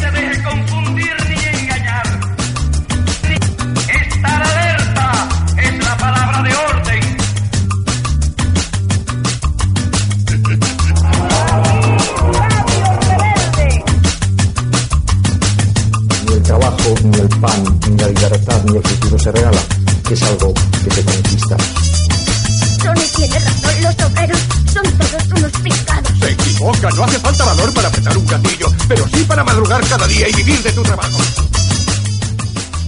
se 0.00 0.10
deje 0.10 0.42
confundir 0.42 1.19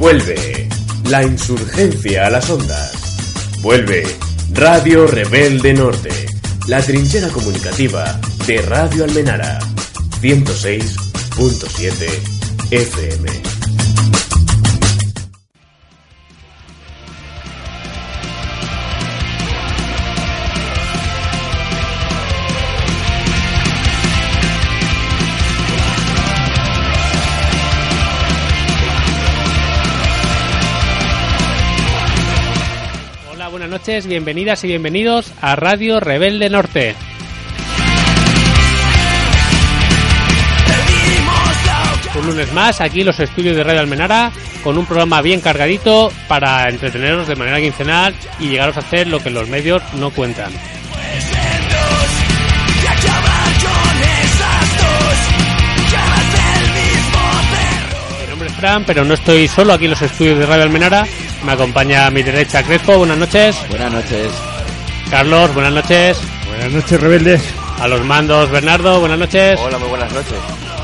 Vuelve 0.03 0.69
la 1.11 1.23
insurgencia 1.23 2.27
a 2.27 2.31
las 2.31 2.51
ondas. 2.51 2.91
Vuelve 3.61 4.05
Radio 4.51 5.07
Rebelde 5.07 5.73
Norte, 5.75 6.11
la 6.67 6.83
trinchera 6.83 7.29
comunicativa 7.29 8.19
de 8.45 8.63
Radio 8.63 9.05
Almenara, 9.05 9.61
106.7 10.21 12.09
FM. 12.73 13.42
Bienvenidas 34.01 34.65
y 34.65 34.69
bienvenidos 34.69 35.35
a 35.43 35.55
Radio 35.55 36.01
Rebelde 36.01 36.49
Norte. 36.49 36.95
Un 42.19 42.27
lunes 42.27 42.51
más, 42.55 42.81
aquí 42.81 43.05
los 43.05 43.21
estudios 43.21 43.55
de 43.55 43.63
Radio 43.63 43.81
Almenara, 43.81 44.33
con 44.65 44.79
un 44.79 44.87
programa 44.87 45.21
bien 45.21 45.43
cargadito 45.43 46.11
para 46.27 46.71
entreteneros 46.71 47.29
de 47.29 47.37
manera 47.37 47.61
quincenal 47.61 48.15
y 48.41 48.49
llegaros 48.49 48.79
a 48.79 48.81
hacer 48.81 49.09
lo 49.09 49.23
que 49.23 49.29
los 49.29 49.51
medios 49.51 49.83
no 49.99 50.09
cuentan. 50.11 50.53
Mi 58.23 58.31
nombre 58.31 58.49
es 58.49 58.55
Fran, 58.55 58.85
pero 58.87 59.05
no 59.05 59.13
estoy 59.13 59.49
solo 59.49 59.75
aquí 59.75 59.85
en 59.85 59.91
los 59.91 60.01
estudios 60.01 60.39
de 60.39 60.47
Radio 60.47 60.63
Almenara. 60.63 61.07
Me 61.45 61.53
acompaña 61.53 62.07
a 62.07 62.11
mi 62.11 62.23
derecha 62.23 62.63
Crespo, 62.63 62.99
buenas 62.99 63.19
noches. 63.19 63.57
Buenas 63.69 63.93
noches. 63.93 64.29
Carlos, 65.11 65.53
buenas 65.55 65.73
noches. 65.73 66.21
Buenas 66.47 66.73
noches, 66.73 67.01
rebeldes. 67.01 67.55
A 67.81 67.89
los 67.89 68.05
mandos, 68.05 68.51
Bernardo, 68.51 69.01
buenas 69.01 69.19
noches. 69.19 69.59
Hola, 69.61 69.79
muy 69.79 69.89
buenas 69.89 70.13
noches. 70.13 70.35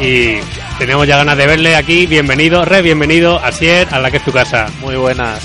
Y 0.00 0.38
tenemos 0.78 1.06
ya 1.06 1.16
ganas 1.18 1.36
de 1.36 1.46
verle 1.46 1.76
aquí. 1.76 2.06
Bienvenido, 2.06 2.64
re 2.64 2.82
bienvenido, 2.82 3.38
Asier, 3.42 3.86
a 3.92 4.00
la 4.00 4.10
que 4.10 4.16
es 4.16 4.24
tu 4.24 4.32
casa. 4.32 4.66
Muy 4.80 4.96
buenas. 4.96 5.40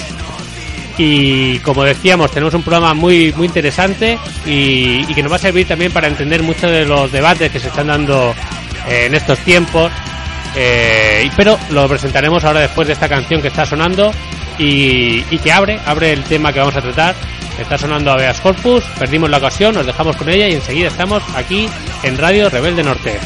Y 0.97 1.59
como 1.59 1.83
decíamos, 1.83 2.31
tenemos 2.31 2.53
un 2.55 2.63
programa 2.63 2.93
muy, 2.93 3.33
muy 3.35 3.47
interesante 3.47 4.17
y, 4.45 5.05
y 5.07 5.13
que 5.13 5.21
nos 5.23 5.31
va 5.31 5.35
a 5.37 5.39
servir 5.39 5.67
también 5.67 5.91
para 5.91 6.07
entender 6.07 6.41
muchos 6.43 6.69
de 6.71 6.85
los 6.85 7.11
debates 7.11 7.51
que 7.51 7.59
se 7.59 7.67
están 7.67 7.87
dando 7.87 8.33
eh, 8.87 9.05
en 9.05 9.13
estos 9.15 9.37
tiempos. 9.39 9.91
Eh, 10.55 11.23
y- 11.25 11.29
pero 11.35 11.57
lo 11.71 11.87
presentaremos 11.87 12.43
ahora 12.43 12.59
después 12.61 12.87
de 12.87 12.93
esta 12.93 13.09
canción 13.09 13.41
que 13.41 13.47
está 13.47 13.65
sonando 13.65 14.11
y, 14.57 15.37
que 15.39 15.51
abre, 15.51 15.79
abre 15.85 16.13
el 16.13 16.23
tema 16.23 16.51
que 16.51 16.59
vamos 16.59 16.75
a 16.75 16.81
tratar. 16.81 17.15
Está 17.59 17.77
sonando 17.77 18.11
Aveas 18.11 18.41
Corpus, 18.41 18.83
perdimos 18.97 19.29
la 19.29 19.37
ocasión, 19.37 19.75
nos 19.75 19.85
dejamos 19.85 20.15
con 20.15 20.27
ella 20.29 20.47
y 20.47 20.53
enseguida 20.53 20.87
estamos 20.87 21.23
aquí 21.35 21.69
en 22.01 22.17
Radio 22.17 22.49
Rebelde 22.49 22.83
Norte. 22.83 23.19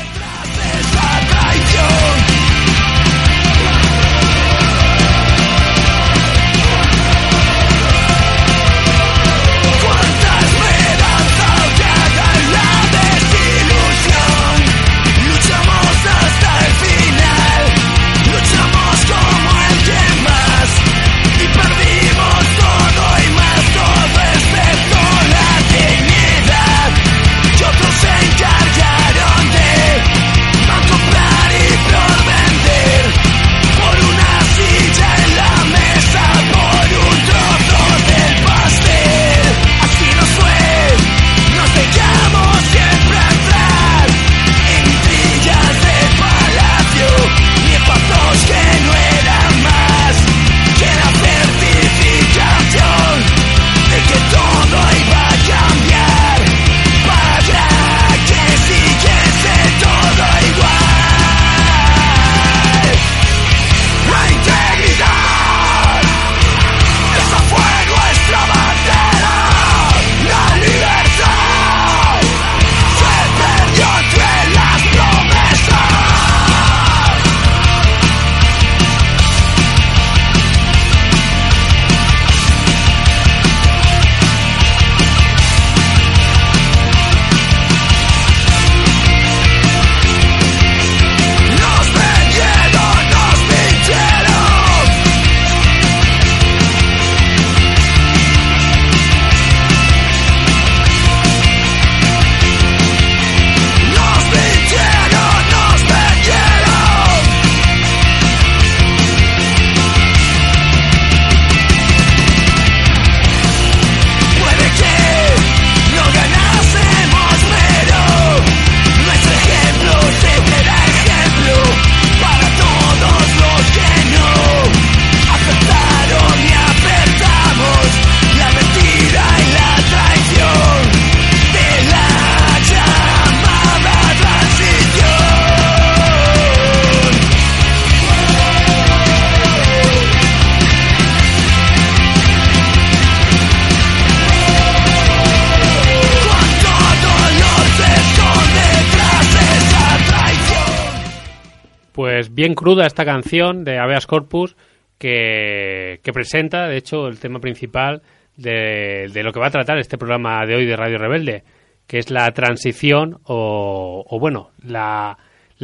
Cruda 152.57 152.87
esta 152.87 153.05
canción 153.05 153.63
de 153.63 153.77
Habeas 153.77 154.07
Corpus 154.07 154.57
que, 154.97 155.99
que 156.03 156.11
presenta, 156.11 156.67
de 156.67 156.77
hecho, 156.77 157.07
el 157.07 157.19
tema 157.19 157.39
principal 157.39 158.01
de, 158.35 159.09
lo 159.23 159.31
que 159.31 159.39
va 159.39 159.47
a 159.47 159.51
tratar 159.51 159.77
este 159.77 159.97
programa 159.97 160.45
de 160.45 160.55
hoy 160.55 160.65
de 160.65 160.75
Radio 160.75 160.97
Rebelde, 160.97 161.43
que 161.87 161.99
es 161.99 162.11
la 162.11 162.29
transición 162.31 163.19
o, 163.23 164.05
o 164.07 164.19
bueno, 164.19 164.51
la, 164.63 165.17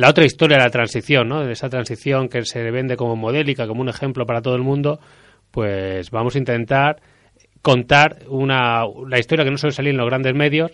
otra 0.08 0.26
historia 0.26 0.58
de 0.58 0.64
la 0.64 0.70
transición, 0.70 1.28
¿no? 1.28 1.44
De 1.44 1.52
esa 1.52 1.70
transición 1.70 2.30
que 2.30 2.44
se 2.46 2.72
vende 2.72 2.96
como 2.96 3.16
modélica, 3.16 3.68
como 3.68 3.82
un 3.82 3.90
ejemplo 3.90 4.26
para 4.26 4.42
todo 4.42 4.56
el 4.56 4.64
mundo, 4.64 5.00
pues 5.52 6.10
vamos 6.10 6.36
a 6.36 6.40
intentar 6.40 7.02
contar 7.62 8.20
una, 8.28 8.84
la 9.08 9.20
historia 9.20 9.46
que 9.46 9.52
no 9.52 9.58
suele 9.58 9.74
salir 9.74 9.92
en 9.92 9.98
los 9.98 10.08
grandes 10.08 10.34
medios 10.34 10.72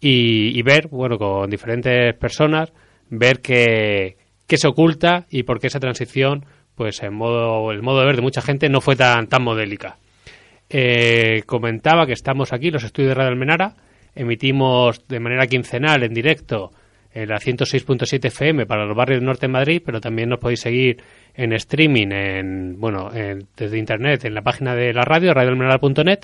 y, 0.00 0.62
ver, 0.62 0.88
bueno, 0.88 1.18
con 1.18 1.50
diferentes 1.50 2.14
personas, 2.14 2.72
ver 3.10 3.40
qué, 3.40 4.17
qué 4.48 4.56
se 4.56 4.66
oculta 4.66 5.26
y 5.30 5.44
por 5.44 5.60
qué 5.60 5.68
esa 5.68 5.78
transición, 5.78 6.44
pues 6.74 7.00
en 7.02 7.14
modo, 7.14 7.70
el 7.70 7.82
modo 7.82 8.00
de 8.00 8.06
ver 8.06 8.16
de 8.16 8.22
mucha 8.22 8.42
gente 8.42 8.68
no 8.68 8.80
fue 8.80 8.96
tan, 8.96 9.28
tan 9.28 9.44
modélica. 9.44 9.98
Eh, 10.70 11.42
comentaba 11.46 12.06
que 12.06 12.14
estamos 12.14 12.52
aquí, 12.52 12.70
los 12.70 12.82
estudios 12.82 13.10
de 13.10 13.14
Radio 13.14 13.30
Almenara, 13.30 13.74
emitimos 14.14 15.06
de 15.06 15.20
manera 15.20 15.46
quincenal 15.46 16.02
en 16.02 16.12
directo 16.12 16.72
en 17.12 17.28
la 17.28 17.36
106.7 17.36 18.26
FM 18.26 18.66
para 18.66 18.84
los 18.84 18.96
barrios 18.96 19.20
del 19.20 19.26
norte 19.26 19.46
de 19.46 19.52
Madrid, 19.52 19.82
pero 19.84 20.00
también 20.00 20.28
nos 20.28 20.38
podéis 20.38 20.60
seguir 20.60 21.02
en 21.34 21.52
streaming, 21.52 22.08
en, 22.10 22.80
bueno, 22.80 23.10
desde 23.10 23.78
internet, 23.78 24.24
en 24.24 24.34
la 24.34 24.42
página 24.42 24.74
de 24.74 24.92
la 24.92 25.02
radio, 25.02 25.32
radioalmenara.net. 25.34 26.20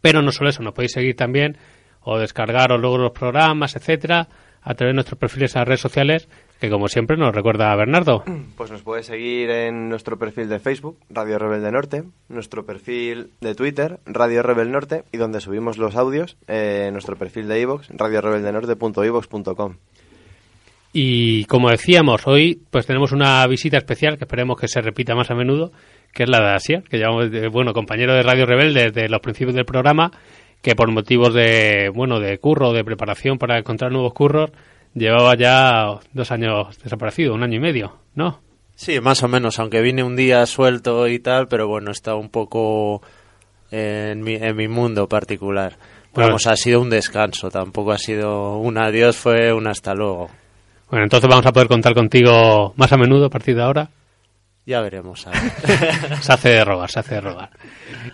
Pero 0.00 0.22
no 0.22 0.32
solo 0.32 0.50
eso, 0.50 0.62
nos 0.62 0.74
podéis 0.74 0.92
seguir 0.92 1.16
también 1.16 1.56
o 2.00 2.18
descargaros 2.18 2.80
luego 2.80 2.98
los 2.98 3.12
programas, 3.12 3.76
etcétera, 3.76 4.28
a 4.62 4.74
través 4.74 4.92
de 4.92 4.94
nuestros 4.94 5.18
perfiles 5.18 5.54
en 5.54 5.60
las 5.60 5.68
redes 5.68 5.80
sociales, 5.80 6.28
que 6.60 6.70
como 6.70 6.88
siempre 6.88 7.16
nos 7.16 7.34
recuerda 7.34 7.72
a 7.72 7.76
Bernardo. 7.76 8.24
Pues 8.56 8.70
nos 8.70 8.82
puede 8.82 9.02
seguir 9.02 9.50
en 9.50 9.88
nuestro 9.88 10.18
perfil 10.18 10.48
de 10.48 10.58
Facebook, 10.58 10.98
Radio 11.08 11.38
Rebelde 11.38 11.70
Norte, 11.70 12.04
nuestro 12.28 12.66
perfil 12.66 13.30
de 13.40 13.54
Twitter, 13.54 14.00
Radio 14.06 14.42
Rebel 14.42 14.72
Norte, 14.72 15.04
y 15.12 15.18
donde 15.18 15.40
subimos 15.40 15.78
los 15.78 15.96
audios, 15.96 16.36
eh, 16.48 16.90
nuestro 16.92 17.16
perfil 17.16 17.46
de 17.48 17.60
iVoox, 17.60 17.88
radiorebeldenorte.ivox.com. 17.90 19.76
Y 20.92 21.44
como 21.44 21.70
decíamos, 21.70 22.26
hoy 22.26 22.62
pues 22.70 22.86
tenemos 22.86 23.12
una 23.12 23.46
visita 23.46 23.76
especial 23.76 24.18
que 24.18 24.24
esperemos 24.24 24.58
que 24.58 24.68
se 24.68 24.80
repita 24.80 25.14
más 25.14 25.30
a 25.30 25.34
menudo, 25.34 25.70
que 26.12 26.24
es 26.24 26.28
la 26.28 26.40
de 26.40 26.54
Asia, 26.54 26.82
que 26.88 26.96
llevamos, 26.96 27.30
bueno, 27.52 27.72
compañero 27.72 28.14
de 28.14 28.22
Radio 28.22 28.46
Rebelde 28.46 28.90
desde 28.90 29.08
los 29.08 29.20
principios 29.20 29.54
del 29.54 29.66
programa, 29.66 30.10
que 30.62 30.74
por 30.74 30.90
motivos 30.90 31.34
de, 31.34 31.90
bueno, 31.94 32.18
de 32.20 32.38
curro, 32.38 32.72
de 32.72 32.84
preparación 32.84 33.38
para 33.38 33.58
encontrar 33.58 33.92
nuevos 33.92 34.14
curros, 34.14 34.50
llevaba 34.98 35.34
ya 35.36 35.98
dos 36.12 36.30
años 36.30 36.78
desaparecido, 36.82 37.34
un 37.34 37.42
año 37.42 37.56
y 37.56 37.60
medio, 37.60 37.96
¿no? 38.14 38.40
Sí, 38.74 39.00
más 39.00 39.22
o 39.22 39.28
menos, 39.28 39.58
aunque 39.58 39.80
vine 39.80 40.04
un 40.04 40.14
día 40.14 40.46
suelto 40.46 41.08
y 41.08 41.18
tal, 41.18 41.48
pero 41.48 41.66
bueno, 41.66 41.90
está 41.90 42.14
un 42.14 42.28
poco 42.28 43.02
en 43.70 44.22
mi, 44.22 44.34
en 44.34 44.56
mi 44.56 44.68
mundo 44.68 45.08
particular. 45.08 45.76
Vamos, 46.14 46.46
ha 46.46 46.56
sido 46.56 46.80
un 46.80 46.90
descanso, 46.90 47.50
tampoco 47.50 47.92
ha 47.92 47.98
sido 47.98 48.58
un 48.58 48.78
adiós, 48.78 49.16
fue 49.16 49.52
un 49.52 49.66
hasta 49.66 49.94
luego. 49.94 50.30
Bueno, 50.90 51.04
entonces 51.04 51.28
vamos 51.28 51.46
a 51.46 51.52
poder 51.52 51.68
contar 51.68 51.94
contigo 51.94 52.72
más 52.76 52.92
a 52.92 52.96
menudo 52.96 53.26
a 53.26 53.30
partir 53.30 53.54
de 53.54 53.62
ahora. 53.62 53.90
Ya 54.68 54.82
veremos. 54.82 55.22
se 56.20 56.30
hace 56.30 56.50
de 56.50 56.62
robar, 56.62 56.90
se 56.90 57.00
hace 57.00 57.14
de 57.14 57.20
robar. 57.22 57.48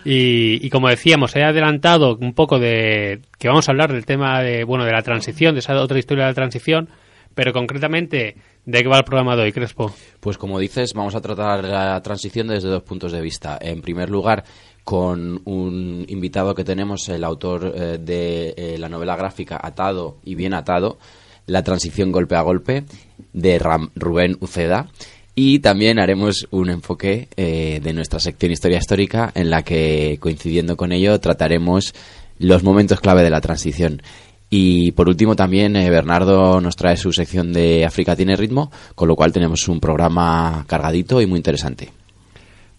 Y, 0.04 0.70
como 0.70 0.88
decíamos, 0.88 1.34
he 1.34 1.42
adelantado 1.42 2.16
un 2.16 2.32
poco 2.32 2.60
de 2.60 3.22
que 3.40 3.48
vamos 3.48 3.68
a 3.68 3.72
hablar 3.72 3.92
del 3.92 4.06
tema 4.06 4.40
de, 4.40 4.62
bueno, 4.62 4.84
de 4.84 4.92
la 4.92 5.02
transición, 5.02 5.56
de 5.56 5.58
esa 5.58 5.74
otra 5.74 5.98
historia 5.98 6.22
de 6.22 6.30
la 6.30 6.34
transición, 6.34 6.90
pero 7.34 7.52
concretamente, 7.52 8.36
¿de 8.66 8.82
qué 8.82 8.88
va 8.88 8.98
el 8.98 9.04
programa 9.04 9.34
de 9.34 9.42
hoy, 9.42 9.52
Crespo? 9.52 9.92
Pues 10.20 10.38
como 10.38 10.60
dices, 10.60 10.94
vamos 10.94 11.16
a 11.16 11.20
tratar 11.20 11.64
la 11.64 12.00
transición 12.02 12.46
desde 12.46 12.68
dos 12.68 12.84
puntos 12.84 13.10
de 13.10 13.20
vista. 13.20 13.58
En 13.60 13.82
primer 13.82 14.08
lugar, 14.08 14.44
con 14.84 15.42
un 15.46 16.04
invitado 16.06 16.54
que 16.54 16.62
tenemos, 16.62 17.08
el 17.08 17.24
autor 17.24 17.72
eh, 17.74 17.98
de 17.98 18.54
eh, 18.56 18.78
la 18.78 18.88
novela 18.88 19.16
gráfica 19.16 19.58
Atado 19.60 20.18
y 20.22 20.36
Bien 20.36 20.54
Atado, 20.54 20.98
La 21.46 21.64
transición 21.64 22.12
golpe 22.12 22.36
a 22.36 22.42
golpe, 22.42 22.84
de 23.32 23.58
Rubén 23.96 24.36
Uceda. 24.38 24.88
Y 25.36 25.58
también 25.58 25.98
haremos 25.98 26.46
un 26.50 26.70
enfoque 26.70 27.28
eh, 27.36 27.80
de 27.82 27.92
nuestra 27.92 28.20
sección 28.20 28.52
Historia 28.52 28.78
Histórica 28.78 29.32
en 29.34 29.50
la 29.50 29.62
que, 29.62 30.16
coincidiendo 30.20 30.76
con 30.76 30.92
ello, 30.92 31.18
trataremos 31.18 31.92
los 32.38 32.62
momentos 32.62 33.00
clave 33.00 33.24
de 33.24 33.30
la 33.30 33.40
transición. 33.40 34.00
Y 34.48 34.92
por 34.92 35.08
último 35.08 35.34
también 35.34 35.74
eh, 35.74 35.90
Bernardo 35.90 36.60
nos 36.60 36.76
trae 36.76 36.96
su 36.96 37.12
sección 37.12 37.52
de 37.52 37.84
África 37.84 38.14
tiene 38.14 38.36
ritmo, 38.36 38.70
con 38.94 39.08
lo 39.08 39.16
cual 39.16 39.32
tenemos 39.32 39.66
un 39.66 39.80
programa 39.80 40.64
cargadito 40.68 41.20
y 41.20 41.26
muy 41.26 41.38
interesante. 41.38 41.90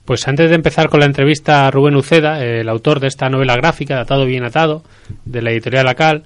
Pues 0.06 0.26
antes 0.28 0.50
de 0.50 0.56
empezar 0.56 0.88
con 0.88 1.02
la 1.02 1.08
entrevista 1.08 1.68
a 1.68 1.72
Rubén 1.72 1.96
Uceda, 1.98 2.42
el 2.42 2.70
autor 2.70 3.02
de 3.02 3.08
esta 3.08 3.28
novela 3.28 3.58
gráfica, 3.58 4.00
Atado 4.00 4.26
bien 4.26 4.46
atado, 4.46 4.84
de 5.26 5.42
la 5.42 5.52
editorial 5.52 5.88
Acal, 5.88 6.24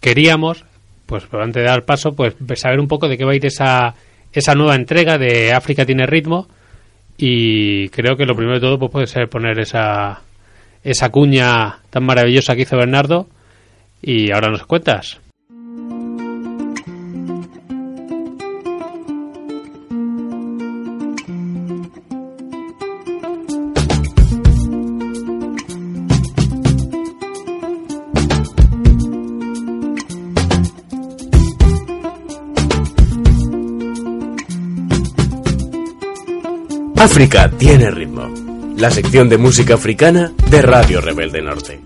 queríamos, 0.00 0.64
pues 1.04 1.24
antes 1.32 1.62
de 1.62 1.68
dar 1.68 1.84
paso, 1.84 2.14
pues 2.14 2.34
saber 2.54 2.78
un 2.78 2.86
poco 2.86 3.08
de 3.08 3.18
qué 3.18 3.24
va 3.24 3.32
a 3.32 3.36
ir 3.36 3.44
esa 3.44 3.96
esa 4.32 4.54
nueva 4.54 4.74
entrega 4.74 5.18
de 5.18 5.52
África 5.52 5.86
tiene 5.86 6.06
ritmo 6.06 6.48
y 7.16 7.88
creo 7.90 8.16
que 8.16 8.26
lo 8.26 8.34
primero 8.34 8.56
de 8.56 8.66
todo 8.66 8.78
pues 8.78 8.90
puede 8.90 9.06
ser 9.06 9.28
poner 9.28 9.58
esa 9.60 10.22
esa 10.82 11.10
cuña 11.10 11.78
tan 11.90 12.04
maravillosa 12.04 12.56
que 12.56 12.62
hizo 12.62 12.76
Bernardo 12.76 13.28
y 14.02 14.32
ahora 14.32 14.50
nos 14.50 14.66
cuentas. 14.66 15.21
África 37.02 37.50
tiene 37.58 37.90
ritmo. 37.90 38.32
La 38.76 38.88
sección 38.88 39.28
de 39.28 39.36
música 39.36 39.74
africana 39.74 40.30
de 40.48 40.62
Radio 40.62 41.00
Rebelde 41.00 41.42
Norte. 41.42 41.80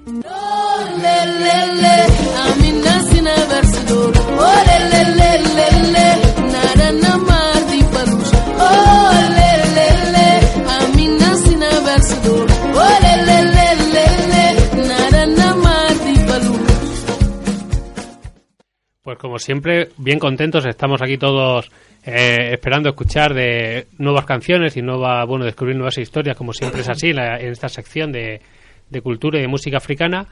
Pues 19.02 19.18
como 19.18 19.38
siempre, 19.38 19.88
bien 19.96 20.18
contentos, 20.18 20.66
estamos 20.66 21.00
aquí 21.00 21.16
todos 21.16 21.70
eh, 22.06 22.52
esperando 22.52 22.88
escuchar 22.88 23.34
de 23.34 23.88
nuevas 23.98 24.24
canciones 24.24 24.76
y 24.76 24.82
nueva, 24.82 25.24
bueno, 25.24 25.44
descubrir 25.44 25.74
nuevas 25.74 25.98
historias, 25.98 26.36
como 26.36 26.52
siempre 26.52 26.82
es 26.82 26.88
así 26.88 27.10
en, 27.10 27.18
esta 27.18 27.68
sección 27.68 28.12
de, 28.12 28.40
de, 28.88 29.00
cultura 29.00 29.38
y 29.38 29.42
de 29.42 29.48
música 29.48 29.78
africana. 29.78 30.26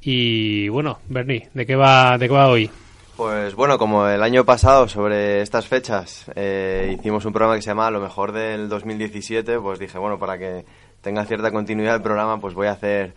Y 0.00 0.68
bueno, 0.70 1.00
Bernie, 1.08 1.48
¿de 1.52 1.66
qué 1.66 1.76
va, 1.76 2.16
de 2.16 2.28
qué 2.28 2.34
va 2.34 2.48
hoy? 2.48 2.70
Pues 3.18 3.54
bueno, 3.56 3.78
como 3.78 4.06
el 4.06 4.22
año 4.22 4.44
pasado 4.44 4.88
sobre 4.88 5.42
estas 5.42 5.66
fechas 5.66 6.30
eh, 6.34 6.96
hicimos 6.98 7.24
un 7.26 7.32
programa 7.32 7.56
que 7.56 7.62
se 7.62 7.70
llama 7.70 7.90
Lo 7.90 8.00
mejor 8.00 8.32
del 8.32 8.68
2017, 8.68 9.58
pues 9.58 9.78
dije, 9.78 9.98
bueno, 9.98 10.18
para 10.18 10.38
que 10.38 10.64
tenga 11.02 11.26
cierta 11.26 11.50
continuidad 11.50 11.96
el 11.96 12.02
programa, 12.02 12.40
pues 12.40 12.54
voy 12.54 12.68
a 12.68 12.72
hacer 12.72 13.14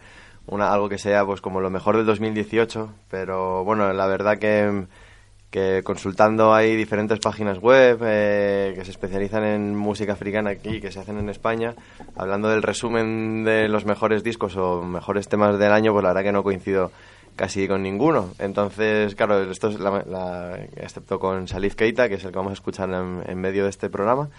una, 0.47 0.73
algo 0.73 0.89
que 0.89 0.97
sea 0.97 1.23
pues 1.23 1.39
como 1.39 1.61
lo 1.61 1.69
mejor 1.69 1.95
del 1.95 2.07
2018, 2.07 2.91
pero 3.09 3.63
bueno, 3.63 3.93
la 3.93 4.07
verdad 4.07 4.37
que 4.37 4.87
que 5.51 5.81
consultando 5.83 6.53
hay 6.53 6.77
diferentes 6.77 7.19
páginas 7.19 7.59
web 7.59 7.99
eh, 8.03 8.73
que 8.73 8.85
se 8.85 8.91
especializan 8.91 9.43
en 9.43 9.75
música 9.75 10.13
africana 10.13 10.51
aquí, 10.51 10.79
que 10.79 10.91
se 10.91 10.99
hacen 10.99 11.19
en 11.19 11.29
España, 11.29 11.75
hablando 12.15 12.49
del 12.49 12.63
resumen 12.63 13.43
de 13.43 13.67
los 13.67 13.85
mejores 13.85 14.23
discos 14.23 14.55
o 14.55 14.81
mejores 14.81 15.27
temas 15.27 15.59
del 15.59 15.73
año, 15.73 15.91
pues 15.91 16.03
la 16.03 16.09
verdad 16.09 16.23
que 16.23 16.31
no 16.31 16.43
coincido 16.43 16.91
casi 17.35 17.67
con 17.67 17.83
ninguno. 17.83 18.29
Entonces, 18.39 19.13
claro, 19.15 19.51
esto 19.51 19.67
es 19.67 19.79
la, 19.79 20.57
excepto 20.77 21.19
con 21.19 21.49
Salif 21.49 21.75
Keita, 21.75 22.07
que 22.07 22.15
es 22.15 22.23
el 22.23 22.31
que 22.31 22.37
vamos 22.37 22.51
a 22.51 22.53
escuchar 22.53 22.89
en 22.89 23.37
medio 23.37 23.65
de 23.65 23.69
este 23.69 23.89
programa. 23.89 24.29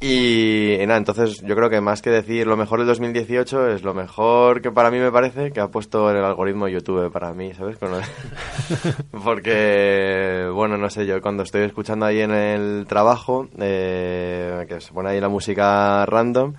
Y, 0.00 0.76
nada, 0.86 0.98
entonces 0.98 1.40
yo 1.40 1.54
creo 1.54 1.70
que 1.70 1.80
más 1.80 2.02
que 2.02 2.10
decir 2.10 2.46
lo 2.46 2.56
mejor 2.56 2.80
del 2.80 2.88
2018 2.88 3.68
es 3.68 3.82
lo 3.82 3.94
mejor 3.94 4.60
que 4.60 4.70
para 4.70 4.90
mí 4.90 4.98
me 4.98 5.10
parece 5.10 5.50
que 5.50 5.60
ha 5.60 5.68
puesto 5.68 6.10
en 6.10 6.16
el 6.16 6.24
algoritmo 6.24 6.68
YouTube 6.68 7.10
para 7.10 7.32
mí, 7.32 7.54
¿sabes? 7.54 7.78
Porque, 9.24 10.50
bueno, 10.52 10.76
no 10.76 10.90
sé, 10.90 11.06
yo 11.06 11.22
cuando 11.22 11.42
estoy 11.42 11.62
escuchando 11.62 12.04
ahí 12.06 12.20
en 12.20 12.32
el 12.32 12.86
trabajo, 12.86 13.48
eh, 13.58 14.66
que 14.68 14.80
se 14.80 14.92
pone 14.92 15.10
ahí 15.10 15.20
la 15.20 15.28
música 15.28 16.04
random, 16.04 16.54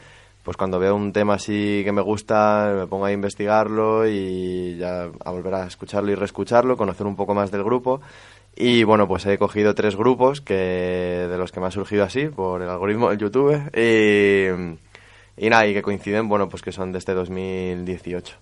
pues 0.46 0.58
cuando 0.58 0.78
veo 0.78 0.96
un 0.96 1.12
tema 1.12 1.34
así 1.34 1.82
que 1.84 1.92
me 1.92 2.04
gusta, 2.04 2.72
me 2.76 2.86
pongo 2.86 3.06
a 3.06 3.12
investigarlo 3.12 4.08
y 4.08 4.78
ya 4.78 5.10
a 5.24 5.32
volver 5.32 5.56
a 5.56 5.66
escucharlo 5.66 6.12
y 6.12 6.16
reescucharlo, 6.16 6.78
conocer 6.78 7.08
un 7.08 7.16
poco 7.16 7.34
más 7.34 7.50
del 7.50 7.64
grupo. 7.64 8.00
Y 8.56 8.84
bueno, 8.84 9.08
pues 9.08 9.26
he 9.26 9.38
cogido 9.38 9.76
tres 9.76 9.96
grupos 9.96 10.40
que 10.42 10.54
de 10.56 11.38
los 11.38 11.52
que 11.52 11.60
me 11.60 11.68
ha 11.68 11.72
surgido 11.72 12.04
así 12.06 12.28
por 12.28 12.62
el 12.62 12.70
algoritmo 12.70 13.10
del 13.10 13.20
YouTube 13.20 13.54
y, 13.76 15.46
y 15.46 15.50
nada, 15.50 15.68
y 15.68 15.74
que 15.74 15.82
coinciden, 15.82 16.30
bueno, 16.30 16.48
pues 16.48 16.62
que 16.62 16.72
son 16.72 16.92
de 16.94 17.00
este 17.00 17.14
2018. 17.14 18.34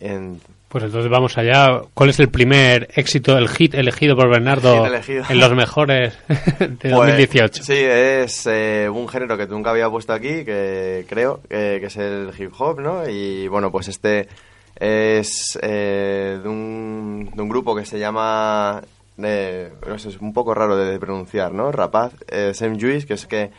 En, 0.00 0.40
Pues 0.68 0.82
entonces 0.84 1.10
vamos 1.10 1.36
allá. 1.38 1.82
¿Cuál 1.94 2.10
es 2.10 2.18
el 2.18 2.28
primer 2.28 2.88
éxito, 2.96 3.36
el 3.38 3.48
hit 3.48 3.74
elegido 3.74 4.16
por 4.16 4.28
Bernardo 4.30 4.84
elegido. 4.86 5.22
en 5.28 5.38
los 5.38 5.52
mejores 5.54 6.18
de 6.58 6.68
Pues, 6.68 6.92
2018? 6.92 7.62
Sí, 7.62 7.74
es 7.76 8.46
eh, 8.50 8.88
un 8.92 9.06
género 9.06 9.36
que 9.36 9.46
nunca 9.46 9.70
había 9.70 9.88
puesto 9.90 10.12
aquí, 10.12 10.44
que 10.44 11.04
creo 11.08 11.40
eh, 11.50 11.76
que 11.78 11.86
es 11.86 11.96
el 11.98 12.30
hip 12.36 12.52
hop, 12.58 12.80
¿no? 12.80 13.08
Y 13.08 13.46
bueno, 13.48 13.70
pues 13.70 13.88
este 13.88 14.26
es 14.74 15.56
eh, 15.62 16.40
de, 16.42 16.48
un, 16.48 17.30
de 17.32 17.42
un 17.42 17.48
grupo 17.48 17.76
que 17.76 17.84
se 17.84 17.98
llama, 18.00 18.82
es 19.24 20.20
un 20.20 20.32
poco 20.32 20.54
raro 20.54 20.76
de 20.76 20.98
pronunciar, 20.98 21.52
¿no? 21.52 21.72
Rapaz, 21.72 22.14
eh, 22.28 22.52
Sam 22.54 22.78
Juice, 22.78 23.06
que 23.06 23.14
es 23.14 23.26
que 23.26 23.50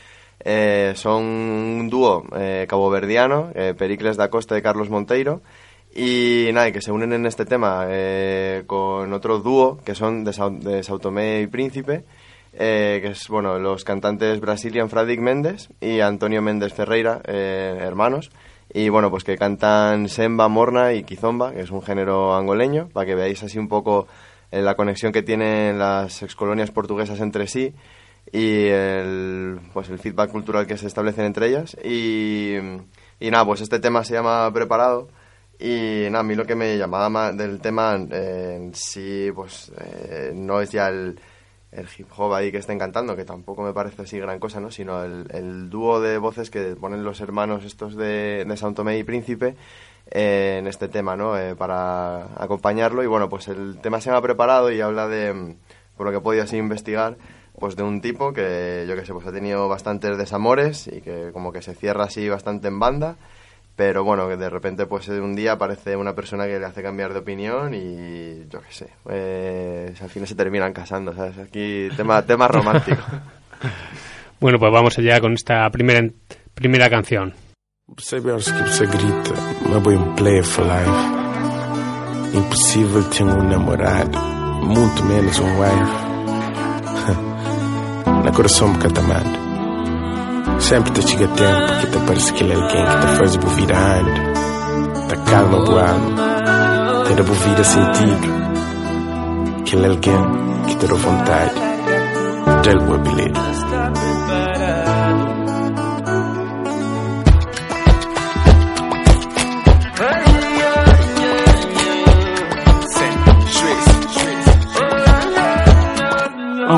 eh, 0.45 0.93
son 0.95 1.23
un 1.23 1.89
dúo 1.89 2.25
eh, 2.35 2.65
caboverdiano, 2.67 3.51
eh, 3.55 3.73
Pericles 3.77 4.17
da 4.17 4.29
Costa 4.29 4.57
y 4.57 4.61
Carlos 4.61 4.89
Monteiro, 4.89 5.41
y 5.95 6.49
nada, 6.53 6.71
que 6.71 6.81
se 6.81 6.91
unen 6.91 7.13
en 7.13 7.25
este 7.25 7.45
tema 7.45 7.87
con 8.65 9.13
otro 9.13 9.39
dúo 9.39 9.77
que 9.85 9.93
son 9.93 10.23
de, 10.23 10.33
Sao, 10.33 10.49
de 10.49 10.83
Sao 10.83 10.97
Tomé 10.97 11.41
y 11.41 11.47
Príncipe, 11.47 12.03
que 12.51 13.07
es 13.07 13.27
bueno 13.27 13.59
los 13.59 13.83
cantantes 13.83 14.39
Brazilian 14.39 14.89
Fradic 14.89 15.19
Méndez 15.19 15.69
y 15.79 15.99
Antonio 15.99 16.41
Méndez 16.41 16.73
Ferreira, 16.73 17.21
hermanos. 17.25 18.31
Y 18.73 18.89
bueno, 18.89 19.11
pues 19.11 19.23
que 19.23 19.37
cantan 19.37 20.09
semba, 20.09 20.47
morna 20.47 20.93
y 20.93 21.03
kizomba, 21.03 21.53
que 21.53 21.61
es 21.61 21.69
un 21.69 21.83
género 21.83 22.33
angoleño, 22.33 22.89
para 22.91 23.05
que 23.05 23.13
veáis 23.13 23.43
así 23.43 23.59
un 23.59 23.67
poco 23.67 24.07
la 24.61 24.75
conexión 24.75 25.11
que 25.11 25.23
tienen 25.23 25.79
las 25.79 26.21
excolonias 26.21 26.71
portuguesas 26.71 27.19
entre 27.19 27.47
sí 27.47 27.73
y 28.31 28.67
el, 28.67 29.59
pues 29.73 29.89
el 29.89 29.99
feedback 29.99 30.31
cultural 30.31 30.67
que 30.67 30.77
se 30.77 30.87
establecen 30.87 31.25
entre 31.25 31.47
ellas. 31.47 31.75
Y, 31.83 32.55
y 33.19 33.31
nada, 33.31 33.45
pues 33.45 33.61
este 33.61 33.79
tema 33.79 34.03
se 34.03 34.13
llama 34.13 34.51
Preparado. 34.53 35.09
Y 35.59 36.07
nada, 36.09 36.19
a 36.19 36.23
mí 36.23 36.35
lo 36.35 36.45
que 36.45 36.55
me 36.55 36.77
llamaba 36.77 37.09
más 37.09 37.37
del 37.37 37.59
tema 37.59 37.97
eh, 38.11 38.71
sí, 38.73 39.31
pues 39.33 39.71
eh, 39.79 40.31
no 40.33 40.59
es 40.61 40.71
ya 40.71 40.89
el, 40.89 41.19
hip 41.97 42.07
hop 42.17 42.33
ahí 42.33 42.51
que 42.51 42.57
estén 42.57 42.79
cantando, 42.79 43.15
que 43.15 43.23
tampoco 43.23 43.63
me 43.63 43.73
parece 43.73 44.01
así 44.01 44.19
gran 44.19 44.39
cosa, 44.39 44.59
¿no? 44.59 44.71
Sino 44.71 45.03
el, 45.03 45.69
dúo 45.69 46.01
de 46.01 46.17
voces 46.17 46.49
que 46.49 46.75
ponen 46.75 47.03
los 47.03 47.21
hermanos 47.21 47.65
estos 47.65 47.95
de, 47.95 48.45
de 48.45 48.57
Sao 48.57 48.73
Tomé 48.73 48.97
y 48.97 49.03
Príncipe 49.03 49.55
eh, 50.11 50.57
en 50.59 50.67
este 50.67 50.87
tema, 50.87 51.15
¿no? 51.15 51.37
Eh, 51.37 51.55
para 51.55 52.25
acompañarlo. 52.41 53.03
Y 53.03 53.07
bueno, 53.07 53.29
pues 53.29 53.47
el 53.47 53.79
tema 53.81 54.01
se 54.01 54.09
llama 54.09 54.21
Preparado 54.21 54.71
y 54.71 54.81
habla 54.81 55.07
de, 55.07 55.33
mm, 55.33 55.55
por 55.97 56.05
lo 56.05 56.11
que 56.11 56.17
he 56.17 56.21
podido 56.21 56.43
así 56.43 56.57
investigar, 56.57 57.17
pues 57.59 57.75
de 57.75 57.83
un 57.83 58.01
tipo 58.01 58.33
que, 58.33 58.85
yo 58.87 58.95
que 58.95 59.05
sé, 59.05 59.13
pues 59.13 59.27
ha 59.27 59.31
tenido 59.31 59.67
bastantes 59.69 60.17
desamores 60.17 60.87
y 60.87 61.01
que 61.01 61.31
como 61.31 61.51
que 61.51 61.61
se 61.61 61.75
cierra 61.75 62.05
así 62.05 62.27
bastante 62.29 62.67
en 62.67 62.79
banda 62.79 63.15
pero 63.75 64.03
bueno, 64.03 64.27
que 64.27 64.37
de 64.37 64.49
repente 64.49 64.85
pues 64.85 65.07
un 65.07 65.35
día 65.35 65.53
aparece 65.53 65.95
una 65.95 66.13
persona 66.13 66.45
que 66.45 66.59
le 66.59 66.65
hace 66.65 66.83
cambiar 66.83 67.13
de 67.13 67.19
opinión 67.19 67.73
y 67.73 68.47
yo 68.49 68.61
qué 68.61 68.71
sé, 68.71 68.89
pues 69.03 69.99
al 70.01 70.09
final 70.09 70.27
se 70.27 70.35
terminan 70.35 70.73
casando, 70.73 71.13
¿sabes? 71.13 71.37
Aquí 71.39 71.89
tema, 71.95 72.21
tema 72.23 72.47
romántico. 72.47 73.01
Bueno, 74.39 74.59
pues 74.59 74.73
vamos 74.73 74.97
allá 74.99 75.21
con 75.21 75.31
esta 75.31 75.69
primera, 75.69 76.05
primera 76.53 76.89
canción. 76.89 77.33
Percebe 77.95 78.31
aos 78.31 78.49
que 78.49 78.63
você 78.63 78.87
grita, 78.87 79.33
uma 79.67 79.79
boa 79.79 80.15
player 80.15 80.43
for 80.43 80.65
life. 80.65 82.35
Impossível 82.35 83.03
ter 83.03 83.23
um 83.23 83.43
namorado, 83.47 84.17
muito 84.63 85.03
menos 85.05 85.37
um 85.37 85.59
wife. 85.59 85.93
Na 88.25 88.31
coração 88.31 88.69
me 88.69 88.79
catamado. 88.79 89.29
Sempre 90.59 90.91
te 90.91 91.07
chega 91.07 91.27
tempo 91.27 91.79
que 91.81 91.87
te 91.87 91.97
parece 92.07 92.33
que 92.33 92.43
ele 92.43 92.53
é 92.53 92.55
alguém 92.55 92.85
que 92.85 92.99
te 92.99 93.07
faz 93.17 93.35
ande. 93.35 94.21
Te 95.07 95.15
calma 95.29 95.63
boa 95.63 95.89
alma, 95.89 97.05
ter 97.05 97.19
a 97.19 97.23
boa 97.23 97.37
vida 97.37 97.63
sentido. 97.63 98.27
Que 99.65 99.75
ele 99.75 99.85
é 99.85 99.89
alguém 99.89 100.65
que 100.67 100.75
te 100.77 100.87
dá 100.87 100.95
vontade. 100.95 101.73
Boa 102.85 102.97
bilhete. 102.97 104.02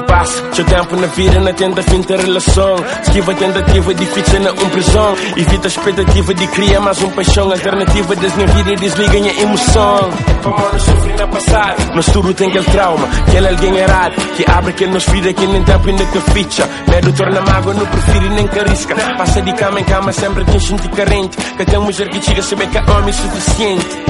Passo, 0.06 0.44
seu 0.54 0.66
tempo 0.66 0.96
na 0.96 1.08
vida, 1.08 1.40
na 1.40 1.54
tenta 1.54 1.84
finta 1.84 2.18
relação. 2.18 2.76
Esquiva 3.04 3.32
a 3.32 3.36
tentativa, 3.36 3.94
difícil 3.94 4.40
na 4.42 4.52
um 4.52 4.70
prisão. 4.70 5.16
Evita 5.36 5.68
a 5.68 5.70
expectativa 5.70 6.34
de 6.34 6.48
criar 6.48 6.80
mais 6.80 7.02
um 7.02 7.10
paixão. 7.10 7.52
Alternativa 7.52 8.16
das 8.16 8.36
minha 8.36 8.48
vida 8.48 8.72
e 8.72 8.76
desliga 8.76 9.14
a 9.14 9.42
emoção. 9.42 10.10
Vamos 10.42 10.84
sofrer 10.84 11.18
na 11.18 11.28
passada. 11.28 11.76
Mas 11.94 12.06
tudo 12.08 12.34
tem 12.34 12.50
aquele 12.50 12.66
trauma, 12.66 13.08
que 13.30 13.38
ele 13.38 13.48
é 13.48 13.50
alguém 13.50 13.78
errado. 13.78 14.16
Que 14.36 14.46
abre 14.50 14.72
aquele 14.72 14.92
nos 14.92 15.06
vida 15.06 15.34
que 15.34 15.48
nem 15.48 15.64
tempo 15.64 15.90
ainda 15.90 16.06
que 16.06 16.20
ficha. 16.32 16.70
Medo 16.88 17.14
torna 17.14 17.42
mágoa, 17.42 17.74
não 17.74 17.86
prefiro 17.86 18.30
nem 18.32 18.48
que 18.48 18.60
arrisca. 18.60 18.96
Passa 19.18 19.42
de 19.42 19.54
cama 19.54 19.80
em 19.80 19.84
cama, 19.84 20.12
sempre 20.12 20.46
tem 20.46 20.60
gente 20.60 20.88
carente. 20.90 21.38
Que 21.38 21.66
tem 21.66 21.80
mulher 21.80 22.10
que 22.10 22.22
chega 22.22 22.40
a 22.40 22.44
saber 22.44 22.68
que 22.68 22.78
é 22.78 22.82
homem 22.92 23.14
suficiente. 23.14 24.06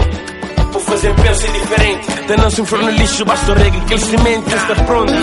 Vou 0.76 0.84
fazer 0.84 1.16
pensar 1.16 1.52
diferente. 1.54 2.06
De 2.28 2.36
não 2.36 2.50
se 2.50 2.66
for 2.66 2.80
no 2.80 2.90
lixo, 2.90 3.24
basta 3.24 3.50
o 3.50 3.56
reggae 3.56 3.80
que 3.80 3.94
ele 3.94 4.02
semente. 4.02 4.54
Está 4.54 4.76
pronto, 4.84 5.14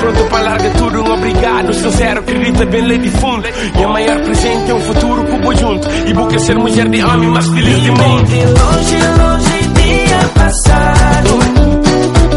pronto 0.00 0.24
para 0.28 0.42
largar 0.42 0.72
tudo. 0.74 1.02
Um 1.02 1.12
obrigado, 1.14 1.72
sincero, 1.72 2.20
acredita 2.20 2.66
bem, 2.66 2.82
lei 2.82 2.98
de 2.98 3.10
fundo. 3.12 3.48
E 3.48 3.82
a 3.82 3.88
maior 3.88 4.20
presente 4.22 4.70
é 4.70 4.74
um 4.74 4.80
futuro 4.80 5.24
que 5.24 5.38
vou 5.38 5.56
junto. 5.56 5.88
E 6.06 6.12
vou 6.12 6.38
ser 6.38 6.58
mulher 6.58 6.86
de 6.90 7.02
homem, 7.02 7.30
mais 7.30 7.48
feliz 7.48 7.80
de 7.80 7.90
mundo. 7.90 8.02
longe, 8.02 8.96
longe, 9.18 9.68
dia 9.76 10.28
passado. 10.34 11.38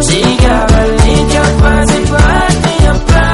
Chegava 0.01 0.77
ali 0.79 1.25
que 1.29 1.37
a 1.37 1.43
fase 1.43 2.05
batia 2.05 2.93
plano. 3.05 3.24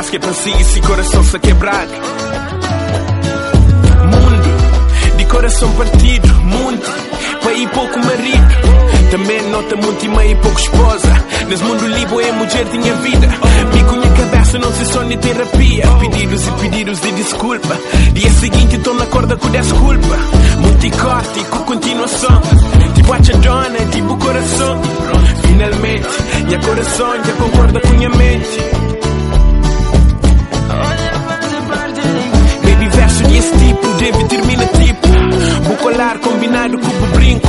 É 0.00 0.18
pra 0.18 0.32
seguir 0.32 0.64
se 0.64 0.80
coração 0.80 1.22
se 1.22 1.38
quebrar. 1.38 1.86
Mundo, 4.10 5.16
de 5.18 5.24
coração 5.26 5.70
partido. 5.72 6.28
Mundo, 6.42 6.82
para 7.42 7.52
ir 7.52 7.68
pouco 7.68 7.98
marido. 7.98 9.10
Também 9.10 9.42
nota 9.50 9.76
muito 9.76 10.04
e 10.04 10.08
meio 10.08 10.36
pouco 10.38 10.58
esposa. 10.58 11.24
Nesse 11.48 11.62
mundo 11.62 11.86
livre 11.86 12.24
é 12.24 12.32
mulher 12.32 12.64
tinha 12.70 12.94
vida. 12.94 13.28
Bico 13.72 13.96
minha 13.96 14.10
cabeça 14.12 14.58
não 14.58 14.72
se 14.72 14.86
só 14.86 15.02
de 15.04 15.16
terapia. 15.18 15.84
Pedidos 16.00 16.46
e 16.48 16.50
pedidos 16.52 17.00
de 17.02 17.12
desculpa. 17.12 17.78
Dia 18.14 18.30
seguinte 18.30 18.76
estou 18.76 18.94
na 18.94 19.06
corda 19.06 19.36
com 19.36 19.48
desculpa. 19.50 20.16
Multicorte 20.60 21.44
com 21.44 21.58
continuação. 21.58 22.40
Tipo 22.94 23.12
a 23.12 23.18
dona, 23.18 23.78
tipo 23.92 24.16
coração. 24.16 24.80
Finalmente, 25.42 26.08
minha 26.46 26.58
coração 26.58 27.14
já 27.22 27.32
concorda 27.34 27.80
com 27.80 27.88
minha 27.90 28.10
mente. 28.10 29.09
Desse 33.40 33.52
tipo, 33.58 33.86
deve 33.94 34.24
termina 34.24 34.66
tipo. 34.66 35.08
Vou 35.64 35.76
colar 35.78 36.18
combinado 36.18 36.78
com 36.78 36.86
o 36.86 37.06
brinco. 37.14 37.48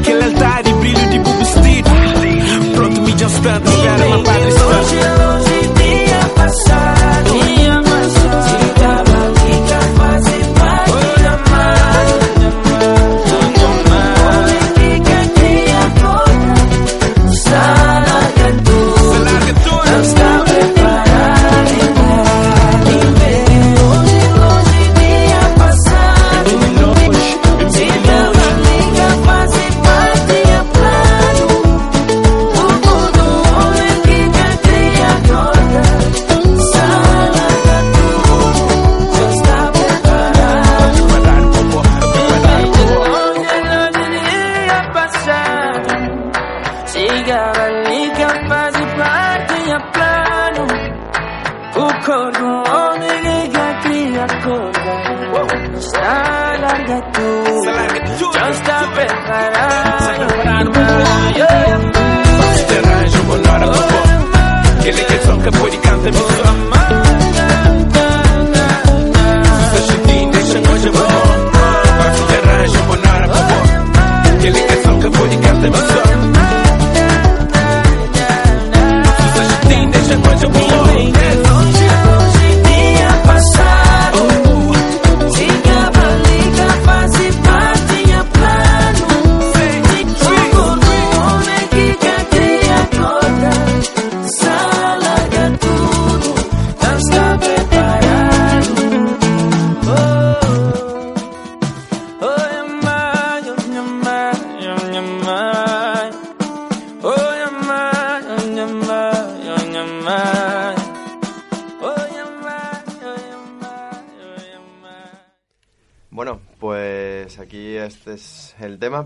Aquele 0.00 0.24
altar 0.24 0.62
e 0.66 0.72
brilho 0.74 1.10
de 1.10 1.18
bu 1.18 1.30
vestido. 1.32 1.90
Pronto, 2.74 3.02
me 3.02 3.18
já 3.18 3.26
está, 3.26 3.56
espera 3.56 4.06
uma 4.06 4.22
padre 4.22 4.50
Longe, 4.50 5.21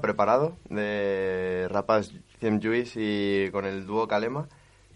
preparado 0.01 0.57
de 0.69 1.67
Rapas 1.71 2.13
100 2.41 2.63
Juice 2.63 2.99
y 3.01 3.51
con 3.51 3.65
el 3.65 3.87
dúo 3.87 4.09
Kalema. 4.09 4.49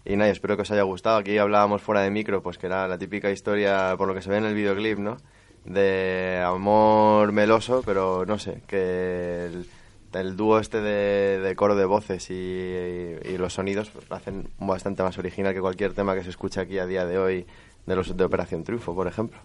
Y 0.05 0.15
nada, 0.15 0.31
espero 0.31 0.55
que 0.55 0.63
os 0.63 0.71
haya 0.71 0.81
gustado. 0.83 1.17
Aquí 1.17 1.37
hablábamos 1.37 1.81
fuera 1.81 2.01
de 2.01 2.09
micro, 2.09 2.41
pues 2.41 2.57
que 2.57 2.67
era 2.67 2.87
la 2.87 2.97
típica 2.97 3.29
historia, 3.29 3.95
por 3.97 4.07
lo 4.07 4.13
que 4.13 4.21
se 4.21 4.29
ve 4.29 4.37
en 4.37 4.45
el 4.45 4.55
videoclip, 4.55 4.97
¿no? 4.97 5.17
De 5.65 6.41
amor 6.43 7.31
meloso, 7.31 7.83
pero 7.85 8.25
no 8.25 8.39
sé, 8.39 8.61
que 8.67 9.45
el, 9.45 9.67
el 10.13 10.35
dúo 10.35 10.59
este 10.59 10.81
de, 10.81 11.39
de 11.39 11.55
coro 11.55 11.75
de 11.75 11.85
voces 11.85 12.31
y, 12.31 12.33
y 12.33 13.37
los 13.37 13.53
sonidos 13.53 13.91
pues, 13.91 14.05
hacen 14.09 14.49
bastante 14.59 15.03
más 15.03 15.19
original 15.19 15.53
que 15.53 15.61
cualquier 15.61 15.93
tema 15.93 16.15
que 16.15 16.23
se 16.23 16.31
escucha 16.31 16.61
aquí 16.61 16.79
a 16.79 16.87
día 16.87 17.05
de 17.05 17.19
hoy 17.19 17.45
de 17.85 17.95
los 17.95 18.15
de 18.17 18.23
Operación 18.23 18.63
Triunfo, 18.63 18.95
por 18.95 19.07
ejemplo. 19.07 19.39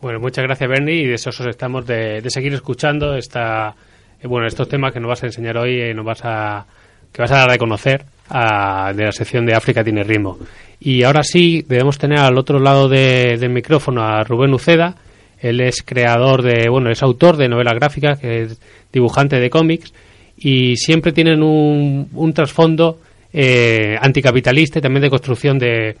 Bueno, 0.00 0.20
muchas 0.20 0.44
gracias 0.44 0.68
Bernie 0.68 1.02
y 1.02 1.06
deseosos 1.06 1.46
estamos 1.46 1.86
de, 1.86 2.20
de 2.20 2.30
seguir 2.30 2.52
escuchando 2.52 3.16
esta, 3.16 3.74
eh, 4.22 4.26
bueno, 4.26 4.46
estos 4.46 4.68
temas 4.68 4.92
que 4.92 5.00
nos 5.00 5.08
vas 5.08 5.22
a 5.22 5.26
enseñar 5.26 5.56
hoy 5.58 5.80
y 5.90 5.94
nos 5.94 6.04
vas 6.04 6.20
a, 6.24 6.66
que 7.12 7.22
vas 7.22 7.30
a 7.32 7.36
dar 7.38 7.50
a 7.50 7.58
conocer 7.58 8.04
de 8.28 9.04
la 9.04 9.12
sección 9.12 9.46
de 9.46 9.54
África 9.54 9.84
tiene 9.84 10.02
ritmo. 10.02 10.38
Y 10.80 11.04
ahora 11.04 11.22
sí, 11.22 11.64
debemos 11.68 11.96
tener 11.98 12.18
al 12.18 12.36
otro 12.36 12.58
lado 12.58 12.88
de- 12.88 13.36
del 13.38 13.50
micrófono 13.50 14.02
a 14.02 14.24
Rubén 14.24 14.52
Uceda. 14.52 14.96
Él 15.40 15.60
es 15.60 15.82
creador 15.82 16.42
de, 16.42 16.68
bueno, 16.68 16.90
es 16.90 17.02
autor 17.02 17.36
de 17.36 17.48
novelas 17.48 17.74
gráficas, 17.74 18.18
que 18.18 18.42
es 18.42 18.60
dibujante 18.92 19.38
de 19.38 19.48
cómics 19.50 19.92
y 20.38 20.76
siempre 20.76 21.12
tienen 21.12 21.42
un, 21.42 22.08
un 22.12 22.32
trasfondo 22.34 22.98
eh, 23.32 23.96
anticapitalista 24.00 24.78
y 24.78 24.82
también 24.82 25.02
de 25.02 25.10
construcción 25.10 25.58
de, 25.58 25.96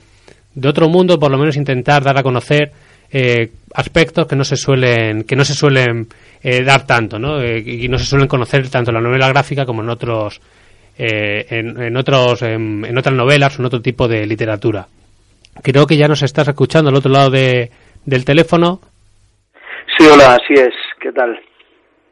de 0.54 0.68
otro 0.68 0.88
mundo, 0.88 1.18
por 1.18 1.30
lo 1.30 1.38
menos 1.38 1.56
intentar 1.56 2.02
dar 2.02 2.18
a 2.18 2.22
conocer 2.22 2.72
eh, 3.10 3.50
aspectos 3.74 4.26
que 4.26 4.36
no 4.36 4.44
se 4.44 4.56
suelen 4.56 5.24
que 5.24 5.36
no 5.36 5.44
se 5.44 5.54
suelen 5.54 6.06
eh, 6.42 6.62
dar 6.62 6.86
tanto, 6.86 7.18
¿no? 7.18 7.40
Eh, 7.42 7.58
y 7.64 7.88
no 7.88 7.98
se 7.98 8.04
suelen 8.04 8.28
conocer 8.28 8.68
tanto 8.68 8.90
en 8.90 8.94
la 8.96 9.00
novela 9.00 9.28
gráfica 9.28 9.64
como 9.66 9.82
en 9.82 9.90
otros 9.90 10.40
eh, 10.98 11.46
en, 11.50 11.80
en 11.82 11.96
otros 11.96 12.42
en, 12.42 12.84
en 12.84 12.96
otras 12.98 13.14
novelas 13.14 13.58
o 13.58 13.62
en 13.62 13.66
otro 13.66 13.80
tipo 13.82 14.08
de 14.08 14.26
literatura. 14.26 14.86
Creo 15.62 15.86
que 15.86 15.96
ya 15.96 16.08
nos 16.08 16.22
estás 16.22 16.48
escuchando 16.48 16.90
al 16.90 16.96
otro 16.96 17.10
lado 17.10 17.30
de, 17.30 17.70
del 18.04 18.24
teléfono. 18.24 18.80
Sí, 19.98 20.06
hola, 20.06 20.34
así 20.34 20.52
es. 20.54 20.74
¿Qué 21.00 21.12
tal? 21.12 21.38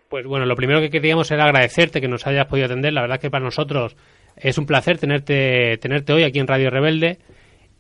Pues 0.09 0.25
bueno, 0.27 0.47
lo 0.47 0.55
primero 0.57 0.81
que 0.81 0.91
queríamos 0.91 1.31
era 1.31 1.45
agradecerte 1.45 2.01
que 2.01 2.09
nos 2.09 2.27
hayas 2.27 2.47
podido 2.47 2.67
atender. 2.67 2.93
La 2.93 3.03
verdad 3.03 3.21
que 3.21 3.31
para 3.31 3.45
nosotros 3.45 3.97
es 4.37 4.57
un 4.59 4.65
placer 4.67 4.97
tenerte, 4.99 5.77
tenerte 5.79 6.13
hoy 6.13 6.23
aquí 6.25 6.39
en 6.39 6.47
Radio 6.47 6.71
Rebelde. 6.71 7.19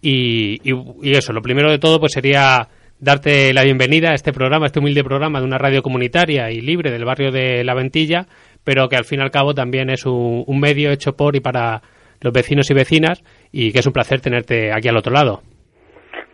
Y, 0.02 0.60
y- 0.70 0.74
y 1.02 1.12
eso, 1.12 1.32
lo 1.32 1.40
primero 1.40 1.70
de 1.70 1.78
todo 1.78 1.98
pues 1.98 2.12
sería 2.12 2.68
darte 3.04 3.52
la 3.52 3.62
bienvenida 3.62 4.10
a 4.10 4.14
este 4.14 4.32
programa, 4.32 4.64
a 4.64 4.68
este 4.68 4.78
humilde 4.80 5.04
programa 5.04 5.38
de 5.38 5.44
una 5.44 5.58
radio 5.58 5.82
comunitaria 5.82 6.50
y 6.50 6.60
libre 6.60 6.90
del 6.90 7.04
barrio 7.04 7.30
de 7.30 7.62
La 7.62 7.74
Ventilla, 7.74 8.26
pero 8.64 8.88
que 8.88 8.96
al 8.96 9.04
fin 9.04 9.20
y 9.20 9.22
al 9.22 9.30
cabo 9.30 9.54
también 9.54 9.90
es 9.90 10.06
un, 10.06 10.42
un 10.46 10.60
medio 10.60 10.90
hecho 10.90 11.12
por 11.14 11.36
y 11.36 11.40
para 11.40 11.82
los 12.20 12.32
vecinos 12.32 12.70
y 12.70 12.74
vecinas 12.74 13.22
y 13.52 13.72
que 13.72 13.80
es 13.80 13.86
un 13.86 13.92
placer 13.92 14.20
tenerte 14.20 14.72
aquí 14.72 14.88
al 14.88 14.96
otro 14.96 15.12
lado. 15.12 15.42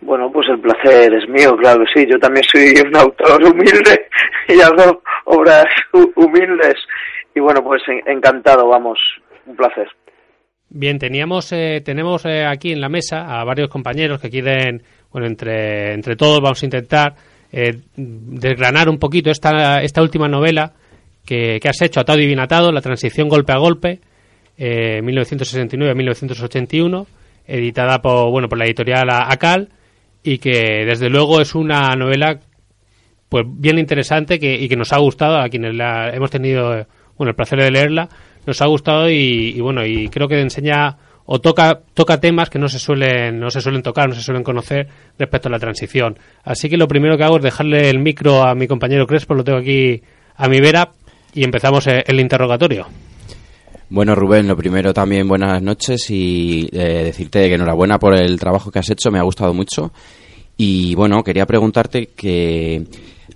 Bueno, 0.00 0.30
pues 0.32 0.46
el 0.48 0.60
placer 0.60 1.12
es 1.12 1.28
mío, 1.28 1.56
claro 1.56 1.80
que 1.84 2.00
sí. 2.00 2.06
Yo 2.10 2.18
también 2.18 2.44
soy 2.44 2.72
un 2.86 2.96
autor 2.96 3.42
humilde 3.44 4.06
y 4.48 4.60
hago 4.60 5.02
obras 5.26 5.66
hu- 5.92 6.12
humildes. 6.16 6.76
Y 7.34 7.40
bueno, 7.40 7.62
pues 7.62 7.82
en- 7.88 8.16
encantado, 8.16 8.68
vamos. 8.68 8.98
Un 9.46 9.56
placer. 9.56 9.88
Bien, 10.68 10.98
teníamos, 11.00 11.52
eh, 11.52 11.82
tenemos 11.84 12.24
eh, 12.26 12.44
aquí 12.46 12.70
en 12.72 12.80
la 12.80 12.88
mesa 12.88 13.40
a 13.40 13.44
varios 13.44 13.68
compañeros 13.68 14.20
que 14.20 14.30
quieren, 14.30 14.82
bueno, 15.12 15.26
entre, 15.26 15.94
entre 15.94 16.16
todos 16.16 16.40
vamos 16.40 16.62
a 16.62 16.66
intentar 16.66 17.14
eh, 17.52 17.80
desgranar 17.96 18.88
un 18.88 18.98
poquito 18.98 19.30
esta, 19.30 19.82
esta 19.82 20.02
última 20.02 20.28
novela 20.28 20.72
que, 21.24 21.58
que 21.60 21.68
has 21.68 21.82
hecho, 21.82 22.00
Atado 22.00 22.20
y 22.20 22.26
Bien 22.26 22.40
Atado, 22.40 22.72
la 22.72 22.80
transición 22.80 23.28
golpe 23.28 23.52
a 23.52 23.58
golpe, 23.58 24.00
eh, 24.56 25.00
1969-1981, 25.02 27.06
editada 27.46 28.00
por, 28.00 28.30
bueno, 28.30 28.48
por 28.48 28.58
la 28.58 28.66
editorial 28.66 29.08
ACAL, 29.10 29.68
y 30.22 30.38
que 30.38 30.84
desde 30.86 31.08
luego 31.08 31.40
es 31.40 31.54
una 31.54 31.94
novela 31.96 32.40
pues 33.28 33.44
bien 33.46 33.78
interesante 33.78 34.38
que, 34.38 34.54
y 34.54 34.68
que 34.68 34.76
nos 34.76 34.92
ha 34.92 34.98
gustado 34.98 35.38
a 35.38 35.48
quienes 35.48 35.74
la 35.74 36.10
hemos 36.10 36.30
tenido 36.30 36.76
eh, 36.76 36.86
bueno 37.16 37.30
el 37.30 37.36
placer 37.36 37.62
de 37.62 37.70
leerla 37.70 38.08
nos 38.44 38.60
ha 38.60 38.66
gustado 38.66 39.08
y 39.08 39.58
bueno 39.60 39.86
y 39.86 40.08
creo 40.08 40.28
que 40.28 40.40
enseña 40.40 40.98
o 41.32 41.40
toca 41.40 41.80
toca 41.94 42.18
temas 42.18 42.50
que 42.50 42.58
no 42.58 42.68
se 42.68 42.80
suelen 42.80 43.38
no 43.38 43.50
se 43.50 43.60
suelen 43.60 43.82
tocar 43.82 44.08
no 44.08 44.16
se 44.16 44.20
suelen 44.20 44.42
conocer 44.42 44.88
respecto 45.16 45.46
a 45.46 45.52
la 45.52 45.60
transición 45.60 46.18
así 46.42 46.68
que 46.68 46.76
lo 46.76 46.88
primero 46.88 47.16
que 47.16 47.22
hago 47.22 47.36
es 47.36 47.42
dejarle 47.44 47.88
el 47.88 48.00
micro 48.00 48.42
a 48.42 48.56
mi 48.56 48.66
compañero 48.66 49.06
Crespo 49.06 49.34
lo 49.34 49.44
tengo 49.44 49.58
aquí 49.58 50.02
a 50.34 50.48
mi 50.48 50.58
vera 50.58 50.90
y 51.32 51.44
empezamos 51.44 51.86
eh, 51.86 52.02
el 52.04 52.18
interrogatorio 52.18 52.88
Bueno, 53.90 54.16
Rubén, 54.16 54.48
lo 54.48 54.56
primero 54.56 54.92
también 54.92 55.28
buenas 55.28 55.62
noches 55.62 56.10
y 56.10 56.68
eh, 56.72 57.04
decirte 57.04 57.48
que 57.48 57.54
enhorabuena 57.54 58.00
por 58.00 58.14
el 58.14 58.38
trabajo 58.38 58.72
que 58.72 58.80
has 58.80 58.90
hecho, 58.90 59.10
me 59.10 59.18
ha 59.18 59.22
gustado 59.22 59.52
mucho. 59.52 59.92
Y 60.56 60.94
bueno, 60.94 61.24
quería 61.24 61.44
preguntarte 61.44 62.10
que 62.14 62.84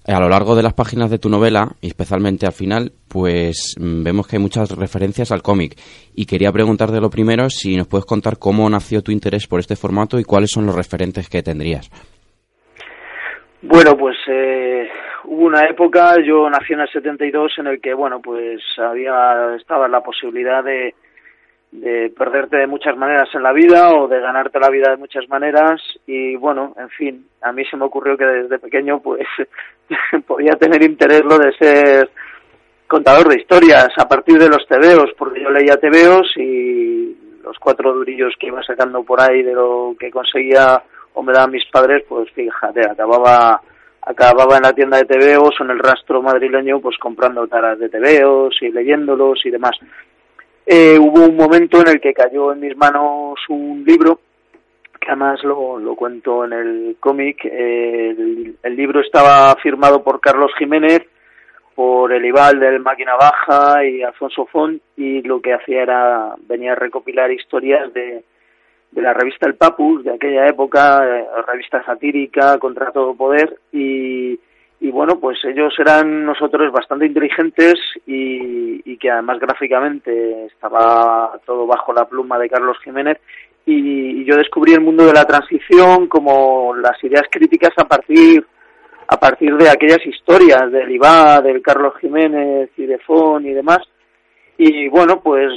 a 0.07 0.21
lo 0.21 0.29
largo 0.29 0.55
de 0.57 0.63
las 0.63 0.75
páginas 0.75 1.11
de 1.11 1.19
tu 1.19 1.29
novela, 1.29 1.69
especialmente 1.83 2.47
al 2.47 2.53
final, 2.53 2.93
pues 3.09 3.77
mm, 3.79 4.03
vemos 4.03 4.27
que 4.27 4.37
hay 4.37 4.43
muchas 4.43 4.71
referencias 4.77 5.33
al 5.33 5.43
cómic. 5.43 5.77
Y 6.15 6.27
quería 6.27 6.53
preguntarte 6.53 7.01
lo 7.01 7.11
primero 7.11 7.51
si 7.51 7.77
nos 7.77 7.89
puedes 7.89 8.07
contar 8.07 8.39
cómo 8.39 8.69
nació 8.69 9.03
tu 9.03 9.13
interés 9.13 9.47
por 9.47 9.61
este 9.61 9.77
formato 9.77 10.19
y 10.19 10.25
cuáles 10.25 10.51
son 10.51 10.67
los 10.67 10.75
referentes 10.75 11.29
que 11.29 11.43
tendrías. 11.43 11.91
Bueno, 13.63 13.97
pues 13.97 14.17
eh, 14.29 14.89
hubo 15.25 15.47
una 15.47 15.65
época, 15.65 16.17
yo 16.23 16.49
nací 16.51 16.75
en 16.75 16.81
el 16.81 16.89
72, 16.89 17.53
en 17.59 17.67
el 17.69 17.81
que, 17.81 17.95
bueno, 17.95 18.21
pues 18.21 18.61
había, 18.79 19.55
estaba 19.57 19.89
la 19.89 20.03
posibilidad 20.03 20.63
de, 20.63 20.95
de 21.75 22.13
perderte 22.17 22.57
de 22.57 22.69
muchas 22.69 22.97
maneras 22.97 23.29
en 23.35 23.43
la 23.43 23.53
vida 23.53 23.93
o 23.95 24.07
de 24.07 24.21
ganarte 24.21 24.61
la 24.61 24.71
vida 24.71 24.91
de 24.91 24.97
muchas 24.97 25.29
maneras 25.29 25.83
y, 26.07 26.37
bueno, 26.37 26.73
en 26.79 26.89
fin, 26.91 27.27
a 27.43 27.51
mí 27.53 27.65
se 27.65 27.77
me 27.77 27.85
ocurrió 27.85 28.17
que 28.17 28.25
desde 28.25 28.61
pequeño, 28.61 29.01
pues, 29.01 29.27
podía 30.27 30.53
tener 30.53 30.85
interés 30.85 31.25
lo 31.25 31.37
de 31.37 31.53
ser 31.55 32.11
contador 32.87 33.29
de 33.29 33.41
historias 33.41 33.89
a 33.97 34.07
partir 34.07 34.39
de 34.39 34.49
los 34.49 34.65
tebeos, 34.69 35.11
porque 35.19 35.43
yo 35.43 35.51
leía 35.51 35.77
tebeos 35.77 36.33
y 36.37 37.17
los 37.43 37.59
cuatro 37.59 37.93
durillos 37.93 38.35
que 38.39 38.47
iba 38.47 38.63
sacando 38.63 39.03
por 39.03 39.21
ahí 39.21 39.43
de 39.43 39.55
lo 39.55 39.97
que 39.99 40.13
conseguía 40.13 40.81
o 41.13 41.23
me 41.25 41.33
daban 41.33 41.51
mis 41.51 41.67
padres, 41.73 42.05
pues 42.09 42.31
fíjate, 42.31 42.89
acababa 42.89 43.61
acababa 44.01 44.59
en 44.59 44.63
la 44.63 44.73
tienda 44.73 44.99
de 44.99 45.07
tebeos 45.07 45.59
o 45.59 45.65
en 45.65 45.71
el 45.71 45.79
rastro 45.81 46.23
madrileño 46.23 46.79
pues 46.81 46.97
comprando 46.99 47.49
taras 47.49 47.79
de 47.79 47.89
tebeos 47.89 48.55
y 48.61 48.71
leyéndolos 48.71 49.45
y 49.45 49.51
demás. 49.51 49.77
Eh, 50.66 50.98
hubo 50.98 51.27
un 51.27 51.37
momento 51.37 51.81
en 51.81 51.88
el 51.88 52.00
que 52.00 52.14
cayó 52.14 52.53
en 52.53 52.61
mis 52.61 52.77
manos 52.77 53.38
un 53.48 53.85
libro 53.87 54.20
que 54.98 55.11
además 55.11 55.42
lo, 55.44 55.79
lo 55.79 55.94
cuento 55.94 56.44
en 56.44 56.53
el 56.53 56.96
cómic. 56.98 57.44
eh, 57.44 58.55
el, 58.62 58.77
libro 58.77 59.00
estaba 59.00 59.55
firmado 59.57 60.03
por 60.03 60.20
Carlos 60.20 60.50
Jiménez, 60.59 61.03
por 61.74 62.12
el 62.12 62.24
Ibal 62.24 62.59
del 62.59 62.81
Máquina 62.81 63.14
Baja 63.14 63.85
y 63.85 64.03
Alfonso 64.03 64.46
Font 64.46 64.81
y 64.96 65.22
lo 65.22 65.40
que 65.40 65.53
hacía 65.53 65.83
era 65.83 66.35
venía 66.46 66.72
a 66.72 66.77
recopilar 66.77 67.31
historias 67.31 67.92
de, 67.92 68.24
de 68.92 69.03
la 69.03 69.12
revista 69.12 69.46
El 69.46 69.57
Papus 69.57 70.05
de 70.05 70.12
aquella 70.12 70.46
época, 70.46 71.05
eh, 71.05 71.27
revista 71.46 71.85
satírica 71.85 72.59
contra 72.59 72.92
todo 72.92 73.14
poder 73.14 73.59
y, 73.72 74.38
y 74.81 74.91
bueno, 74.91 75.19
pues 75.19 75.39
ellos 75.45 75.73
eran 75.79 76.25
nosotros 76.27 76.71
bastante 76.73 77.07
inteligentes 77.07 77.75
y, 78.07 78.83
y 78.85 78.97
que 78.99 79.11
además 79.11 79.39
gráficamente 79.39 80.47
estaba 80.47 81.39
todo 81.47 81.67
bajo 81.67 81.93
la 81.93 82.07
pluma 82.07 82.39
de 82.39 82.51
Carlos 82.51 82.77
Jiménez 82.85 83.19
y, 83.65 84.21
y 84.21 84.25
yo 84.25 84.37
descubrí 84.37 84.73
el 84.73 84.81
mundo 84.81 85.07
de 85.07 85.15
la 85.15 85.25
transición 85.25 86.07
como 86.09 86.75
las 86.77 87.03
ideas 87.03 87.25
críticas 87.31 87.73
a 87.77 87.85
partir 87.85 88.45
a 89.07 89.19
partir 89.19 89.55
de 89.57 89.69
aquellas 89.69 90.05
historias 90.07 90.73
del 90.73 90.91
IBA, 90.91 91.43
del 91.43 91.61
Carlos 91.61 91.95
Jiménez 92.01 92.71
y 92.77 92.87
de 92.87 92.99
Fon 92.99 93.47
y 93.47 93.53
demás. 93.53 93.81
Y 94.57 94.89
bueno, 94.89 95.21
pues 95.23 95.53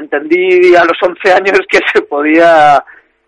entendí 0.00 0.74
a 0.74 0.84
los 0.84 0.96
11 1.02 1.32
años 1.32 1.60
que 1.68 1.80
se 1.92 2.02
podía 2.02 2.82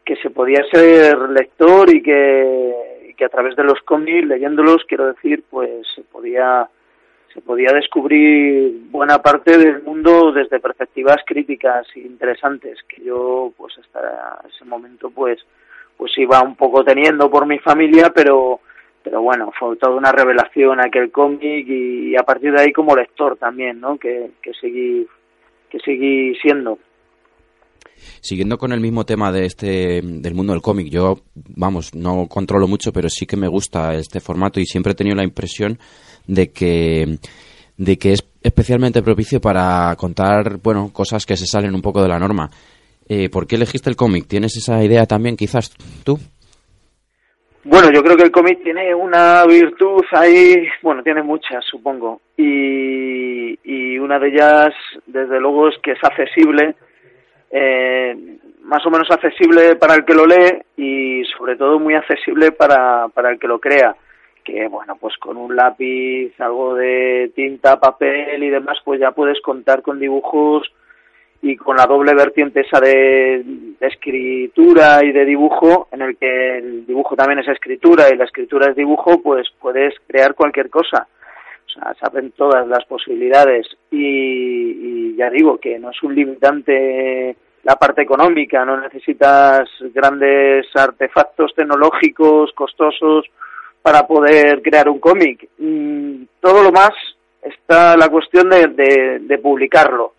que 0.05 0.17
se 0.17 0.31
podía 0.31 0.63
ser 0.71 1.17
lector 1.31 1.95
y 1.95 2.03
que, 2.03 2.92
que 3.23 3.27
a 3.27 3.29
través 3.29 3.55
de 3.55 3.63
los 3.63 3.81
cómics, 3.83 4.27
leyéndolos, 4.27 4.83
quiero 4.89 5.07
decir, 5.07 5.45
pues 5.49 5.87
se 5.95 6.03
podía 6.03 6.69
se 7.33 7.41
podía 7.41 7.71
descubrir 7.73 8.73
buena 8.91 9.23
parte 9.23 9.57
del 9.57 9.81
mundo 9.85 10.33
desde 10.33 10.59
perspectivas 10.59 11.19
críticas 11.25 11.87
e 11.95 12.01
interesantes 12.01 12.81
que 12.89 13.05
yo 13.05 13.53
pues 13.57 13.79
hasta 13.79 14.43
ese 14.49 14.65
momento 14.65 15.11
pues 15.11 15.39
pues 15.97 16.13
iba 16.19 16.43
un 16.43 16.57
poco 16.57 16.85
teniendo 16.85 17.31
por 17.31 17.47
mi 17.47 17.59
familia 17.61 18.13
pero 18.15 18.61
pero 19.05 19.23
bueno, 19.23 19.53
fue 19.59 19.77
toda 19.77 19.97
una 19.97 20.11
revelación 20.11 20.81
aquel 20.81 21.13
cómic 21.13 21.67
y, 21.69 22.17
a 22.17 22.25
partir 22.25 22.53
de 22.53 22.61
ahí 22.61 22.73
como 22.73 22.95
lector 22.95 23.37
también, 23.37 23.81
¿no? 23.81 23.99
Que, 23.99 24.31
que 24.43 24.53
seguí 24.55 25.07
que 25.71 25.79
seguí 25.79 26.35
siendo. 26.37 26.79
Siguiendo 28.21 28.59
con 28.59 28.73
el 28.73 28.81
mismo 28.81 29.05
tema 29.05 29.33
de 29.33 29.47
este 29.47 30.01
del 30.03 30.35
mundo 30.35 30.53
del 30.53 30.63
cómic, 30.63 30.89
yo 30.89 31.21
vamos, 31.35 31.95
no 31.95 32.27
controlo 32.29 32.69
mucho, 32.69 32.93
pero 32.93 33.09
sí 33.09 33.27
que 33.27 33.37
me 33.37 33.49
gusta 33.49 33.95
este 33.95 34.21
formato 34.21 34.61
y 34.61 34.67
siempre 34.67 34.93
he 34.93 34.97
tenido 34.97 35.17
la 35.17 35.25
impresión 35.25 35.79
de 36.27 36.51
que 36.51 37.19
de 37.77 37.99
que 37.99 38.13
es 38.13 38.25
especialmente 38.43 39.03
propicio 39.03 39.41
para 39.41 39.95
contar, 39.97 40.59
bueno, 40.63 40.91
cosas 40.93 41.27
que 41.27 41.37
se 41.37 41.47
salen 41.47 41.75
un 41.75 41.83
poco 41.83 42.03
de 42.03 42.09
la 42.09 42.19
norma. 42.19 42.51
Eh, 43.09 43.29
¿Por 43.29 43.47
qué 43.47 43.57
elegiste 43.57 43.91
el 43.91 43.97
cómic? 43.97 44.27
¿Tienes 44.27 44.57
esa 44.57 44.83
idea 44.83 45.07
también, 45.07 45.37
quizás 45.37 45.71
tú? 46.05 46.19
Bueno, 47.65 47.93
yo 47.93 48.03
creo 48.03 48.17
que 48.17 48.25
el 48.25 48.33
cómic 48.33 48.63
tiene 48.65 48.93
una 48.93 49.45
virtud 49.47 50.03
ahí, 50.13 50.67
bueno, 50.83 51.03
tiene 51.03 51.23
muchas, 51.23 51.65
supongo, 51.65 52.21
y, 52.37 53.57
y 53.63 53.99
una 53.99 54.19
de 54.19 54.29
ellas, 54.29 54.75
desde 55.07 55.39
luego, 55.39 55.69
es 55.69 55.77
que 55.81 55.93
es 55.93 56.03
accesible, 56.03 56.75
eh, 57.53 58.17
más 58.63 58.85
o 58.87 58.91
menos 58.91 59.11
accesible 59.11 59.77
para 59.77 59.95
el 59.95 60.05
que 60.07 60.15
lo 60.15 60.27
lee 60.27 60.63
y 60.77 61.23
sobre 61.37 61.57
todo 61.57 61.79
muy 61.79 61.95
accesible 61.95 62.53
para, 62.53 63.09
para 63.09 63.31
el 63.31 63.39
que 63.39 63.47
lo 63.47 63.59
crea, 63.59 63.95
que 64.43 64.67
bueno, 64.69 64.97
pues 64.99 65.17
con 65.19 65.37
un 65.37 65.55
lápiz, 65.55 66.33
algo 66.41 66.75
de 66.75 67.31
tinta, 67.35 67.79
papel 67.79 68.43
y 68.43 68.49
demás, 68.49 68.79
pues 68.85 68.99
ya 68.99 69.11
puedes 69.13 69.41
contar 69.43 69.83
con 69.83 70.01
dibujos 70.01 70.73
y 71.43 71.57
con 71.57 71.77
la 71.77 71.85
doble 71.85 72.15
vertiente 72.15 72.61
esa 72.61 72.81
de, 72.81 73.43
de, 73.79 73.87
escritura 73.87 75.05
y 75.05 75.13
de 75.13 75.25
dibujo, 75.27 75.89
en 75.93 76.03
el 76.03 76.17
que 76.17 76.59
el 76.59 76.87
dibujo 76.87 77.17
también 77.17 77.41
es 77.41 77.49
escritura 77.49 78.09
y 78.11 78.17
la 78.17 78.25
escritura 78.25 78.71
es 78.71 78.77
dibujo, 78.77 79.21
pues 79.21 79.49
puedes 79.61 79.95
crear 80.07 80.35
cualquier 80.35 80.71
cosa. 80.71 81.07
O 81.77 81.81
sea, 81.81 81.95
se 81.95 82.07
abren 82.07 82.33
todas 82.33 82.67
las 82.67 82.85
posibilidades 82.85 83.67
y, 83.91 85.17
ya 85.17 85.31
digo 85.31 85.59
que 85.59 85.79
no 85.79 85.91
es 85.91 86.03
un 86.03 86.15
limitante 86.15 87.37
la 87.65 87.77
parte 87.77 88.03
económica, 88.03 88.65
no 88.65 88.81
necesitas 88.81 89.69
grandes 89.95 90.67
artefactos 90.75 91.55
tecnológicos 91.55 92.53
costosos 92.53 93.27
para 93.81 94.07
poder 94.07 94.63
crear 94.63 94.89
un 94.89 94.99
cómic. 94.99 95.49
Mm, 95.59 96.25
todo 96.41 96.63
lo 96.63 96.73
más 96.73 96.91
está 97.41 97.97
la 97.97 98.09
cuestión 98.09 98.51
de, 98.51 98.69
de, 98.69 99.19
de 99.21 99.39
publicarlo 99.39 100.15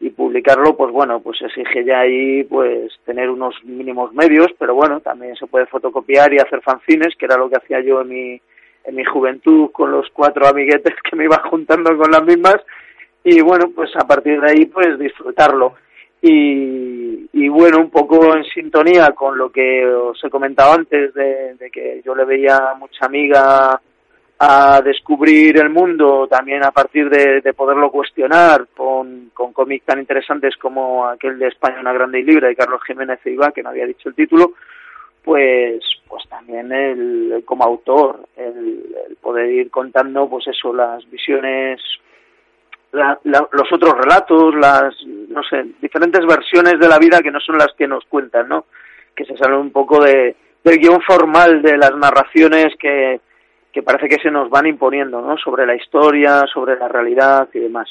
y 0.00 0.10
publicarlo 0.10 0.76
pues 0.76 0.92
bueno 0.92 1.20
pues 1.20 1.40
exige 1.40 1.84
ya 1.84 2.00
ahí 2.00 2.44
pues 2.44 2.92
tener 3.06 3.30
unos 3.30 3.54
mínimos 3.64 4.12
medios 4.12 4.48
pero 4.58 4.74
bueno 4.74 5.00
también 5.00 5.34
se 5.36 5.46
puede 5.46 5.66
fotocopiar 5.66 6.32
y 6.34 6.38
hacer 6.38 6.60
fanzines 6.60 7.16
que 7.16 7.24
era 7.24 7.38
lo 7.38 7.48
que 7.48 7.56
hacía 7.56 7.80
yo 7.80 8.02
en 8.02 8.08
mi 8.08 8.40
en 8.86 8.94
mi 8.94 9.04
juventud 9.04 9.70
con 9.72 9.90
los 9.90 10.08
cuatro 10.12 10.46
amiguetes 10.46 10.94
que 11.02 11.16
me 11.16 11.24
iba 11.24 11.42
juntando 11.50 11.96
con 11.96 12.10
las 12.10 12.24
mismas 12.24 12.56
y 13.24 13.40
bueno 13.40 13.70
pues 13.74 13.90
a 13.96 14.06
partir 14.06 14.40
de 14.40 14.50
ahí 14.50 14.66
pues 14.66 14.98
disfrutarlo. 14.98 15.74
Y, 16.22 17.28
y 17.32 17.48
bueno 17.48 17.78
un 17.78 17.90
poco 17.90 18.36
en 18.36 18.44
sintonía 18.44 19.12
con 19.12 19.36
lo 19.36 19.50
que 19.50 19.84
os 19.86 20.22
he 20.24 20.30
comentado 20.30 20.72
antes 20.72 21.12
de, 21.12 21.56
que 21.72 22.00
yo 22.04 22.14
le 22.14 22.24
veía 22.24 22.74
mucha 22.78 23.04
amiga 23.04 23.80
a 24.38 24.80
descubrir 24.82 25.58
el 25.58 25.70
mundo 25.70 26.26
también 26.28 26.64
a 26.64 26.70
partir 26.70 27.08
de, 27.10 27.40
de 27.40 27.52
poderlo 27.54 27.90
cuestionar 27.90 28.66
con, 28.74 29.30
con 29.32 29.52
cómics 29.52 29.86
tan 29.86 29.98
interesantes 29.98 30.56
como 30.56 31.06
aquel 31.06 31.38
de 31.38 31.48
España 31.48 31.80
una 31.80 31.92
grande 31.92 32.20
y 32.20 32.22
libre 32.22 32.48
de 32.48 32.56
Carlos 32.56 32.82
Jiménez 32.86 33.20
Iba 33.24 33.52
que 33.52 33.62
no 33.62 33.70
había 33.70 33.86
dicho 33.86 34.08
el 34.08 34.14
título 34.14 34.52
pues 35.26 35.82
pues 36.06 36.22
también 36.28 36.70
el, 36.70 37.42
como 37.44 37.64
autor 37.64 38.28
el, 38.36 39.18
poder 39.20 39.50
ir 39.50 39.70
contando 39.72 40.28
pues 40.28 40.46
eso 40.46 40.72
las 40.72 41.04
visiones 41.10 41.80
la, 42.92 43.18
la, 43.24 43.44
los 43.50 43.72
otros 43.72 43.92
relatos 43.98 44.54
las 44.54 44.94
no 45.04 45.42
sé 45.42 45.66
diferentes 45.82 46.24
versiones 46.24 46.78
de 46.78 46.88
la 46.88 47.00
vida 47.00 47.20
que 47.22 47.32
no 47.32 47.40
son 47.40 47.58
las 47.58 47.72
que 47.76 47.88
nos 47.88 48.04
cuentan 48.04 48.48
no 48.48 48.66
que 49.16 49.24
se 49.24 49.36
salen 49.36 49.58
un 49.58 49.72
poco 49.72 50.00
de 50.00 50.36
del 50.62 50.78
guion 50.78 51.00
formal 51.02 51.60
de 51.60 51.76
las 51.76 51.96
narraciones 51.96 52.76
que 52.78 53.20
que 53.72 53.82
parece 53.82 54.08
que 54.08 54.22
se 54.22 54.30
nos 54.30 54.48
van 54.48 54.66
imponiendo, 54.66 55.20
¿no? 55.20 55.36
Sobre 55.36 55.66
la 55.66 55.74
historia, 55.74 56.46
sobre 56.50 56.78
la 56.78 56.88
realidad 56.88 57.46
y 57.52 57.58
demás. 57.58 57.86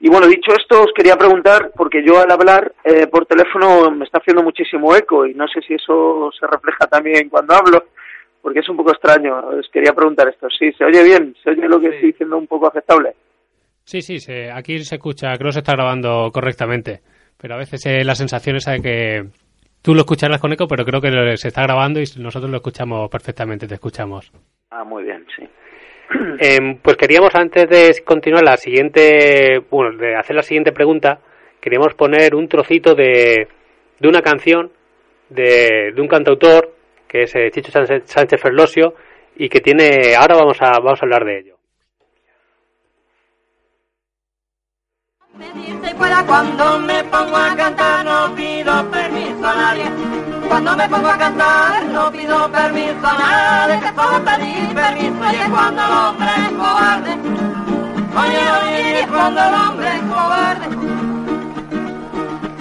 Y 0.00 0.08
bueno, 0.08 0.28
dicho 0.28 0.52
esto, 0.56 0.82
os 0.82 0.92
quería 0.94 1.16
preguntar, 1.16 1.72
porque 1.74 2.04
yo 2.04 2.20
al 2.20 2.30
hablar 2.30 2.72
eh, 2.84 3.08
por 3.08 3.26
teléfono 3.26 3.90
me 3.90 4.04
está 4.04 4.18
haciendo 4.18 4.44
muchísimo 4.44 4.94
eco 4.94 5.26
y 5.26 5.34
no 5.34 5.46
sé 5.48 5.60
si 5.62 5.74
eso 5.74 6.30
se 6.38 6.46
refleja 6.46 6.86
también 6.86 7.28
cuando 7.28 7.54
hablo, 7.54 7.84
porque 8.40 8.60
es 8.60 8.68
un 8.68 8.76
poco 8.76 8.92
extraño. 8.92 9.36
Os 9.38 9.68
quería 9.72 9.92
preguntar 9.92 10.28
esto. 10.28 10.46
Sí, 10.56 10.70
¿se 10.72 10.84
oye 10.84 11.02
bien? 11.02 11.34
¿Se 11.42 11.50
oye 11.50 11.68
lo 11.68 11.80
que 11.80 11.88
sí. 11.88 11.94
estoy 11.94 12.12
diciendo 12.12 12.38
un 12.38 12.46
poco 12.46 12.68
aceptable? 12.68 13.14
Sí, 13.84 14.02
sí, 14.02 14.20
se, 14.20 14.52
aquí 14.52 14.78
se 14.84 14.96
escucha, 14.96 15.34
creo 15.36 15.48
que 15.48 15.54
se 15.54 15.58
está 15.60 15.72
grabando 15.72 16.30
correctamente, 16.30 17.00
pero 17.36 17.54
a 17.54 17.58
veces 17.58 17.84
eh, 17.86 18.04
la 18.04 18.14
sensación 18.14 18.56
es 18.56 18.66
de 18.66 18.82
que 18.82 19.24
tú 19.82 19.94
lo 19.94 20.00
escucharás 20.00 20.40
con 20.40 20.52
eco, 20.52 20.68
pero 20.68 20.84
creo 20.84 21.00
que 21.00 21.36
se 21.38 21.48
está 21.48 21.62
grabando 21.62 21.98
y 21.98 22.04
nosotros 22.18 22.50
lo 22.50 22.58
escuchamos 22.58 23.08
perfectamente, 23.10 23.66
te 23.66 23.74
escuchamos. 23.74 24.30
Ah, 24.70 24.84
muy 24.84 25.04
bien, 25.04 25.26
sí. 25.34 25.48
Eh, 26.40 26.78
pues 26.82 26.96
queríamos 26.96 27.34
antes 27.34 27.68
de 27.68 28.02
continuar 28.04 28.44
la 28.44 28.56
siguiente, 28.56 29.60
bueno, 29.70 29.96
de 29.96 30.16
hacer 30.16 30.36
la 30.36 30.42
siguiente 30.42 30.72
pregunta, 30.72 31.20
queríamos 31.60 31.94
poner 31.94 32.34
un 32.34 32.48
trocito 32.48 32.94
de, 32.94 33.48
de 33.98 34.08
una 34.08 34.22
canción 34.22 34.70
de, 35.28 35.92
de 35.94 36.00
un 36.00 36.08
cantautor 36.08 36.74
que 37.06 37.22
es 37.22 37.34
eh, 37.34 37.50
Chicho 37.50 37.72
Sánchez, 37.72 38.02
Sánchez 38.06 38.40
Ferlosio 38.40 38.94
y 39.36 39.48
que 39.48 39.60
tiene, 39.60 40.14
ahora 40.16 40.36
vamos 40.36 40.60
a, 40.60 40.70
vamos 40.78 41.00
a 41.00 41.04
hablar 41.04 41.24
de 41.24 41.38
ello. 41.38 41.58
Cuando 46.28 46.78
me 46.80 47.02
pongo 47.04 47.36
a 47.36 47.56
cantar 47.56 48.04
no 48.04 48.34
pido 48.34 48.90
permiso 48.90 49.46
a 49.46 49.54
nadie. 49.54 50.37
Cuando 50.48 50.76
me 50.76 50.88
pongo 50.88 51.08
a 51.08 51.18
cantar 51.18 51.84
no 51.84 52.10
pido 52.10 52.50
permiso 52.50 53.06
a 53.06 53.18
nadie. 53.18 53.80
Que 53.80 53.94
solo 53.94 54.24
pedir 54.24 54.74
permiso 54.74 55.32
y 55.32 55.36
es 55.36 55.48
cuando 55.48 55.82
el 55.84 55.92
hombre 55.92 56.30
es 56.42 56.52
cobarde. 56.52 57.12
Oye, 58.20 58.42
oye, 58.62 58.90
y 58.90 58.94
es 59.02 59.06
cuando 59.06 59.40
el 59.40 59.54
hombre 59.54 59.88
es 59.94 60.02
cobarde. 60.02 60.66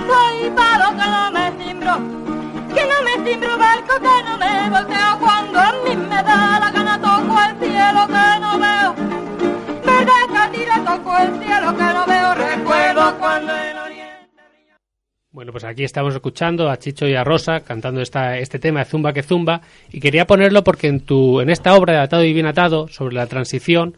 Soy 0.08 0.50
palo 0.52 0.90
que 0.98 1.10
no 1.16 1.32
me 1.32 1.52
cimbro, 1.58 1.94
que 2.76 2.84
no 2.86 2.98
me 3.04 3.30
cimbro 3.30 3.58
barco, 3.58 3.94
que 4.00 4.24
no 4.30 4.38
me 4.38 4.70
volteo 4.70 5.20
cuando 5.20 5.60
a 5.60 5.72
mí 5.84 5.96
me 5.96 6.24
da 6.24 6.60
la 6.60 6.72
gana 6.72 7.00
toco 7.00 7.40
el 7.42 7.60
cielo 7.60 8.08
que 8.08 8.40
no 8.42 8.60
veo. 8.60 8.96
Verdad 9.86 10.24
que 10.30 10.38
a 10.38 10.52
ti 10.52 10.58
le 10.60 10.80
toco 10.86 11.18
el 11.18 11.40
cielo 11.44 11.76
que 11.76 11.84
no 11.84 12.06
veo, 12.06 12.34
recuerdo 12.36 13.18
cuando 13.18 13.54
bueno, 15.38 15.52
pues 15.52 15.66
aquí 15.66 15.84
estamos 15.84 16.16
escuchando 16.16 16.68
a 16.68 16.78
Chicho 16.78 17.08
y 17.08 17.14
a 17.14 17.24
Rosa 17.24 17.60
cantando 17.60 18.02
esta, 18.02 18.40
este 18.40 18.58
tema 18.58 18.80
de 18.80 18.86
Zumba 18.86 19.14
que 19.14 19.22
Zumba 19.22 19.62
y 19.92 20.00
quería 20.00 20.26
ponerlo 20.26 20.64
porque 20.64 20.88
en, 20.88 21.02
tu, 21.02 21.42
en 21.42 21.52
esta 21.52 21.76
obra 21.76 21.94
de 21.94 22.00
Atado 22.00 22.24
y 22.24 22.34
Bien 22.34 22.48
Atado 22.48 22.88
sobre 22.88 23.14
la 23.14 23.28
transición 23.28 23.96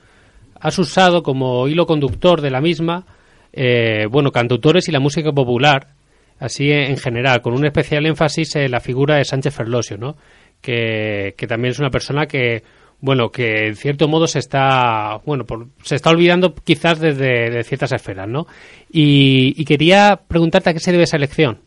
has 0.60 0.78
usado 0.78 1.24
como 1.24 1.70
hilo 1.70 1.86
conductor 1.86 2.42
de 2.42 2.52
la 2.52 2.60
misma, 2.60 3.06
eh, 3.54 4.06
bueno, 4.12 4.34
cantautores 4.34 4.90
y 4.90 4.92
la 4.92 5.00
música 5.00 5.32
popular, 5.32 5.94
así 6.40 6.74
en 6.74 6.98
general, 6.98 7.42
con 7.42 7.54
un 7.54 7.66
especial 7.66 8.06
énfasis 8.06 8.58
en 8.58 8.72
la 8.72 8.82
figura 8.82 9.16
de 9.16 9.24
Sánchez 9.24 9.56
Ferlosio, 9.56 9.98
¿no? 9.98 10.18
Que, 10.60 11.36
que 11.38 11.48
también 11.48 11.72
es 11.72 11.80
una 11.80 11.90
persona 11.90 12.26
que, 12.26 12.64
bueno, 13.02 13.30
que 13.30 13.68
en 13.68 13.76
cierto 13.76 14.08
modo 14.08 14.28
se 14.28 14.40
está, 14.40 15.20
bueno, 15.26 15.46
por, 15.46 15.68
se 15.84 15.96
está 15.96 16.10
olvidando 16.10 16.54
quizás 16.54 17.00
desde 17.00 17.50
de 17.50 17.64
ciertas 17.64 17.92
esferas, 17.94 18.28
¿no? 18.28 18.46
Y, 18.90 19.64
quería 19.66 20.20
preguntarte 20.28 20.70
a 20.70 20.74
qué 20.74 20.80
se 20.80 20.92
debe 20.92 21.04
esa 21.04 21.18
elección. 21.18 21.60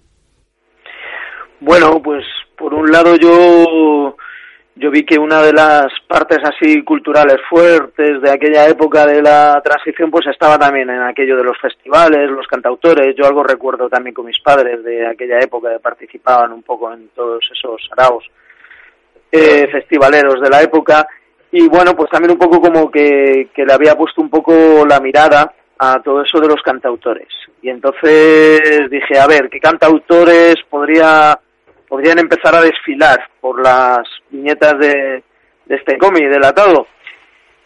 Bueno, 1.61 2.03
pues 2.03 2.25
por 2.57 2.75
un 2.75 2.90
lado 2.90 3.14
yo 3.16 4.16
yo 4.75 4.90
vi 4.90 5.05
que 5.05 5.18
una 5.18 5.40
de 5.42 5.53
las 5.53 5.87
partes 6.09 6.38
así 6.42 6.83
culturales 6.83 7.37
fuertes 7.49 8.21
de 8.21 8.31
aquella 8.31 8.66
época 8.66 9.07
de 9.07 9.23
la 9.23 9.61
transición 9.62 10.11
pues 10.11 10.27
estaba 10.27 10.59
también 10.59 10.90
en 10.90 11.03
aquello 11.03 11.37
de 11.37 11.45
los 11.45 11.57
festivales, 11.61 12.31
los 12.31 12.47
cantautores, 12.49 13.14
yo 13.16 13.27
algo 13.27 13.45
recuerdo 13.45 13.88
también 13.88 14.14
con 14.14 14.27
mis 14.27 14.40
padres 14.40 14.83
de 14.83 15.07
aquella 15.07 15.38
época 15.38 15.73
que 15.73 15.79
participaban 15.79 16.53
un 16.53 16.62
poco 16.62 16.92
en 16.92 17.09
todos 17.11 17.45
esos 17.53 17.88
araos 17.97 18.25
eh, 19.31 19.68
festivaleros 19.71 20.40
de 20.40 20.51
la 20.51 20.62
época 20.62 21.07
y 21.53 21.69
bueno 21.69 21.95
pues 21.95 22.11
también 22.11 22.33
un 22.33 22.38
poco 22.38 22.61
como 22.61 22.91
que, 22.91 23.49
que 23.55 23.65
le 23.65 23.73
había 23.73 23.95
puesto 23.95 24.21
un 24.21 24.31
poco 24.31 24.85
la 24.87 24.99
mirada 25.01 25.55
a 25.79 26.01
todo 26.03 26.23
eso 26.23 26.41
de 26.41 26.49
los 26.49 26.62
cantautores 26.62 27.29
y 27.62 27.69
entonces 27.69 28.91
dije 28.91 29.19
a 29.19 29.27
ver 29.27 29.49
qué 29.49 29.61
cantautores 29.61 30.57
podría 30.69 31.38
podrían 31.93 32.21
empezar 32.21 32.55
a 32.55 32.62
desfilar 32.62 33.23
por 33.38 33.62
las 33.62 34.09
viñetas 34.31 34.79
de, 34.79 35.23
de 35.67 35.77
este 35.77 35.99
cómic 35.99 36.27
delatado. 36.27 36.87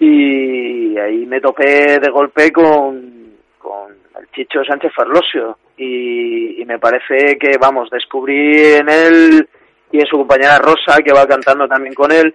Y 0.00 0.98
ahí 0.98 1.24
me 1.26 1.40
topé 1.40 2.00
de 2.00 2.10
golpe 2.10 2.50
con, 2.50 3.36
con 3.56 3.92
el 4.18 4.28
Chicho 4.32 4.64
Sánchez 4.64 4.90
Ferlosio 4.96 5.58
y, 5.76 6.60
y 6.60 6.64
me 6.64 6.80
parece 6.80 7.38
que, 7.38 7.56
vamos, 7.56 7.88
descubrí 7.88 8.74
en 8.74 8.88
él 8.88 9.48
y 9.92 10.00
en 10.00 10.06
su 10.06 10.16
compañera 10.16 10.58
Rosa, 10.58 11.00
que 11.04 11.12
va 11.12 11.24
cantando 11.28 11.68
también 11.68 11.94
con 11.94 12.10
él, 12.10 12.34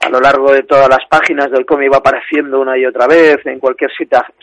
a 0.00 0.08
lo 0.08 0.20
largo 0.20 0.52
de 0.52 0.62
todas 0.62 0.88
las 0.88 1.04
páginas 1.08 1.50
del 1.50 1.66
cómic 1.66 1.92
va 1.92 1.98
apareciendo 1.98 2.60
una 2.60 2.78
y 2.78 2.86
otra 2.86 3.06
vez 3.06 3.44
en 3.46 3.58
cualquier 3.58 3.90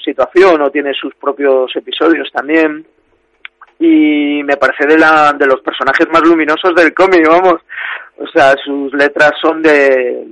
situación 0.03 0.61
o 0.61 0.69
tiene 0.69 0.93
sus 0.93 1.15
propios 1.15 1.73
episodios 1.75 2.29
también 2.31 2.85
y 3.79 4.41
me 4.43 4.57
parece 4.57 4.85
de, 4.87 4.97
la, 4.97 5.33
de 5.33 5.45
los 5.45 5.61
personajes 5.61 6.07
más 6.09 6.21
luminosos 6.21 6.73
del 6.75 6.93
cómic, 6.93 7.27
vamos. 7.27 7.61
O 8.17 8.27
sea, 8.27 8.55
sus 8.63 8.93
letras 8.93 9.33
son 9.41 9.61
de 9.61 10.25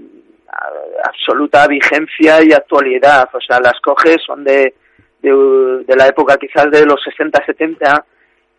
absoluta 1.03 1.67
vigencia 1.67 2.41
y 2.41 2.53
actualidad. 2.53 3.29
O 3.33 3.41
sea, 3.41 3.59
las 3.59 3.79
coges, 3.81 4.17
son 4.25 4.43
de, 4.43 4.73
de, 5.21 5.83
de 5.85 5.95
la 5.95 6.07
época 6.07 6.37
quizás 6.37 6.71
de 6.71 6.85
los 6.85 7.01
60, 7.03 7.43
70 7.45 8.05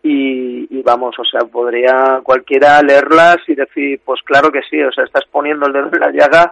y, 0.07 0.67
y, 0.69 0.83
vamos, 0.83 1.15
o 1.17 1.25
sea, 1.25 1.41
podría 1.45 2.19
cualquiera 2.21 2.79
leerlas 2.83 3.37
y 3.47 3.55
decir, 3.55 3.99
pues 4.05 4.21
claro 4.23 4.51
que 4.51 4.61
sí, 4.69 4.79
o 4.79 4.91
sea, 4.91 5.03
estás 5.03 5.25
poniendo 5.31 5.65
el 5.65 5.73
dedo 5.73 5.89
en 5.91 5.99
la 5.99 6.11
llaga 6.11 6.51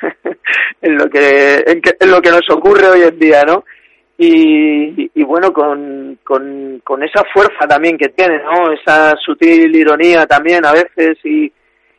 en 0.82 0.96
lo 0.96 1.08
que 1.08 1.62
en, 1.64 1.80
que, 1.80 1.92
en 2.00 2.10
lo 2.10 2.20
que 2.20 2.32
nos 2.32 2.50
ocurre 2.50 2.88
hoy 2.88 3.02
en 3.02 3.16
día, 3.20 3.44
¿no? 3.46 3.64
Y, 4.18 5.10
y, 5.14 5.22
bueno, 5.22 5.52
con, 5.52 6.18
con, 6.24 6.80
con, 6.82 7.04
esa 7.04 7.22
fuerza 7.32 7.68
también 7.68 7.96
que 7.96 8.08
tiene, 8.08 8.42
¿no? 8.42 8.72
Esa 8.72 9.14
sutil 9.16 9.74
ironía 9.76 10.26
también 10.26 10.66
a 10.66 10.72
veces 10.72 11.18
y 11.24 11.52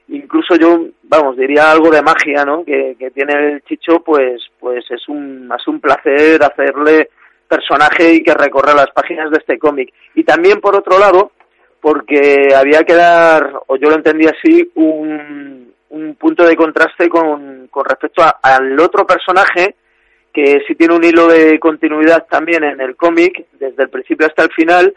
incluso 0.09 0.55
yo, 0.55 0.87
vamos, 1.03 1.37
diría 1.37 1.71
algo 1.71 1.91
de 1.91 2.01
magia, 2.01 2.43
¿no? 2.43 2.65
Que, 2.65 2.97
que 2.99 3.09
tiene 3.11 3.33
el 3.33 3.61
Chicho, 3.63 4.03
pues, 4.03 4.43
pues 4.59 4.83
es 4.91 5.07
un, 5.07 5.49
es 5.57 5.65
un 5.65 5.79
placer 5.79 6.43
hacerle 6.43 7.09
personaje 7.53 8.13
y 8.13 8.23
que 8.23 8.33
recorra 8.33 8.73
las 8.73 8.91
páginas 8.91 9.29
de 9.29 9.37
este 9.37 9.59
cómic. 9.59 9.93
Y 10.15 10.23
también, 10.23 10.59
por 10.59 10.75
otro 10.75 10.97
lado, 10.97 11.31
porque 11.79 12.49
había 12.55 12.83
que 12.83 12.93
dar, 12.93 13.53
o 13.67 13.75
yo 13.75 13.89
lo 13.89 13.95
entendí 13.95 14.25
así, 14.25 14.71
un, 14.75 15.73
un 15.89 16.15
punto 16.15 16.45
de 16.45 16.55
contraste 16.55 17.09
con, 17.09 17.67
con 17.69 17.85
respecto 17.85 18.23
a, 18.23 18.39
al 18.41 18.79
otro 18.79 19.05
personaje 19.05 19.75
que 20.33 20.63
sí 20.67 20.73
tiene 20.73 20.95
un 20.95 21.03
hilo 21.03 21.27
de 21.27 21.59
continuidad 21.59 22.25
también 22.27 22.63
en 22.63 22.81
el 22.81 22.95
cómic, 22.95 23.45
desde 23.59 23.83
el 23.83 23.89
principio 23.89 24.25
hasta 24.25 24.43
el 24.43 24.51
final, 24.51 24.93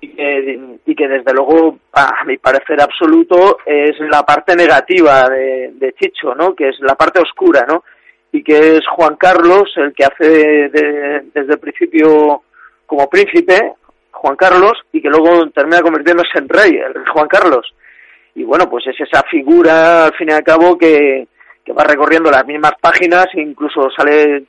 y 0.00 0.08
que, 0.08 0.60
y 0.86 0.94
que 0.94 1.06
desde 1.06 1.34
luego, 1.34 1.78
a 1.92 2.24
mi 2.24 2.38
parecer 2.38 2.80
absoluto, 2.80 3.58
es 3.66 4.00
la 4.00 4.22
parte 4.24 4.56
negativa 4.56 5.28
de, 5.28 5.72
de 5.74 5.92
Chicho, 5.92 6.34
¿no? 6.34 6.54
Que 6.54 6.70
es 6.70 6.80
la 6.80 6.94
parte 6.94 7.20
oscura, 7.20 7.66
¿no? 7.68 7.84
Y 8.32 8.42
que 8.42 8.76
es 8.76 8.86
Juan 8.86 9.16
Carlos 9.16 9.72
el 9.76 9.92
que 9.92 10.04
hace 10.04 10.28
de, 10.68 11.22
desde 11.34 11.52
el 11.52 11.58
principio 11.58 12.42
como 12.86 13.08
príncipe, 13.08 13.74
Juan 14.10 14.36
Carlos, 14.36 14.72
y 14.92 15.00
que 15.00 15.08
luego 15.08 15.48
termina 15.50 15.80
convirtiéndose 15.80 16.38
en 16.38 16.48
rey, 16.48 16.72
el 16.72 17.08
Juan 17.08 17.28
Carlos. 17.28 17.74
Y 18.34 18.44
bueno, 18.44 18.68
pues 18.68 18.86
es 18.86 19.00
esa 19.00 19.22
figura, 19.30 20.06
al 20.06 20.14
fin 20.14 20.28
y 20.30 20.32
al 20.32 20.44
cabo, 20.44 20.76
que, 20.78 21.26
que 21.64 21.72
va 21.72 21.84
recorriendo 21.84 22.30
las 22.30 22.46
mismas 22.46 22.72
páginas, 22.80 23.26
incluso 23.34 23.88
sale 23.96 24.44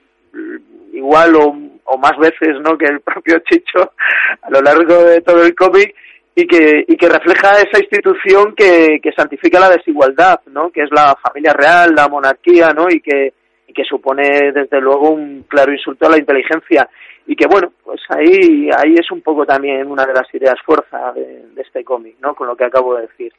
igual 0.94 1.36
o, 1.36 1.56
o, 1.86 1.98
más 1.98 2.18
veces 2.18 2.60
no 2.62 2.78
que 2.78 2.86
el 2.86 3.02
propio 3.02 3.40
Chicho 3.50 3.94
a 4.42 4.50
lo 4.50 4.62
largo 4.62 5.04
de 5.04 5.22
todo 5.22 5.44
el 5.44 5.56
cómic 5.56 5.96
y 6.36 6.48
que, 6.48 6.86
y 6.88 6.96
que 6.96 7.10
refleja 7.10 7.52
esa 7.60 7.80
institución 7.80 8.56
que, 8.56 9.00
que 9.02 9.12
santifica 9.12 9.60
la 9.60 9.70
desigualdad, 9.70 10.40
¿no? 10.48 10.72
que 10.72 10.84
es 10.84 10.90
la 10.92 11.16
familia 11.22 11.54
real, 11.54 11.94
la 11.96 12.08
monarquía, 12.08 12.72
¿no? 12.74 12.88
y 12.90 13.02
que, 13.02 13.34
y 13.72 13.74
que 13.74 13.84
supone 13.86 14.52
desde 14.54 14.82
luego 14.82 15.12
un 15.12 15.44
claro 15.48 15.72
insulto 15.72 16.06
a 16.06 16.12
la 16.12 16.20
inteligencia 16.20 16.90
y 17.26 17.36
que 17.36 17.48
bueno, 17.48 17.72
pues 17.84 18.02
ahí, 18.10 18.70
ahí 18.78 18.96
es 19.00 19.10
un 19.12 19.22
poco 19.22 19.46
también 19.46 19.88
una 19.88 20.06
de 20.06 20.14
las 20.14 20.34
ideas 20.34 20.56
fuerza 20.66 21.14
de, 21.14 21.48
de 21.54 21.62
este 21.62 21.84
cómic, 21.84 22.18
¿no? 22.22 22.36
con 22.36 22.48
lo 22.48 22.56
que 22.56 22.66
acabo 22.66 22.96
de 22.96 23.04
decir 23.04 23.32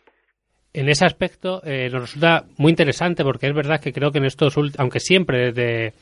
en 0.75 0.89
ese 0.89 1.05
aspecto 1.05 1.61
eh, 1.65 1.91
nos 1.93 2.03
resulta 2.03 2.45
muy 2.57 2.71
interesante 2.71 3.25
porque 3.25 3.47
es 3.47 3.55
verdad 3.55 3.81
que 3.81 3.93
creo 3.93 4.11
que 4.11 4.19
en 4.19 4.25
estos 4.25 4.57
aunque 4.79 5.01
siempre 5.01 5.53
desde 5.53 5.93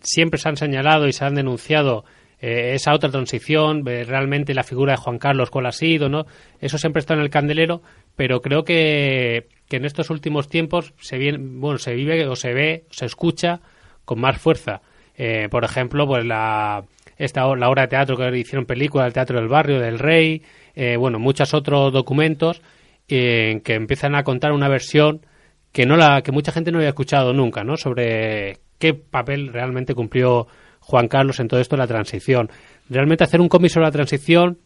siempre 0.00 0.38
se 0.38 0.48
han 0.48 0.56
señalado 0.56 1.06
y 1.06 1.12
se 1.12 1.24
han 1.24 1.34
denunciado 1.34 2.04
eh, 2.40 2.72
esa 2.74 2.94
otra 2.94 3.10
transición, 3.10 3.84
realmente 3.84 4.54
la 4.54 4.62
figura 4.62 4.92
de 4.92 4.98
Juan 4.98 5.18
Carlos 5.18 5.50
cuál 5.50 5.66
ha 5.66 5.72
sido, 5.72 6.08
¿no? 6.08 6.26
Eso 6.60 6.78
siempre 6.78 7.00
está 7.00 7.14
en 7.14 7.20
el 7.20 7.30
candelero, 7.30 7.82
pero 8.14 8.40
creo 8.40 8.64
que, 8.64 9.48
que 9.68 9.76
en 9.76 9.84
estos 9.84 10.10
últimos 10.10 10.48
tiempos 10.48 10.94
se 10.98 11.18
viene, 11.18 11.38
bueno, 11.40 11.78
se 11.78 11.94
vive 11.94 12.26
o 12.26 12.36
se 12.36 12.52
ve, 12.52 12.84
se 12.90 13.06
escucha 13.06 13.60
con 14.04 14.20
más 14.20 14.38
fuerza. 14.38 14.82
Eh, 15.16 15.48
por 15.50 15.64
ejemplo, 15.64 16.06
pues 16.06 16.24
la 16.24 16.84
esta 17.18 17.46
la 17.56 17.68
obra 17.68 17.82
de 17.82 17.88
teatro 17.88 18.16
que 18.16 18.38
hicieron 18.38 18.66
película, 18.66 19.06
el 19.06 19.12
Teatro 19.12 19.38
del 19.38 19.48
Barrio, 19.48 19.80
del 19.80 19.98
Rey, 19.98 20.42
eh, 20.74 20.96
bueno, 20.96 21.18
muchos 21.18 21.54
otros 21.54 21.92
documentos 21.92 22.60
eh, 23.08 23.60
que 23.64 23.74
empiezan 23.74 24.14
a 24.14 24.24
contar 24.24 24.52
una 24.52 24.68
versión 24.68 25.24
que 25.72 25.86
no 25.86 25.96
la 25.96 26.22
que 26.22 26.32
mucha 26.32 26.52
gente 26.52 26.72
no 26.72 26.78
había 26.78 26.90
escuchado 26.90 27.32
nunca, 27.32 27.64
¿no? 27.64 27.76
Sobre 27.76 28.58
qué 28.78 28.94
papel 28.94 29.52
realmente 29.52 29.94
cumplió 29.94 30.46
Juan 30.86 31.08
Carlos 31.08 31.40
en 31.40 31.48
todo 31.48 31.58
esto 31.58 31.74
de 31.74 31.80
la 31.80 31.88
transición. 31.88 32.48
Realmente 32.88 33.24
hacer 33.24 33.40
un 33.40 33.48
cómic 33.48 33.72
sobre 33.72 33.86
la 33.86 33.92
transición 33.92 34.58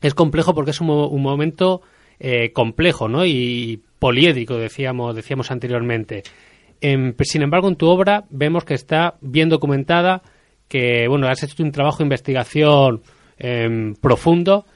es 0.00 0.12
complejo 0.12 0.52
porque 0.52 0.72
es 0.72 0.80
un, 0.80 0.90
un 0.90 1.22
momento 1.22 1.80
eh, 2.18 2.52
complejo 2.52 3.08
¿no? 3.08 3.24
y 3.24 3.80
poliédrico, 4.00 4.56
decíamos, 4.56 5.14
decíamos 5.14 5.52
anteriormente. 5.52 6.24
En, 6.80 7.14
sin 7.20 7.42
embargo, 7.42 7.68
en 7.68 7.76
tu 7.76 7.86
obra 7.86 8.24
vemos 8.30 8.64
que 8.64 8.74
está 8.74 9.14
bien 9.20 9.48
documentada, 9.48 10.22
que 10.66 11.06
bueno, 11.08 11.28
has 11.28 11.42
hecho 11.44 11.62
un 11.62 11.70
trabajo 11.70 11.98
de 11.98 12.04
investigación 12.04 13.02
eh, 13.38 13.94
profundo 14.00 14.66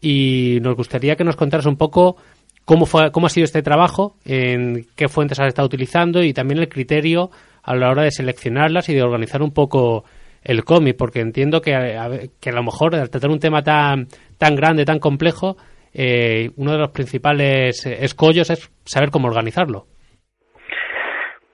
y 0.00 0.58
nos 0.62 0.76
gustaría 0.76 1.16
que 1.16 1.24
nos 1.24 1.34
contaras 1.34 1.66
un 1.66 1.76
poco 1.76 2.16
cómo, 2.64 2.86
fue, 2.86 3.10
cómo 3.10 3.26
ha 3.26 3.30
sido 3.30 3.44
este 3.44 3.62
trabajo, 3.62 4.16
en 4.24 4.86
qué 4.94 5.08
fuentes 5.08 5.40
has 5.40 5.48
estado 5.48 5.66
utilizando 5.66 6.22
y 6.22 6.32
también 6.32 6.60
el 6.60 6.68
criterio 6.68 7.32
a 7.64 7.74
la 7.74 7.90
hora 7.90 8.04
de 8.04 8.12
seleccionarlas 8.12 8.88
y 8.88 8.94
de 8.94 9.02
organizar 9.02 9.42
un 9.42 9.50
poco 9.50 10.04
el 10.42 10.64
cómic, 10.64 10.96
porque 10.96 11.20
entiendo 11.20 11.60
que 11.60 11.74
a, 11.74 12.08
que 12.40 12.50
a 12.50 12.54
lo 12.54 12.62
mejor 12.62 12.94
al 12.94 13.10
tratar 13.10 13.30
un 13.30 13.40
tema 13.40 13.62
tan, 13.62 14.06
tan 14.38 14.54
grande, 14.54 14.84
tan 14.84 14.98
complejo, 14.98 15.56
eh, 15.92 16.50
uno 16.56 16.72
de 16.72 16.78
los 16.78 16.90
principales 16.90 17.84
escollos 17.86 18.50
es 18.50 18.70
saber 18.84 19.10
cómo 19.10 19.28
organizarlo. 19.28 19.86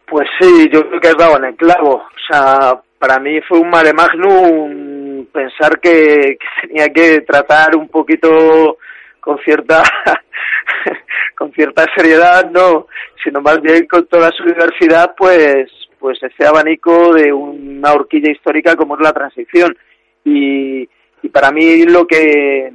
Pues 0.07 0.29
sí, 0.40 0.68
yo 0.73 0.83
creo 0.88 1.01
que 1.01 1.09
has 1.09 1.16
dado 1.16 1.38
en 1.38 1.44
el 1.47 1.57
clavo. 1.57 1.97
O 1.97 2.33
sea, 2.33 2.81
para 2.99 3.18
mí 3.18 3.40
fue 3.49 3.59
un 3.59 3.70
mare 3.70 3.92
magnum 3.92 5.27
pensar 5.33 5.81
que, 5.81 6.38
que 6.38 6.68
tenía 6.68 6.88
que 6.88 7.23
tratar 7.23 7.77
un 7.77 7.88
poquito 7.88 8.79
con 9.20 9.38
cierta 9.38 9.83
con 11.37 11.53
cierta 11.53 11.87
seriedad, 11.97 12.51
no, 12.51 12.87
sino 13.23 13.40
más 13.40 13.61
bien 13.61 13.87
con 13.87 14.07
toda 14.07 14.31
su 14.31 14.44
diversidad, 14.44 15.14
pues 15.16 15.70
pues 16.04 16.22
ese 16.22 16.46
abanico 16.46 17.14
de 17.14 17.32
una 17.32 17.94
horquilla 17.94 18.30
histórica 18.30 18.76
como 18.76 18.94
es 18.94 19.00
la 19.00 19.14
transición. 19.14 19.74
Y, 20.22 20.86
y 21.22 21.28
para 21.30 21.50
mí 21.50 21.84
lo 21.84 22.06
que 22.06 22.70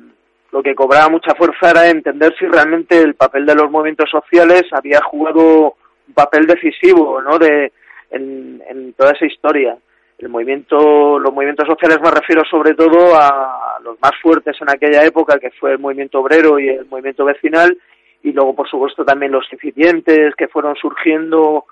lo 0.51 0.63
que 0.63 0.73
cobraba 0.73 1.09
mucha 1.09 1.35
fuerza 1.35 1.69
era 1.69 1.89
entender 1.89 2.33
si 2.39 2.47
realmente 2.47 2.97
el 2.97 3.13
papel 3.13 3.45
de 3.45 3.53
los 3.53 3.69
movimientos 3.69 4.09
sociales 4.09 4.63
había 4.71 4.99
jugado 5.03 5.75
un 6.07 6.13
papel 6.15 6.47
decisivo 6.47 7.21
no 7.21 7.37
de 7.37 7.71
en, 8.09 8.95
toda 8.97 9.11
esa 9.11 9.27
historia. 9.27 9.77
El 10.17 10.29
movimiento 10.29 11.19
los 11.19 11.31
movimientos 11.31 11.67
sociales 11.67 11.99
me 12.01 12.09
refiero 12.09 12.41
sobre 12.49 12.73
todo 12.73 13.13
a 13.15 13.77
los 13.83 14.01
más 14.01 14.13
fuertes 14.23 14.57
en 14.59 14.71
aquella 14.71 15.05
época 15.05 15.37
que 15.37 15.51
fue 15.51 15.73
el 15.73 15.77
movimiento 15.77 16.19
obrero 16.19 16.57
y 16.57 16.69
el 16.69 16.87
movimiento 16.87 17.25
vecinal 17.25 17.77
y 18.23 18.31
luego 18.31 18.55
por 18.55 18.67
supuesto 18.67 19.05
también 19.05 19.33
los 19.33 19.45
incipientes 19.53 20.33
que 20.35 20.47
fueron 20.47 20.75
surgiendo 20.77 21.65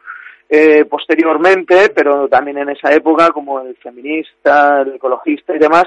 eh, 0.49 0.85
posteriormente, 0.85 1.89
pero 1.93 2.27
también 2.27 2.57
en 2.57 2.69
esa 2.69 2.93
época, 2.93 3.31
como 3.31 3.61
el 3.61 3.75
feminista, 3.77 4.81
el 4.81 4.95
ecologista 4.95 5.55
y 5.55 5.59
demás, 5.59 5.85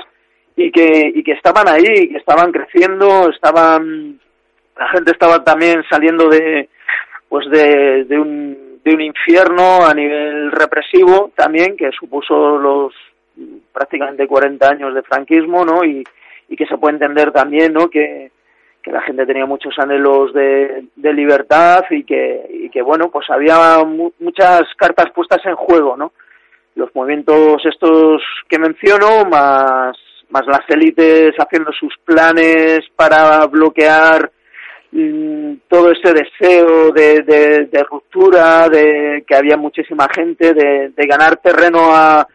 y 0.57 0.71
que, 0.71 1.13
y 1.15 1.23
que 1.23 1.33
estaban 1.33 1.69
ahí, 1.69 2.09
que 2.09 2.19
estaban 2.19 2.53
creciendo, 2.53 3.31
estaban, 3.31 4.21
la 4.77 4.89
gente 4.89 5.13
estaba 5.13 5.43
también 5.43 5.83
saliendo 5.89 6.29
de, 6.29 6.69
pues 7.29 7.49
de, 7.51 8.05
de 8.05 8.19
un, 8.19 8.81
de 8.85 8.95
un 8.95 9.01
infierno 9.01 9.87
a 9.87 9.95
nivel 9.95 10.53
represivo 10.53 11.31
también, 11.35 11.77
que 11.77 11.91
supuso 11.93 12.59
los 12.59 12.93
prácticamente 13.73 14.27
40 14.27 14.69
años 14.69 14.95
de 14.95 15.03
franquismo, 15.03 15.65
¿no? 15.65 15.85
Y, 15.85 16.05
y 16.49 16.57
que 16.57 16.67
se 16.67 16.77
puede 16.77 16.95
entender 16.95 17.33
también, 17.33 17.73
¿no? 17.73 17.89
Que, 17.89 18.31
que 18.83 18.91
la 18.91 19.03
gente 19.03 19.27
tenía 19.27 19.47
muchos 19.47 19.75
anhelos 19.79 20.33
de, 20.33 20.85
libertad 20.97 21.83
y 21.91 22.05
que, 22.05 22.83
bueno, 22.83 23.11
pues 23.11 23.29
había 23.31 23.85
muchas 23.85 24.63
cartas 24.77 25.11
puestas 25.15 25.45
en 25.45 25.57
juego, 25.57 25.97
¿no? 25.97 26.13
Los 26.77 26.95
movimientos 26.95 27.63
estos 27.65 28.23
que 28.49 28.59
menciono, 28.59 29.25
más, 29.31 29.97
más 30.31 30.47
las 30.47 30.63
élites 30.69 31.35
haciendo 31.37 31.73
sus 31.73 31.95
planes 32.05 32.81
para 32.97 33.47
bloquear 33.47 34.31
mm, 34.93 35.55
todo 35.69 35.91
ese 35.91 36.15
deseo 36.15 36.91
de, 36.93 37.23
de, 37.71 37.83
ruptura, 37.83 38.69
de 38.69 39.25
que 39.27 39.35
había 39.35 39.57
muchísima 39.57 40.09
gente, 40.15 40.55
de 40.55 41.07
ganar 41.07 41.37
terreno 41.39 41.91
a, 41.93 42.27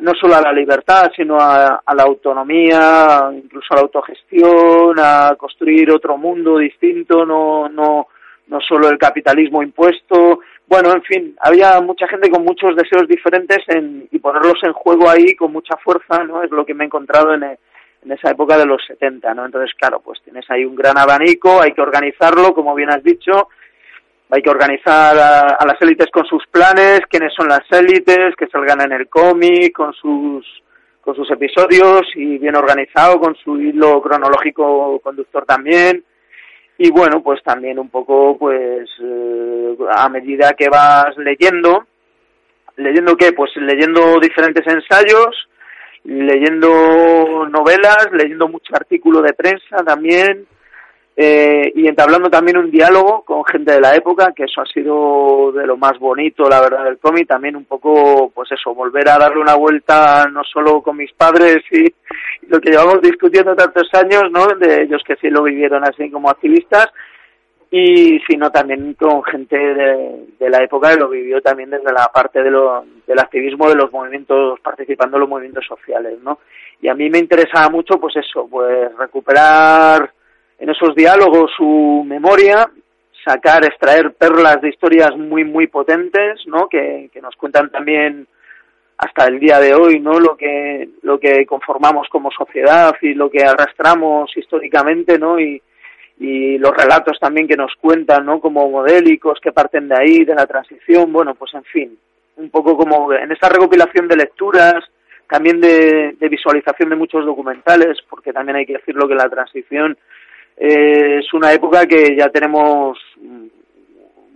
no 0.00 0.14
solo 0.14 0.36
a 0.36 0.40
la 0.40 0.52
libertad, 0.52 1.10
sino 1.14 1.38
a, 1.38 1.82
a, 1.84 1.94
la 1.94 2.02
autonomía, 2.02 3.30
incluso 3.32 3.66
a 3.70 3.76
la 3.76 3.82
autogestión, 3.82 4.96
a 4.98 5.34
construir 5.36 5.90
otro 5.90 6.16
mundo 6.16 6.58
distinto, 6.58 7.24
no, 7.24 7.68
no, 7.68 8.08
no 8.48 8.60
solo 8.60 8.88
el 8.88 8.98
capitalismo 8.98 9.62
impuesto. 9.62 10.40
Bueno, 10.66 10.92
en 10.92 11.02
fin, 11.02 11.36
había 11.40 11.80
mucha 11.80 12.08
gente 12.08 12.30
con 12.30 12.44
muchos 12.44 12.74
deseos 12.76 13.06
diferentes 13.06 13.58
en, 13.68 14.08
y 14.10 14.18
ponerlos 14.18 14.58
en 14.62 14.72
juego 14.72 15.08
ahí 15.08 15.34
con 15.36 15.52
mucha 15.52 15.76
fuerza, 15.76 16.24
¿no? 16.24 16.42
Es 16.42 16.50
lo 16.50 16.64
que 16.64 16.74
me 16.74 16.84
he 16.84 16.86
encontrado 16.86 17.34
en, 17.34 17.42
en 17.42 18.12
esa 18.12 18.30
época 18.30 18.56
de 18.56 18.66
los 18.66 18.84
70, 18.86 19.34
¿no? 19.34 19.44
Entonces, 19.44 19.74
claro, 19.78 20.00
pues 20.00 20.20
tienes 20.22 20.48
ahí 20.50 20.64
un 20.64 20.74
gran 20.74 20.98
abanico, 20.98 21.60
hay 21.60 21.72
que 21.72 21.82
organizarlo, 21.82 22.54
como 22.54 22.74
bien 22.74 22.90
has 22.90 23.02
dicho, 23.02 23.48
hay 24.30 24.42
que 24.42 24.50
organizar 24.50 25.16
a, 25.16 25.40
a, 25.58 25.66
las 25.66 25.80
élites 25.80 26.08
con 26.12 26.24
sus 26.26 26.44
planes, 26.50 27.00
quiénes 27.08 27.32
son 27.34 27.48
las 27.48 27.70
élites, 27.70 28.34
que 28.36 28.46
salgan 28.48 28.80
en 28.80 28.92
el 28.92 29.08
cómic, 29.08 29.72
con 29.72 29.92
sus 29.92 30.44
con 31.04 31.14
sus 31.14 31.30
episodios 31.30 32.02
y 32.14 32.38
bien 32.38 32.56
organizado, 32.56 33.20
con 33.20 33.36
su 33.36 33.60
hilo 33.60 34.00
cronológico 34.00 34.98
conductor 35.00 35.44
también. 35.44 36.02
Y 36.78 36.90
bueno, 36.90 37.22
pues 37.22 37.42
también 37.42 37.78
un 37.78 37.90
poco, 37.90 38.38
pues 38.38 38.88
eh, 39.02 39.76
a 39.94 40.08
medida 40.08 40.54
que 40.54 40.68
vas 40.70 41.14
leyendo, 41.18 41.84
leyendo 42.76 43.16
qué, 43.16 43.32
pues 43.32 43.50
leyendo 43.56 44.18
diferentes 44.18 44.66
ensayos, 44.66 45.48
leyendo 46.04 47.46
novelas, 47.48 48.08
leyendo 48.12 48.48
mucho 48.48 48.74
artículo 48.74 49.20
de 49.20 49.34
prensa 49.34 49.84
también, 49.84 50.46
eh, 51.16 51.72
y 51.76 51.86
entablando 51.86 52.28
también 52.28 52.56
un 52.56 52.72
diálogo 52.72 53.22
con 53.22 53.44
gente 53.44 53.72
de 53.72 53.80
la 53.80 53.94
época, 53.94 54.32
que 54.34 54.44
eso 54.44 54.60
ha 54.60 54.66
sido 54.66 55.52
de 55.52 55.64
lo 55.64 55.76
más 55.76 55.96
bonito, 56.00 56.48
la 56.48 56.60
verdad, 56.60 56.84
del 56.84 56.98
cómic, 56.98 57.28
también 57.28 57.54
un 57.54 57.66
poco, 57.66 58.32
pues 58.34 58.50
eso, 58.50 58.74
volver 58.74 59.08
a 59.08 59.18
darle 59.18 59.40
una 59.40 59.54
vuelta 59.54 60.26
no 60.26 60.42
solo 60.42 60.82
con 60.82 60.96
mis 60.96 61.12
padres 61.12 61.62
y, 61.70 61.92
lo 62.48 62.60
que 62.60 62.70
llevamos 62.70 63.00
discutiendo 63.00 63.54
tantos 63.54 63.88
años, 63.94 64.24
¿no?, 64.30 64.46
de 64.58 64.82
ellos 64.82 65.02
que 65.06 65.16
sí 65.16 65.30
lo 65.30 65.44
vivieron 65.44 65.82
así 65.84 66.10
como 66.10 66.28
activistas, 66.28 66.88
y 67.70 68.20
sino 68.28 68.50
también 68.50 68.94
con 68.94 69.22
gente 69.24 69.56
de, 69.56 70.26
de 70.38 70.50
la 70.50 70.62
época 70.62 70.90
que 70.90 71.00
lo 71.00 71.08
vivió 71.08 71.40
también 71.40 71.70
desde 71.70 71.92
la 71.92 72.10
parte 72.12 72.42
de 72.42 72.50
lo, 72.50 72.84
del 73.06 73.18
activismo 73.18 73.68
de 73.68 73.76
los 73.76 73.90
movimientos, 73.92 74.60
participando 74.60 75.16
en 75.16 75.20
los 75.20 75.28
movimientos 75.28 75.64
sociales, 75.66 76.18
¿no? 76.22 76.40
Y 76.82 76.88
a 76.88 76.94
mí 76.94 77.08
me 77.08 77.18
interesaba 77.18 77.70
mucho, 77.70 77.98
pues 77.98 78.16
eso, 78.16 78.46
pues 78.50 78.94
recuperar 78.98 80.12
en 80.58 80.70
esos 80.70 80.94
diálogos 80.94 81.50
su 81.56 82.04
memoria, 82.06 82.70
sacar, 83.24 83.64
extraer 83.64 84.12
perlas 84.14 84.60
de 84.60 84.68
historias 84.68 85.16
muy, 85.16 85.44
muy 85.44 85.66
potentes, 85.66 86.40
¿no? 86.46 86.68
Que, 86.68 87.10
que 87.12 87.20
nos 87.20 87.34
cuentan 87.36 87.70
también 87.70 88.26
hasta 88.98 89.26
el 89.26 89.40
día 89.40 89.58
de 89.58 89.74
hoy, 89.74 90.00
¿no? 90.00 90.20
Lo 90.20 90.36
que, 90.36 90.88
lo 91.02 91.18
que 91.18 91.44
conformamos 91.46 92.08
como 92.08 92.30
sociedad 92.30 92.94
y 93.02 93.14
lo 93.14 93.30
que 93.30 93.44
arrastramos 93.44 94.30
históricamente, 94.36 95.18
¿no? 95.18 95.38
Y, 95.40 95.60
y 96.18 96.58
los 96.58 96.76
relatos 96.76 97.18
también 97.18 97.48
que 97.48 97.56
nos 97.56 97.74
cuentan, 97.80 98.24
¿no? 98.24 98.40
Como 98.40 98.70
modélicos 98.70 99.40
que 99.40 99.52
parten 99.52 99.88
de 99.88 99.96
ahí, 99.98 100.24
de 100.24 100.34
la 100.34 100.46
transición, 100.46 101.12
bueno, 101.12 101.34
pues 101.34 101.52
en 101.54 101.64
fin, 101.64 101.98
un 102.36 102.50
poco 102.50 102.76
como 102.76 103.12
en 103.12 103.32
esta 103.32 103.48
recopilación 103.48 104.06
de 104.06 104.16
lecturas, 104.16 104.84
también 105.28 105.60
de, 105.60 106.14
de 106.18 106.28
visualización 106.28 106.90
de 106.90 106.96
muchos 106.96 107.24
documentales, 107.24 107.98
porque 108.08 108.32
también 108.32 108.56
hay 108.56 108.66
que 108.66 108.74
decirlo 108.74 109.08
que 109.08 109.14
la 109.14 109.28
transición 109.28 109.96
es 110.56 111.32
una 111.32 111.52
época 111.52 111.86
que 111.86 112.16
ya 112.16 112.28
tenemos 112.28 112.98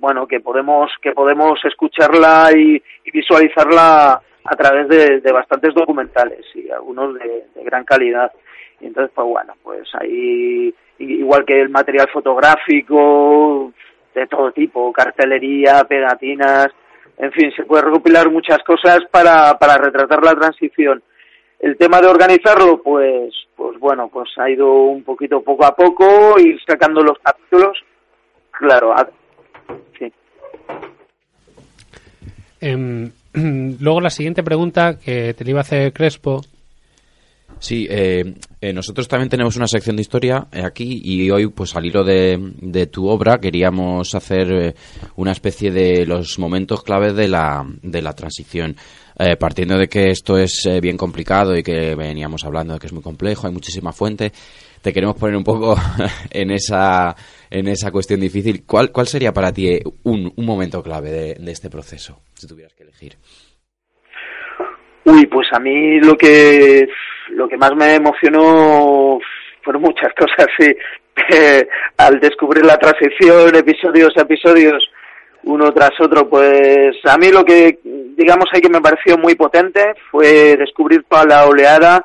bueno 0.00 0.26
que 0.26 0.40
podemos 0.40 0.90
que 1.02 1.12
podemos 1.12 1.58
escucharla 1.64 2.50
y, 2.56 2.82
visualizarla 3.12 4.20
a 4.44 4.56
través 4.56 4.86
de, 4.88 5.20
de, 5.20 5.32
bastantes 5.32 5.74
documentales 5.74 6.44
y 6.54 6.70
algunos 6.70 7.14
de, 7.14 7.46
de, 7.54 7.64
gran 7.64 7.84
calidad. 7.84 8.30
Y 8.80 8.86
entonces 8.86 9.10
pues 9.14 9.26
bueno 9.26 9.54
pues 9.62 9.88
ahí 9.94 10.74
igual 10.98 11.44
que 11.44 11.60
el 11.60 11.68
material 11.68 12.08
fotográfico 12.12 13.72
de 14.14 14.26
todo 14.26 14.52
tipo 14.52 14.92
cartelería 14.92 15.84
pegatinas 15.84 16.68
en 17.16 17.32
fin 17.32 17.52
se 17.56 17.64
puede 17.64 17.82
recopilar 17.82 18.30
muchas 18.30 18.58
cosas 18.58 19.00
para 19.10 19.58
para 19.58 19.78
retratar 19.78 20.22
la 20.22 20.34
transición 20.34 21.02
el 21.60 21.76
tema 21.76 22.00
de 22.00 22.08
organizarlo, 22.08 22.82
pues, 22.82 23.34
pues 23.56 23.78
bueno, 23.78 24.08
pues 24.12 24.28
ha 24.38 24.48
ido 24.50 24.72
un 24.72 25.02
poquito 25.02 25.42
poco 25.42 25.64
a 25.64 25.74
poco, 25.74 26.38
ir 26.38 26.58
sacando 26.66 27.02
los 27.02 27.18
capítulos. 27.18 27.78
Claro, 28.50 28.92
a, 28.92 29.08
sí. 29.98 30.12
Eh, 32.60 33.10
luego 33.80 34.00
la 34.00 34.10
siguiente 34.10 34.42
pregunta 34.42 34.98
que 34.98 35.34
te 35.34 35.50
iba 35.50 35.60
a 35.60 35.62
hacer 35.62 35.92
Crespo. 35.92 36.42
Sí, 37.60 37.88
eh, 37.90 38.34
eh, 38.60 38.72
nosotros 38.72 39.08
también 39.08 39.28
tenemos 39.28 39.56
una 39.56 39.66
sección 39.66 39.96
de 39.96 40.02
historia 40.02 40.46
eh, 40.52 40.62
aquí 40.64 41.00
y 41.02 41.30
hoy, 41.30 41.48
pues 41.48 41.74
al 41.74 41.86
hilo 41.86 42.04
de, 42.04 42.38
de 42.60 42.86
tu 42.86 43.08
obra, 43.08 43.38
queríamos 43.38 44.14
hacer 44.14 44.52
eh, 44.52 44.74
una 45.16 45.32
especie 45.32 45.70
de 45.70 46.06
los 46.06 46.38
momentos 46.38 46.82
claves 46.82 47.14
de 47.14 47.28
la, 47.28 47.64
de 47.82 48.02
la 48.02 48.14
transición. 48.14 48.76
Eh, 49.20 49.36
partiendo 49.36 49.76
de 49.76 49.88
que 49.88 50.10
esto 50.10 50.38
es 50.38 50.64
eh, 50.66 50.80
bien 50.80 50.96
complicado 50.96 51.56
y 51.56 51.64
que 51.64 51.96
veníamos 51.96 52.44
hablando 52.44 52.74
de 52.74 52.78
que 52.78 52.86
es 52.86 52.92
muy 52.92 53.02
complejo, 53.02 53.48
hay 53.48 53.52
muchísima 53.52 53.92
fuente, 53.92 54.30
te 54.80 54.92
queremos 54.92 55.16
poner 55.16 55.36
un 55.36 55.42
poco 55.42 55.74
en 56.30 56.52
esa 56.52 57.16
en 57.50 57.66
esa 57.66 57.90
cuestión 57.90 58.20
difícil. 58.20 58.64
¿Cuál, 58.64 58.92
cuál 58.92 59.08
sería 59.08 59.32
para 59.32 59.52
ti 59.52 59.80
un, 60.04 60.32
un 60.36 60.46
momento 60.46 60.82
clave 60.84 61.10
de, 61.10 61.34
de 61.34 61.50
este 61.50 61.68
proceso, 61.68 62.20
si 62.34 62.46
tuvieras 62.46 62.74
que 62.74 62.84
elegir? 62.84 63.16
Uy, 65.04 65.26
pues 65.26 65.48
a 65.52 65.58
mí 65.58 65.98
lo 65.98 66.16
que 66.16 66.86
lo 67.30 67.48
que 67.48 67.56
más 67.56 67.74
me 67.74 67.96
emocionó 67.96 69.18
fueron 69.62 69.82
muchas 69.82 70.12
cosas, 70.16 70.46
sí. 70.58 70.72
al 71.96 72.20
descubrir 72.20 72.64
la 72.64 72.78
transición, 72.78 73.54
episodios 73.56 74.12
a 74.16 74.22
episodios, 74.22 74.88
uno 75.44 75.72
tras 75.72 75.92
otro, 76.00 76.28
pues 76.28 76.96
a 77.04 77.16
mí 77.16 77.30
lo 77.30 77.44
que, 77.44 77.78
digamos, 78.16 78.46
ahí 78.52 78.60
que 78.60 78.68
me 78.68 78.80
pareció 78.80 79.16
muy 79.16 79.34
potente 79.34 79.94
fue 80.10 80.56
descubrir 80.56 81.04
toda 81.08 81.24
la 81.24 81.46
oleada 81.46 82.04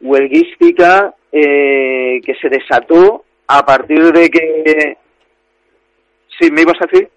huelguística 0.00 1.14
eh, 1.32 2.20
que 2.24 2.34
se 2.40 2.48
desató 2.48 3.24
a 3.48 3.64
partir 3.64 4.12
de 4.12 4.28
que... 4.30 4.96
¿Sí, 6.38 6.50
me 6.50 6.62
ibas 6.62 6.76
a 6.80 6.86
decir? 6.86 7.10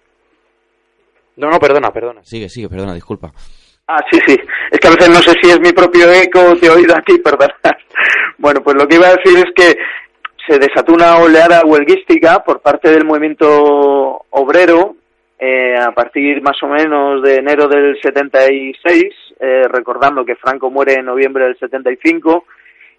No, 1.36 1.48
no, 1.48 1.58
perdona, 1.58 1.90
perdona. 1.90 2.22
Sigue, 2.24 2.48
sigue, 2.48 2.68
perdona, 2.68 2.94
disculpa. 2.94 3.32
Ah, 3.86 4.00
sí, 4.10 4.18
sí. 4.26 4.36
Es 4.70 4.78
que 4.78 4.88
a 4.88 4.90
veces 4.90 5.08
no 5.08 5.22
sé 5.22 5.32
si 5.42 5.50
es 5.50 5.60
mi 5.60 5.72
propio 5.72 6.10
eco 6.10 6.40
o 6.40 6.56
te 6.56 6.66
he 6.66 6.70
oído 6.70 6.94
aquí, 6.96 7.18
perdona. 7.24 7.54
Bueno, 8.38 8.62
pues 8.62 8.76
lo 8.76 8.86
que 8.86 8.96
iba 8.96 9.08
a 9.08 9.16
decir 9.16 9.38
es 9.38 9.52
que 9.54 9.76
se 10.46 10.58
desató 10.58 10.92
una 10.92 11.16
oleada 11.18 11.62
huelguística 11.64 12.44
por 12.44 12.60
parte 12.60 12.90
del 12.90 13.04
movimiento 13.04 14.26
obrero 14.30 14.96
eh, 15.38 15.76
a 15.76 15.92
partir 15.92 16.40
más 16.42 16.62
o 16.62 16.68
menos 16.68 17.22
de 17.22 17.36
enero 17.36 17.66
del 17.66 18.00
76, 18.00 19.04
eh, 19.40 19.62
recordando 19.68 20.24
que 20.24 20.36
Franco 20.36 20.70
muere 20.70 20.94
en 20.94 21.06
noviembre 21.06 21.44
del 21.44 21.58
75 21.58 22.44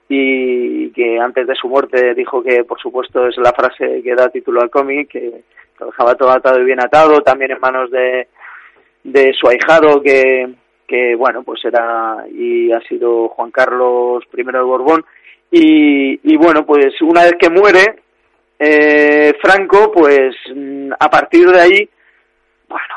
y 0.08 0.90
que 0.92 1.18
antes 1.20 1.48
de 1.48 1.56
su 1.56 1.68
muerte 1.68 2.14
dijo 2.14 2.44
que, 2.44 2.64
por 2.64 2.80
supuesto, 2.80 3.28
es 3.28 3.38
la 3.38 3.54
frase 3.54 4.02
que 4.04 4.14
da 4.14 4.30
título 4.30 4.62
al 4.62 4.70
cómic, 4.70 5.10
que 5.10 5.44
lo 5.80 5.88
dejaba 5.88 6.16
todo 6.16 6.32
atado 6.32 6.62
y 6.62 6.66
bien 6.66 6.82
atado, 6.82 7.22
también 7.22 7.52
en 7.52 7.60
manos 7.60 7.90
de, 7.90 8.28
de 9.04 9.34
su 9.34 9.48
ahijado, 9.48 10.02
que, 10.02 10.50
que, 10.88 11.16
bueno, 11.16 11.44
pues 11.44 11.64
era 11.66 12.26
y 12.32 12.72
ha 12.72 12.82
sido 12.82 13.30
Juan 13.30 13.52
Carlos 13.52 14.24
I 14.32 14.44
de 14.44 14.62
Borbón. 14.62 15.04
Y, 15.50 16.20
y 16.32 16.36
bueno, 16.38 16.66
pues 16.66 17.02
una 17.02 17.24
vez 17.24 17.36
que 17.40 17.50
muere 17.50 18.04
eh, 18.60 19.34
Franco, 19.42 19.92
pues 19.92 20.36
a 21.00 21.10
partir 21.10 21.48
de 21.50 21.62
ahí 21.62 21.90
bueno, 22.68 22.96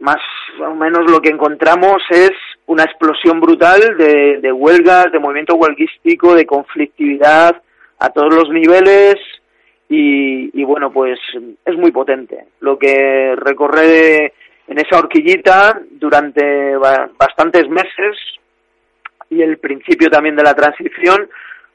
más 0.00 0.20
o 0.60 0.74
menos 0.74 1.10
lo 1.10 1.20
que 1.20 1.30
encontramos 1.30 2.02
es 2.10 2.32
una 2.66 2.84
explosión 2.84 3.40
brutal 3.40 3.80
de, 3.98 4.38
de 4.40 4.52
huelgas, 4.52 5.10
de 5.12 5.18
movimiento 5.18 5.54
huelguístico, 5.56 6.34
de 6.34 6.46
conflictividad 6.46 7.60
a 7.98 8.08
todos 8.10 8.34
los 8.34 8.48
niveles 8.50 9.16
y, 9.88 10.58
y 10.58 10.64
bueno, 10.64 10.92
pues 10.92 11.18
es 11.64 11.76
muy 11.76 11.90
potente. 11.90 12.46
Lo 12.60 12.78
que 12.78 13.34
recorre 13.36 14.32
en 14.68 14.78
esa 14.78 14.98
horquillita 14.98 15.80
durante 15.90 16.76
ba- 16.76 17.10
bastantes 17.18 17.68
meses 17.68 18.16
y 19.28 19.42
el 19.42 19.58
principio 19.58 20.08
también 20.08 20.36
de 20.36 20.44
la 20.44 20.54
transición, 20.54 21.28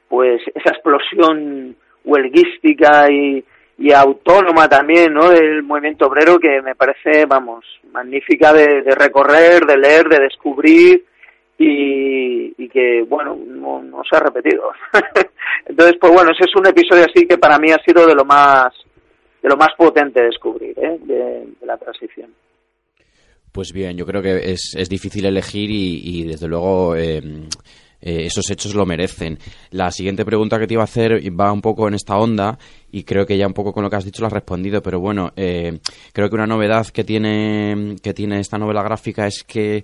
pues 0.08 0.42
esa 0.54 0.70
explosión 0.72 1.76
huelguística 2.06 3.12
y, 3.12 3.44
y 3.78 3.92
autónoma 3.92 4.70
también, 4.70 5.14
¿no? 5.14 5.30
Del 5.30 5.64
movimiento 5.64 6.08
obrero 6.08 6.40
que 6.40 6.62
me 6.62 6.76
parece, 6.76 7.26
vamos, 7.26 7.66
magnífica 7.92 8.54
de, 8.54 8.82
recorrer, 8.96 9.66
de 9.66 9.78
leer, 9.78 10.08
de 10.08 10.20
descubrir 10.20 11.06
y, 11.58 12.54
y 12.58 12.70
que, 12.70 13.04
bueno, 13.08 13.36
no, 13.36 14.02
se 14.10 14.16
ha 14.16 14.20
repetido. 14.20 14.72
Entonces, 15.66 15.98
pues 16.00 16.14
bueno, 16.14 16.32
ese 16.32 16.46
es 16.50 16.56
un 16.56 16.68
episodio 16.68 17.06
así 17.06 17.28
que 17.28 17.38
para 17.38 17.58
mí 17.60 17.72
ha 17.72 17.84
sido 17.84 18.06
de 18.08 18.16
lo 18.16 18.26
más 18.26 18.74
de 19.42 19.50
lo 19.50 19.58
más 19.58 19.70
potente 19.78 20.22
de 20.22 20.28
descubrir, 20.28 20.74
¿eh? 20.80 20.98
de, 21.02 21.48
de 21.60 21.66
la 21.66 21.78
transición. 21.78 22.34
Pues 23.56 23.72
bien, 23.72 23.96
yo 23.96 24.06
creo 24.06 24.22
que 24.22 24.52
es, 24.52 24.76
es 24.76 24.90
difícil 24.90 25.26
elegir 25.26 25.70
y, 25.70 26.02
y, 26.04 26.24
desde 26.24 26.48
luego 26.48 26.96
eh, 26.98 27.22
eh, 28.06 28.28
esos 28.28 28.50
hechos 28.52 28.76
lo 28.76 28.86
merecen. 28.86 29.40
La 29.72 29.90
siguiente 29.90 30.24
pregunta 30.24 30.60
que 30.60 30.68
te 30.68 30.76
iba 30.76 30.84
a 30.84 30.86
hacer 30.86 31.20
va 31.38 31.52
un 31.52 31.62
poco 31.62 31.88
en 31.88 31.96
esta 31.96 32.16
onda 32.18 32.60
y 32.92 33.04
creo 33.04 33.26
que 33.26 33.36
ya 33.36 33.48
un 33.48 33.54
poco 33.54 33.74
con 33.74 33.84
lo 33.84 33.90
que 33.90 33.96
has 33.96 34.06
dicho 34.06 34.22
lo 34.22 34.28
has 34.28 34.34
respondido, 34.34 34.82
pero 34.84 35.00
bueno, 35.00 35.32
eh, 35.36 35.80
creo 36.14 36.30
que 36.30 36.36
una 36.36 36.46
novedad 36.46 36.86
que 36.88 37.04
tiene, 37.04 37.96
que 38.04 38.14
tiene 38.14 38.40
esta 38.40 38.60
novela 38.60 38.84
gráfica 38.84 39.26
es 39.26 39.44
que 39.44 39.84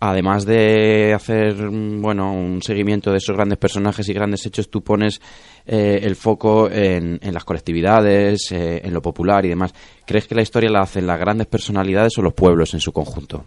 además 0.00 0.46
de 0.46 1.12
hacer 1.14 1.54
mm, 1.54 2.02
bueno 2.02 2.32
un 2.32 2.60
seguimiento 2.60 3.12
de 3.12 3.18
esos 3.18 3.36
grandes 3.36 3.58
personajes 3.58 4.08
y 4.08 4.14
grandes 4.14 4.44
hechos, 4.46 4.68
tú 4.68 4.82
pones 4.82 5.20
eh, 5.64 6.00
el 6.02 6.16
foco 6.16 6.68
en, 6.68 7.20
las 7.22 7.44
colectividades, 7.44 8.50
en 8.50 8.92
lo 8.92 9.00
popular 9.00 9.44
y 9.44 9.48
demás. 9.50 9.72
¿Crees 10.04 10.26
que 10.26 10.34
la 10.34 10.42
historia 10.42 10.70
la 10.70 10.80
hacen 10.80 11.06
las 11.06 11.20
grandes 11.20 11.46
personalidades 11.46 12.18
o 12.18 12.22
los 12.22 12.34
pueblos 12.34 12.74
en 12.74 12.80
su 12.80 12.92
conjunto? 12.92 13.44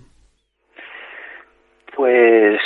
Pues 1.95 2.59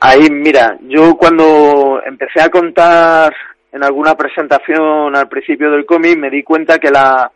ahí, 0.00 0.28
mira, 0.30 0.78
yo 0.82 1.16
cuando 1.16 2.00
empecé 2.04 2.40
a 2.40 2.48
contar 2.48 3.34
en 3.72 3.82
alguna 3.82 4.14
presentación 4.14 5.14
al 5.16 5.28
principio 5.28 5.70
del 5.70 5.84
cómic 5.84 6.16
me 6.16 6.30
di 6.30 6.42
cuenta 6.42 6.78
que 6.78 6.90
la 6.90 7.30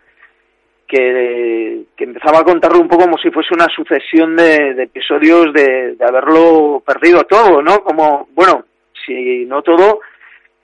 que, 0.86 1.84
empezaba 1.99 2.38
a 2.38 2.44
contarlo 2.44 2.80
un 2.80 2.88
poco 2.88 3.03
como 3.03 3.18
si 3.18 3.30
fuese 3.30 3.53
una 3.53 3.66
sucesión 3.66 4.34
de, 4.36 4.82
episodios 4.82 5.53
de, 5.53 5.96
de 5.96 6.05
haberlo 6.05 6.82
perdido 6.86 7.24
todo, 7.24 7.61
¿no? 7.61 7.80
Como, 7.80 8.28
bueno, 8.34 8.64
si 9.07 9.44
no 9.44 9.61
todo, 9.62 10.01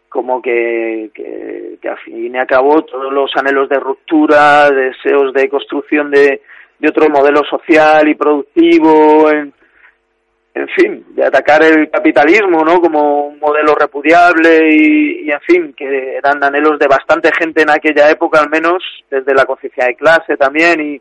como 0.08 0.40
que, 0.40 1.10
que, 1.12 1.76
que 1.82 1.88
al 1.88 1.98
fin 1.98 2.34
y 2.34 2.38
al 2.38 2.46
cabo 2.46 2.82
todos 2.82 3.12
los 3.12 3.30
anhelos 3.36 3.68
de 3.68 3.78
ruptura, 3.78 4.70
deseos 4.70 5.34
de 5.34 5.48
construcción 5.50 6.10
de, 6.10 6.40
de 6.78 6.88
otro 6.88 7.10
modelo 7.10 7.42
social 7.44 8.08
y 8.08 8.14
productivo, 8.14 9.30
en, 9.30 9.52
en 10.54 10.68
fin, 10.68 11.04
de 11.10 11.24
atacar 11.24 11.64
el 11.64 11.90
capitalismo, 11.90 12.64
¿no? 12.64 12.80
Como 12.80 13.26
un 13.26 13.40
modelo 13.40 13.74
repudiable 13.74 14.70
y, 14.70 15.26
y, 15.26 15.30
en 15.30 15.40
fin, 15.40 15.74
que 15.76 16.16
eran 16.16 16.42
anhelos 16.44 16.78
de 16.78 16.86
bastante 16.86 17.30
gente 17.36 17.62
en 17.62 17.70
aquella 17.70 18.08
época, 18.08 18.40
al 18.40 18.48
menos, 18.48 18.82
desde 19.10 19.34
la 19.34 19.46
conciencia 19.46 19.86
de 19.86 19.96
clase 19.96 20.36
también 20.36 20.80
y, 20.80 21.00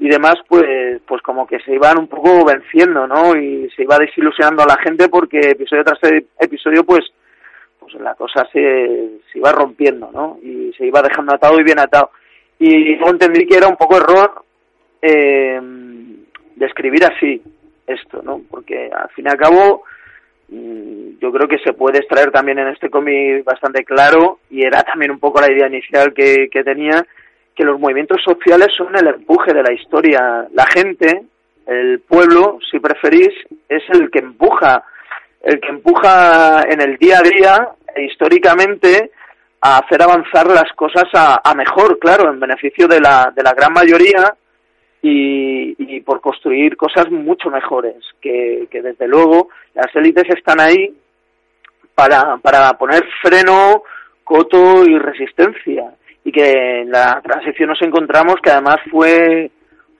y 0.00 0.08
demás, 0.08 0.34
pues, 0.46 1.00
pues 1.06 1.22
como 1.22 1.46
que 1.46 1.60
se 1.60 1.72
iban 1.72 1.98
un 1.98 2.08
poco 2.08 2.44
venciendo, 2.44 3.06
¿no? 3.06 3.34
Y 3.34 3.70
se 3.74 3.84
iba 3.84 3.98
desilusionando 3.98 4.62
a 4.62 4.66
la 4.66 4.76
gente 4.76 5.08
porque 5.08 5.40
episodio 5.40 5.84
tras 5.84 6.00
episodio, 6.38 6.84
pues, 6.84 7.04
pues 7.78 7.94
la 7.94 8.14
cosa 8.14 8.46
se, 8.52 9.20
se 9.32 9.38
iba 9.38 9.50
rompiendo, 9.50 10.10
¿no? 10.12 10.38
Y 10.42 10.74
se 10.76 10.84
iba 10.86 11.00
dejando 11.00 11.34
atado 11.34 11.58
y 11.58 11.64
bien 11.64 11.78
atado. 11.78 12.10
Y 12.58 12.98
yo 12.98 13.06
entendí 13.06 13.46
que 13.46 13.56
era 13.56 13.68
un 13.68 13.76
poco 13.76 13.96
error 13.96 14.44
eh, 15.00 15.58
de 16.56 16.66
escribir 16.66 17.04
así, 17.06 17.42
esto, 17.86 18.22
¿no? 18.22 18.42
Porque 18.50 18.90
al 18.92 19.08
fin 19.10 19.26
y 19.26 19.28
al 19.28 19.36
cabo 19.36 19.84
mm, 20.48 21.18
yo 21.20 21.32
creo 21.32 21.48
que 21.48 21.58
se 21.58 21.72
puede 21.72 21.98
extraer 21.98 22.30
también 22.30 22.58
en 22.58 22.68
este 22.68 22.90
cómic 22.90 23.44
bastante 23.44 23.84
claro 23.84 24.40
y 24.50 24.64
era 24.64 24.82
también 24.82 25.10
un 25.10 25.18
poco 25.18 25.40
la 25.40 25.52
idea 25.52 25.68
inicial 25.68 26.12
que, 26.12 26.48
que 26.50 26.64
tenía 26.64 27.04
que 27.54 27.64
los 27.64 27.78
movimientos 27.78 28.20
sociales 28.22 28.68
son 28.76 28.96
el 28.96 29.06
empuje 29.06 29.52
de 29.52 29.62
la 29.62 29.72
historia. 29.72 30.46
La 30.52 30.66
gente, 30.66 31.22
el 31.66 32.00
pueblo, 32.00 32.58
si 32.70 32.80
preferís, 32.80 33.32
es 33.68 33.82
el 33.90 34.10
que 34.10 34.18
empuja, 34.18 34.82
el 35.42 35.60
que 35.60 35.68
empuja 35.68 36.62
en 36.68 36.80
el 36.80 36.96
día 36.96 37.18
a 37.18 37.22
día 37.22 37.68
e 37.94 38.04
históricamente 38.04 39.12
a 39.60 39.78
hacer 39.78 40.02
avanzar 40.02 40.46
las 40.48 40.70
cosas 40.74 41.04
a, 41.14 41.40
a 41.42 41.54
mejor, 41.54 41.98
claro, 41.98 42.30
en 42.30 42.40
beneficio 42.40 42.88
de 42.88 43.00
la, 43.00 43.32
de 43.34 43.42
la 43.42 43.52
gran 43.52 43.72
mayoría 43.72 44.34
y, 45.06 46.00
por 46.00 46.20
construir 46.20 46.76
cosas 46.76 47.10
mucho 47.10 47.50
mejores, 47.50 47.96
que, 48.20 48.66
que, 48.70 48.80
desde 48.80 49.06
luego 49.06 49.48
las 49.74 49.94
élites 49.94 50.24
están 50.34 50.60
ahí 50.60 50.94
para, 51.94 52.38
para 52.38 52.72
poner 52.74 53.04
freno, 53.22 53.82
coto 54.22 54.84
y 54.84 54.98
resistencia. 54.98 55.94
Y 56.24 56.32
que 56.32 56.80
en 56.80 56.90
la 56.90 57.20
transición 57.22 57.68
nos 57.68 57.82
encontramos 57.82 58.36
que 58.42 58.50
además 58.50 58.76
fue, 58.90 59.50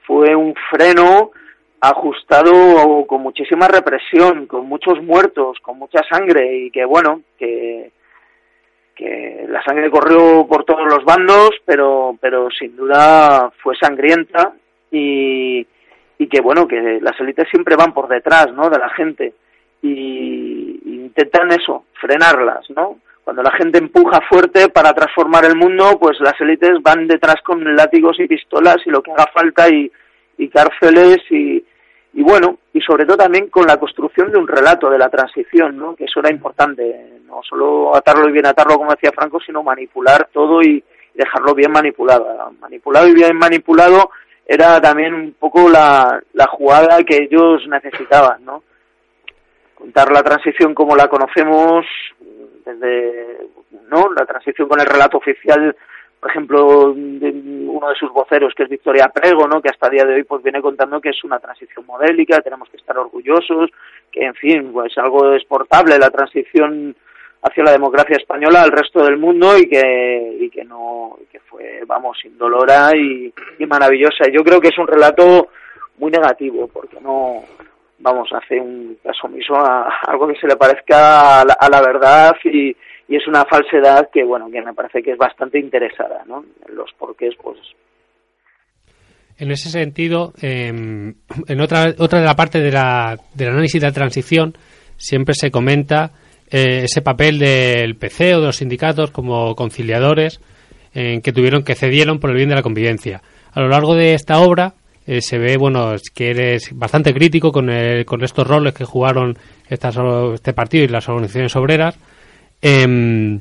fue 0.07 0.35
un 0.35 0.55
freno 0.71 1.33
ajustado 1.81 3.05
con 3.07 3.21
muchísima 3.21 3.69
represión, 3.69 4.47
con 4.47 4.67
muchos 4.67 5.03
muertos, 5.03 5.59
con 5.61 5.79
mucha 5.79 6.03
sangre 6.11 6.57
y 6.57 6.71
que 6.71 6.87
bueno, 6.87 7.21
que, 7.39 7.91
que 8.97 9.45
la 9.49 9.63
sangre 9.65 9.91
corrió 9.91 10.47
por 10.47 10.65
todos 10.65 10.87
los 10.87 11.05
bandos, 11.05 11.51
pero, 11.67 12.17
pero 12.23 12.49
sin 12.51 12.75
duda 12.75 13.53
fue 13.63 13.77
sangrienta 13.77 14.55
y, 14.95 15.67
y 16.19 16.29
que 16.29 16.41
bueno 16.41 16.67
que 16.69 17.01
las 17.01 17.19
élites 17.21 17.49
siempre 17.51 17.77
van 17.77 17.93
por 17.93 18.09
detrás 18.09 18.53
no 18.53 18.71
de 18.71 18.79
la 18.79 18.89
gente 18.91 19.35
y, 19.83 20.81
intentan 20.85 21.51
eso 21.53 21.85
frenarlas 22.01 22.69
no 22.71 22.99
cuando 23.25 23.43
la 23.43 23.53
gente 23.53 23.79
empuja 23.79 24.21
fuerte 24.29 24.69
para 24.69 24.93
transformar 24.93 25.45
el 25.45 25.57
mundo 25.57 25.99
pues 26.01 26.19
las 26.21 26.41
élites 26.41 26.83
van 26.83 27.07
detrás 27.07 27.37
con 27.45 27.77
látigos 27.77 28.19
y 28.21 28.29
pistolas 28.29 28.77
y 28.87 28.91
lo 28.91 29.03
que 29.03 29.13
haga 29.13 29.27
falta 29.33 29.69
y, 29.69 29.91
y 30.39 30.49
cárceles 30.49 31.19
y, 31.31 31.65
y 32.13 32.23
bueno 32.23 32.59
y 32.73 32.81
sobre 32.81 33.05
todo 33.05 33.17
también 33.17 33.49
con 33.49 33.67
la 33.67 33.77
construcción 33.77 34.31
de 34.31 34.39
un 34.39 34.47
relato 34.47 34.91
de 34.91 34.99
la 34.99 35.09
transición 35.09 35.77
no 35.77 35.97
que 35.97 36.05
eso 36.05 36.21
era 36.21 36.31
importante 36.31 37.19
no 37.27 37.41
solo 37.43 37.97
atarlo 37.97 38.29
y 38.29 38.33
bien 38.33 38.47
atarlo 38.47 38.77
como 38.77 38.93
decía 38.93 39.13
Franco 39.13 39.41
sino 39.41 39.63
manipular 39.63 40.29
todo 40.33 40.63
y 40.63 40.83
dejarlo 41.15 41.55
bien 41.55 41.73
manipulado 41.73 42.53
manipulado 42.61 43.09
y 43.09 43.15
bien 43.15 43.37
manipulado 43.37 44.11
era 44.47 44.81
también 44.81 45.15
un 45.15 45.33
poco 45.33 45.69
la, 45.69 46.23
la 46.33 46.47
jugada 46.47 47.03
que 47.05 47.17
ellos 47.17 47.67
necesitaban, 47.67 48.45
¿no? 48.45 48.63
Contar 49.75 50.13
la 50.13 50.23
transición 50.23 50.75
como 50.75 50.97
la 50.97 51.09
conocemos 51.09 51.87
desde, 52.65 53.49
¿no? 53.89 54.13
La 54.13 54.27
transición 54.27 54.69
con 54.69 54.81
el 54.81 54.87
relato 54.87 55.19
oficial, 55.19 55.75
por 56.21 56.31
ejemplo, 56.31 56.93
de 56.95 57.31
uno 57.31 57.89
de 57.89 57.95
sus 57.97 58.11
voceros, 58.13 58.55
que 58.55 58.65
es 58.65 58.69
Victoria 58.69 59.09
Prego, 59.09 59.47
¿no? 59.49 59.63
Que 59.63 59.71
hasta 59.71 59.91
día 59.91 60.05
de 60.05 60.15
hoy 60.15 60.25
pues 60.25 60.43
viene 60.43 60.61
contando 60.61 61.01
que 61.01 61.11
es 61.11 61.25
una 61.25 61.39
transición 61.39 61.87
modélica, 61.87 62.41
tenemos 62.41 62.69
que 62.69 62.77
estar 62.77 62.97
orgullosos, 62.99 63.71
que 64.13 64.25
en 64.25 64.35
fin, 64.35 64.73
pues 64.73 64.97
algo 64.99 65.35
exportable 65.35 65.99
la 65.99 66.11
transición 66.11 66.95
hacia 67.45 67.63
la 67.63 67.73
democracia 67.73 68.17
española 68.17 68.63
al 68.63 68.73
resto 68.73 69.05
del 69.05 69.19
mundo 69.19 69.57
y 69.59 69.69
que, 69.69 70.37
y 70.41 70.49
que 70.49 70.65
no 70.65 71.19
que 71.31 71.41
fue 71.41 71.83
vamos 71.87 72.17
indolora 72.25 72.93
y, 72.97 73.33
maravillosa. 73.67 74.25
Yo 74.33 74.43
creo 74.43 74.61
que 74.61 74.69
es 74.69 74.79
un 74.79 74.87
relato 74.87 75.49
muy 75.99 76.11
negativo 76.11 76.69
porque 76.69 76.99
no 77.01 77.45
vamos 77.99 78.29
hace 78.33 78.59
un 78.59 78.99
caso 79.03 79.27
omiso 79.27 79.55
a 79.55 79.89
algo 80.07 80.27
que 80.29 80.41
se 80.41 80.47
le 80.47 80.57
parezca 80.57 81.41
a 81.41 81.45
la, 81.45 81.57
a 81.59 81.69
la 81.69 81.81
verdad 81.81 82.35
y, 82.45 82.75
es 83.07 83.29
una 83.29 83.45
falsedad 83.45 84.09
que 84.11 84.25
bueno 84.25 84.51
que 84.51 84.61
me 84.63 84.75
parece 84.75 85.03
que 85.03 85.13
es 85.13 85.19
bastante 85.19 85.59
interesada 85.61 86.25
no 86.27 86.45
los 86.69 86.91
porqués 86.99 87.35
pues 87.41 87.59
en 89.39 89.53
ese 89.53 89.69
sentido 89.69 90.33
eh, 90.43 90.69
en 90.69 91.61
otra 91.61 91.95
otra 91.99 92.19
de 92.19 92.25
la 92.25 92.35
parte 92.35 92.61
de 92.61 92.73
la 92.73 93.17
del 93.35 93.51
análisis 93.51 93.81
de 93.81 93.87
la 93.87 93.93
transición 93.93 94.55
siempre 94.97 95.35
se 95.35 95.51
comenta 95.51 96.11
eh, 96.57 96.85
ese 96.85 97.03
papel 97.03 97.41
del 97.41 97.97
PC 97.97 98.37
o 98.37 98.41
de 98.41 98.47
los 98.47 98.59
sindicatos 98.59 99.11
como 99.11 99.57
conciliadores 99.57 100.41
eh, 100.95 101.21
que 101.21 101.33
tuvieron 101.33 101.65
que 101.65 101.75
cedieron 101.75 102.21
por 102.21 102.31
el 102.31 102.37
bien 102.37 102.49
de 102.49 102.55
la 102.55 102.63
convivencia. 102.63 103.23
A 103.51 103.61
lo 103.61 103.69
largo 103.69 103.97
de 103.97 104.15
esta 104.15 104.39
obra 104.39 104.75
eh, 105.05 105.21
se 105.21 105.37
ve 105.37 105.57
bueno 105.57 105.97
que 106.15 106.31
eres 106.31 106.71
bastante 106.73 107.13
crítico 107.13 107.51
con, 107.51 107.71
el, 107.71 108.05
con 108.05 108.23
estos 108.23 108.47
roles 108.47 108.73
que 108.73 108.85
jugaron 108.85 109.37
estas, 109.69 109.97
este 110.33 110.53
partido 110.53 110.85
y 110.85 110.89
las 110.89 111.09
organizaciones 111.09 111.57
obreras 111.57 111.97
em, 112.63 113.41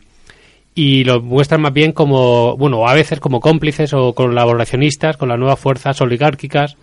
y 0.73 1.03
lo 1.03 1.21
muestran 1.21 1.61
más 1.61 1.73
bien 1.73 1.91
como 1.91 2.57
bueno 2.57 2.87
a 2.87 2.95
veces 2.95 3.19
como 3.19 3.41
cómplices 3.41 3.93
o 3.93 4.13
colaboracionistas 4.13 5.17
con 5.17 5.29
las 5.29 5.37
nuevas 5.37 5.59
fuerzas 5.59 6.01
oligárquicas 6.01 6.77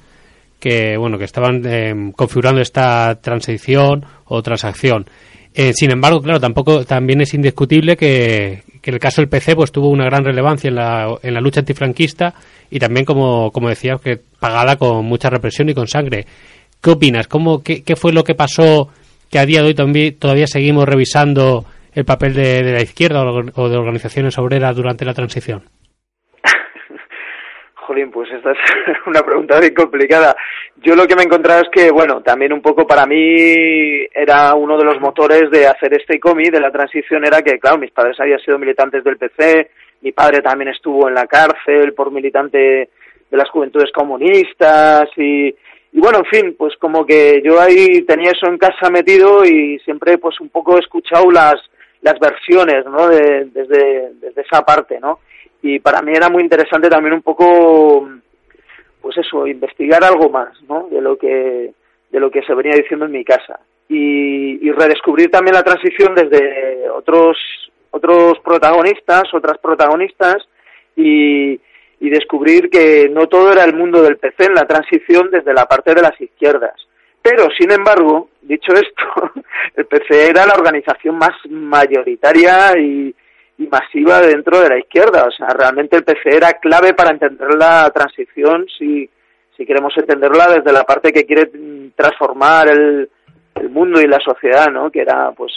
que 0.61 0.97
bueno 0.97 1.19
que 1.19 1.25
estaban 1.25 1.67
em, 1.67 2.13
configurando 2.13 2.61
esta 2.61 3.21
transición 3.21 4.05
o 4.27 4.43
transacción. 4.43 5.07
Eh, 5.55 5.73
sin 5.75 5.91
embargo, 5.91 6.21
claro, 6.21 6.39
tampoco 6.39 6.85
también 6.85 7.21
es 7.21 7.35
indiscutible 7.35 7.97
que, 7.97 8.63
el 8.83 8.99
caso 8.99 9.21
del 9.21 9.29
PC 9.29 9.57
pues 9.57 9.73
tuvo 9.73 9.89
una 9.89 10.05
gran 10.05 10.25
relevancia 10.25 10.69
en 10.69 10.77
la, 10.77 11.19
en 11.23 11.35
la 11.35 11.41
lucha 11.41 11.61
antifranquista 11.61 12.35
y 12.71 12.79
también 12.79 13.05
como, 13.05 13.51
como 13.51 13.69
decía 13.69 13.99
que 14.03 14.21
pagada 14.39 14.77
con 14.77 15.05
mucha 15.05 15.29
represión 15.29 15.69
y 15.69 15.75
con 15.75 15.89
sangre. 15.89 16.27
¿Qué 16.81 16.91
opinas? 16.91 17.27
¿Cómo, 17.27 17.63
qué, 17.63 17.83
qué 17.83 17.97
fue 17.97 18.13
lo 18.13 18.25
que 18.25 18.35
pasó 18.35 18.89
que 19.29 19.39
a 19.39 19.47
día 19.47 19.63
de 19.63 19.75
hoy 19.75 20.13
todavía 20.13 20.47
seguimos 20.47 20.87
revisando 20.87 21.67
el 21.93 22.05
papel 22.05 22.35
de 22.35 22.63
la 22.63 22.83
izquierda 22.83 23.23
o 23.23 23.69
de 23.69 23.77
organizaciones 23.77 24.39
obreras 24.39 24.77
durante 24.77 25.05
la 25.05 25.15
transición? 25.15 25.65
Jolín, 27.91 28.13
pues 28.13 28.31
esta 28.31 28.53
es 28.53 28.59
una 29.07 29.21
pregunta 29.23 29.59
bien 29.59 29.75
complicada. 29.75 30.37
Yo 30.77 30.95
lo 30.95 31.09
que 31.09 31.17
me 31.17 31.23
he 31.23 31.25
encontrado 31.25 31.63
es 31.63 31.69
que, 31.71 31.91
bueno, 31.91 32.23
también 32.23 32.53
un 32.53 32.63
poco 32.63 32.87
para 32.87 33.05
mí 33.05 34.07
era 34.15 34.55
uno 34.55 34.79
de 34.79 34.85
los 34.85 35.01
motores 35.01 35.51
de 35.51 35.67
hacer 35.67 35.95
este 35.95 36.21
cómic 36.21 36.53
de 36.53 36.61
la 36.61 36.71
transición 36.71 37.25
era 37.25 37.43
que, 37.43 37.59
claro, 37.59 37.79
mis 37.79 37.91
padres 37.91 38.19
habían 38.21 38.39
sido 38.39 38.61
militantes 38.61 39.03
del 39.03 39.17
PC, 39.17 39.71
mi 40.03 40.13
padre 40.13 40.41
también 40.41 40.69
estuvo 40.69 41.09
en 41.09 41.15
la 41.15 41.27
cárcel 41.27 41.93
por 41.93 42.13
militante 42.13 42.59
de 43.29 43.37
las 43.37 43.51
juventudes 43.51 43.91
comunistas 43.91 45.09
y, 45.17 45.49
y 45.49 46.01
bueno, 46.01 46.19
en 46.19 46.27
fin, 46.27 46.55
pues 46.57 46.77
como 46.77 47.05
que 47.05 47.43
yo 47.45 47.61
ahí 47.61 48.03
tenía 48.03 48.31
eso 48.31 48.47
en 48.47 48.59
casa 48.59 48.89
metido 48.89 49.45
y 49.45 49.81
siempre 49.81 50.17
pues 50.19 50.41
un 50.41 50.51
poco 50.51 50.77
he 50.77 50.81
escuchado 50.81 51.29
las, 51.33 51.57
las 52.03 52.21
versiones, 52.21 52.85
¿no? 52.87 53.09
De, 53.09 53.47
desde, 53.47 54.13
desde 54.21 54.43
esa 54.43 54.63
parte, 54.63 55.01
¿no? 55.01 55.19
Y 55.63 55.79
para 55.79 56.03
mí 56.03 56.13
era 56.15 56.29
muy 56.29 56.43
interesante 56.43 56.89
también 56.89 57.15
un 57.15 57.23
poco 57.23 58.09
pues 59.01 59.17
eso 59.19 59.47
investigar 59.47 60.03
algo 60.05 60.29
más 60.31 60.51
no 60.69 60.89
de 60.91 61.01
lo 61.01 61.17
que 61.17 61.73
de 62.11 62.21
lo 62.21 62.31
que 62.31 62.43
se 62.43 62.55
venía 62.55 62.75
diciendo 62.75 63.05
en 63.05 63.13
mi 63.13 63.25
casa. 63.25 63.61
Y, 63.89 64.67
y 64.67 64.73
redescubrir 64.73 65.31
también 65.31 65.55
la 65.55 65.63
transición 65.63 66.15
desde 66.15 66.89
otros 66.91 67.37
otros 67.91 68.39
protagonistas 68.41 69.23
otras 69.33 69.59
protagonistas 69.59 70.37
y, 70.97 71.61
y 72.01 72.11
descubrir 72.11 72.71
que 72.71 73.09
no 73.09 73.27
todo 73.27 73.53
era 73.53 73.65
el 73.65 73.75
mundo 73.75 74.03
del 74.03 74.17
PC 74.17 74.47
en 74.47 74.55
la 74.55 74.67
transición 74.67 75.31
desde 75.31 75.55
la 75.55 75.67
parte 75.67 75.95
de 75.95 76.03
las 76.03 76.21
izquierdas. 76.21 76.75
Pero 77.23 77.49
sin 77.59 77.71
embargo 77.71 78.31
dicho 78.43 78.73
esto 78.73 79.33
el 79.77 79.87
PC 79.87 80.31
era 80.31 80.47
la 80.47 80.55
organización 80.55 81.17
más 81.17 81.33
mayoritaria 81.49 82.79
y 82.79 83.15
y 83.61 83.67
masiva 83.67 84.21
dentro 84.23 84.59
de 84.61 84.71
la 84.71 84.79
izquierda. 84.79 85.27
O 85.27 85.31
sea, 85.31 85.49
realmente 85.49 85.95
el 85.97 86.03
PC 86.03 86.35
era 86.35 86.55
clave 86.55 86.95
para 86.95 87.11
entender 87.11 87.55
la 87.55 87.91
transición 87.91 88.67
si, 88.79 89.09
si 89.55 89.67
queremos 89.67 89.93
entenderla 89.99 90.47
desde 90.49 90.73
la 90.73 90.85
parte 90.85 91.13
que 91.13 91.27
quiere 91.27 91.51
transformar 91.95 92.71
el, 92.71 93.11
el 93.57 93.69
mundo 93.69 94.01
y 94.01 94.07
la 94.07 94.19
sociedad, 94.19 94.69
¿no? 94.73 94.91
Que 94.91 95.03
era, 95.03 95.33
pues, 95.33 95.53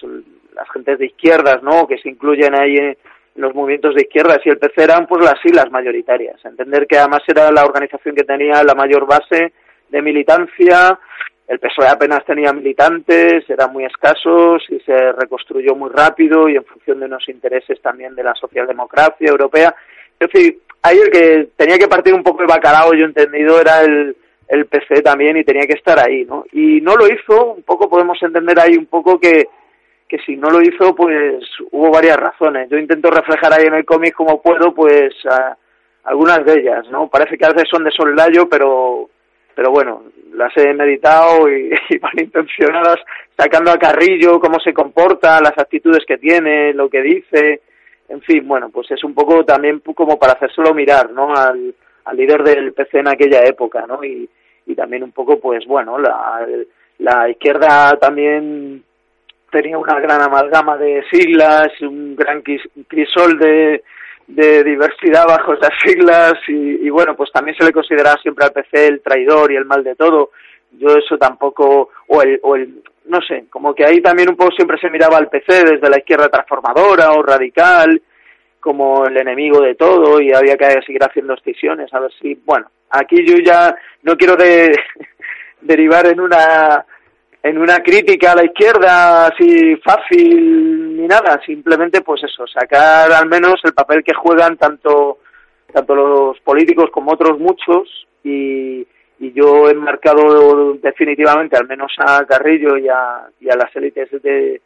las 0.53 0.69
gentes 0.71 0.99
de 0.99 1.05
izquierdas, 1.05 1.63
¿no? 1.63 1.87
Que 1.87 1.97
se 1.97 2.09
incluyen 2.09 2.53
ahí 2.53 2.75
en 2.75 2.97
los 3.35 3.55
movimientos 3.55 3.95
de 3.95 4.01
izquierdas 4.01 4.39
y 4.43 4.49
el 4.49 4.57
PC 4.57 4.83
eran, 4.83 5.07
pues, 5.07 5.23
las 5.23 5.39
siglas 5.41 5.71
mayoritarias. 5.71 6.43
Entender 6.43 6.85
que 6.85 6.97
además 6.97 7.21
era 7.25 7.51
la 7.53 7.63
organización 7.63 8.15
que 8.15 8.25
tenía 8.25 8.61
la 8.63 8.75
mayor 8.75 9.07
base 9.07 9.53
de 9.87 10.01
militancia, 10.01 10.99
el 11.47 11.59
PSOE 11.59 11.87
apenas 11.87 12.25
tenía 12.25 12.53
militantes, 12.53 13.49
eran 13.49 13.73
muy 13.73 13.85
escasos 13.85 14.63
y 14.69 14.79
se 14.79 15.11
reconstruyó 15.11 15.75
muy 15.75 15.89
rápido 15.89 16.47
y 16.47 16.55
en 16.55 16.65
función 16.65 16.99
de 16.99 17.05
unos 17.05 17.27
intereses 17.27 17.81
también 17.81 18.15
de 18.15 18.23
la 18.23 18.33
socialdemocracia 18.35 19.29
europea. 19.29 19.75
Es 20.19 20.29
ahí 20.81 20.97
el 20.97 21.11
que 21.11 21.49
tenía 21.57 21.77
que 21.77 21.87
partir 21.87 22.13
un 22.13 22.23
poco 22.23 22.41
el 22.41 22.47
bacalao, 22.47 22.93
yo 22.93 23.05
entendido, 23.05 23.59
era 23.59 23.81
el, 23.81 24.15
el 24.47 24.65
PC 24.67 25.01
también 25.01 25.35
y 25.37 25.43
tenía 25.43 25.67
que 25.67 25.73
estar 25.73 25.99
ahí, 25.99 26.25
¿no? 26.25 26.45
Y 26.51 26.79
no 26.81 26.95
lo 26.95 27.07
hizo, 27.07 27.53
un 27.53 27.63
poco 27.63 27.89
podemos 27.89 28.21
entender 28.21 28.59
ahí 28.59 28.77
un 28.77 28.85
poco 28.85 29.19
que, 29.19 29.47
que 30.07 30.19
si 30.19 30.37
no 30.37 30.49
lo 30.49 30.61
hizo, 30.61 30.95
pues 30.95 31.43
hubo 31.71 31.91
varias 31.91 32.17
razones. 32.17 32.69
Yo 32.69 32.77
intento 32.77 33.09
reflejar 33.09 33.53
ahí 33.53 33.65
en 33.67 33.73
el 33.73 33.85
cómic 33.85 34.13
como 34.13 34.41
puedo, 34.41 34.73
pues 34.73 35.13
algunas 36.03 36.45
de 36.45 36.59
ellas, 36.59 36.87
¿no? 36.89 37.07
Parece 37.07 37.37
que 37.37 37.45
a 37.45 37.49
veces 37.49 37.67
son 37.69 37.83
de 37.83 37.91
soldado, 37.91 38.47
pero 38.47 39.09
pero 39.55 39.71
bueno, 39.71 40.03
las 40.33 40.55
he 40.57 40.73
meditado 40.73 41.49
y, 41.49 41.71
y 41.89 41.97
van 41.97 42.19
intencionadas, 42.19 42.97
sacando 43.37 43.71
a 43.71 43.77
Carrillo 43.77 44.39
cómo 44.39 44.59
se 44.59 44.73
comporta, 44.73 45.39
las 45.41 45.57
actitudes 45.57 46.05
que 46.05 46.17
tiene, 46.17 46.73
lo 46.73 46.89
que 46.89 47.01
dice, 47.01 47.61
en 48.09 48.21
fin, 48.21 48.47
bueno, 48.47 48.69
pues 48.69 48.91
es 48.91 49.03
un 49.03 49.13
poco 49.13 49.43
también 49.43 49.79
como 49.79 50.19
para 50.19 50.33
hacérselo 50.33 50.73
mirar, 50.73 51.11
¿no? 51.11 51.33
Al, 51.33 51.73
al 52.05 52.17
líder 52.17 52.43
del 52.43 52.73
PC 52.73 52.99
en 52.99 53.07
aquella 53.07 53.43
época, 53.45 53.85
¿no? 53.87 54.03
Y, 54.03 54.29
y 54.65 54.75
también 54.75 55.03
un 55.03 55.11
poco, 55.11 55.39
pues 55.39 55.65
bueno, 55.65 55.97
la, 55.97 56.45
la 56.99 57.29
izquierda 57.29 57.97
también 57.99 58.83
tenía 59.51 59.77
una 59.77 59.99
gran 59.99 60.21
amalgama 60.21 60.77
de 60.77 61.03
siglas, 61.11 61.69
un 61.81 62.15
gran 62.15 62.41
crisol 62.41 63.37
de, 63.37 63.83
de 64.27 64.63
diversidad 64.63 65.25
bajo 65.27 65.53
esas 65.53 65.71
siglas 65.83 66.33
y, 66.47 66.85
y, 66.85 66.89
bueno, 66.89 67.15
pues 67.15 67.31
también 67.31 67.57
se 67.57 67.65
le 67.65 67.71
considera 67.71 68.15
siempre 68.21 68.45
al 68.45 68.53
PC 68.53 68.87
el 68.87 69.01
traidor 69.01 69.51
y 69.51 69.55
el 69.55 69.65
mal 69.65 69.83
de 69.83 69.95
todo. 69.95 70.31
Yo 70.71 70.89
eso 70.89 71.17
tampoco, 71.17 71.89
o 72.07 72.21
el, 72.21 72.39
o 72.41 72.55
el, 72.55 72.83
no 73.05 73.21
sé, 73.21 73.45
como 73.49 73.73
que 73.75 73.85
ahí 73.85 74.01
también 74.01 74.29
un 74.29 74.35
poco 74.35 74.51
siempre 74.51 74.77
se 74.79 74.89
miraba 74.89 75.17
al 75.17 75.29
PC 75.29 75.65
desde 75.65 75.89
la 75.89 75.97
izquierda 75.97 76.29
transformadora 76.29 77.11
o 77.11 77.21
radical 77.21 78.01
como 78.59 79.05
el 79.05 79.17
enemigo 79.17 79.59
de 79.61 79.75
todo 79.75 80.21
y 80.21 80.31
había 80.31 80.55
que 80.55 80.81
seguir 80.85 81.03
haciendo 81.03 81.33
excisiones 81.33 81.93
a 81.93 81.99
ver 81.99 82.11
si, 82.21 82.33
bueno, 82.45 82.67
aquí 82.91 83.17
yo 83.25 83.35
ya 83.43 83.75
no 84.03 84.15
quiero 84.15 84.37
de, 84.37 84.73
derivar 85.61 86.07
en 86.07 86.21
una 86.21 86.85
en 87.43 87.57
una 87.57 87.79
crítica 87.83 88.31
a 88.31 88.35
la 88.35 88.45
izquierda 88.45 89.27
así 89.27 89.75
fácil 89.83 90.95
ni 90.95 91.05
nada, 91.05 91.41
simplemente 91.45 92.01
pues 92.01 92.23
eso, 92.23 92.47
sacar 92.47 93.11
al 93.11 93.27
menos 93.27 93.59
el 93.63 93.73
papel 93.73 94.01
que 94.03 94.13
juegan 94.13 94.57
tanto 94.57 95.19
tanto 95.71 95.95
los 95.95 96.39
políticos 96.39 96.89
como 96.91 97.11
otros 97.13 97.37
muchos 97.39 98.07
y, 98.23 98.87
y 99.19 99.33
yo 99.33 99.69
he 99.69 99.73
marcado 99.73 100.75
definitivamente 100.75 101.57
al 101.57 101.67
menos 101.67 101.91
a 101.97 102.25
Carrillo 102.25 102.77
y 102.77 102.87
a, 102.87 103.27
y 103.41 103.49
a 103.49 103.55
las 103.55 103.75
élites 103.75 104.09
de, 104.21 104.61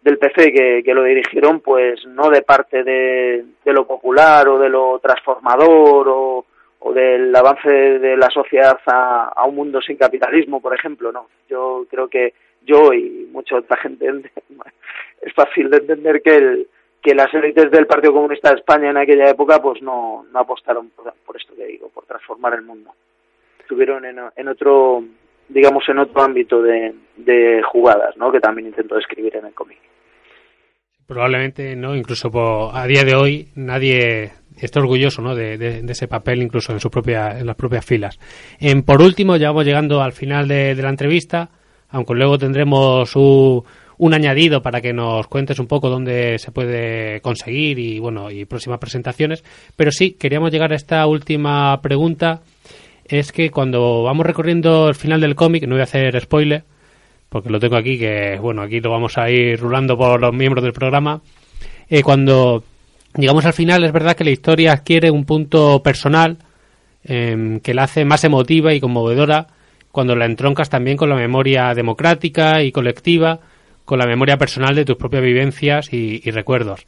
del 0.00 0.18
PC 0.18 0.52
que, 0.52 0.82
que, 0.82 0.94
lo 0.94 1.02
dirigieron 1.02 1.60
pues 1.60 2.06
no 2.06 2.30
de 2.30 2.42
parte 2.42 2.84
de, 2.84 3.44
de 3.64 3.72
lo 3.72 3.86
popular 3.86 4.48
o 4.48 4.58
de 4.58 4.68
lo 4.70 4.98
transformador 5.00 6.08
o, 6.08 6.44
o 6.86 6.92
del 6.92 7.34
avance 7.34 7.70
de 7.70 8.14
la 8.14 8.28
sociedad 8.28 8.78
a, 8.86 9.42
un 9.46 9.54
mundo 9.54 9.80
sin 9.80 9.96
capitalismo, 9.96 10.60
por 10.60 10.74
ejemplo, 10.74 11.10
no. 11.10 11.28
Yo 11.48 11.86
creo 11.88 12.08
que 12.08 12.34
yo 12.60 12.92
y 12.92 13.26
mucha 13.32 13.56
otra 13.56 13.78
gente 13.78 14.06
es 15.22 15.32
fácil 15.32 15.70
de 15.70 15.78
entender 15.78 16.20
que 16.20 16.36
el, 16.36 16.68
que 17.02 17.14
las 17.14 17.32
élites 17.32 17.70
del 17.70 17.86
Partido 17.86 18.12
Comunista 18.12 18.50
de 18.50 18.56
España 18.56 18.90
en 18.90 18.98
aquella 18.98 19.30
época 19.30 19.62
pues 19.62 19.80
no, 19.80 20.26
no 20.30 20.38
apostaron 20.38 20.90
por, 20.90 21.36
esto 21.36 21.54
que 21.56 21.64
digo, 21.64 21.88
por 21.88 22.04
transformar 22.04 22.52
el 22.52 22.62
mundo. 22.62 22.90
Estuvieron 23.60 24.04
en, 24.04 24.18
en 24.36 24.48
otro, 24.48 25.02
digamos, 25.48 25.88
en 25.88 26.00
otro 26.00 26.22
ámbito 26.22 26.60
de, 26.60 27.62
jugadas, 27.72 28.14
¿no? 28.18 28.30
Que 28.30 28.40
también 28.40 28.68
intento 28.68 28.96
describir 28.96 29.34
en 29.36 29.46
el 29.46 29.54
cómic. 29.54 29.78
Probablemente, 31.06 31.76
¿no? 31.76 31.96
Incluso 31.96 32.30
a 32.74 32.86
día 32.86 33.04
de 33.04 33.14
hoy 33.14 33.48
nadie 33.54 34.32
está 34.56 34.80
orgulloso 34.80 35.22
¿no? 35.22 35.34
de, 35.34 35.58
de, 35.58 35.92
ese 35.92 36.08
papel 36.08 36.42
incluso 36.42 36.72
en 36.72 36.80
su 36.80 36.90
propia 36.90 37.38
en 37.38 37.46
las 37.46 37.56
propias 37.56 37.84
filas. 37.84 38.18
En, 38.58 38.82
por 38.82 39.02
último, 39.02 39.36
ya 39.36 39.48
vamos 39.48 39.64
llegando 39.64 40.02
al 40.02 40.12
final 40.12 40.48
de, 40.48 40.74
de 40.74 40.82
la 40.82 40.90
entrevista, 40.90 41.50
aunque 41.88 42.14
luego 42.14 42.38
tendremos 42.38 43.14
un, 43.16 43.64
un, 43.98 44.14
añadido 44.14 44.62
para 44.62 44.80
que 44.80 44.92
nos 44.92 45.26
cuentes 45.26 45.58
un 45.58 45.66
poco 45.66 45.90
dónde 45.90 46.38
se 46.38 46.52
puede 46.52 47.20
conseguir 47.20 47.78
y 47.78 47.98
bueno 47.98 48.30
y 48.30 48.44
próximas 48.44 48.78
presentaciones. 48.78 49.44
Pero 49.76 49.90
sí, 49.90 50.12
queríamos 50.12 50.50
llegar 50.50 50.72
a 50.72 50.76
esta 50.76 51.06
última 51.06 51.80
pregunta. 51.80 52.42
Es 53.04 53.32
que 53.32 53.50
cuando 53.50 54.02
vamos 54.02 54.24
recorriendo 54.24 54.88
el 54.88 54.94
final 54.94 55.20
del 55.20 55.34
cómic, 55.34 55.64
no 55.64 55.74
voy 55.74 55.80
a 55.80 55.84
hacer 55.84 56.18
spoiler, 56.20 56.64
porque 57.28 57.50
lo 57.50 57.60
tengo 57.60 57.76
aquí, 57.76 57.98
que 57.98 58.38
bueno, 58.40 58.62
aquí 58.62 58.80
lo 58.80 58.90
vamos 58.90 59.18
a 59.18 59.28
ir 59.28 59.60
rulando 59.60 59.98
por 59.98 60.20
los 60.20 60.32
miembros 60.32 60.64
del 60.64 60.72
programa. 60.72 61.20
Eh, 61.90 62.02
cuando 62.02 62.64
llegamos 63.16 63.46
al 63.46 63.52
final, 63.52 63.84
es 63.84 63.92
verdad 63.92 64.16
que 64.16 64.24
la 64.24 64.30
historia 64.30 64.72
adquiere 64.72 65.10
un 65.10 65.24
punto 65.24 65.82
personal 65.82 66.38
eh, 67.04 67.60
que 67.62 67.74
la 67.74 67.84
hace 67.84 68.04
más 68.04 68.24
emotiva 68.24 68.72
y 68.74 68.80
conmovedora 68.80 69.46
cuando 69.92 70.16
la 70.16 70.26
entroncas 70.26 70.70
también 70.70 70.96
con 70.96 71.08
la 71.08 71.14
memoria 71.14 71.72
democrática 71.74 72.62
y 72.62 72.72
colectiva, 72.72 73.38
con 73.84 73.98
la 73.98 74.06
memoria 74.06 74.36
personal 74.36 74.74
de 74.74 74.84
tus 74.84 74.96
propias 74.96 75.22
vivencias 75.22 75.92
y, 75.92 76.20
y 76.24 76.30
recuerdos. 76.32 76.86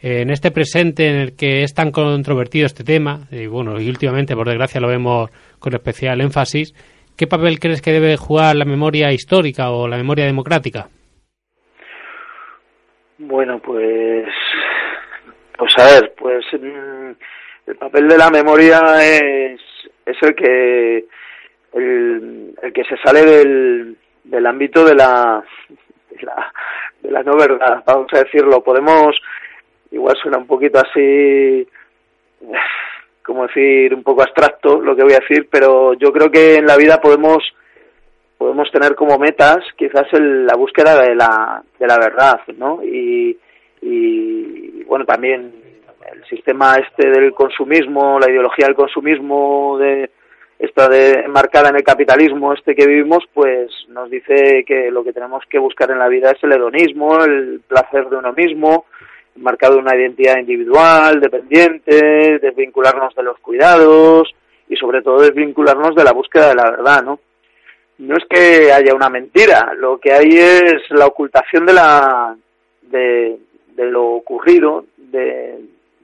En 0.00 0.30
este 0.30 0.50
presente 0.50 1.08
en 1.08 1.16
el 1.16 1.36
que 1.36 1.62
es 1.62 1.74
tan 1.74 1.90
controvertido 1.90 2.66
este 2.66 2.84
tema, 2.84 3.26
y 3.30 3.46
bueno, 3.46 3.80
y 3.80 3.88
últimamente 3.88 4.34
por 4.34 4.48
desgracia 4.48 4.80
lo 4.80 4.88
vemos 4.88 5.30
con 5.58 5.74
especial 5.74 6.20
énfasis, 6.20 6.74
¿qué 7.16 7.26
papel 7.26 7.58
crees 7.60 7.82
que 7.82 7.92
debe 7.92 8.16
jugar 8.16 8.56
la 8.56 8.64
memoria 8.64 9.12
histórica 9.12 9.70
o 9.70 9.86
la 9.86 9.96
memoria 9.96 10.24
democrática? 10.24 10.88
Bueno, 13.18 13.60
pues 13.60 14.26
pues 15.58 15.72
a 15.76 15.84
ver, 15.86 16.14
pues 16.16 16.44
mm, 16.52 17.10
el 17.66 17.76
papel 17.76 18.08
de 18.08 18.16
la 18.16 18.30
memoria 18.30 18.80
es, 19.02 19.60
es 20.06 20.16
el 20.22 20.34
que 20.34 21.04
el, 21.74 22.54
el 22.62 22.72
que 22.72 22.84
se 22.84 22.96
sale 23.04 23.24
del, 23.24 23.96
del 24.24 24.46
ámbito 24.46 24.84
de 24.84 24.94
la, 24.94 25.44
de 26.10 26.22
la 26.22 26.52
de 27.02 27.10
la 27.10 27.22
no 27.22 27.36
verdad, 27.36 27.82
vamos 27.86 28.08
a 28.12 28.18
decirlo. 28.18 28.62
Podemos, 28.62 29.16
igual 29.90 30.16
suena 30.20 30.38
un 30.38 30.46
poquito 30.46 30.78
así, 30.78 31.66
como 33.24 33.46
decir, 33.46 33.94
un 33.94 34.02
poco 34.02 34.22
abstracto 34.22 34.80
lo 34.80 34.96
que 34.96 35.02
voy 35.04 35.12
a 35.12 35.20
decir, 35.20 35.48
pero 35.50 35.94
yo 35.94 36.12
creo 36.12 36.30
que 36.30 36.56
en 36.56 36.66
la 36.66 36.76
vida 36.76 37.00
podemos 37.00 37.42
podemos 38.36 38.70
tener 38.70 38.94
como 38.94 39.18
metas 39.18 39.58
quizás 39.76 40.06
el, 40.12 40.46
la 40.46 40.54
búsqueda 40.54 41.02
de 41.02 41.16
la, 41.16 41.60
de 41.76 41.86
la 41.88 41.98
verdad, 41.98 42.40
¿no? 42.56 42.80
Y, 42.84 43.36
y 43.82 44.57
bueno, 44.88 45.04
también 45.04 45.52
el 46.12 46.24
sistema 46.24 46.74
este 46.76 47.08
del 47.10 47.32
consumismo, 47.34 48.18
la 48.18 48.30
ideología 48.30 48.66
del 48.66 48.74
consumismo, 48.74 49.76
de 49.78 50.10
esta 50.58 50.88
de 50.88 51.28
marcada 51.28 51.68
en 51.68 51.76
el 51.76 51.84
capitalismo 51.84 52.52
este 52.52 52.74
que 52.74 52.86
vivimos, 52.86 53.22
pues 53.32 53.70
nos 53.88 54.10
dice 54.10 54.64
que 54.66 54.90
lo 54.90 55.04
que 55.04 55.12
tenemos 55.12 55.44
que 55.48 55.58
buscar 55.58 55.90
en 55.90 55.98
la 55.98 56.08
vida 56.08 56.32
es 56.32 56.42
el 56.42 56.52
hedonismo, 56.52 57.22
el 57.22 57.60
placer 57.68 58.08
de 58.08 58.16
uno 58.16 58.32
mismo, 58.32 58.86
marcado 59.36 59.74
en 59.74 59.82
una 59.82 59.94
identidad 59.94 60.38
individual, 60.38 61.20
dependiente, 61.20 62.38
desvincularnos 62.40 63.14
de 63.14 63.22
los 63.22 63.38
cuidados 63.38 64.34
y 64.68 64.76
sobre 64.76 65.02
todo 65.02 65.20
desvincularnos 65.20 65.94
de 65.94 66.04
la 66.04 66.12
búsqueda 66.12 66.48
de 66.48 66.54
la 66.56 66.70
verdad, 66.70 67.04
¿no? 67.04 67.20
No 67.98 68.16
es 68.16 68.24
que 68.28 68.72
haya 68.72 68.94
una 68.94 69.08
mentira, 69.10 69.74
lo 69.76 69.98
que 69.98 70.12
hay 70.12 70.28
es 70.38 70.82
la 70.90 71.06
ocultación 71.06 71.66
de 71.66 71.72
la 71.72 72.36
de, 72.82 73.38
de 73.78 73.90
lo 73.92 74.04
ocurrido, 74.06 74.86
de, 74.96 75.60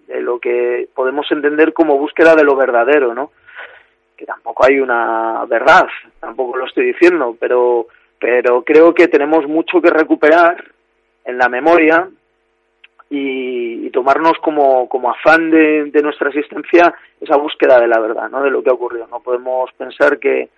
de 0.07 0.21
lo 0.21 0.39
que 0.39 0.89
podemos 0.95 1.31
entender 1.33 1.73
como 1.73 1.99
búsqueda 1.99 2.37
de 2.37 2.45
lo 2.45 2.55
verdadero, 2.55 3.13
¿no? 3.15 3.33
Que 4.17 4.25
tampoco 4.25 4.65
hay 4.65 4.79
una 4.79 5.45
verdad, 5.47 5.87
tampoco 6.21 6.57
lo 6.57 6.67
estoy 6.67 6.87
diciendo, 6.87 7.37
pero 7.39 7.89
pero 8.21 8.63
creo 8.63 8.95
que 8.95 9.09
tenemos 9.09 9.47
mucho 9.49 9.83
que 9.83 9.91
recuperar 9.91 10.65
en 11.25 11.37
la 11.37 11.49
memoria 11.49 12.09
y, 13.11 13.87
y 13.87 13.91
tomarnos 13.91 14.39
como, 14.41 14.89
como 14.89 15.11
afán 15.11 15.51
de, 15.51 15.91
de, 15.91 16.03
nuestra 16.03 16.31
existencia 16.31 16.95
esa 17.21 17.37
búsqueda 17.37 17.79
de 17.81 17.89
la 17.89 17.99
verdad, 17.99 18.31
¿no? 18.31 18.43
De 18.43 18.51
lo 18.51 18.63
que 18.63 18.71
ha 18.71 18.75
ocurrido. 18.75 19.07
No 19.09 19.21
podemos 19.21 19.71
pensar 19.77 20.19
que, 20.19 20.49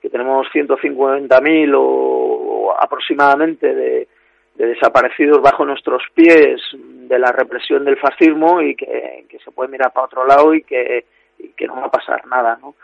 que 0.00 0.08
tenemos 0.08 0.48
150.000 0.52 1.74
o, 1.76 1.80
o 1.80 2.72
aproximadamente 2.72 3.72
de, 3.72 4.08
de 4.54 4.66
desaparecidos 4.66 5.40
bajo 5.40 5.64
nuestros 5.64 6.02
pies 6.14 6.60
de 6.74 7.18
la 7.18 7.32
represión 7.32 7.84
del 7.84 7.98
fascismo 7.98 8.60
y 8.60 8.74
que, 8.74 9.24
que 9.28 9.38
se 9.38 9.50
puede 9.50 9.70
mirar 9.70 9.92
para 9.92 10.06
otro 10.06 10.26
lado 10.26 10.54
y 10.54 10.62
que, 10.62 11.04
y 11.38 11.48
que 11.48 11.66
no 11.66 11.76
va 11.76 11.86
a 11.86 11.90
pasar 11.90 12.26
nada, 12.26 12.58
¿no? 12.60 12.74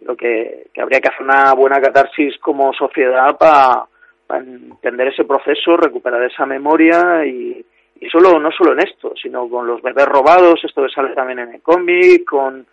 Creo 0.00 0.16
que, 0.16 0.66
que 0.72 0.80
habría 0.80 1.00
que 1.00 1.08
hacer 1.08 1.22
una 1.22 1.54
buena 1.54 1.80
catarsis 1.80 2.36
como 2.38 2.72
sociedad 2.72 3.36
para 3.38 3.86
pa 4.26 4.38
entender 4.38 5.08
ese 5.08 5.24
proceso, 5.24 5.76
recuperar 5.76 6.22
esa 6.24 6.46
memoria 6.46 7.24
y, 7.26 7.64
y 8.00 8.08
solo 8.08 8.38
no 8.38 8.50
solo 8.50 8.72
en 8.72 8.80
esto, 8.80 9.12
sino 9.20 9.48
con 9.48 9.66
los 9.66 9.82
bebés 9.82 10.06
robados, 10.06 10.64
esto 10.64 10.82
que 10.82 10.92
sale 10.92 11.14
también 11.14 11.38
en 11.40 11.54
el 11.54 11.62
cómic, 11.62 12.24
con, 12.24 12.66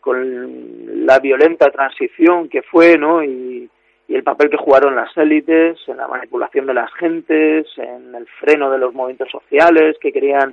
con 0.00 1.06
la 1.06 1.18
violenta 1.18 1.70
transición 1.70 2.48
que 2.48 2.62
fue, 2.62 2.98
¿no? 2.98 3.22
Y, 3.22 3.68
y 4.10 4.16
el 4.16 4.24
papel 4.24 4.50
que 4.50 4.56
jugaron 4.56 4.96
las 4.96 5.16
élites 5.16 5.78
en 5.86 5.96
la 5.96 6.08
manipulación 6.08 6.66
de 6.66 6.74
las 6.74 6.92
gentes, 6.94 7.68
en 7.76 8.12
el 8.12 8.26
freno 8.40 8.68
de 8.68 8.78
los 8.78 8.92
movimientos 8.92 9.30
sociales 9.30 9.96
que 10.00 10.10
querían 10.12 10.52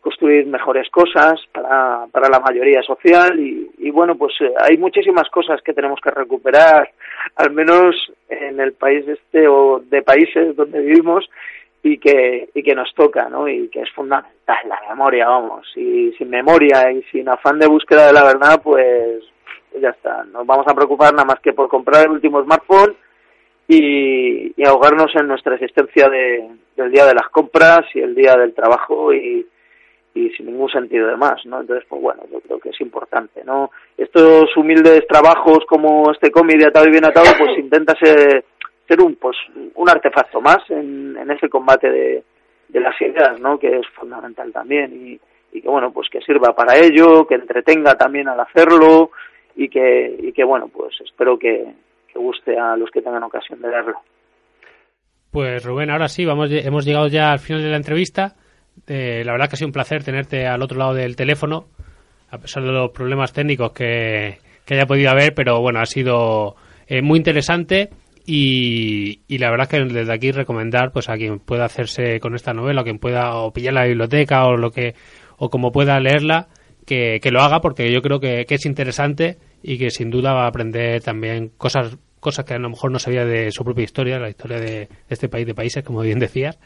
construir 0.00 0.46
mejores 0.46 0.88
cosas 0.88 1.38
para, 1.52 2.06
para 2.10 2.30
la 2.30 2.40
mayoría 2.40 2.82
social 2.82 3.38
y, 3.38 3.70
y 3.76 3.90
bueno, 3.90 4.16
pues 4.16 4.32
eh, 4.40 4.50
hay 4.58 4.78
muchísimas 4.78 5.28
cosas 5.28 5.60
que 5.60 5.74
tenemos 5.74 6.00
que 6.00 6.10
recuperar, 6.10 6.90
al 7.36 7.50
menos 7.50 7.94
en 8.30 8.60
el 8.60 8.72
país 8.72 9.06
este 9.06 9.46
o 9.46 9.80
de 9.80 10.00
países 10.00 10.56
donde 10.56 10.80
vivimos 10.80 11.28
y 11.82 11.98
que, 11.98 12.48
y 12.54 12.62
que 12.62 12.74
nos 12.74 12.94
toca, 12.94 13.28
¿no? 13.28 13.46
Y 13.46 13.68
que 13.68 13.82
es 13.82 13.90
fundamental 13.90 14.56
la 14.66 14.80
memoria, 14.88 15.28
vamos. 15.28 15.70
Y 15.76 16.12
sin 16.12 16.30
memoria 16.30 16.90
y 16.90 17.02
sin 17.12 17.28
afán 17.28 17.58
de 17.58 17.66
búsqueda 17.66 18.06
de 18.06 18.14
la 18.14 18.24
verdad, 18.24 18.62
pues 18.62 19.22
ya 19.80 19.90
está. 19.90 20.24
Nos 20.24 20.46
vamos 20.46 20.66
a 20.68 20.74
preocupar 20.74 21.12
nada 21.12 21.24
más 21.24 21.40
que 21.40 21.52
por 21.52 21.68
comprar 21.68 22.04
el 22.04 22.12
último 22.12 22.42
smartphone 22.42 22.96
y, 23.68 24.62
ahogarnos 24.64 25.14
en 25.14 25.28
nuestra 25.28 25.54
existencia 25.54 26.08
de, 26.08 26.48
del 26.76 26.90
día 26.90 27.06
de 27.06 27.14
las 27.14 27.28
compras 27.30 27.80
y 27.94 28.00
el 28.00 28.14
día 28.14 28.36
del 28.36 28.54
trabajo 28.54 29.12
y, 29.12 29.46
y 30.14 30.30
sin 30.30 30.46
ningún 30.46 30.70
sentido 30.70 31.08
de 31.08 31.16
más, 31.16 31.44
¿no? 31.44 31.60
Entonces, 31.60 31.86
pues 31.88 32.00
bueno, 32.00 32.22
yo 32.30 32.40
creo 32.40 32.58
que 32.58 32.70
es 32.70 32.80
importante, 32.80 33.44
¿no? 33.44 33.70
Estos 33.96 34.56
humildes 34.56 35.06
trabajos 35.06 35.58
como 35.68 36.10
este 36.10 36.30
cómic 36.30 36.58
de 36.58 36.66
atado 36.66 36.86
y 36.86 36.92
bien 36.92 37.04
atado, 37.04 37.26
pues 37.38 37.58
intenta 37.58 37.94
ser, 37.98 38.44
ser 38.88 39.00
un, 39.00 39.16
pues, 39.16 39.36
un 39.74 39.88
artefacto 39.88 40.40
más 40.40 40.58
en, 40.70 41.16
en 41.16 41.30
ese 41.30 41.48
combate 41.48 41.90
de, 41.90 42.24
de 42.68 42.80
las 42.80 43.00
ideas, 43.00 43.38
¿no? 43.40 43.58
Que 43.58 43.78
es 43.78 43.86
fundamental 43.94 44.52
también 44.52 44.92
y, 44.94 45.20
y 45.52 45.62
que 45.62 45.68
bueno, 45.68 45.92
pues 45.92 46.08
que 46.10 46.20
sirva 46.20 46.54
para 46.54 46.76
ello, 46.76 47.26
que 47.26 47.34
entretenga 47.34 47.96
también 47.96 48.28
al 48.28 48.40
hacerlo 48.40 49.10
y 49.56 49.68
que, 49.68 50.16
y 50.22 50.32
que 50.32 50.44
bueno, 50.44 50.68
pues 50.68 50.94
espero 51.04 51.38
que, 51.38 51.74
guste 52.14 52.58
a 52.58 52.76
los 52.76 52.90
que 52.90 53.02
tengan 53.02 53.22
ocasión 53.24 53.60
de 53.60 53.68
verlo. 53.68 53.98
Pues 55.30 55.62
Rubén, 55.62 55.90
ahora 55.90 56.08
sí, 56.08 56.24
vamos, 56.24 56.48
hemos 56.50 56.86
llegado 56.86 57.08
ya 57.08 57.30
al 57.30 57.40
final 57.40 57.62
de 57.62 57.68
la 57.68 57.76
entrevista. 57.76 58.36
Eh, 58.86 59.22
la 59.22 59.32
verdad 59.32 59.48
que 59.48 59.54
ha 59.54 59.56
sido 59.58 59.68
un 59.68 59.74
placer 59.74 60.02
tenerte 60.02 60.46
al 60.46 60.62
otro 60.62 60.78
lado 60.78 60.94
del 60.94 61.14
teléfono, 61.14 61.66
a 62.30 62.38
pesar 62.38 62.62
de 62.62 62.72
los 62.72 62.90
problemas 62.90 63.34
técnicos 63.34 63.72
que, 63.72 64.38
que 64.64 64.74
haya 64.74 64.86
podido 64.86 65.10
haber, 65.10 65.34
pero 65.34 65.60
bueno, 65.60 65.80
ha 65.80 65.84
sido 65.84 66.56
eh, 66.86 67.02
muy 67.02 67.18
interesante 67.18 67.90
y, 68.24 69.20
y, 69.28 69.38
la 69.38 69.50
verdad 69.50 69.68
que 69.68 69.84
desde 69.84 70.12
aquí 70.12 70.32
recomendar 70.32 70.90
pues 70.92 71.08
a 71.08 71.16
quien 71.16 71.38
pueda 71.38 71.66
hacerse 71.66 72.18
con 72.18 72.34
esta 72.34 72.52
novela, 72.52 72.80
o 72.80 72.84
quien 72.84 72.98
pueda 72.98 73.36
o 73.36 73.52
pillar 73.52 73.74
la 73.74 73.84
biblioteca 73.84 74.46
o 74.46 74.56
lo 74.56 74.70
que 74.70 74.94
o 75.38 75.48
como 75.48 75.70
pueda 75.70 76.00
leerla, 76.00 76.48
que, 76.86 77.20
que 77.20 77.30
lo 77.30 77.40
haga 77.40 77.60
porque 77.60 77.92
yo 77.92 78.00
creo 78.00 78.20
que, 78.20 78.44
que, 78.46 78.54
es 78.54 78.66
interesante 78.66 79.36
y 79.62 79.78
que 79.78 79.90
sin 79.90 80.10
duda 80.10 80.32
va 80.32 80.44
a 80.44 80.48
aprender 80.48 81.02
también 81.02 81.50
cosas 81.56 81.96
cosas 82.26 82.44
que 82.44 82.54
a 82.54 82.58
lo 82.58 82.70
mejor 82.70 82.90
no 82.90 82.98
sabía 82.98 83.24
de 83.24 83.52
su 83.52 83.62
propia 83.62 83.84
historia, 83.84 84.18
la 84.18 84.28
historia 84.28 84.58
de, 84.58 84.88
este 85.08 85.28
país 85.28 85.46
de 85.46 85.54
países, 85.54 85.84
como 85.84 86.00
bien 86.00 86.18
decías. 86.18 86.58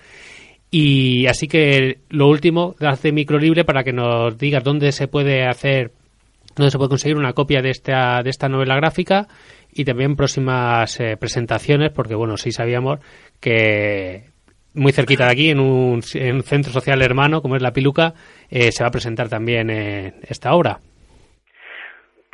Y 0.70 1.26
así 1.26 1.48
que 1.48 1.98
lo 2.08 2.28
último, 2.28 2.74
darte 2.80 3.12
micro 3.12 3.38
libre 3.38 3.66
para 3.66 3.84
que 3.84 3.92
nos 3.92 4.38
digas 4.38 4.64
dónde 4.64 4.90
se 4.92 5.06
puede 5.06 5.44
hacer, 5.44 5.92
dónde 6.56 6.70
se 6.70 6.78
puede 6.78 6.88
conseguir 6.88 7.18
una 7.18 7.34
copia 7.34 7.60
de 7.60 7.68
esta, 7.68 8.22
de 8.22 8.30
esta 8.30 8.48
novela 8.48 8.76
gráfica 8.76 9.28
y 9.70 9.84
también 9.84 10.16
próximas 10.16 10.98
eh, 10.98 11.18
presentaciones, 11.18 11.90
porque 11.92 12.14
bueno, 12.14 12.38
sí 12.38 12.52
sabíamos 12.52 13.00
que 13.38 14.30
muy 14.72 14.92
cerquita 14.92 15.26
de 15.26 15.32
aquí, 15.32 15.50
en 15.50 15.60
un, 15.60 16.00
en 16.14 16.36
un 16.36 16.42
centro 16.42 16.72
social 16.72 17.02
hermano 17.02 17.42
como 17.42 17.56
es 17.56 17.62
La 17.62 17.72
Piluca, 17.72 18.14
eh, 18.48 18.72
se 18.72 18.82
va 18.82 18.88
a 18.88 18.92
presentar 18.92 19.28
también 19.28 19.68
eh, 19.68 20.14
esta 20.22 20.54
obra. 20.54 20.80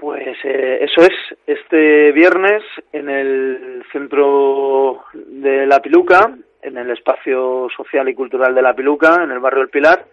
Pues 0.06 0.38
eh, 0.44 0.78
eso 0.82 1.00
es, 1.00 1.36
este 1.48 2.12
viernes 2.12 2.62
en 2.92 3.10
el 3.10 3.82
centro 3.90 5.02
de 5.12 5.66
La 5.66 5.82
Piluca, 5.82 6.32
en 6.62 6.78
el 6.78 6.92
espacio 6.92 7.66
social 7.76 8.08
y 8.08 8.14
cultural 8.14 8.54
de 8.54 8.62
La 8.62 8.72
Piluca, 8.72 9.24
en 9.24 9.32
el 9.32 9.40
barrio 9.40 9.62
El 9.62 9.68
Pilar, 9.68 10.04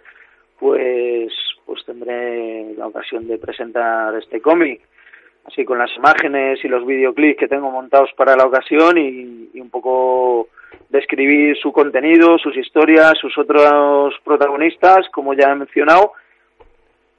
pues, 0.57 1.31
pues 1.63 1.85
tendré 1.85 2.73
la 2.75 2.87
ocasión 2.87 3.27
de 3.27 3.37
presentar 3.37 4.15
este 4.15 4.41
cómic, 4.41 4.81
así 5.45 5.63
con 5.63 5.77
las 5.77 5.95
imágenes 5.95 6.65
y 6.65 6.69
los 6.69 6.87
videoclips 6.87 7.37
que 7.37 7.47
tengo 7.47 7.69
montados 7.69 8.09
para 8.17 8.35
la 8.35 8.47
ocasión 8.47 8.97
y, 8.97 9.51
y 9.53 9.61
un 9.61 9.69
poco 9.69 10.47
describir 10.89 11.55
su 11.57 11.71
contenido, 11.71 12.39
sus 12.39 12.57
historias, 12.57 13.13
sus 13.21 13.37
otros 13.37 14.15
protagonistas, 14.23 15.07
como 15.11 15.35
ya 15.35 15.51
he 15.51 15.55
mencionado, 15.55 16.13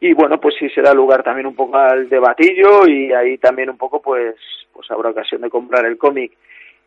y 0.00 0.12
bueno, 0.12 0.40
pues 0.40 0.54
sí 0.58 0.68
se 0.70 0.82
da 0.82 0.92
lugar 0.92 1.22
también 1.22 1.46
un 1.46 1.54
poco 1.54 1.76
al 1.76 2.08
debatillo 2.08 2.86
y 2.86 3.12
ahí 3.12 3.38
también 3.38 3.70
un 3.70 3.78
poco 3.78 4.02
pues 4.02 4.34
pues 4.72 4.90
habrá 4.90 5.10
ocasión 5.10 5.40
de 5.40 5.50
comprar 5.50 5.86
el 5.86 5.96
cómic. 5.96 6.32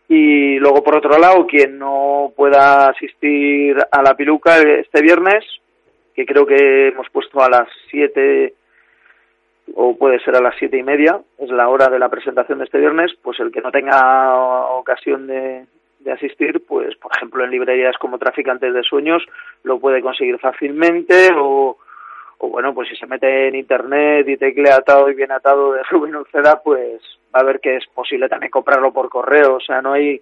Y 0.09 0.57
luego 0.59 0.83
por 0.83 0.97
otro 0.97 1.17
lado, 1.17 1.47
quien 1.47 1.77
no 1.79 2.31
pueda 2.35 2.89
asistir 2.89 3.77
a 3.91 4.01
la 4.01 4.15
piluca 4.15 4.57
este 4.59 5.01
viernes, 5.01 5.43
que 6.15 6.25
creo 6.25 6.45
que 6.45 6.89
hemos 6.89 7.09
puesto 7.09 7.41
a 7.41 7.49
las 7.49 7.67
siete 7.89 8.53
o 9.75 9.97
puede 9.97 10.19
ser 10.19 10.35
a 10.35 10.41
las 10.41 10.55
siete 10.57 10.77
y 10.77 10.83
media, 10.83 11.19
es 11.37 11.49
la 11.49 11.67
hora 11.67 11.89
de 11.89 11.99
la 11.99 12.09
presentación 12.09 12.59
de 12.59 12.65
este 12.65 12.79
viernes, 12.79 13.11
pues 13.21 13.37
el 13.39 13.51
que 13.51 13.59
no 13.59 13.69
tenga 13.71 14.33
ocasión 14.69 15.27
de, 15.27 15.65
de 15.99 16.11
asistir, 16.11 16.63
pues 16.65 16.95
por 16.95 17.11
ejemplo 17.15 17.43
en 17.43 17.51
librerías 17.51 17.97
como 17.97 18.17
Traficantes 18.17 18.73
de 18.73 18.83
Sueños 18.83 19.23
lo 19.63 19.79
puede 19.79 20.01
conseguir 20.01 20.39
fácilmente 20.39 21.29
o 21.35 21.77
o 22.39 22.49
bueno, 22.49 22.73
pues 22.73 22.89
si 22.89 22.95
se 22.95 23.07
mete 23.07 23.47
en 23.47 23.55
internet 23.55 24.27
y 24.27 24.37
teclea 24.37 24.75
atado 24.75 25.09
y 25.09 25.15
bien 25.15 25.31
atado 25.31 25.73
de 25.73 25.83
Rubén 25.89 26.15
Uceda, 26.15 26.61
pues 26.63 27.01
va 27.35 27.41
a 27.41 27.43
ver 27.43 27.59
que 27.59 27.77
es 27.77 27.85
posible 27.87 28.29
también 28.29 28.51
comprarlo 28.51 28.91
por 28.93 29.09
correo, 29.09 29.55
o 29.55 29.59
sea, 29.59 29.81
no 29.81 29.93
hay 29.93 30.21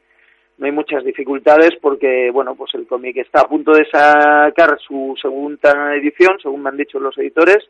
no 0.58 0.68
hay 0.68 0.72
muchas 0.72 1.04
dificultades 1.04 1.76
porque, 1.82 2.32
bueno, 2.32 2.56
pues 2.56 2.74
el 2.76 2.88
cómic 2.88 3.18
está 3.18 3.42
a 3.42 3.48
punto 3.48 3.74
de 3.74 3.86
sacar 3.90 4.80
su 4.80 5.14
segunda 5.22 5.96
edición, 5.96 6.38
según 6.42 6.64
me 6.64 6.70
han 6.70 6.78
dicho 6.78 6.98
los 6.98 7.18
editores, 7.18 7.70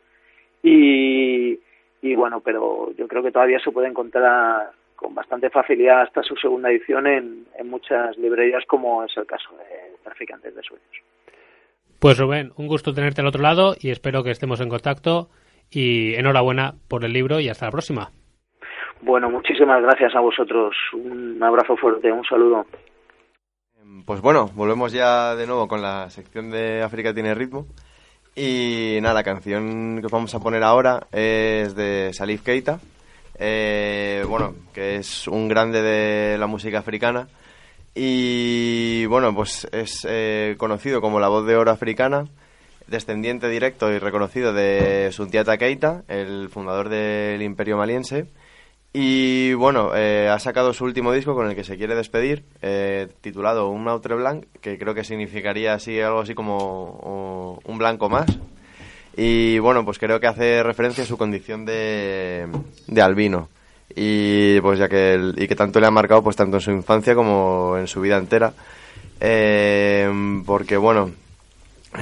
y, 0.62 1.58
y 2.02 2.14
bueno, 2.14 2.40
pero 2.40 2.92
yo 2.96 3.08
creo 3.08 3.24
que 3.24 3.32
todavía 3.32 3.58
se 3.58 3.72
puede 3.72 3.88
encontrar 3.88 4.70
con 4.94 5.14
bastante 5.14 5.50
facilidad 5.50 6.02
hasta 6.02 6.22
su 6.22 6.36
segunda 6.36 6.70
edición 6.70 7.06
en, 7.06 7.46
en 7.58 7.68
muchas 7.68 8.16
librerías, 8.18 8.64
como 8.66 9.02
es 9.04 9.16
el 9.16 9.26
caso 9.26 9.50
de 9.56 9.96
Traficantes 10.04 10.54
de 10.54 10.62
Sueños. 10.62 11.15
Pues 11.98 12.18
Rubén, 12.18 12.52
un 12.56 12.66
gusto 12.66 12.92
tenerte 12.92 13.20
al 13.20 13.26
otro 13.26 13.42
lado 13.42 13.74
y 13.80 13.90
espero 13.90 14.22
que 14.22 14.30
estemos 14.30 14.60
en 14.60 14.68
contacto 14.68 15.28
y 15.70 16.14
enhorabuena 16.14 16.74
por 16.88 17.04
el 17.04 17.12
libro 17.12 17.40
y 17.40 17.48
hasta 17.48 17.66
la 17.66 17.72
próxima. 17.72 18.10
Bueno, 19.00 19.30
muchísimas 19.30 19.82
gracias 19.82 20.14
a 20.14 20.20
vosotros. 20.20 20.74
Un 20.92 21.42
abrazo 21.42 21.76
fuerte, 21.76 22.10
un 22.12 22.24
saludo. 22.24 22.66
Pues 24.04 24.20
bueno, 24.20 24.50
volvemos 24.54 24.92
ya 24.92 25.34
de 25.34 25.46
nuevo 25.46 25.66
con 25.68 25.80
la 25.82 26.10
sección 26.10 26.50
de 26.50 26.82
África 26.82 27.14
tiene 27.14 27.34
ritmo. 27.34 27.66
Y 28.34 28.98
nada, 29.00 29.14
la 29.14 29.22
canción 29.22 30.00
que 30.02 30.08
vamos 30.10 30.34
a 30.34 30.40
poner 30.40 30.62
ahora 30.62 31.06
es 31.10 31.74
de 31.74 32.12
Salif 32.12 32.42
Keita, 32.42 32.78
eh, 33.38 34.22
bueno, 34.28 34.54
que 34.74 34.96
es 34.96 35.26
un 35.26 35.48
grande 35.48 35.80
de 35.80 36.36
la 36.36 36.46
música 36.46 36.80
africana. 36.80 37.28
Y 37.98 39.06
bueno, 39.06 39.34
pues 39.34 39.66
es 39.72 40.06
eh, 40.06 40.54
conocido 40.58 41.00
como 41.00 41.18
la 41.18 41.28
voz 41.28 41.46
de 41.46 41.56
oro 41.56 41.70
africana, 41.70 42.26
descendiente 42.88 43.48
directo 43.48 43.90
y 43.90 43.98
reconocido 43.98 44.52
de 44.52 45.08
Suntiata 45.12 45.56
Keita, 45.56 46.04
el 46.06 46.50
fundador 46.50 46.90
del 46.90 47.40
Imperio 47.40 47.78
Maliense. 47.78 48.26
Y 48.92 49.54
bueno, 49.54 49.96
eh, 49.96 50.28
ha 50.28 50.38
sacado 50.38 50.74
su 50.74 50.84
último 50.84 51.10
disco 51.10 51.34
con 51.34 51.48
el 51.48 51.56
que 51.56 51.64
se 51.64 51.78
quiere 51.78 51.94
despedir, 51.94 52.44
eh, 52.60 53.08
titulado 53.22 53.70
Un 53.70 53.88
Autre 53.88 54.14
Blanc, 54.14 54.44
que 54.60 54.78
creo 54.78 54.92
que 54.94 55.02
significaría 55.02 55.72
así 55.72 55.98
algo 55.98 56.20
así 56.20 56.34
como 56.34 57.58
un 57.64 57.78
blanco 57.78 58.10
más. 58.10 58.26
Y 59.16 59.58
bueno, 59.58 59.86
pues 59.86 59.98
creo 59.98 60.20
que 60.20 60.26
hace 60.26 60.62
referencia 60.62 61.04
a 61.04 61.06
su 61.06 61.16
condición 61.16 61.64
de, 61.64 62.46
de 62.88 63.00
albino. 63.00 63.48
Y 63.94 64.60
pues 64.60 64.78
ya 64.78 64.88
que, 64.88 65.14
el- 65.14 65.34
y 65.38 65.46
que 65.48 65.54
tanto 65.56 65.80
le 65.80 65.86
ha 65.86 65.90
marcado 65.90 66.22
pues 66.22 66.36
tanto 66.36 66.56
en 66.58 66.60
su 66.60 66.70
infancia 66.70 67.14
como 67.14 67.76
en 67.78 67.86
su 67.86 68.00
vida 68.00 68.16
entera. 68.18 68.52
Eh, 69.20 70.42
porque 70.44 70.76
bueno, 70.76 71.10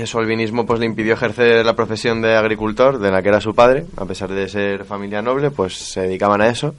su 0.04 0.18
albinismo 0.18 0.66
pues 0.66 0.80
le 0.80 0.86
impidió 0.86 1.14
ejercer 1.14 1.64
la 1.64 1.76
profesión 1.76 2.20
de 2.22 2.34
agricultor 2.36 2.98
de 2.98 3.10
la 3.12 3.22
que 3.22 3.28
era 3.28 3.40
su 3.40 3.54
padre, 3.54 3.84
a 3.96 4.04
pesar 4.04 4.30
de 4.30 4.48
ser 4.48 4.84
familia 4.84 5.22
noble, 5.22 5.50
pues 5.50 5.74
se 5.74 6.00
dedicaban 6.02 6.40
a 6.40 6.48
eso. 6.48 6.74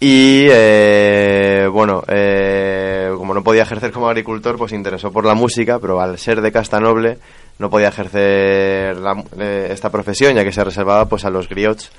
Y 0.00 0.46
eh, 0.50 1.68
bueno, 1.70 2.02
eh, 2.08 3.12
como 3.16 3.34
no 3.34 3.44
podía 3.44 3.62
ejercer 3.62 3.92
como 3.92 4.08
agricultor, 4.08 4.56
pues 4.58 4.72
interesó 4.72 5.12
por 5.12 5.24
la 5.24 5.34
música, 5.34 5.78
pero 5.78 6.00
al 6.00 6.18
ser 6.18 6.40
de 6.40 6.50
casta 6.50 6.80
noble 6.80 7.18
no 7.60 7.70
podía 7.70 7.88
ejercer 7.88 8.96
eh, 9.38 9.68
esta 9.70 9.90
profesión, 9.90 10.34
ya 10.34 10.42
que 10.42 10.50
se 10.50 10.64
reservaba 10.64 11.08
pues 11.08 11.24
a 11.24 11.30
los 11.30 11.48
griots, 11.48 11.92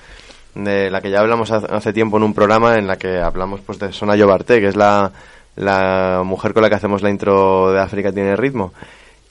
de 0.56 0.90
la 0.90 1.02
que 1.02 1.10
ya 1.10 1.20
hablamos 1.20 1.52
hace 1.52 1.94
tiempo 1.94 2.18
en 2.18 2.24
un 2.24 2.34
programa 2.34 2.78
en 2.78 2.88
la 2.88 2.98
que 2.98 3.20
hablamos 3.20 3.62
pues 3.62 3.80
de 3.80 3.92
Sona 3.92 4.16
Yobarte, 4.16 4.60
que 4.60 4.68
es 4.68 4.76
la, 4.76 5.12
la 5.56 6.22
mujer 6.24 6.54
con 6.54 6.64
la 6.64 6.70
que 6.70 6.76
hacemos 6.76 7.02
la 7.02 7.10
intro 7.10 7.72
de 7.72 7.80
África 7.80 8.12
tiene 8.12 8.36
ritmo. 8.36 8.74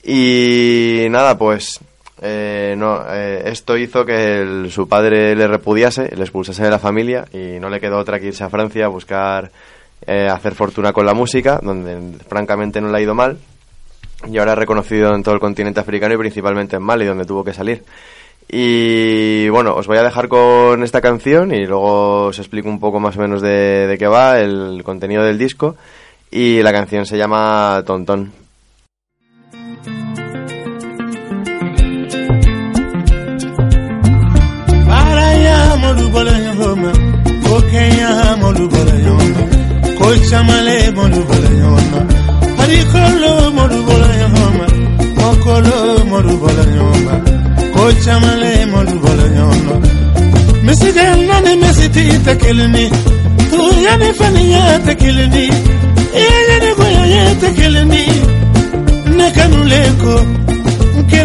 Y 0.03 1.07
nada, 1.09 1.37
pues 1.37 1.79
eh, 2.21 2.75
no, 2.77 3.01
eh, 3.09 3.43
esto 3.45 3.77
hizo 3.77 4.05
que 4.05 4.67
su 4.69 4.87
padre 4.87 5.35
le 5.35 5.47
repudiase, 5.47 6.15
le 6.15 6.21
expulsase 6.21 6.63
de 6.63 6.69
la 6.69 6.79
familia 6.79 7.25
y 7.33 7.59
no 7.59 7.69
le 7.69 7.81
quedó 7.81 7.97
otra 7.97 8.19
que 8.19 8.27
irse 8.27 8.43
a 8.43 8.49
Francia 8.49 8.85
a 8.85 8.89
buscar 8.89 9.51
eh, 10.05 10.27
hacer 10.29 10.55
fortuna 10.55 10.93
con 10.93 11.05
la 11.05 11.13
música, 11.13 11.59
donde 11.61 12.17
francamente 12.27 12.79
no 12.79 12.89
le 12.89 12.97
ha 12.97 13.01
ido 13.01 13.13
mal. 13.13 13.37
Y 14.25 14.37
ahora 14.37 14.55
reconocido 14.55 15.13
en 15.13 15.21
todo 15.21 15.35
el 15.35 15.41
continente 15.41 15.81
africano 15.81 16.13
y 16.13 16.17
principalmente 16.17 16.77
en 16.77 16.83
Mali, 16.83 17.05
donde 17.05 17.25
tuvo 17.25 17.43
que 17.43 17.53
salir. 17.53 17.83
Y 18.47 19.49
bueno, 19.49 19.73
os 19.75 19.87
voy 19.87 19.97
a 19.97 20.03
dejar 20.03 20.27
con 20.27 20.83
esta 20.83 21.01
canción 21.01 21.53
y 21.53 21.65
luego 21.65 22.25
os 22.27 22.37
explico 22.37 22.69
un 22.69 22.79
poco 22.79 22.99
más 22.99 23.17
o 23.17 23.21
menos 23.21 23.41
de, 23.41 23.95
qué 23.97 24.07
va 24.07 24.39
el 24.39 24.83
contenido 24.83 25.23
del 25.23 25.39
disco. 25.39 25.75
Y 26.29 26.61
la 26.61 26.71
canción 26.71 27.05
se 27.05 27.17
llama 27.17 27.83
Tontón. 27.85 28.43
ko 47.83 47.89
caman 48.05 48.35
le 48.41 48.51
molu 48.71 48.95
bolo 49.03 49.25
ɲɔgɔn 49.35 49.61
na 49.67 49.75
misiden 50.65 51.17
na 51.27 51.35
ni. 51.45 51.51
Misiti 51.61 52.03
tɛ 52.25 52.33
kelen 52.41 52.75
ye 52.79 52.87
tuya 53.49 53.93
ni. 54.01 54.09
Faniya 54.19 54.63
tɛ 54.85 54.93
kelen 55.01 55.35
ye 55.39 55.47
ni 56.63 56.69
goya 56.79 57.23
tɛ 57.41 57.49
kelen 57.57 57.93
ye 57.97 58.05
ne 59.17 59.27
kanuleko, 59.35 60.13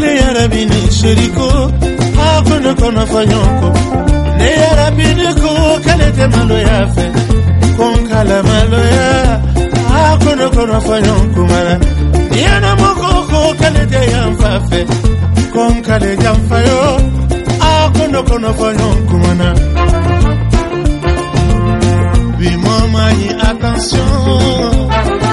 le 0.03 0.11
ya 0.21 0.29
n 0.35 0.49
kelen 0.51 0.69
ni 0.71 0.81
seri 0.99 1.29
ko 1.37 1.47
a 2.23 2.27
ko 2.47 2.55
ne 2.65 2.73
kɔnɔ 2.81 3.03
fɔ 3.13 3.21
ne 4.39 4.49
yɛrɛ 4.61 4.87
bi 4.97 5.07
ni 5.19 5.29
ko 5.41 5.51
k'ale 5.85 6.09
tɛ 6.17 6.25
maloya 6.35 6.79
fɛ 6.95 7.05
ko 7.77 7.85
n 7.95 8.03
malo 8.49 8.81
ya, 8.97 9.09
a. 9.97 10.01
Ko 10.23 10.31
ne 10.39 10.47
kɔnɔ 10.55 10.79
fɔ 10.87 10.95
ɲɔgɔn 11.07 11.29
ko 11.35 11.43
mara 11.51 11.75
yɛnɛmɔ 12.43 12.89
ko 13.01 13.09
ko 13.31 13.39
k'ale 13.61 13.83
tɛ 13.93 14.01
yan 14.13 14.29
konkale 15.53 16.17
janfayo 16.17 16.81
akono 17.61 18.23
kono 18.25 18.51
kumana. 19.09 19.49
Bi 22.39 22.51
attention. 23.49 25.28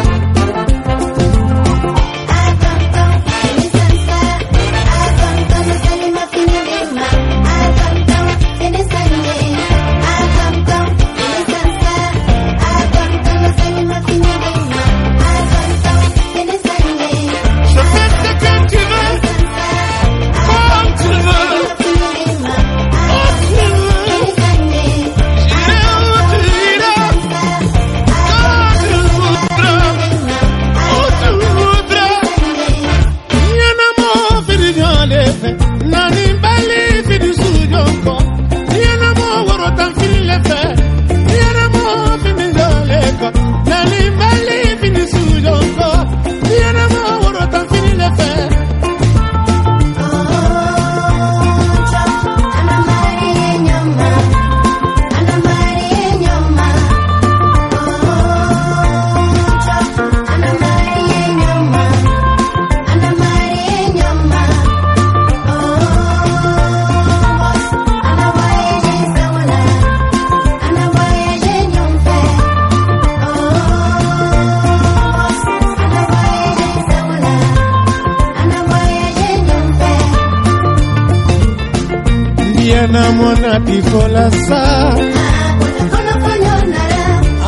namona 82.96 83.54
tikola 83.68 84.26
sa. 84.48 84.62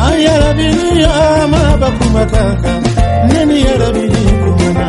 Ayarabini 0.08 1.04
ama 1.04 1.62
bakumataka 1.80 2.72
neni 3.28 3.56
yarabini 3.66 4.22
kumona 4.42 4.86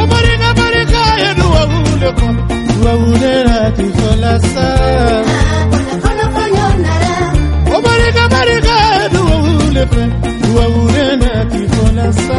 obarika 0.00 0.48
barika 0.58 1.02
yeduwawuleko 1.24 2.28
duwawulera 2.68 3.58
tikola 3.76 4.32
sa. 4.52 4.66
Obarika 7.76 8.24
barika 8.34 8.74
yeduwawulefe 9.00 10.02
duwawulena 10.42 11.30
tikola 11.52 12.06
sa. 12.24 12.38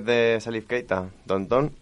de 0.00 0.38
Salif 0.40 0.66
Keita, 0.66 1.10
Don 1.26 1.46
Ton. 1.48 1.72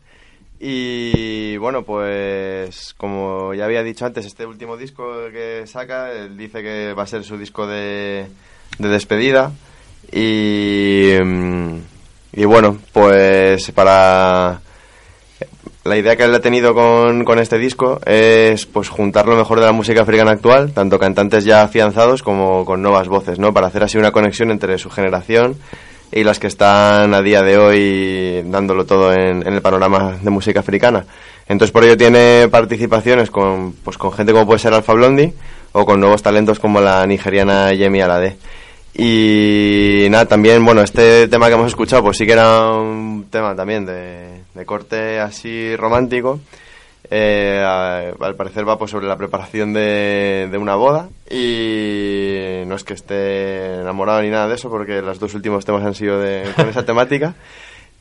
Y 0.59 1.57
bueno, 1.57 1.85
pues 1.85 2.95
como 2.99 3.55
ya 3.55 3.65
había 3.65 3.83
dicho 3.83 4.05
antes, 4.05 4.27
este 4.27 4.45
último 4.45 4.77
disco 4.77 5.31
que 5.33 5.67
saca, 5.67 6.13
él 6.13 6.37
dice 6.37 6.63
que 6.63 6.93
va 6.93 7.05
a 7.05 7.07
ser 7.07 7.25
su 7.25 7.39
disco 7.39 7.67
de, 7.67 8.27
de 8.79 8.89
despedida. 8.89 9.53
Y, 10.13 11.15
mm, 11.23 11.77
y 12.35 12.45
bueno, 12.45 12.79
pues 12.93 13.71
para 13.73 14.61
la 15.85 15.97
idea 15.97 16.15
que 16.15 16.25
él 16.25 16.35
ha 16.35 16.41
tenido 16.41 16.75
con, 16.75 17.25
con 17.25 17.39
este 17.39 17.57
disco 17.57 17.99
es 18.05 18.67
pues 18.67 18.91
juntar 18.91 19.27
lo 19.27 19.37
mejor 19.37 19.61
de 19.61 19.67
la 19.67 19.73
música 19.73 20.03
africana 20.03 20.33
actual, 20.33 20.73
tanto 20.73 20.99
cantantes 20.99 21.45
ya 21.45 21.63
afianzados 21.63 22.23
como 22.23 22.67
con 22.67 22.83
nuevas 22.83 23.09
voces, 23.09 23.39
¿no? 23.39 23.55
Para 23.55 23.69
hacer 23.69 23.83
así 23.83 23.97
una 23.97 24.13
conexión 24.13 24.51
entre 24.51 24.77
su 24.77 24.91
generación 24.91 25.57
y 26.13 26.25
las 26.25 26.39
que 26.39 26.49
están 26.49 27.15
a 27.15 27.23
día 27.23 27.43
de 27.43 27.59
hoy 27.59 28.43
dándolo 28.45 28.85
todo 28.85 29.13
en, 29.13 29.47
el 29.47 29.63
panorama 29.63 30.19
de 30.21 30.31
música 30.31 30.61
africana. 30.61 31.05
Entonces 31.49 31.73
por 31.73 31.85
ello 31.85 31.97
tiene 31.97 32.49
participaciones 32.49 33.31
con, 33.31 33.73
pues, 33.85 33.99
con 33.99 34.13
gente 34.13 34.33
como 34.33 34.47
puede 34.47 34.59
ser 34.59 34.75
Alfa 34.75 34.93
Blondie 34.93 35.35
o 35.73 35.85
con 35.85 36.01
nuevos 36.01 36.23
talentos 36.23 36.59
como 36.59 36.81
la 36.81 37.07
nigeriana 37.07 37.73
Yemi 37.73 38.01
Alade. 38.01 38.37
Y 38.93 40.09
nada, 40.11 40.27
también, 40.27 40.65
bueno, 40.65 40.83
este 40.83 41.29
tema 41.29 41.47
que 41.47 41.55
hemos 41.55 41.69
escuchado, 41.69 42.03
pues 42.03 42.17
sí 42.19 42.27
que 42.27 42.33
era 42.33 42.73
un 42.73 43.27
tema 43.31 43.55
también 43.55 43.87
de, 43.87 44.43
de 44.53 44.67
corte 44.67 45.21
así 45.21 45.77
romántico. 45.77 46.41
Eh, 47.11 47.63
al 47.63 48.35
parecer 48.37 48.69
va 48.69 48.79
pues 48.79 48.91
sobre 48.91 49.07
la 49.07 49.17
preparación 49.17 49.73
de, 49.73 50.49
de 50.51 50.59
una 50.59 50.77
boda 50.77 51.09
y 51.29 52.63
no 52.67 52.77
es 52.77 52.85
que 52.85 52.95
esté 52.95 53.81
enamorado 53.81 54.23
ni 54.23 54.31
nada 54.31 54.49
de 54.49 54.55
eso 54.55 54.71
porque 54.71 55.03
los 55.03 55.19
dos 55.19 55.35
últimos 55.35 55.65
temas 55.65 55.85
han 55.85 55.95
sido 55.95 56.21
de, 56.21 56.45
con 56.55 56.69
esa 56.69 56.85
temática. 56.85 57.35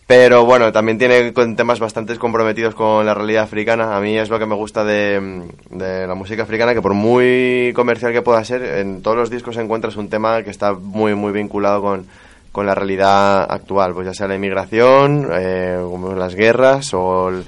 Pero 0.10 0.43
bueno, 0.43 0.72
también 0.72 0.97
tiene 0.97 1.34
con 1.34 1.56
temas 1.56 1.80
bastante 1.80 2.18
comprometidos 2.18 2.74
con 2.74 3.06
la 3.06 3.14
realidad 3.14 3.43
africana. 3.43 3.95
A 3.95 4.00
mí 4.00 4.18
es 4.18 4.32
lo 4.32 4.39
que 4.39 4.47
me 4.47 4.56
gusta 4.56 4.84
de, 4.84 5.43
la 5.70 6.16
música 6.16 6.41
africana, 6.41 6.74
que 6.74 6.82
por 6.82 6.95
muy 6.95 7.72
comercial 7.76 8.12
que 8.12 8.24
pueda 8.24 8.43
ser, 8.43 8.64
en 8.64 9.04
todos 9.04 9.16
los 9.16 9.30
discos 9.30 9.56
encuentras 9.58 9.97
un 9.97 10.10
tema 10.10 10.41
que 10.41 10.50
está 10.50 10.74
muy, 10.74 11.14
muy 11.14 11.32
vinculado 11.32 11.84
con, 11.84 12.66
la 12.66 12.74
realidad 12.74 13.43
actual, 13.50 13.93
pues 13.93 14.08
ya 14.08 14.14
sea 14.16 14.28
la 14.28 14.36
inmigración, 14.36 15.30
eh, 15.32 15.78
las 16.18 16.34
guerras 16.34 16.91
o, 16.95 17.30
el- 17.30 17.45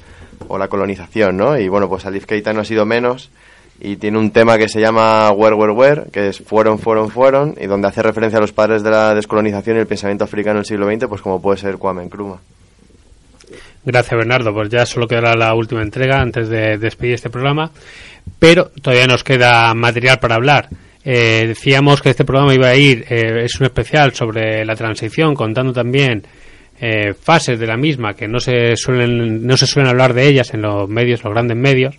o 0.47 0.57
la 0.57 0.67
colonización, 0.67 1.37
¿no? 1.37 1.57
Y 1.57 1.67
bueno, 1.67 1.89
pues 1.89 2.05
Alif 2.05 2.25
Keita 2.25 2.53
no 2.53 2.61
ha 2.61 2.65
sido 2.65 2.85
menos 2.85 3.31
y 3.79 3.95
tiene 3.95 4.19
un 4.19 4.31
tema 4.31 4.57
que 4.57 4.69
se 4.69 4.79
llama 4.79 5.31
Where, 5.31 5.55
Where, 5.55 5.73
Where, 5.73 6.03
que 6.11 6.29
es 6.29 6.39
Fueron, 6.39 6.77
Fueron, 6.77 7.09
Fueron, 7.09 7.55
y 7.59 7.65
donde 7.65 7.87
hace 7.87 8.03
referencia 8.03 8.37
a 8.37 8.41
los 8.41 8.53
padres 8.53 8.83
de 8.83 8.91
la 8.91 9.15
descolonización 9.15 9.77
y 9.77 9.79
el 9.79 9.87
pensamiento 9.87 10.23
africano 10.23 10.57
del 10.57 10.65
siglo 10.65 10.85
XX, 10.85 11.07
pues 11.07 11.21
como 11.21 11.41
puede 11.41 11.57
ser 11.57 11.77
Kwame 11.77 12.05
Nkrumah. 12.05 12.37
Gracias, 13.83 14.15
Bernardo. 14.15 14.53
Pues 14.53 14.69
ya 14.69 14.85
solo 14.85 15.07
quedará 15.07 15.33
la 15.33 15.55
última 15.55 15.81
entrega 15.81 16.21
antes 16.21 16.47
de 16.49 16.77
despedir 16.77 17.15
este 17.15 17.31
programa. 17.31 17.71
Pero 18.37 18.69
todavía 18.81 19.07
nos 19.07 19.23
queda 19.23 19.73
material 19.73 20.19
para 20.19 20.35
hablar. 20.35 20.69
Eh, 21.03 21.45
decíamos 21.47 22.01
que 22.01 22.11
este 22.11 22.25
programa 22.25 22.53
iba 22.53 22.67
a 22.67 22.75
ir, 22.75 23.05
eh, 23.09 23.45
es 23.45 23.59
un 23.59 23.65
especial 23.65 24.13
sobre 24.13 24.63
la 24.63 24.75
transición, 24.75 25.33
contando 25.33 25.73
también 25.73 26.23
eh, 26.81 27.13
fases 27.13 27.59
de 27.59 27.67
la 27.67 27.77
misma 27.77 28.15
que 28.15 28.27
no 28.27 28.39
se 28.39 28.75
suelen 28.75 29.45
no 29.45 29.55
se 29.55 29.67
suelen 29.67 29.89
hablar 29.89 30.13
de 30.15 30.27
ellas 30.27 30.53
en 30.53 30.63
los 30.63 30.89
medios, 30.89 31.23
los 31.23 31.31
grandes 31.33 31.55
medios. 31.57 31.95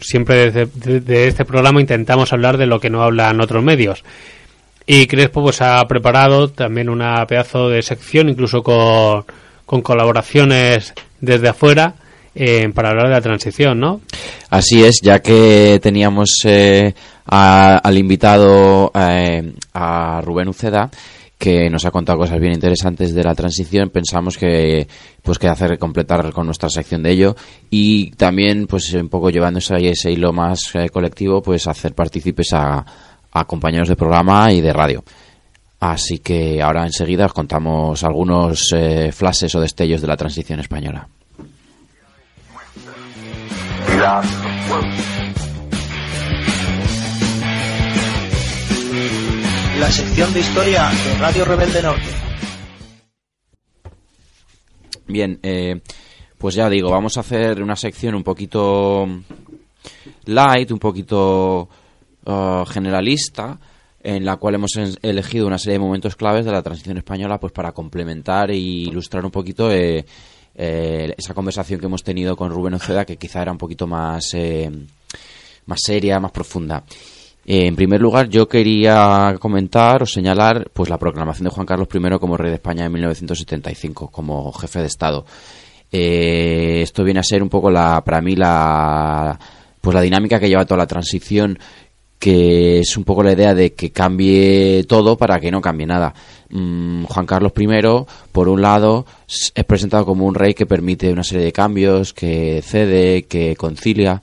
Siempre 0.00 0.50
desde 0.50 1.00
de, 1.00 1.26
este 1.26 1.44
programa 1.44 1.80
intentamos 1.80 2.32
hablar 2.32 2.56
de 2.56 2.66
lo 2.66 2.78
que 2.80 2.88
no 2.88 3.02
hablan 3.02 3.40
otros 3.40 3.62
medios. 3.64 4.04
Y 4.86 5.06
Crespo 5.06 5.42
pues 5.42 5.60
ha 5.60 5.82
preparado 5.88 6.48
también 6.48 6.88
una 6.88 7.26
pedazo 7.26 7.68
de 7.68 7.82
sección, 7.82 8.28
incluso 8.28 8.62
con, 8.62 9.24
con 9.66 9.82
colaboraciones 9.82 10.92
desde 11.20 11.48
afuera, 11.48 11.94
eh, 12.34 12.68
para 12.74 12.90
hablar 12.90 13.08
de 13.08 13.14
la 13.14 13.20
transición, 13.20 13.78
¿no? 13.80 14.00
Así 14.50 14.84
es, 14.84 15.00
ya 15.02 15.20
que 15.20 15.78
teníamos 15.82 16.30
eh, 16.44 16.94
a- 17.26 17.78
al 17.78 17.98
invitado 17.98 18.90
eh, 18.94 19.52
a 19.74 20.20
Rubén 20.24 20.48
Uceda, 20.48 20.90
que 21.42 21.68
nos 21.68 21.84
ha 21.84 21.90
contado 21.90 22.20
cosas 22.20 22.38
bien 22.38 22.52
interesantes 22.52 23.12
de 23.12 23.24
la 23.24 23.34
transición, 23.34 23.90
pensamos 23.90 24.38
que 24.38 24.86
pues 25.22 25.40
que 25.40 25.48
hacer 25.48 25.76
completar 25.76 26.32
con 26.32 26.46
nuestra 26.46 26.68
sección 26.68 27.02
de 27.02 27.10
ello 27.10 27.34
y 27.68 28.12
también 28.12 28.68
pues 28.68 28.94
un 28.94 29.08
poco 29.08 29.28
llevando 29.28 29.58
ese, 29.58 29.74
ese 29.88 30.12
hilo 30.12 30.32
más 30.32 30.72
eh, 30.74 30.88
colectivo, 30.88 31.42
pues 31.42 31.66
hacer 31.66 31.96
partícipes 31.96 32.52
a, 32.52 32.86
a 33.32 33.44
compañeros 33.44 33.88
de 33.88 33.96
programa 33.96 34.52
y 34.52 34.60
de 34.60 34.72
radio. 34.72 35.02
Así 35.80 36.20
que 36.20 36.62
ahora 36.62 36.86
enseguida 36.86 37.26
os 37.26 37.32
contamos 37.32 38.04
algunos 38.04 38.72
eh, 38.72 39.10
flashes 39.10 39.52
o 39.56 39.60
destellos 39.60 40.00
de 40.00 40.06
la 40.06 40.16
transición 40.16 40.60
española. 40.60 41.08
La 49.82 49.90
sección 49.90 50.32
de 50.32 50.38
historia 50.38 50.90
de 50.90 51.18
Radio 51.18 51.44
Rebelde 51.44 51.82
Norte. 51.82 52.02
Bien, 55.08 55.40
eh, 55.42 55.80
pues 56.38 56.54
ya 56.54 56.70
digo, 56.70 56.88
vamos 56.88 57.16
a 57.16 57.20
hacer 57.20 57.60
una 57.60 57.74
sección 57.74 58.14
un 58.14 58.22
poquito 58.22 59.08
light, 60.26 60.70
un 60.70 60.78
poquito 60.78 61.68
uh, 62.24 62.64
generalista, 62.64 63.58
en 64.04 64.24
la 64.24 64.36
cual 64.36 64.54
hemos 64.54 64.70
elegido 65.02 65.48
una 65.48 65.58
serie 65.58 65.80
de 65.80 65.84
momentos 65.84 66.14
claves 66.14 66.44
de 66.44 66.52
la 66.52 66.62
transición 66.62 66.98
española, 66.98 67.40
pues 67.40 67.52
para 67.52 67.72
complementar 67.72 68.52
e 68.52 68.56
ilustrar 68.56 69.24
un 69.24 69.32
poquito 69.32 69.72
eh, 69.72 70.06
eh, 70.54 71.12
esa 71.18 71.34
conversación 71.34 71.80
que 71.80 71.86
hemos 71.86 72.04
tenido 72.04 72.36
con 72.36 72.52
Rubén 72.52 72.74
Oceda, 72.74 73.04
que 73.04 73.16
quizá 73.16 73.42
era 73.42 73.50
un 73.50 73.58
poquito 73.58 73.88
más, 73.88 74.32
eh, 74.34 74.70
más 75.66 75.80
seria, 75.82 76.20
más 76.20 76.30
profunda. 76.30 76.84
Eh, 77.44 77.66
en 77.66 77.74
primer 77.74 78.00
lugar, 78.00 78.28
yo 78.28 78.48
quería 78.48 79.36
comentar 79.40 80.02
o 80.02 80.06
señalar 80.06 80.70
pues 80.72 80.88
la 80.88 80.98
proclamación 80.98 81.44
de 81.44 81.50
Juan 81.50 81.66
Carlos 81.66 81.88
I 81.92 82.18
como 82.18 82.36
rey 82.36 82.50
de 82.50 82.56
España 82.56 82.84
en 82.84 82.92
1975, 82.92 84.08
como 84.08 84.52
jefe 84.52 84.80
de 84.80 84.86
Estado. 84.86 85.24
Eh, 85.90 86.80
esto 86.82 87.04
viene 87.04 87.20
a 87.20 87.24
ser 87.24 87.42
un 87.42 87.48
poco 87.48 87.70
la, 87.70 88.02
para 88.04 88.20
mí 88.20 88.36
la, 88.36 89.38
pues 89.80 89.94
la 89.94 90.00
dinámica 90.00 90.38
que 90.38 90.48
lleva 90.48 90.64
toda 90.64 90.78
la 90.78 90.86
transición, 90.86 91.58
que 92.18 92.78
es 92.78 92.96
un 92.96 93.02
poco 93.02 93.24
la 93.24 93.32
idea 93.32 93.52
de 93.52 93.72
que 93.74 93.90
cambie 93.90 94.84
todo 94.84 95.18
para 95.18 95.40
que 95.40 95.50
no 95.50 95.60
cambie 95.60 95.86
nada. 95.86 96.14
Mm, 96.50 97.04
Juan 97.04 97.26
Carlos 97.26 97.52
I, 97.58 97.66
por 98.30 98.48
un 98.48 98.62
lado, 98.62 99.04
es 99.26 99.64
presentado 99.64 100.06
como 100.06 100.24
un 100.24 100.36
rey 100.36 100.54
que 100.54 100.64
permite 100.64 101.12
una 101.12 101.24
serie 101.24 101.46
de 101.46 101.52
cambios, 101.52 102.14
que 102.14 102.62
cede, 102.62 103.24
que 103.24 103.56
concilia, 103.56 104.22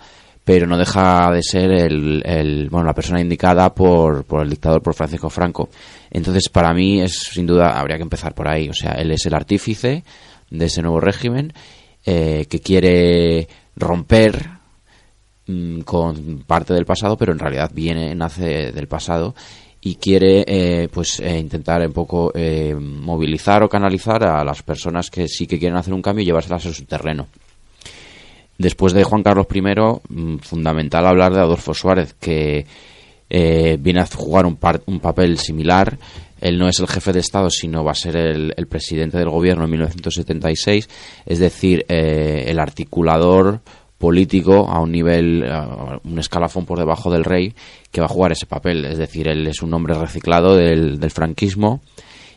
pero 0.49 0.65
no 0.65 0.79
deja 0.79 1.31
de 1.31 1.43
ser 1.43 1.69
el, 1.69 2.23
el- 2.25 2.69
bueno, 2.71 2.87
la 2.87 2.95
persona 2.95 3.21
indicada 3.21 3.71
por, 3.71 4.23
por 4.23 4.41
el 4.41 4.49
dictador, 4.49 4.81
por 4.81 4.95
Francisco 4.95 5.29
Franco. 5.29 5.69
Entonces, 6.09 6.49
para 6.49 6.73
mí, 6.73 6.99
es 7.01 7.13
sin 7.19 7.45
duda, 7.45 7.79
habría 7.79 7.97
que 7.97 8.01
empezar 8.01 8.33
por 8.33 8.47
ahí. 8.47 8.67
O 8.67 8.73
sea, 8.73 8.93
él 8.93 9.11
es 9.11 9.23
el 9.27 9.35
artífice 9.35 10.03
de 10.49 10.65
ese 10.65 10.81
nuevo 10.81 10.99
régimen 10.99 11.53
eh, 12.03 12.47
que 12.49 12.61
quiere 12.61 13.47
romper 13.75 14.49
mm, 15.45 15.81
con 15.81 16.43
parte 16.47 16.73
del 16.73 16.85
pasado, 16.85 17.15
pero 17.15 17.31
en 17.31 17.37
realidad 17.37 17.69
viene, 17.71 18.15
nace 18.15 18.71
del 18.71 18.87
pasado 18.87 19.35
y 19.81 19.97
quiere 19.97 20.45
eh, 20.47 20.87
pues 20.91 21.19
eh, 21.19 21.37
intentar 21.37 21.85
un 21.85 21.93
poco 21.93 22.31
eh, 22.33 22.73
movilizar 22.73 23.61
o 23.61 23.69
canalizar 23.69 24.23
a 24.23 24.43
las 24.43 24.63
personas 24.63 25.11
que 25.11 25.27
sí 25.27 25.45
que 25.45 25.59
quieren 25.59 25.77
hacer 25.77 25.93
un 25.93 26.01
cambio 26.01 26.23
y 26.23 26.25
llevárselas 26.25 26.65
a 26.65 26.73
su 26.73 26.85
terreno. 26.85 27.27
Después 28.59 28.93
de 28.93 29.03
Juan 29.03 29.23
Carlos 29.23 29.47
I, 29.51 29.61
mm, 29.61 30.37
fundamental 30.39 31.07
hablar 31.07 31.33
de 31.33 31.39
Adolfo 31.39 31.73
Suárez, 31.73 32.13
que 32.19 32.67
eh, 33.29 33.77
viene 33.79 34.01
a 34.01 34.05
jugar 34.05 34.45
un, 34.45 34.57
par- 34.57 34.81
un 34.85 34.99
papel 34.99 35.39
similar. 35.39 35.97
Él 36.41 36.59
no 36.59 36.67
es 36.67 36.79
el 36.79 36.87
jefe 36.87 37.11
de 37.13 37.19
Estado, 37.21 37.49
sino 37.49 37.83
va 37.83 37.91
a 37.91 37.95
ser 37.95 38.15
el, 38.17 38.53
presidente 38.67 39.17
del 39.17 39.29
gobierno 39.29 39.63
en 39.65 39.71
1976, 39.71 40.89
es 41.25 41.39
decir, 41.39 41.85
eh, 41.89 42.45
el 42.47 42.59
articulador 42.59 43.61
político 43.97 44.69
a 44.69 44.79
un 44.79 44.91
nivel, 44.93 45.43
un 46.05 46.19
escalafón 46.19 46.65
por 46.65 46.79
debajo 46.79 47.11
del 47.11 47.25
rey, 47.25 47.53
que 47.91 47.99
va 47.99 48.05
a 48.05 48.09
jugar 48.09 48.31
ese 48.31 48.45
papel. 48.45 48.85
Es 48.85 48.97
decir, 48.97 49.27
él 49.27 49.45
es 49.47 49.61
un 49.61 49.73
hombre 49.73 49.93
reciclado 49.93 50.55
del, 50.55 50.99
del 50.99 51.11
franquismo 51.11 51.81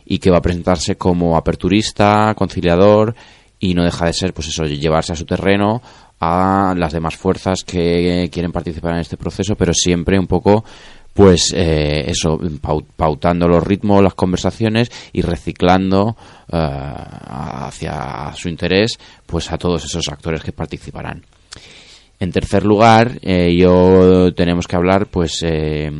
y 0.05 0.19
que 0.19 0.29
va 0.29 0.39
a 0.39 0.41
presentarse 0.41 0.95
como 0.97 1.37
aperturista, 1.37 2.33
conciliador 2.35 3.15
y 3.59 3.73
no 3.73 3.85
deja 3.85 4.05
de 4.07 4.13
ser, 4.13 4.33
pues 4.33 4.49
eso, 4.49 4.65
llevarse 4.65 5.13
a 5.13 5.15
su 5.15 5.23
terreno 5.25 5.81
a 6.25 6.73
las 6.75 6.93
demás 6.93 7.15
fuerzas 7.15 7.63
que 7.63 8.29
quieren 8.31 8.51
participar 8.51 8.93
en 8.93 9.01
este 9.01 9.17
proceso, 9.17 9.55
pero 9.55 9.73
siempre 9.73 10.17
un 10.17 10.27
poco, 10.27 10.63
pues 11.13 11.53
eh, 11.55 12.05
eso, 12.07 12.39
pau- 12.61 12.85
pautando 12.95 13.47
los 13.47 13.63
ritmos, 13.63 14.01
las 14.01 14.13
conversaciones 14.15 14.89
y 15.11 15.21
reciclando 15.21 16.15
eh, 16.51 16.57
hacia 16.57 18.31
su 18.35 18.49
interés, 18.49 18.97
pues 19.25 19.51
a 19.51 19.57
todos 19.57 19.85
esos 19.85 20.07
actores 20.09 20.41
que 20.43 20.51
participarán. 20.51 21.23
En 22.19 22.31
tercer 22.31 22.63
lugar, 22.65 23.19
eh, 23.21 23.53
yo 23.55 24.33
tenemos 24.33 24.67
que 24.67 24.75
hablar, 24.77 25.07
pues, 25.07 25.43
eh, 25.43 25.91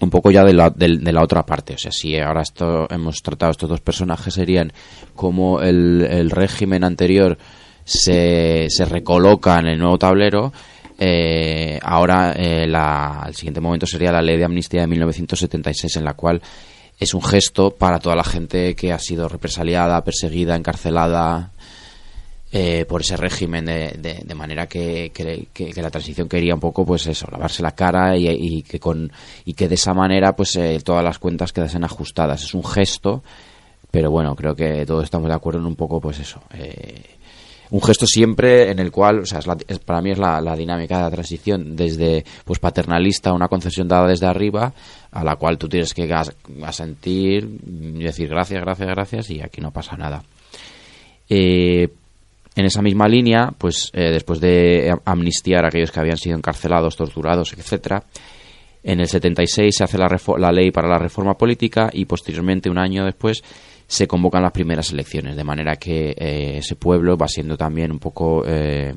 un 0.00 0.10
poco 0.10 0.30
ya 0.30 0.44
de 0.44 0.52
la, 0.52 0.68
de, 0.70 0.98
de 0.98 1.12
la 1.12 1.22
otra 1.24 1.44
parte. 1.46 1.74
O 1.74 1.78
sea, 1.78 1.90
si 1.90 2.16
ahora 2.18 2.42
esto, 2.42 2.86
hemos 2.90 3.22
tratado 3.22 3.52
estos 3.52 3.68
dos 3.68 3.80
personajes, 3.80 4.34
serían 4.34 4.72
como 5.14 5.60
el 5.62 6.30
régimen 6.30 6.84
anterior 6.84 7.38
se, 7.88 8.66
se 8.68 8.84
recoloca 8.84 9.58
en 9.58 9.66
el 9.68 9.78
nuevo 9.78 9.98
tablero. 9.98 10.52
eh, 11.00 11.78
ahora 11.82 12.32
eh, 12.32 12.66
la- 12.66 13.24
el 13.28 13.34
siguiente 13.34 13.60
momento 13.60 13.86
sería 13.86 14.10
la 14.12 14.20
ley 14.20 14.36
de 14.36 14.44
amnistía 14.44 14.80
de 14.80 14.88
1976, 14.88 15.96
en 15.96 16.04
la 16.04 16.14
cual 16.14 16.42
es 16.98 17.14
un 17.14 17.22
gesto 17.22 17.70
para 17.70 18.00
toda 18.00 18.16
la 18.16 18.24
gente 18.24 18.74
que 18.74 18.92
ha 18.92 18.98
sido 18.98 19.28
represaliada, 19.28 20.02
perseguida, 20.02 20.56
encarcelada 20.56 21.52
eh, 22.50 22.84
por 22.88 23.02
ese 23.02 23.16
régimen 23.16 23.66
de, 23.66 23.94
de- 23.98 24.34
manera 24.34 24.66
que, 24.66 25.10
que- 25.14 25.82
la 25.82 25.90
transición 25.90 26.28
quería 26.28 26.54
un 26.54 26.60
poco 26.60 26.84
pues 26.84 27.06
eso 27.06 27.28
lavarse 27.30 27.62
la 27.62 27.72
cara 27.72 28.16
y, 28.16 28.26
y 28.28 28.62
que 28.62 28.80
con 28.80 29.12
y 29.44 29.52
que 29.54 29.68
de 29.68 29.74
esa 29.76 29.92
manera 29.94 30.34
pues 30.34 30.56
eh, 30.56 30.80
todas 30.84 31.04
las 31.04 31.18
cuentas 31.18 31.52
quedasen 31.52 31.84
ajustadas 31.84 32.42
es 32.42 32.54
un 32.54 32.64
gesto 32.64 33.22
pero 33.90 34.10
bueno 34.10 34.34
creo 34.34 34.54
que 34.56 34.84
todos 34.86 35.04
estamos 35.04 35.28
de 35.28 35.34
acuerdo 35.34 35.60
en 35.60 35.66
un 35.66 35.76
poco 35.76 36.00
pues 36.00 36.18
eso 36.20 36.40
eh, 36.54 37.17
un 37.70 37.82
gesto 37.82 38.06
siempre 38.06 38.70
en 38.70 38.78
el 38.78 38.90
cual 38.90 39.20
o 39.20 39.26
sea 39.26 39.40
es 39.40 39.46
la- 39.46 39.56
para 39.84 40.00
mí 40.00 40.10
es 40.10 40.18
la, 40.18 40.40
dinámica 40.56 40.96
de 40.98 41.02
la 41.04 41.10
transición 41.10 41.76
desde 41.76 42.24
pues 42.44 42.58
paternalista 42.58 43.32
una 43.32 43.48
concesión 43.48 43.86
dada 43.88 44.06
desde 44.08 44.26
arriba 44.26 44.72
a 45.10 45.24
la 45.24 45.36
cual 45.36 45.58
tú 45.58 45.68
tienes 45.68 45.92
que 45.94 46.10
asentir 46.64 47.48
y 47.66 48.02
decir 48.04 48.28
gracias 48.28 48.62
gracias 48.62 48.88
gracias 48.88 49.30
y 49.30 49.40
aquí 49.42 49.60
no 49.60 49.70
pasa 49.70 49.96
nada. 49.96 50.22
Eh, 51.28 51.88
en 52.56 52.64
esa 52.64 52.82
misma 52.82 53.06
línea, 53.06 53.52
pues 53.56 53.90
eh, 53.92 54.10
después 54.10 54.40
de 54.40 54.92
amnistiar 55.04 55.64
a 55.64 55.68
aquellos 55.68 55.92
que 55.92 56.00
habían 56.00 56.16
sido 56.16 56.36
encarcelados, 56.36 56.96
torturados, 56.96 57.52
etcétera, 57.52 58.02
en 58.82 58.98
el 59.00 59.06
76 59.06 59.76
se 59.76 59.84
hace 59.84 59.96
la, 59.98 60.08
la 60.38 60.50
ley 60.52 60.70
para 60.72 60.88
la 60.88 60.98
reforma 60.98 61.34
política 61.34 61.90
y 61.92 62.04
posteriormente, 62.06 62.68
un 62.70 62.78
año 62.78 63.04
después, 63.04 63.42
se 63.88 64.06
convocan 64.06 64.42
las 64.42 64.52
primeras 64.52 64.92
elecciones, 64.92 65.34
de 65.34 65.42
manera 65.44 65.74
que 65.76 66.10
eh, 66.10 66.58
ese 66.58 66.76
pueblo 66.76 67.16
va 67.16 67.26
siendo 67.26 67.56
también 67.56 67.90
un 67.90 67.98
poco 67.98 68.44
eh, 68.46 68.94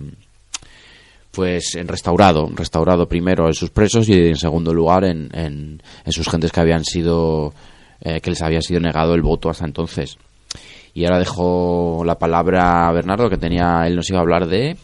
pues 1.32 1.78
restaurado, 1.86 2.50
restaurado 2.54 3.08
primero 3.08 3.48
en 3.48 3.54
sus 3.54 3.70
presos 3.70 4.10
y 4.10 4.14
en 4.14 4.36
segundo 4.36 4.74
lugar 4.74 5.06
en, 5.06 5.30
en- 5.34 5.82
sus 6.12 6.28
gentes 6.30 6.52
que 6.52 6.60
habían 6.60 6.84
sido 6.84 7.54
eh, 8.02 8.20
que 8.20 8.32
les 8.32 8.42
había 8.42 8.62
sido 8.62 8.80
negado 8.82 9.14
el 9.16 9.22
voto 9.22 9.50
hasta 9.50 9.64
entonces. 9.66 10.18
Y 10.94 11.06
ahora 11.06 11.20
dejo 11.20 12.04
la 12.06 12.16
palabra 12.20 12.90
a 12.90 12.92
Bernardo, 12.92 13.30
que 13.30 13.38
tenía, 13.38 13.88
él 13.88 13.96
nos 13.96 14.10
iba 14.10 14.20
a 14.20 14.24
hablar 14.24 14.46
de... 14.48 14.72
Eh, 14.72 14.78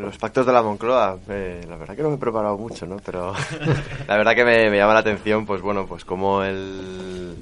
Los 0.00 0.16
pactos 0.18 0.46
de 0.46 0.52
la 0.52 0.62
Moncloa, 0.62 1.18
eh, 1.28 1.62
la 1.68 1.76
verdad 1.76 1.96
que 1.96 2.02
no 2.04 2.10
me 2.10 2.14
he 2.14 2.18
preparado 2.18 2.56
mucho, 2.56 2.86
¿no? 2.86 2.98
Pero 3.04 3.32
la 4.06 4.16
verdad 4.16 4.34
que 4.36 4.44
me, 4.44 4.70
me 4.70 4.76
llama 4.76 4.94
la 4.94 5.00
atención, 5.00 5.44
pues 5.46 5.60
bueno, 5.62 5.84
pues 5.88 6.04
cómo 6.04 6.44
el, 6.44 7.34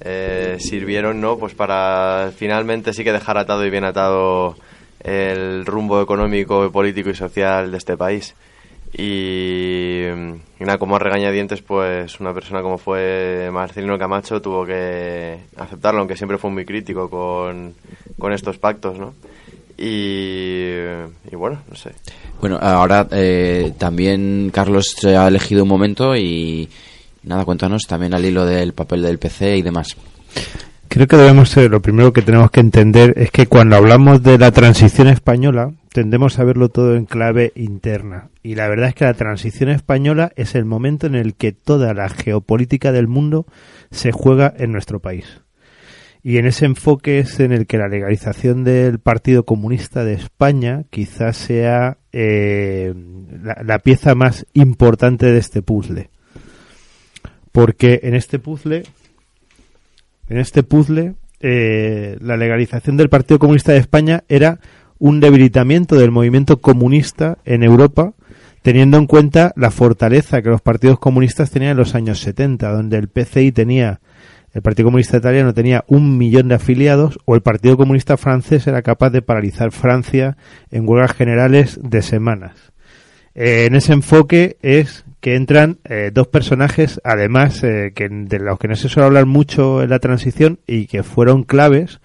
eh, 0.00 0.56
sirvieron, 0.60 1.20
¿no? 1.20 1.38
Pues 1.38 1.54
para 1.54 2.32
finalmente 2.36 2.92
sí 2.92 3.04
que 3.04 3.12
dejar 3.12 3.38
atado 3.38 3.64
y 3.64 3.70
bien 3.70 3.84
atado 3.84 4.56
el 5.00 5.66
rumbo 5.66 6.00
económico, 6.00 6.70
político 6.70 7.10
y 7.10 7.14
social 7.14 7.70
de 7.70 7.78
este 7.78 7.96
país. 7.96 8.34
Y, 8.96 10.04
y 10.06 10.64
nada, 10.64 10.78
como 10.78 10.98
regañadientes, 10.98 11.62
pues 11.62 12.20
una 12.20 12.32
persona 12.32 12.62
como 12.62 12.78
fue 12.78 13.50
Marcelino 13.52 13.98
Camacho 13.98 14.40
tuvo 14.40 14.64
que 14.64 15.38
aceptarlo, 15.56 16.00
aunque 16.00 16.16
siempre 16.16 16.38
fue 16.38 16.50
muy 16.50 16.64
crítico 16.64 17.10
con, 17.10 17.74
con 18.18 18.32
estos 18.32 18.58
pactos, 18.58 18.96
¿no? 18.98 19.14
Y, 19.76 20.76
y 21.30 21.34
bueno, 21.36 21.60
no 21.68 21.74
sé. 21.74 21.90
Bueno, 22.40 22.58
ahora 22.60 23.08
eh, 23.10 23.72
también 23.78 24.50
Carlos 24.54 24.94
se 24.96 25.16
ha 25.16 25.26
elegido 25.26 25.64
un 25.64 25.68
momento 25.68 26.14
y 26.16 26.68
nada, 27.24 27.44
cuéntanos 27.44 27.82
también 27.88 28.14
al 28.14 28.24
hilo 28.24 28.46
del 28.46 28.72
papel 28.72 29.02
del 29.02 29.18
PC 29.18 29.56
y 29.56 29.62
demás. 29.62 29.96
Creo 30.88 31.08
que 31.08 31.16
debemos, 31.16 31.56
eh, 31.56 31.68
lo 31.68 31.82
primero 31.82 32.12
que 32.12 32.22
tenemos 32.22 32.52
que 32.52 32.60
entender 32.60 33.14
es 33.16 33.32
que 33.32 33.46
cuando 33.46 33.74
hablamos 33.74 34.22
de 34.22 34.38
la 34.38 34.52
transición 34.52 35.08
española, 35.08 35.72
tendemos 35.92 36.38
a 36.38 36.44
verlo 36.44 36.68
todo 36.68 36.94
en 36.94 37.04
clave 37.04 37.52
interna. 37.56 38.30
Y 38.44 38.54
la 38.54 38.68
verdad 38.68 38.90
es 38.90 38.94
que 38.94 39.04
la 39.04 39.14
transición 39.14 39.70
española 39.70 40.30
es 40.36 40.54
el 40.54 40.64
momento 40.64 41.08
en 41.08 41.16
el 41.16 41.34
que 41.34 41.50
toda 41.50 41.94
la 41.94 42.08
geopolítica 42.08 42.92
del 42.92 43.08
mundo 43.08 43.44
se 43.90 44.12
juega 44.12 44.54
en 44.56 44.70
nuestro 44.70 45.00
país. 45.00 45.40
Y 46.22 46.38
en 46.38 46.46
ese 46.46 46.64
enfoque 46.64 47.18
es 47.18 47.40
en 47.40 47.52
el 47.52 47.66
que 47.66 47.76
la 47.76 47.88
legalización 47.88 48.62
del 48.62 48.98
Partido 49.00 49.44
Comunista 49.44 50.04
de 50.04 50.14
España 50.14 50.84
quizás 50.90 51.36
sea 51.36 51.98
eh, 52.12 52.94
la, 53.42 53.60
la 53.64 53.78
pieza 53.80 54.14
más 54.14 54.46
importante 54.52 55.26
de 55.26 55.38
este 55.38 55.60
puzzle. 55.60 56.10
Porque 57.54 58.00
en 58.02 58.14
este 58.14 58.38
puzzle 58.38 58.82
en 60.28 60.38
este 60.38 60.62
puzzle, 60.62 61.14
eh, 61.40 62.16
la 62.20 62.36
legalización 62.36 62.96
del 62.96 63.10
Partido 63.10 63.38
Comunista 63.38 63.72
de 63.72 63.78
España 63.78 64.24
era 64.28 64.58
un 64.98 65.20
debilitamiento 65.20 65.96
del 65.96 66.10
movimiento 66.10 66.60
comunista 66.60 67.38
en 67.44 67.62
Europa, 67.62 68.14
teniendo 68.62 68.96
en 68.96 69.06
cuenta 69.06 69.52
la 69.56 69.70
fortaleza 69.70 70.40
que 70.40 70.48
los 70.48 70.62
partidos 70.62 70.98
comunistas 70.98 71.50
tenían 71.50 71.72
en 71.72 71.76
los 71.76 71.94
años 71.94 72.20
70, 72.20 72.72
donde 72.72 72.96
el 72.96 73.08
PCI 73.08 73.52
tenía, 73.52 74.00
el 74.54 74.62
Partido 74.62 74.86
Comunista 74.86 75.18
Italiano 75.18 75.52
tenía 75.52 75.84
un 75.88 76.16
millón 76.16 76.48
de 76.48 76.54
afiliados, 76.54 77.18
o 77.26 77.34
el 77.34 77.42
Partido 77.42 77.76
Comunista 77.76 78.16
francés 78.16 78.66
era 78.66 78.80
capaz 78.80 79.10
de 79.10 79.20
paralizar 79.20 79.72
Francia 79.72 80.38
en 80.70 80.88
huelgas 80.88 81.12
generales 81.12 81.78
de 81.82 82.00
semanas. 82.00 82.73
Eh, 83.34 83.66
en 83.66 83.74
ese 83.74 83.92
enfoque 83.92 84.56
es 84.62 85.04
que 85.20 85.34
entran 85.34 85.78
eh, 85.84 86.10
dos 86.12 86.28
personajes, 86.28 87.00
además, 87.02 87.62
eh, 87.64 87.92
que 87.94 88.08
de 88.08 88.38
los 88.38 88.58
que 88.58 88.68
no 88.68 88.76
se 88.76 88.88
suele 88.88 89.06
hablar 89.06 89.26
mucho 89.26 89.82
en 89.82 89.90
la 89.90 89.98
transición 89.98 90.60
y 90.66 90.86
que 90.86 91.02
fueron 91.02 91.42
claves, 91.42 92.00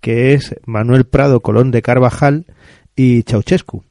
que 0.00 0.34
es 0.34 0.54
Manuel 0.66 1.04
Prado 1.04 1.40
Colón 1.40 1.70
de 1.70 1.82
Carvajal 1.82 2.46
y 2.96 3.22
Ceausescu. 3.22 3.84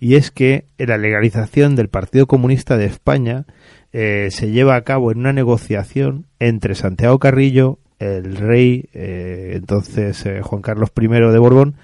Y 0.00 0.16
es 0.16 0.30
que 0.30 0.64
la 0.78 0.98
legalización 0.98 1.74
del 1.74 1.88
Partido 1.88 2.26
Comunista 2.26 2.76
de 2.76 2.84
España 2.86 3.46
se 3.90 4.50
lleva 4.52 4.76
a 4.76 4.82
cabo 4.82 5.10
en 5.10 5.18
una 5.18 5.32
negociación 5.32 6.26
entre 6.38 6.76
Santiago 6.76 7.18
Carrillo, 7.18 7.78
el 7.98 8.36
rey, 8.36 8.88
entonces 8.92 10.24
Juan 10.42 10.62
Carlos 10.62 10.92
I 10.96 11.08
de 11.08 11.38
Borbón, 11.38 11.74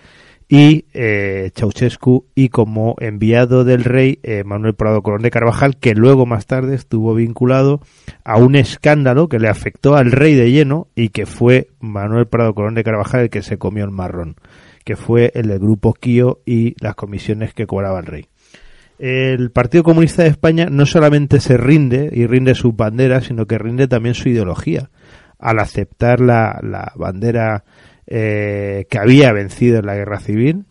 y 0.49 0.85
eh, 0.93 1.51
Ceausescu 1.55 2.27
y 2.35 2.51
como 2.51 2.97
enviado 3.01 3.65
del 3.65 3.85
rey 3.85 4.19
eh, 4.23 4.45
Manuel 4.45 4.75
Prado 4.75 5.03
Colón 5.03 5.23
de 5.23 5.31
Carvajal 5.31 5.77
que 5.77 5.95
luego 5.95 6.27
más 6.27 6.47
tarde 6.47 6.75
estuvo 6.75 7.15
vinculado 7.15 7.81
a 8.25 8.37
un 8.39 8.55
escándalo 8.55 9.29
que 9.29 9.39
le 9.39 9.49
afectó 9.49 9.97
al 9.97 10.13
rey 10.13 10.35
de 10.35 10.51
lleno 10.51 10.89
y 10.95 11.09
que 11.09 11.27
fue 11.27 11.69
Manuel 11.81 12.27
Prado 12.27 12.55
Colón 12.55 12.75
de 12.75 12.85
Carvajal 12.85 13.23
el 13.23 13.31
que 13.31 13.43
se 13.43 13.59
comió 13.59 13.85
el 13.85 13.91
marrón 13.91 14.37
que 14.85 14.97
fue 14.97 15.33
el 15.35 15.49
del 15.49 15.59
grupo 15.59 15.95
Kio 15.95 16.43
y 16.45 16.75
las 16.83 16.95
comisiones 16.95 17.55
que 17.55 17.67
cobraba 17.67 17.99
el 18.01 18.07
rey. 18.07 18.27
El 18.99 19.51
Partido 19.51 19.83
Comunista 19.83 20.23
de 20.23 20.29
España 20.29 20.67
no 20.71 20.87
solamente 20.87 21.41
se 21.41 21.57
rinde 21.57 22.11
y 22.13 22.27
rinde 22.27 22.55
sus 22.55 22.77
banderas 22.77 23.25
sino 23.25 23.47
que 23.47 23.59
rinde 23.59 23.89
también 23.89 24.15
su 24.15 24.29
ideología. 24.29 24.91
Al 25.39 25.59
aceptar 25.59 26.21
la, 26.21 26.61
la 26.63 26.93
bandera 26.95 27.65
eh, 28.07 28.87
que 28.91 28.99
había 28.99 29.33
vencido 29.33 29.79
en 29.79 29.87
la 29.87 29.95
guerra 29.95 30.21
civil, 30.21 30.65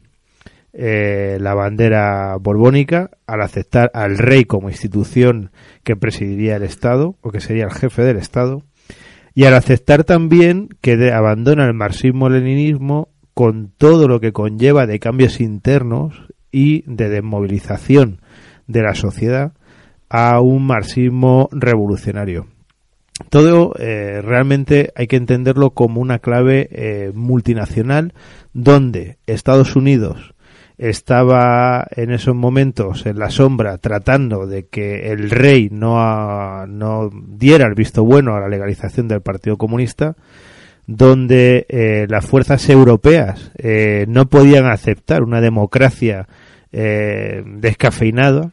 eh, 0.74 1.38
la 1.40 1.54
bandera 1.54 2.36
borbónica, 2.40 3.12
al 3.28 3.42
aceptar 3.42 3.92
al 3.94 4.18
rey 4.18 4.46
como 4.46 4.70
institución 4.70 5.52
que 5.84 5.96
presidiría 5.96 6.56
el 6.56 6.64
Estado, 6.64 7.16
o 7.22 7.32
que 7.32 7.40
sería 7.42 7.66
el 7.66 7.72
jefe 7.72 8.02
del 8.04 8.18
Estado, 8.18 8.64
y 9.36 9.46
al 9.46 9.54
aceptar 9.56 10.04
también 10.04 10.70
que 10.82 10.98
de- 10.98 11.12
abandona 11.12 11.66
el 11.66 11.74
marxismo-leninismo 11.74 13.10
con 13.34 13.72
todo 13.78 14.08
lo 14.08 14.20
que 14.20 14.32
conlleva 14.32 14.86
de 14.86 15.00
cambios 15.00 15.42
internos 15.42 16.28
y 16.52 16.84
de 16.86 17.10
desmovilización 17.10 18.22
de 18.68 18.82
la 18.84 18.94
sociedad 18.94 19.54
a 20.10 20.40
un 20.40 20.66
marxismo 20.68 21.50
revolucionario. 21.52 22.46
Todo 23.30 23.74
eh, 23.78 24.22
realmente 24.24 24.92
hay 24.96 25.08
que 25.08 25.18
entenderlo 25.18 25.72
como 25.72 26.02
una 26.02 26.20
clave 26.20 26.68
eh, 26.72 27.12
multinacional 27.14 28.14
donde 28.54 29.18
Estados 29.28 29.76
Unidos 29.76 30.34
estaba 30.80 31.86
en 31.96 32.12
esos 32.12 32.34
momentos 32.36 33.06
en 33.06 33.20
la 33.20 33.30
sombra 33.30 33.78
tratando 33.78 34.48
de 34.48 34.66
que 34.66 35.12
el 35.12 35.30
rey 35.30 35.70
no, 35.72 36.02
a- 36.02 36.66
no 36.68 37.12
diera 37.28 37.68
el 37.68 37.76
visto 37.76 38.04
bueno 38.04 38.34
a 38.36 38.40
la 38.40 38.50
legalización 38.50 39.08
del 39.08 39.22
Partido 39.22 39.58
Comunista, 39.58 40.16
donde 40.88 41.68
eh, 41.70 42.08
las 42.10 42.26
fuerzas 42.26 42.68
europeas 42.70 43.52
no 44.08 44.26
podían 44.28 44.66
aceptar 44.66 45.24
una 45.24 45.40
democracia 45.40 46.28
descafeinada 46.72 48.52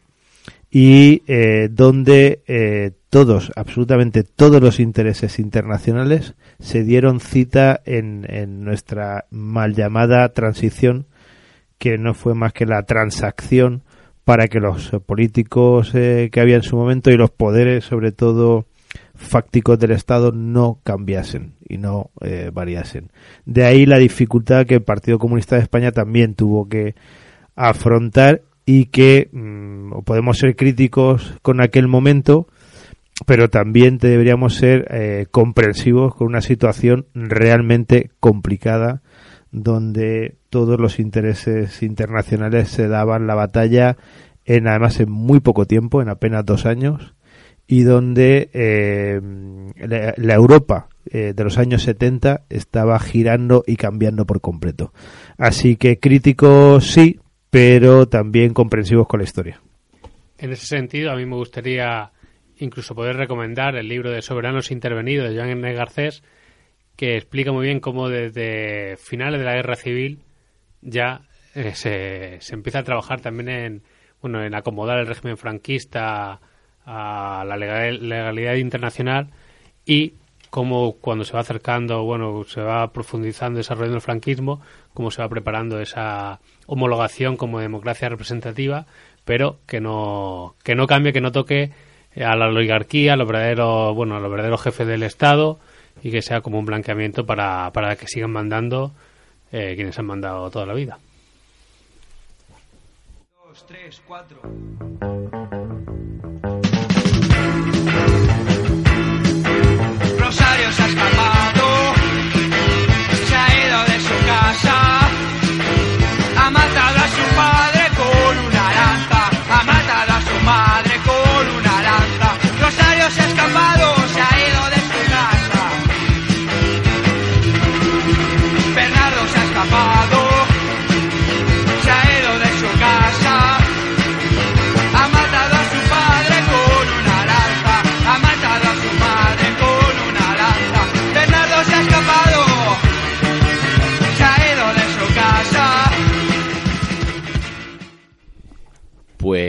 y 0.71 1.23
donde 1.71 2.93
todos, 3.11 3.53
absolutamente 3.57 4.23
todos 4.23 4.63
los 4.63 4.81
intereses 4.81 5.39
internacionales 5.39 6.35
se 6.61 6.85
dieron 6.85 7.21
cita 7.21 7.81
en, 7.85 8.25
en 8.29 8.65
nuestra 8.65 9.27
mal 9.31 9.75
llamada 9.75 10.33
transición, 10.33 11.07
que 11.79 11.99
no 11.99 12.15
fue 12.15 12.35
más 12.35 12.53
que 12.53 12.67
la 12.67 12.85
transacción 12.85 13.83
para 14.25 14.47
que 14.47 14.61
los 14.61 14.91
políticos 15.07 15.93
eh, 15.95 16.29
que 16.31 16.41
había 16.41 16.57
en 16.57 16.63
su 16.63 16.77
momento 16.77 17.11
y 17.11 17.17
los 17.17 17.31
poderes, 17.31 17.85
sobre 17.85 18.13
todo 18.13 18.67
fácticos 19.15 19.79
del 19.79 19.91
Estado 19.91 20.31
no 20.31 20.79
cambiasen 20.85 21.55
y 21.69 21.79
no 21.79 22.11
eh, 22.21 22.51
variasen. 22.53 23.11
De 23.45 23.65
ahí 23.65 23.87
la 23.87 23.99
dificultad 23.99 24.67
que 24.67 24.77
el 24.77 24.83
Partido 24.83 25.19
Comunista 25.19 25.57
de 25.57 25.63
España 25.63 25.93
también 25.93 26.35
tuvo 26.35 26.69
que 26.69 26.95
afrontar 27.57 28.43
y 28.65 28.87
que 28.87 29.29
mm, 29.33 30.03
podemos 30.05 30.39
ser 30.39 30.55
críticos 30.55 31.35
con 31.43 31.61
aquel 31.61 31.89
momento, 31.89 32.47
pero 33.27 33.51
también 33.51 33.99
deberíamos 33.99 34.55
ser 34.55 34.87
eh, 34.91 35.27
comprensivos 35.31 36.15
con 36.15 36.29
una 36.29 36.41
situación 36.41 37.07
realmente 37.15 38.11
complicada 38.21 39.03
donde 39.53 40.37
todos 40.49 40.79
los 40.79 40.99
intereses 40.99 41.83
internacionales 41.83 42.69
se 42.69 42.89
daban 42.89 43.27
la 43.27 43.35
batalla 43.35 43.97
en 44.45 44.69
además 44.69 44.99
en 45.01 45.11
muy 45.11 45.41
poco 45.41 45.67
tiempo, 45.67 46.03
en 46.03 46.09
apenas 46.09 46.45
dos 46.45 46.67
años, 46.67 47.15
y 47.67 47.83
donde 47.83 48.51
eh, 48.53 49.21
la, 49.77 50.35
Europa 50.35 50.89
eh, 51.07 51.35
de 51.37 51.45
los 51.45 51.59
años 51.59 51.83
70 51.83 52.43
estaba 52.49 52.99
girando 52.99 53.63
y 53.67 53.77
cambiando 53.77 54.27
por 54.27 54.41
completo. 54.41 54.93
Así 55.39 55.77
que 55.77 55.99
críticos 55.99 56.91
sí, 56.91 57.21
pero 57.51 58.09
también 58.09 58.55
comprensivos 58.55 59.07
con 59.07 59.21
la 59.21 59.25
historia. 59.25 59.61
En 60.39 60.51
ese 60.51 60.67
sentido, 60.67 61.13
a 61.13 61.17
mí 61.17 61.27
me 61.27 61.37
gustaría 61.37 62.11
incluso 62.61 62.95
poder 62.95 63.17
recomendar 63.17 63.77
el 63.77 63.89
libro 63.89 64.11
de 64.11 64.23
Soberanos 64.23 64.71
Intervenidos 64.71 65.31
de 65.31 65.37
Joan. 65.37 65.61
Garcés, 65.61 66.23
que 66.97 67.17
explica 67.17 67.53
muy 67.53 67.67
bien 67.67 67.81
cómo 67.81 68.09
desde 68.09 68.97
finales 68.97 69.41
de 69.41 69.47
la 69.47 69.55
guerra 69.55 69.77
civil 69.77 70.21
ya 70.83 71.23
eh, 71.55 71.75
se, 71.75 72.39
se 72.41 72.55
empieza 72.55 72.81
a 72.81 72.85
trabajar 72.85 73.21
también 73.21 73.49
en, 73.49 73.83
bueno, 74.21 74.45
en 74.45 74.55
acomodar 74.55 74.99
el 74.99 75.07
régimen 75.07 75.37
franquista 75.37 76.41
a 76.85 77.45
la 77.47 77.57
legal- 77.57 78.09
legalidad 78.09 78.55
internacional 78.55 79.31
y 79.85 80.15
cómo 80.51 80.97
cuando 81.01 81.25
se 81.25 81.33
va 81.33 81.41
acercando, 81.41 82.03
bueno, 82.03 82.45
se 82.45 82.61
va 82.61 82.93
profundizando, 82.93 83.59
desarrollando 83.59 83.97
el 83.97 84.03
franquismo, 84.03 84.61
cómo 84.95 85.11
se 85.11 85.23
va 85.23 85.29
preparando 85.29 85.81
esa 85.81 86.41
homologación 86.67 87.37
como 87.37 87.61
democracia 87.61 88.09
representativa, 88.09 88.87
pero 89.25 89.61
que 89.67 89.81
no 89.81 90.57
que 90.65 90.75
no 90.75 90.87
cambie, 90.87 91.13
que 91.13 91.21
no 91.21 91.31
toque 91.33 91.71
a 92.17 92.37
la 92.37 92.49
oligarquía, 92.49 93.15
a 93.15 93.17
los 93.17 93.27
verdaderos, 93.27 93.95
bueno, 93.95 94.17
a 94.17 94.21
los 94.21 94.31
verdaderos 94.31 94.63
jefes 94.63 94.87
del 94.87 95.03
Estado 95.03 95.59
y 96.03 96.11
que 96.11 96.23
sea 96.23 96.41
como 96.41 96.59
un 96.59 96.67
blanqueamiento 96.67 97.27
para, 97.27 97.71
para 97.73 97.97
que 97.97 98.07
sigan 98.07 98.33
mandando 98.33 98.93
eh, 99.53 99.75
quienes 99.75 99.99
han 99.99 100.07
mandado 100.07 100.51
toda 100.51 100.67
la 100.67 100.75
vida. 100.75 100.99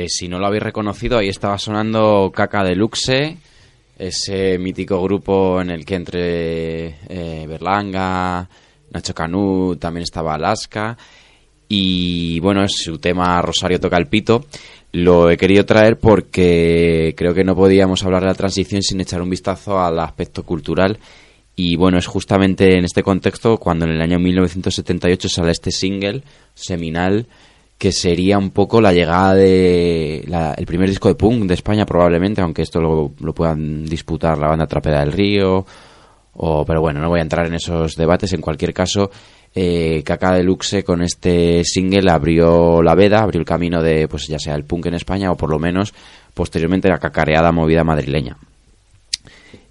Si 0.09 0.27
no 0.27 0.39
lo 0.39 0.47
habéis 0.47 0.63
reconocido, 0.63 1.17
ahí 1.17 1.29
estaba 1.29 1.57
sonando 1.57 2.31
Caca 2.33 2.63
Deluxe, 2.63 3.37
ese 3.97 4.57
mítico 4.57 5.01
grupo 5.03 5.61
en 5.61 5.69
el 5.69 5.85
que 5.85 5.95
entre 5.95 6.85
eh, 7.09 7.45
Berlanga, 7.47 8.47
Nacho 8.91 9.13
Canut, 9.13 9.79
también 9.79 10.03
estaba 10.03 10.35
Alaska. 10.35 10.97
Y 11.67 12.39
bueno, 12.41 12.63
es 12.63 12.73
su 12.83 12.97
tema 12.97 13.41
Rosario 13.41 13.79
toca 13.79 13.97
el 13.97 14.07
pito. 14.07 14.45
Lo 14.91 15.29
he 15.29 15.37
querido 15.37 15.65
traer 15.65 15.97
porque 15.97 17.13
creo 17.15 17.33
que 17.33 17.45
no 17.45 17.55
podíamos 17.55 18.03
hablar 18.03 18.23
de 18.23 18.27
la 18.27 18.33
transición 18.33 18.81
sin 18.81 18.99
echar 18.99 19.21
un 19.21 19.29
vistazo 19.29 19.79
al 19.79 19.99
aspecto 19.99 20.43
cultural. 20.43 20.99
Y 21.55 21.75
bueno, 21.75 21.97
es 21.97 22.07
justamente 22.07 22.77
en 22.77 22.85
este 22.85 23.03
contexto 23.03 23.57
cuando 23.57 23.85
en 23.85 23.91
el 23.91 24.01
año 24.01 24.19
1978 24.19 25.29
sale 25.29 25.51
este 25.51 25.71
single 25.71 26.23
seminal 26.53 27.27
que 27.81 27.91
sería 27.91 28.37
un 28.37 28.51
poco 28.51 28.79
la 28.79 28.93
llegada 28.93 29.33
de 29.33 30.23
la- 30.27 30.53
el 30.53 30.67
primer 30.67 30.87
disco 30.87 31.07
de 31.07 31.15
punk 31.15 31.45
de 31.47 31.55
España 31.55 31.83
probablemente, 31.83 32.39
aunque 32.39 32.61
esto 32.61 32.79
lo, 32.79 33.13
lo 33.19 33.33
puedan 33.33 33.85
disputar 33.85 34.37
la 34.37 34.45
banda 34.49 34.67
Trapera 34.67 34.99
del 34.99 35.11
Río, 35.11 35.65
o, 36.35 36.63
pero 36.63 36.79
bueno, 36.79 36.99
no 37.01 37.09
voy 37.09 37.21
a 37.21 37.23
entrar 37.23 37.47
en 37.47 37.55
esos 37.55 37.95
debates. 37.95 38.33
En 38.33 38.41
cualquier 38.41 38.71
caso, 38.71 39.09
eh, 39.55 40.03
Caca 40.05 40.33
Deluxe 40.33 40.83
con 40.83 41.01
este 41.01 41.63
single 41.63 42.11
abrió 42.11 42.83
la 42.83 42.93
veda, 42.93 43.23
abrió 43.23 43.39
el 43.39 43.47
camino 43.47 43.81
de, 43.81 44.07
pues 44.07 44.27
ya 44.27 44.37
sea 44.37 44.53
el 44.53 44.63
punk 44.63 44.85
en 44.85 44.93
España 44.93 45.31
o 45.31 45.35
por 45.35 45.49
lo 45.49 45.57
menos 45.57 45.91
posteriormente 46.35 46.87
la 46.87 46.99
cacareada 46.99 47.51
movida 47.51 47.83
madrileña. 47.83 48.37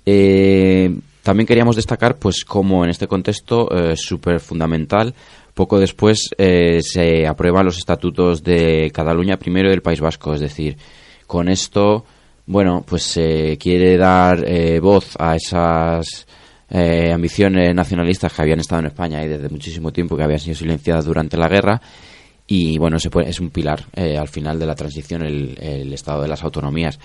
Eh, 0.04 0.92
también 1.30 1.46
queríamos 1.46 1.76
destacar, 1.76 2.16
pues, 2.18 2.44
como 2.44 2.82
en 2.82 2.90
este 2.90 3.06
contexto 3.06 3.68
eh, 3.70 3.94
súper 3.96 4.40
fundamental, 4.40 5.14
poco 5.54 5.78
después 5.78 6.28
eh, 6.36 6.80
se 6.82 7.24
aprueban 7.24 7.64
los 7.66 7.78
estatutos 7.78 8.42
de 8.42 8.90
Cataluña 8.92 9.36
primero 9.36 9.68
y 9.68 9.70
del 9.70 9.80
País 9.80 10.00
Vasco. 10.00 10.34
Es 10.34 10.40
decir, 10.40 10.76
con 11.28 11.48
esto, 11.48 12.04
bueno, 12.46 12.84
pues 12.84 13.04
se 13.04 13.56
quiere 13.58 13.96
dar 13.96 14.42
eh, 14.44 14.80
voz 14.80 15.14
a 15.20 15.36
esas 15.36 16.26
eh, 16.68 17.12
ambiciones 17.12 17.76
nacionalistas 17.76 18.32
que 18.32 18.42
habían 18.42 18.58
estado 18.58 18.80
en 18.80 18.86
España 18.88 19.22
y 19.24 19.28
desde 19.28 19.48
muchísimo 19.48 19.92
tiempo 19.92 20.16
que 20.16 20.24
habían 20.24 20.40
sido 20.40 20.56
silenciadas 20.56 21.04
durante 21.04 21.36
la 21.36 21.46
guerra. 21.48 21.80
Y 22.48 22.76
bueno, 22.78 22.98
se 22.98 23.08
puede- 23.10 23.30
es 23.30 23.38
un 23.38 23.50
pilar 23.50 23.84
eh, 23.94 24.18
al 24.18 24.26
final 24.26 24.58
de 24.58 24.66
la 24.66 24.74
transición 24.74 25.22
el, 25.22 25.56
el 25.62 25.92
estado 25.92 26.22
de 26.22 26.26
las 26.28 26.42
autonomías. 26.42 26.98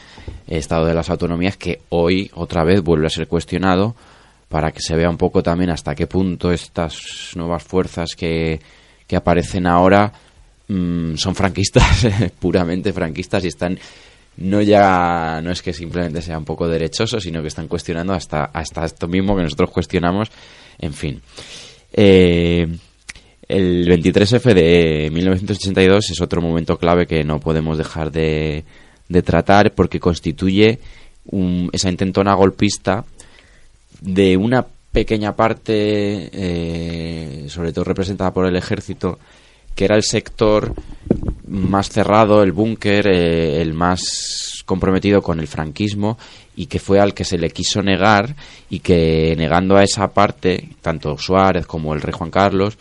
El 0.48 0.58
estado 0.58 0.88
de 0.88 0.96
las 0.96 1.12
autonomías 1.12 1.58
que 1.58 1.82
hoy 1.90 2.32
otra 2.34 2.64
vez 2.64 2.82
vuelve 2.82 3.06
a 3.06 3.12
ser 3.12 3.28
cuestionado 3.28 3.94
para 4.56 4.72
que 4.72 4.80
se 4.80 4.95
vea 4.95 5.10
un 5.10 5.18
poco 5.18 5.44
también 5.44 5.69
hasta 5.69 5.94
qué 5.94 6.07
punto 6.07 6.49
estas 6.49 6.98
nuevas 7.36 7.61
fuerzas 7.61 8.11
que, 8.15 8.57
que 9.06 9.18
aparecen 9.18 9.68
ahora 9.68 10.14
mm, 10.69 11.15
son 11.18 11.36
franquistas, 11.36 12.07
puramente 12.40 12.94
franquistas 12.94 13.44
y 13.44 13.49
están 13.49 13.77
no 14.38 14.61
ya 14.61 15.41
no 15.44 15.52
es 15.52 15.61
que 15.61 15.73
simplemente 15.73 16.22
sea 16.22 16.38
un 16.38 16.45
poco 16.45 16.69
derechosos, 16.69 17.22
sino 17.22 17.41
que 17.41 17.49
están 17.49 17.68
cuestionando 17.68 18.14
hasta 18.14 18.45
hasta 18.45 18.86
esto 18.86 19.10
mismo 19.10 19.36
que 19.36 19.44
nosotros 19.44 19.72
cuestionamos, 19.72 20.32
en 20.80 20.94
fin. 20.94 21.22
Eh, 21.91 22.65
el 23.49 23.86
23F 23.90 24.53
de 24.53 25.10
1982 25.11 26.11
es 26.11 26.22
otro 26.22 26.41
momento 26.41 26.77
clave 26.77 27.07
que 27.07 27.26
no 27.26 27.41
podemos 27.41 27.77
dejar 27.77 28.10
de, 28.10 28.64
de 29.10 29.22
tratar 29.22 29.73
porque 29.73 29.99
constituye 29.99 30.80
un- 31.26 31.69
esa 31.73 31.90
intentona 31.90 32.34
golpista 32.36 33.03
de 34.02 34.38
una 34.38 34.66
pequeña 34.92 35.36
parte, 35.36 36.30
eh, 36.32 37.46
sobre 37.50 37.74
todo 37.74 37.84
representada 37.86 38.34
por 38.34 38.48
el 38.48 38.56
ejército, 38.56 39.20
que 39.76 39.86
era 39.86 39.96
el 39.96 40.04
sector 40.04 40.74
más 41.48 41.90
cerrado, 41.90 42.42
el 42.42 42.54
búnker, 42.54 43.08
eh, 43.08 43.62
el 43.62 43.74
más 43.74 44.64
comprometido 44.66 45.22
con 45.22 45.40
el 45.40 45.48
franquismo 45.48 46.18
y 46.56 46.66
que 46.68 46.80
fue 46.80 47.00
al 47.00 47.14
que 47.14 47.26
se 47.26 47.38
le 47.38 47.50
quiso 47.50 47.82
negar 47.82 48.36
y 48.70 48.80
que 48.80 49.36
negando 49.38 49.76
a 49.76 49.84
esa 49.84 50.08
parte, 50.08 50.70
tanto 50.82 51.18
Suárez 51.18 51.66
como 51.68 51.94
el 51.94 52.02
rey 52.02 52.14
Juan 52.14 52.32
Carlos, 52.32 52.78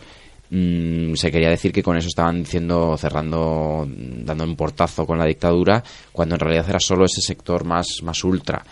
mm, 0.49 1.13
se 1.15 1.31
quería 1.31 1.49
decir 1.49 1.71
que 1.71 1.83
con 1.83 1.97
eso 1.97 2.07
estaban 2.07 2.43
diciendo, 2.43 2.95
cerrando, 2.97 3.87
dando 3.87 4.43
un 4.45 4.55
portazo 4.55 5.05
con 5.05 5.19
la 5.19 5.25
dictadura, 5.25 5.83
cuando 6.11 6.35
en 6.35 6.39
realidad 6.39 6.69
era 6.69 6.79
solo 6.79 7.05
ese 7.05 7.21
sector 7.21 7.65
más, 7.65 7.87
más 8.03 8.23
ultra. 8.23 8.63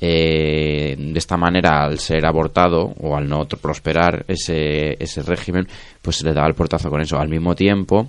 Eh, 0.00 0.94
de 0.98 1.18
esta 1.18 1.36
manera, 1.36 1.84
al 1.84 1.98
ser 1.98 2.24
abortado 2.26 2.92
o 3.00 3.16
al 3.16 3.28
no 3.28 3.46
prosperar 3.46 4.24
ese, 4.28 4.96
ese 5.02 5.22
régimen, 5.22 5.66
pues 6.02 6.16
se 6.16 6.24
le 6.24 6.34
daba 6.34 6.48
el 6.48 6.54
portazo 6.54 6.90
con 6.90 7.00
eso. 7.00 7.18
Al 7.18 7.28
mismo 7.28 7.54
tiempo, 7.54 8.08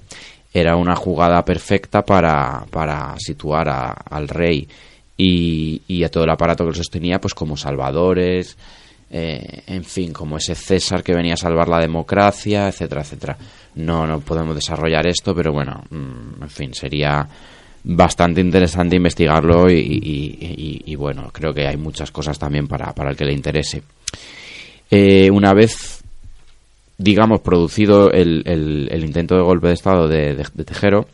era 0.53 0.75
una 0.75 0.95
jugada 0.95 1.43
perfecta 1.45 2.03
para, 2.03 2.65
para 2.69 3.15
situar 3.17 3.69
a- 3.69 3.91
al 3.91 4.27
rey 4.27 4.67
y, 5.15 5.81
y 5.87 6.03
a 6.03 6.09
todo 6.09 6.23
el 6.25 6.29
aparato 6.29 6.63
que 6.63 6.69
lo 6.71 6.75
sostenía, 6.75 7.19
pues 7.19 7.33
como 7.33 7.55
salvadores, 7.57 8.57
eh, 9.09 9.63
en 9.67 9.83
fin, 9.85 10.11
como 10.11 10.37
ese 10.37 10.55
César 10.55 11.01
que 11.03 11.15
venía 11.15 11.35
a 11.35 11.37
salvar 11.37 11.69
la 11.69 11.79
democracia, 11.79 12.67
etcétera, 12.67 13.01
etcétera. 13.01 13.37
No, 13.75 14.05
no 14.05 14.19
podemos 14.19 14.55
desarrollar 14.55 15.07
esto, 15.07 15.33
pero 15.33 15.53
bueno, 15.53 15.83
mm, 15.89 16.43
en 16.43 16.49
fin, 16.49 16.73
sería 16.73 17.25
bastante 17.89 18.41
interesante 18.41 18.97
investigarlo 18.97 19.69
y, 19.71 20.93
bueno, 20.97 21.29
creo 21.31 21.53
que 21.53 21.65
hay 21.67 21.77
muchas 21.77 22.11
cosas 22.11 22.37
también 22.37 22.67
para, 22.67 22.93
para 22.93 23.11
el 23.11 23.15
que 23.15 23.23
le 23.25 23.33
interese. 23.33 23.81
Eh, 24.91 25.29
una 25.31 25.53
vez, 25.53 26.01
digamos, 26.97 27.39
producido 27.41 28.11
el, 28.11 28.43
el- 28.45 28.89
el 28.91 29.03
intento 29.05 29.35
de 29.35 29.41
golpe 29.41 29.67
de 29.67 29.73
Estado 29.73 30.07
de, 30.07 30.35
Tejero, 30.65 31.07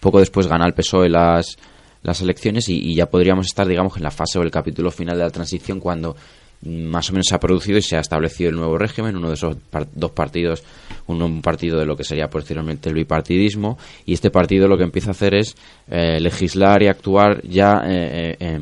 poco 0.00 0.20
después 0.20 0.46
gana 0.46 0.66
el 0.66 0.74
PSOE 0.74 1.08
las, 1.08 1.56
las 2.02 2.20
elecciones 2.20 2.68
y, 2.68 2.94
ya 2.94 3.06
podríamos 3.06 3.46
estar, 3.46 3.66
digamos, 3.66 3.96
en 3.96 4.04
la 4.04 4.10
fase 4.10 4.38
o 4.38 4.42
el 4.42 4.50
capítulo 4.50 4.90
final 4.92 5.16
de 5.18 5.24
la 5.24 5.30
transición 5.30 5.80
cuando 5.80 6.16
más 6.64 7.10
o 7.10 7.12
menos 7.12 7.26
se 7.28 7.34
ha 7.34 7.40
producido 7.40 7.78
y 7.78 7.82
se 7.82 7.96
ha 7.96 8.00
establecido 8.00 8.50
el 8.50 8.56
nuevo 8.56 8.78
régimen, 8.78 9.16
uno 9.16 9.28
de 9.28 9.34
esos 9.34 9.56
par- 9.70 9.88
dos 9.94 10.12
partidos, 10.12 10.62
un 11.08 11.42
partido 11.42 11.78
de 11.78 11.86
lo 11.86 11.96
que 11.96 12.04
sería 12.04 12.28
posteriormente 12.28 12.88
el 12.88 12.94
bipartidismo, 12.94 13.78
y 14.06 14.12
este 14.14 14.30
partido 14.30 14.68
lo 14.68 14.78
que 14.78 14.84
empieza 14.84 15.08
a 15.08 15.12
hacer 15.12 15.34
es 15.34 15.56
eh, 15.90 16.20
legislar 16.20 16.82
y 16.82 16.86
actuar 16.88 17.42
ya 17.42 17.82
eh, 17.86 18.36
eh, 18.38 18.60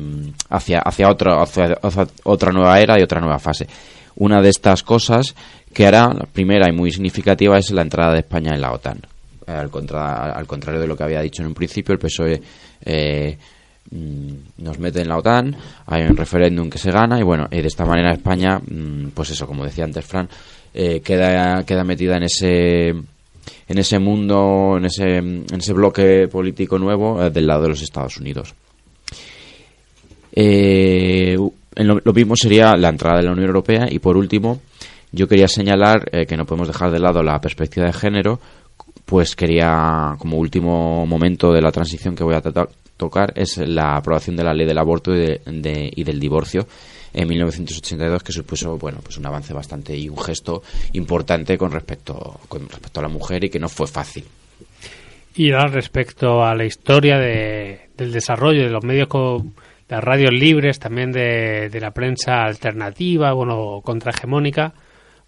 hacia, 0.49 0.79
hacia, 0.79 1.09
otra, 1.09 1.41
hacia, 1.43 1.77
otra 2.23 2.51
nueva 2.51 2.79
era 2.79 2.99
y 2.99 3.03
otra 3.03 3.21
nueva 3.21 3.37
fase. 3.39 3.67
Una 4.15 4.41
de 4.41 4.49
estas 4.49 4.83
cosas 4.83 5.35
que 5.73 5.85
hará, 5.85 6.07
la 6.13 6.25
primera 6.25 6.67
y 6.69 6.75
muy 6.75 6.91
significativa, 6.91 7.57
es 7.57 7.71
la 7.71 7.83
entrada 7.83 8.13
de 8.13 8.19
España 8.19 8.51
en 8.53 8.61
la 8.61 8.71
OTAN. 8.73 8.99
Al, 9.47 9.69
contra- 9.69 10.31
al 10.33 10.45
contrario 10.47 10.81
de 10.81 10.87
lo 10.87 10.97
que 10.97 11.03
había 11.03 11.21
dicho 11.21 11.41
en 11.43 11.47
un 11.49 11.53
principio, 11.53 11.93
el 11.93 11.99
PSOE 11.99 12.41
eh, 12.83 13.37
nos 13.89 14.79
mete 14.79 15.01
en 15.01 15.09
la 15.09 15.17
OTAN, 15.17 15.55
hay 15.85 16.03
un 16.03 16.15
referéndum 16.15 16.69
que 16.69 16.77
se 16.77 16.91
gana 16.91 17.19
y 17.19 17.23
bueno, 17.23 17.47
de 17.49 17.59
esta 17.59 17.83
manera 17.85 18.13
España, 18.13 18.59
mm, 18.59 19.09
pues 19.13 19.31
eso, 19.31 19.45
como 19.47 19.65
decía 19.65 19.83
antes 19.83 20.05
Fran, 20.05 20.29
eh, 20.73 21.01
queda, 21.01 21.63
queda 21.65 21.83
metida 21.83 22.17
en 22.17 22.23
ese 22.23 22.89
en 22.89 23.77
ese 23.77 23.99
mundo, 23.99 24.75
en 24.77 24.85
ese, 24.85 25.17
en 25.17 25.45
ese 25.57 25.73
bloque 25.73 26.27
político 26.27 26.77
nuevo 26.77 27.21
eh, 27.23 27.29
del 27.31 27.47
lado 27.47 27.63
de 27.63 27.69
los 27.69 27.81
Estados 27.81 28.17
Unidos. 28.17 28.53
Eh, 30.33 31.37
lo, 31.75 31.99
lo 32.03 32.13
mismo 32.13 32.35
sería 32.35 32.75
la 32.77 32.89
entrada 32.89 33.17
de 33.17 33.23
la 33.23 33.31
Unión 33.31 33.47
Europea 33.47 33.87
y 33.89 33.99
por 33.99 34.15
último 34.17 34.61
yo 35.11 35.27
quería 35.27 35.47
señalar 35.47 36.07
eh, 36.11 36.25
que 36.25 36.37
no 36.37 36.45
podemos 36.45 36.67
dejar 36.67 36.91
de 36.91 36.99
lado 36.99 37.21
la 37.23 37.39
perspectiva 37.41 37.85
de 37.87 37.93
género 37.93 38.39
pues 39.05 39.35
quería 39.35 40.15
como 40.17 40.37
último 40.37 41.05
momento 41.05 41.51
de 41.51 41.61
la 41.61 41.71
transición 41.71 42.15
que 42.15 42.23
voy 42.23 42.35
a 42.35 42.41
tratar- 42.41 42.69
tocar 43.01 43.33
es 43.35 43.57
la 43.57 43.95
aprobación 43.97 44.35
de 44.35 44.43
la 44.43 44.53
ley 44.53 44.65
del 44.67 44.77
aborto 44.77 45.13
y, 45.13 45.19
de- 45.45 45.91
y 45.95 46.03
del 46.03 46.19
divorcio 46.19 46.67
en 47.13 47.27
1982 47.27 48.23
que 48.23 48.31
supuso 48.31 48.77
bueno 48.77 48.99
pues 49.03 49.17
un 49.17 49.25
avance 49.25 49.53
bastante 49.53 49.97
y 49.97 50.07
un 50.07 50.17
gesto 50.17 50.61
importante 50.93 51.57
con 51.57 51.71
respecto 51.71 52.39
con 52.47 52.69
respecto 52.69 52.99
a 52.99 53.03
la 53.03 53.09
mujer 53.09 53.43
y 53.43 53.49
que 53.49 53.59
no 53.59 53.67
fue 53.69 53.87
fácil. 53.87 54.23
Y 55.35 55.51
ahora 55.51 55.67
respecto 55.67 56.43
a 56.43 56.53
la 56.55 56.65
historia 56.65 57.17
de- 57.17 57.89
del 57.97 58.11
desarrollo 58.11 58.63
de 58.63 58.69
los 58.69 58.83
medios 58.83 59.07
co- 59.07 59.43
de 59.89 59.95
las 59.95 60.03
radios 60.03 60.31
libres, 60.31 60.79
también 60.79 61.11
de, 61.11 61.69
de 61.69 61.79
la 61.81 61.91
prensa 61.91 62.43
alternativa, 62.43 63.33
bueno, 63.33 63.81
contrahegemónica, 63.83 64.73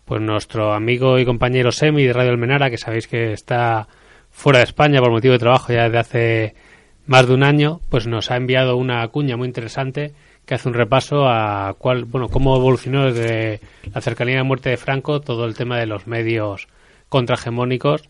pues 0.06 0.22
nuestro 0.22 0.74
amigo 0.74 1.18
y 1.20 1.26
compañero 1.26 1.72
Semi 1.72 2.04
de 2.04 2.14
Radio 2.14 2.32
Almenara, 2.32 2.70
que 2.70 2.78
sabéis 2.78 3.08
que 3.08 3.34
está 3.34 3.88
fuera 4.32 4.60
de 4.60 4.66
España 4.66 5.00
por 5.00 5.12
motivo 5.12 5.34
de 5.34 5.40
trabajo 5.40 5.72
ya 5.74 5.84
desde 5.84 6.00
hace 6.00 6.56
más 7.06 7.28
de 7.28 7.34
un 7.34 7.44
año, 7.44 7.82
pues 7.90 8.08
nos 8.08 8.32
ha 8.32 8.38
enviado 8.38 8.78
una 8.78 9.08
cuña 9.10 9.38
muy 9.38 9.48
interesante 9.48 10.14
que 10.46 10.56
hace 10.56 10.68
un 10.68 10.74
repaso 10.74 11.28
a 11.28 11.74
cuál, 11.78 12.06
bueno, 12.06 12.28
cómo 12.30 12.56
evolucionó 12.56 13.06
desde 13.06 13.62
la 13.94 14.02
cercanía 14.02 14.36
de 14.36 14.40
la 14.40 14.44
muerte 14.46 14.70
de 14.70 14.78
Franco 14.78 15.22
todo 15.22 15.46
el 15.46 15.56
tema 15.56 15.78
de 15.78 15.86
los 15.86 16.08
medios 16.08 16.68
contrahegemónicos. 17.10 18.10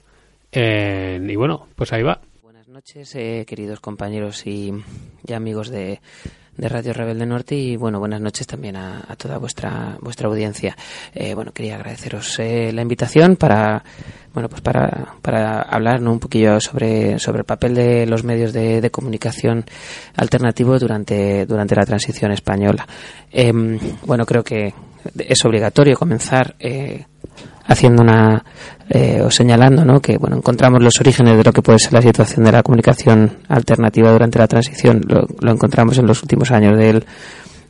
eh, 0.52 1.20
y 1.22 1.36
bueno, 1.36 1.68
pues 1.76 1.94
ahí 1.94 2.04
va. 2.04 2.22
Buenas 2.42 2.68
noches, 2.68 3.16
eh, 3.16 3.46
queridos 3.48 3.80
compañeros 3.80 4.46
y, 4.48 4.74
y 5.28 5.34
amigos 5.34 5.70
de, 5.70 6.00
de 6.58 6.70
Radio 6.70 6.94
Rebelde 6.94 7.26
Norte 7.26 7.56
y 7.56 7.76
bueno, 7.76 8.00
buenas 8.00 8.22
noches 8.22 8.46
también 8.48 8.76
a, 8.76 9.04
a 9.08 9.16
toda 9.16 9.38
vuestra 9.38 9.98
vuestra 10.02 10.28
audiencia. 10.28 10.76
Eh, 11.14 11.34
bueno, 11.34 11.52
quería 11.52 11.76
agradeceros 11.76 12.40
eh, 12.40 12.72
la 12.72 12.82
invitación 12.82 13.36
para 13.36 13.84
bueno, 14.34 14.50
pues 14.50 14.62
para, 14.62 15.16
para 15.22 15.62
hablar 15.62 16.02
un 16.02 16.20
poquillo 16.20 16.60
sobre, 16.60 17.20
sobre 17.20 17.40
el 17.40 17.46
papel 17.46 17.76
de 17.76 18.08
los 18.08 18.24
medios 18.24 18.52
de, 18.52 18.82
de 18.82 18.90
comunicación 18.90 19.64
alternativos 20.16 20.82
durante, 20.82 21.46
durante 21.46 21.76
la 21.76 21.86
transición 21.86 22.32
española. 22.32 22.88
Em, 23.32 23.78
bueno, 24.06 24.26
creo 24.26 24.44
que 24.44 24.74
es 25.20 25.46
obligatorio 25.46 25.96
comenzar 25.96 26.56
eh, 26.60 27.06
haciendo 27.66 28.04
una 28.04 28.44
eh, 28.90 29.22
o 29.24 29.32
señalando 29.32 29.86
¿no? 29.86 30.00
que 30.02 30.18
bueno 30.18 30.38
encontramos 30.38 30.82
los 30.84 30.94
orígenes 31.00 31.38
de 31.38 31.44
lo 31.44 31.54
que 31.54 31.62
puede 31.62 31.80
ser 31.80 31.94
la 31.94 32.02
situación 32.02 32.46
de 32.46 32.52
la 32.52 32.64
comunicación 32.64 33.38
alternativa 33.48 34.12
durante 34.12 34.40
la 34.40 34.48
transición 34.48 35.02
lo, 35.08 35.52
encontramos 35.52 35.98
en 35.98 36.08
los 36.08 36.22
últimos 36.22 36.52
años 36.52 36.78
del 36.78 37.06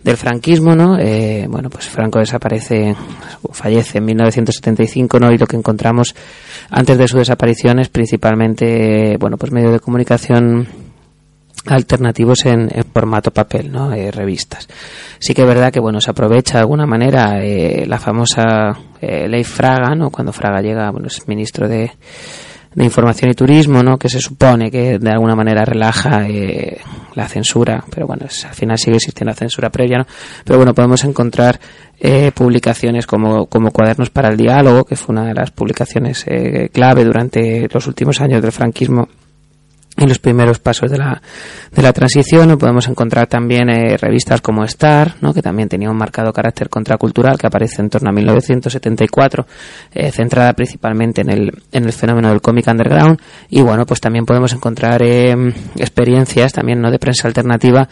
del 0.04 0.18
franquismo, 0.18 0.76
¿no? 0.76 1.00
Eh, 1.00 1.48
bueno, 1.50 1.70
pues 1.70 1.88
Franco 1.88 2.20
desaparece, 2.20 2.94
fallece 3.54 4.00
en 4.00 4.04
1975, 4.04 5.18
¿no? 5.18 5.32
Y 5.32 5.38
lo 5.38 5.48
que 5.48 5.56
encontramos 5.56 6.14
antes 6.70 6.98
de 6.98 7.08
su 7.08 7.18
desaparición 7.18 7.80
es 7.80 7.88
principalmente, 7.88 9.16
bueno, 9.18 9.38
pues 9.38 9.54
medios 9.54 9.72
de 9.72 9.80
comunicación 9.80 10.68
alternativos 11.66 12.46
en, 12.46 12.70
formato 12.94 13.32
papel, 13.32 13.72
¿no? 13.72 13.94
Eh, 13.94 14.12
revistas. 14.12 14.68
Sí 15.20 15.34
que 15.34 15.42
es 15.42 15.48
verdad 15.48 15.72
que, 15.72 15.80
bueno, 15.80 16.02
se 16.02 16.12
aprovecha 16.12 16.56
de 16.56 16.62
alguna 16.62 16.86
manera 16.86 17.44
eh, 17.44 17.86
la 17.88 18.00
famosa 18.00 18.78
eh, 19.02 19.28
ley 19.28 19.44
Fraga, 19.44 19.96
¿no? 19.96 20.10
Cuando 20.10 20.34
Fraga 20.34 20.62
llega, 20.62 20.92
bueno, 20.92 21.08
es 21.08 21.28
ministro 21.28 21.68
de, 21.68 21.92
de 22.76 22.84
Información 22.84 23.32
y 23.32 23.34
Turismo, 23.34 23.82
¿no? 23.82 23.98
Que 23.98 24.10
se 24.10 24.20
supone 24.20 24.70
que 24.70 25.00
de 25.00 25.10
alguna 25.10 25.36
manera 25.36 25.64
relaja 25.64 26.28
eh, 26.28 26.80
la 27.16 27.28
censura, 27.28 27.84
pero 27.90 28.08
bueno, 28.08 28.26
al 28.26 28.54
final 28.56 28.78
sigue 28.78 28.98
existiendo 28.98 29.32
la 29.32 29.38
censura 29.38 29.70
previa, 29.70 30.00
¿no? 30.00 30.06
Pero 30.44 30.58
bueno, 30.58 30.74
podemos 30.74 31.04
encontrar 31.06 31.60
eh, 32.00 32.32
publicaciones 32.34 33.08
como, 33.08 33.46
como 33.46 33.72
Cuadernos 33.72 34.10
para 34.10 34.30
el 34.30 34.38
Diálogo, 34.38 34.84
que 34.84 34.98
fue 34.98 35.14
una 35.14 35.26
de 35.26 35.34
las 35.34 35.52
publicaciones 35.52 36.26
clave 36.72 37.06
durante 37.06 37.68
los 37.72 37.88
últimos 37.88 38.20
años 38.20 38.42
del 38.42 38.52
franquismo 38.52 39.08
en 39.98 40.10
los 40.10 40.20
primeros 40.20 40.60
pasos 40.60 40.90
de 40.90 40.98
la, 40.98 41.22
de 41.72 41.82
la 41.82 41.94
transición. 41.94 42.58
Podemos 42.58 42.88
encontrar 42.88 43.28
también 43.28 43.70
eh, 43.70 43.98
revistas 43.98 44.42
como 44.42 44.64
Star, 44.64 45.16
¿no? 45.22 45.34
que 45.34 45.42
también 45.42 45.70
tenía 45.70 45.90
un 45.90 45.98
marcado 45.98 46.34
carácter 46.34 46.70
contracultural, 46.70 47.38
que 47.38 47.48
aparece 47.48 47.82
en 47.82 47.90
torno 47.90 48.10
a 48.10 48.14
1974, 48.14 49.46
eh, 49.94 50.12
centrada 50.12 50.54
principalmente 50.54 51.22
en 51.22 51.30
el, 51.30 51.52
en 51.72 51.86
el 51.86 51.94
fenómeno 51.94 52.30
del 52.30 52.42
cómic 52.42 52.68
underground. 52.68 53.20
Y 53.50 53.62
bueno, 53.62 53.86
pues 53.86 54.02
también 54.02 54.26
podemos 54.26 54.54
encontrar 54.54 55.02
eh, 55.04 55.36
experiencias 55.76 56.54
también 56.54 56.82
no 56.82 56.92
de 56.92 57.00
prensa 57.00 57.28
alternativa 57.28 57.88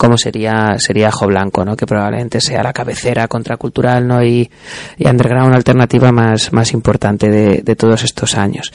como 0.00 0.16
sería 0.16 0.76
sería 0.78 1.08
Ajo 1.08 1.26
Blanco, 1.26 1.62
¿no? 1.62 1.76
que 1.76 1.84
probablemente 1.84 2.40
sea 2.40 2.62
la 2.62 2.72
cabecera 2.72 3.28
contracultural 3.28 4.08
¿no? 4.08 4.24
y, 4.24 4.50
y 4.96 5.06
underground 5.06 5.54
alternativa 5.54 6.10
más, 6.10 6.54
más 6.54 6.72
importante 6.72 7.28
de, 7.28 7.60
de 7.62 7.76
todos 7.76 8.02
estos 8.02 8.34
años. 8.38 8.72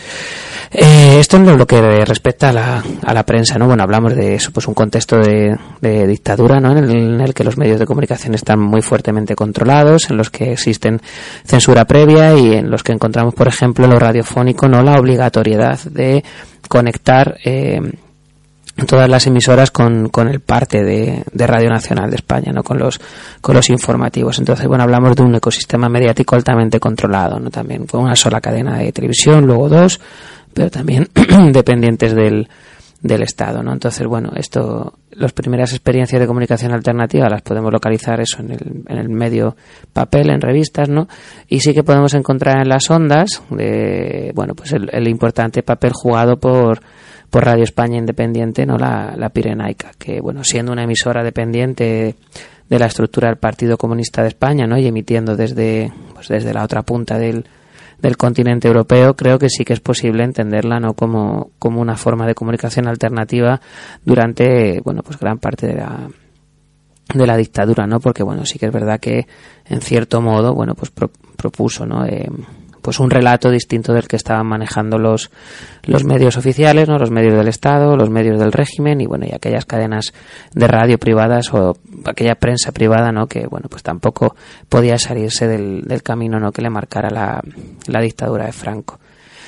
Eh, 0.71 1.17
esto 1.19 1.37
en 1.37 1.57
lo 1.57 1.65
que 1.65 2.05
respecta 2.05 2.49
a 2.49 2.53
la, 2.53 2.64
a 2.65 3.13
la 3.13 3.23
prensa, 3.23 3.57
¿no? 3.57 3.67
Bueno, 3.67 3.83
hablamos 3.83 4.15
de 4.15 4.35
eso, 4.35 4.51
pues 4.51 4.67
un 4.67 4.73
contexto 4.73 5.17
de, 5.17 5.57
de 5.81 6.07
dictadura, 6.07 6.59
¿no? 6.59 6.71
En 6.71 6.83
el, 6.83 6.91
en 6.91 7.21
el 7.21 7.33
que 7.33 7.43
los 7.43 7.57
medios 7.57 7.79
de 7.79 7.85
comunicación 7.85 8.33
están 8.33 8.59
muy 8.59 8.81
fuertemente 8.81 9.35
controlados, 9.35 10.09
en 10.09 10.17
los 10.17 10.29
que 10.29 10.53
existen 10.53 11.01
censura 11.43 11.85
previa 11.85 12.35
y 12.37 12.53
en 12.53 12.69
los 12.69 12.83
que 12.83 12.93
encontramos, 12.93 13.33
por 13.33 13.47
ejemplo, 13.47 13.87
lo 13.87 13.99
radiofónico, 13.99 14.67
¿no? 14.67 14.81
La 14.81 14.99
obligatoriedad 14.99 15.79
de 15.85 16.23
conectar, 16.67 17.37
eh, 17.43 17.79
todas 18.87 19.09
las 19.09 19.25
emisoras 19.25 19.71
con, 19.71 20.09
con 20.09 20.27
el 20.27 20.41
parte 20.41 20.83
de, 20.83 21.23
de 21.31 21.47
Radio 21.47 21.69
Nacional 21.69 22.09
de 22.09 22.17
España, 22.17 22.51
¿no? 22.51 22.61
con 22.61 22.77
los 22.77 22.99
con 23.39 23.55
los 23.55 23.69
informativos. 23.69 24.37
Entonces, 24.39 24.67
bueno, 24.67 24.83
hablamos 24.83 25.15
de 25.15 25.23
un 25.23 25.35
ecosistema 25.35 25.87
mediático 25.87 26.35
altamente 26.35 26.79
controlado, 26.79 27.39
¿no? 27.39 27.49
También 27.49 27.85
con 27.85 28.01
una 28.01 28.15
sola 28.15 28.41
cadena 28.41 28.77
de 28.77 28.91
televisión, 28.91 29.45
luego 29.45 29.69
dos, 29.69 30.01
pero 30.55 30.71
también 30.71 31.09
dependientes 31.51 32.15
del, 32.15 32.47
del 33.01 33.21
Estado, 33.21 33.61
¿no? 33.61 33.73
Entonces, 33.73 34.07
bueno, 34.07 34.31
esto, 34.35 34.97
las 35.11 35.33
primeras 35.33 35.73
experiencias 35.73 36.19
de 36.19 36.25
comunicación 36.25 36.71
alternativa 36.71 37.27
las 37.29 37.41
podemos 37.41 37.71
localizar 37.71 38.21
eso 38.21 38.39
en 38.39 38.51
el, 38.51 38.83
en 38.87 38.97
el 38.97 39.09
medio 39.09 39.57
papel, 39.91 40.29
en 40.29 40.39
revistas, 40.39 40.87
¿no? 40.87 41.07
Y 41.49 41.59
sí 41.59 41.73
que 41.73 41.83
podemos 41.83 42.13
encontrar 42.13 42.61
en 42.61 42.69
las 42.69 42.89
ondas, 42.89 43.43
de, 43.49 44.31
bueno, 44.33 44.55
pues 44.55 44.71
el, 44.71 44.89
el 44.93 45.09
importante 45.09 45.61
papel 45.61 45.91
jugado 45.93 46.39
por, 46.39 46.79
por 47.29 47.43
Radio 47.43 47.65
España 47.65 47.97
Independiente, 47.97 48.65
no 48.65 48.77
la, 48.77 49.13
la 49.17 49.29
Pirenaica, 49.29 49.91
que 49.99 50.21
bueno, 50.21 50.45
siendo 50.45 50.71
una 50.71 50.85
emisora 50.85 51.21
dependiente 51.21 52.15
de 52.69 52.79
la 52.79 52.85
estructura 52.85 53.27
del 53.27 53.37
Partido 53.37 53.77
Comunista 53.77 54.21
de 54.21 54.29
España, 54.29 54.65
¿no? 54.67 54.77
Y 54.77 54.87
emitiendo 54.87 55.35
desde, 55.35 55.91
pues 56.13 56.29
desde 56.29 56.53
la 56.53 56.63
otra 56.63 56.83
punta 56.83 57.19
del, 57.19 57.45
del 58.01 58.17
continente 58.17 58.67
europeo, 58.67 59.15
creo 59.15 59.39
que 59.39 59.49
sí 59.49 59.63
que 59.65 59.73
es 59.73 59.79
posible 59.79 60.23
entenderla 60.23 60.79
no 60.79 60.93
como, 60.93 61.51
como 61.59 61.81
una 61.81 61.95
forma 61.97 62.25
de 62.27 62.35
comunicación 62.35 62.87
alternativa 62.87 63.59
durante 64.03 64.81
bueno 64.81 65.01
pues 65.03 65.19
gran 65.19 65.37
parte 65.39 65.67
de 65.67 65.75
la 65.75 66.09
de 67.13 67.27
la 67.27 67.37
dictadura, 67.37 67.85
¿no? 67.85 67.99
Porque 67.99 68.23
bueno, 68.23 68.45
sí 68.45 68.57
que 68.57 68.65
es 68.65 68.71
verdad 68.71 68.99
que 68.99 69.27
en 69.65 69.81
cierto 69.81 70.21
modo, 70.21 70.55
bueno, 70.55 70.73
pues 70.73 70.89
pro- 70.89 71.11
propuso, 71.37 71.85
¿no? 71.85 72.03
Eh, 72.05 72.27
pues 72.85 72.99
un 72.99 73.09
relato 73.09 73.49
distinto 73.49 73.93
del 73.93 74.07
que 74.07 74.15
estaban 74.15 74.45
manejando 74.45 74.99
los 74.99 75.31
los 75.85 76.03
medios 76.03 76.37
oficiales, 76.37 76.87
¿no? 76.87 76.99
Los 76.99 77.09
medios 77.09 77.35
del 77.35 77.47
Estado, 77.47 77.97
los 77.97 78.11
medios 78.11 78.39
del 78.39 78.51
régimen 78.51 79.01
y 79.01 79.07
bueno, 79.07 79.25
y 79.27 79.33
aquellas 79.33 79.65
cadenas 79.65 80.13
de 80.53 80.67
radio 80.67 80.99
privadas 80.99 81.51
o 81.51 81.75
aquella 82.05 82.35
prensa 82.35 82.71
privada, 82.73 83.11
¿no? 83.11 83.25
Que 83.25 83.47
bueno, 83.47 83.69
pues 83.71 83.81
tampoco 83.81 84.35
podía 84.69 84.99
salirse 84.99 85.47
del, 85.47 85.81
del 85.81 86.03
camino, 86.03 86.39
¿no? 86.39 86.51
Que 86.51 86.61
le 86.61 86.69
marcara 86.69 87.09
la, 87.09 87.41
la 87.87 88.01
dictadura 88.01 88.45
de 88.45 88.51
Franco. 88.51 88.99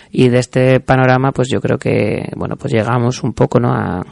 Y 0.10 0.30
de 0.30 0.40
este 0.40 0.80
panorama, 0.80 1.32
pues 1.32 1.48
yo 1.48 1.62
creo 1.62 1.78
que, 1.78 2.32
bueno, 2.36 2.56
pues 2.56 2.74
llegamos 2.74 3.22
un 3.22 3.34
poco, 3.34 3.60
¿no? 3.60 3.72
A, 3.72 4.04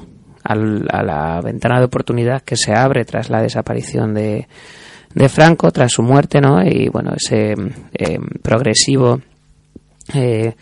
a 0.44 1.04
la 1.04 1.42
ventana 1.44 1.80
de 1.80 1.86
oportunidad 1.86 2.44
que 2.44 2.58
se 2.58 2.76
abre 2.76 3.06
tras 3.06 3.32
la 3.32 3.42
desaparición 3.42 4.14
de, 4.14 4.48
de 5.16 5.30
Franco, 5.30 5.72
tras 5.72 5.92
su 5.94 6.04
muerte, 6.04 6.40
¿no? 6.42 6.62
Y 6.64 6.90
bueno, 6.90 7.14
ese 7.16 7.56
eh, 7.94 8.20
progresivo 8.44 9.22
eh, 10.14 10.54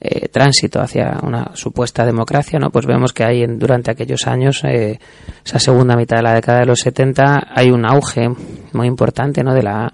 eh, 0.00 0.28
tránsito 0.28 0.80
hacia 0.80 1.18
una 1.22 1.52
supuesta 1.54 2.04
democracia, 2.04 2.58
¿no? 2.58 2.70
Pues 2.70 2.86
vemos 2.86 3.12
que 3.12 3.22
hay 3.24 3.42
en- 3.42 3.58
durante 3.58 3.90
aquellos 3.92 4.26
años, 4.26 4.62
eh, 4.64 4.98
esa 5.44 5.58
segunda 5.60 5.94
mitad 5.94 6.16
de 6.16 6.22
la 6.24 6.34
década 6.34 6.60
de 6.60 6.66
los 6.66 6.80
70, 6.80 7.48
hay 7.54 7.70
un 7.70 7.84
auge 7.84 8.28
muy 8.72 8.88
importante, 8.88 9.44
¿no? 9.44 9.54
De 9.54 9.62
la, 9.62 9.92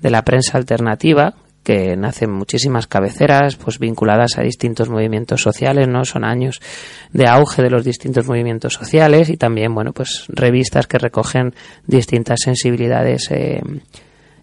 de 0.00 0.10
la 0.10 0.22
prensa 0.22 0.56
alternativa, 0.56 1.34
que 1.66 1.96
nacen 1.96 2.30
muchísimas 2.30 2.86
cabeceras, 2.86 3.56
pues 3.56 3.80
vinculadas 3.80 4.38
a 4.38 4.42
distintos 4.42 4.88
movimientos 4.88 5.42
sociales, 5.42 5.88
¿no? 5.88 6.04
Son 6.04 6.22
años 6.22 6.60
de 7.12 7.26
auge 7.26 7.60
de 7.60 7.70
los 7.70 7.84
distintos 7.84 8.24
movimientos 8.24 8.74
sociales 8.74 9.30
y 9.30 9.36
también, 9.36 9.74
bueno, 9.74 9.92
pues 9.92 10.26
revistas 10.28 10.86
que 10.86 10.98
recogen 10.98 11.56
distintas 11.84 12.38
sensibilidades 12.44 13.32
eh, 13.32 13.60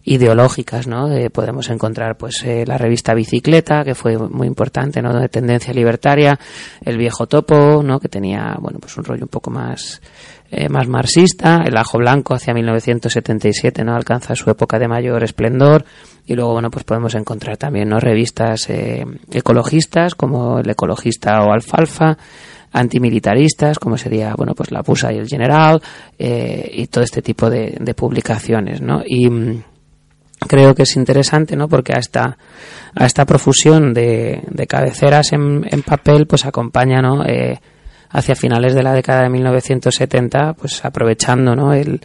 ideológicas, 0.06 0.88
¿no? 0.88 1.12
Eh, 1.12 1.30
podemos 1.30 1.70
encontrar, 1.70 2.18
pues, 2.18 2.44
eh, 2.44 2.66
la 2.68 2.78
revista 2.78 3.14
Bicicleta, 3.14 3.84
que 3.84 3.96
fue 3.96 4.18
muy 4.18 4.48
importante, 4.48 5.02
¿no? 5.02 5.18
De 5.18 5.30
tendencia 5.30 5.74
libertaria, 5.74 6.38
el 6.84 6.98
viejo 6.98 7.28
topo, 7.28 7.82
¿no? 7.84 8.00
Que 8.00 8.10
tenía, 8.10 8.58
bueno, 8.60 8.80
pues 8.80 8.98
un 8.98 9.06
rollo 9.06 9.24
un 9.24 9.30
poco 9.30 9.50
más, 9.50 10.02
eh, 10.52 10.70
más 10.70 10.88
marxista, 10.88 11.64
el 11.66 11.78
ajo 11.78 11.98
blanco 11.98 12.34
hacia 12.34 12.54
1977, 12.54 13.84
¿no? 13.84 13.96
Alcanza 13.96 14.36
su 14.36 14.50
época 14.50 14.78
de 14.78 14.88
mayor 14.88 15.24
esplendor, 15.24 15.86
y 16.26 16.36
luego, 16.36 16.54
bueno, 16.54 16.70
pues 16.70 16.84
podemos 16.86 17.16
encontrar 17.16 17.58
también, 17.58 17.90
¿no? 17.90 18.00
Revistas 18.00 18.70
eh, 18.70 19.06
ecologistas, 19.32 20.16
como 20.16 20.60
el 20.60 20.70
ecologista 20.70 21.42
o 21.42 21.52
alfalfa, 21.52 22.18
antimilitaristas, 22.72 23.80
como 23.80 23.98
sería, 23.98 24.34
bueno, 24.36 24.54
pues 24.54 24.72
la 24.72 24.84
PUSA 24.84 25.14
y 25.14 25.18
el 25.18 25.28
General, 25.28 25.82
eh, 26.18 26.70
y 26.74 26.88
todo 26.88 27.04
este 27.04 27.22
tipo 27.22 27.50
de, 27.50 27.78
de 27.80 27.94
publicaciones, 27.94 28.82
¿no? 28.82 29.02
Y 29.06 29.30
mm, 29.30 29.64
creo 30.48 30.74
que 30.76 30.84
es 30.84 30.95
interesante, 30.95 31.56
¿no? 31.56 31.68
Porque 31.68 31.94
a 31.94 31.99
esta, 31.99 32.38
a 32.95 33.06
esta 33.06 33.26
profusión 33.26 33.94
de, 33.94 34.41
de 34.49 34.68
cabeceras 34.68 35.34
en, 35.34 35.65
en 35.70 35.84
papel, 35.84 36.28
pues 36.28 36.45
acompaña, 36.45 37.02
¿no? 37.02 37.26
Eh, 37.26 37.60
hacia 38.10 38.36
finales 38.36 38.76
de 38.76 38.84
la 38.84 38.94
década 38.94 39.24
de 39.24 39.30
1970, 39.30 40.53
pues 40.53 40.84
aprovechando, 40.86 41.56
¿no? 41.56 41.74
El, 41.74 42.02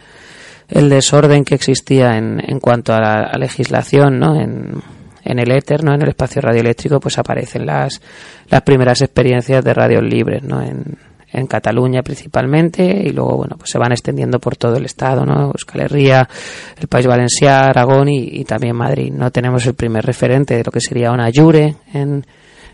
el 0.68 0.88
desorden 0.88 1.44
que 1.44 1.54
existía 1.54 2.16
en, 2.16 2.42
en 2.46 2.60
cuanto 2.60 2.92
a 2.94 3.00
la, 3.00 3.32
legislación, 3.38 4.18
¿no? 4.18 4.40
En, 4.40 4.82
en 5.24 5.38
el 5.38 5.50
éter, 5.52 5.84
¿no? 5.84 5.94
En 5.94 6.02
el 6.02 6.08
espacio 6.08 6.40
radioeléctrico, 6.40 7.00
pues 7.00 7.18
aparecen 7.18 7.66
las, 7.66 8.00
las 8.48 8.62
primeras 8.62 9.02
experiencias 9.02 9.64
de 9.64 9.74
radios 9.74 10.02
libres, 10.02 10.42
¿no? 10.42 10.62
En, 10.62 10.96
en 11.32 11.46
Cataluña 11.46 12.02
principalmente 12.02 12.82
y 12.84 13.10
luego, 13.10 13.36
bueno, 13.38 13.56
pues 13.58 13.70
se 13.70 13.78
van 13.78 13.92
extendiendo 13.92 14.38
por 14.38 14.56
todo 14.56 14.76
el 14.76 14.84
estado, 14.84 15.26
¿no? 15.26 15.48
Euskal 15.48 15.82
Herria, 15.82 16.28
el 16.80 16.88
País 16.88 17.06
Valencià, 17.06 17.68
Aragón 17.68 18.08
y, 18.08 18.44
también 18.44 18.76
Madrid. 18.76 19.12
No 19.12 19.30
tenemos 19.30 19.66
el 19.66 19.74
primer 19.74 20.04
referente 20.04 20.56
de 20.56 20.64
lo 20.64 20.72
que 20.72 20.80
sería 20.80 21.12
una 21.12 21.30
Jure 21.34 21.76
en, 21.92 22.24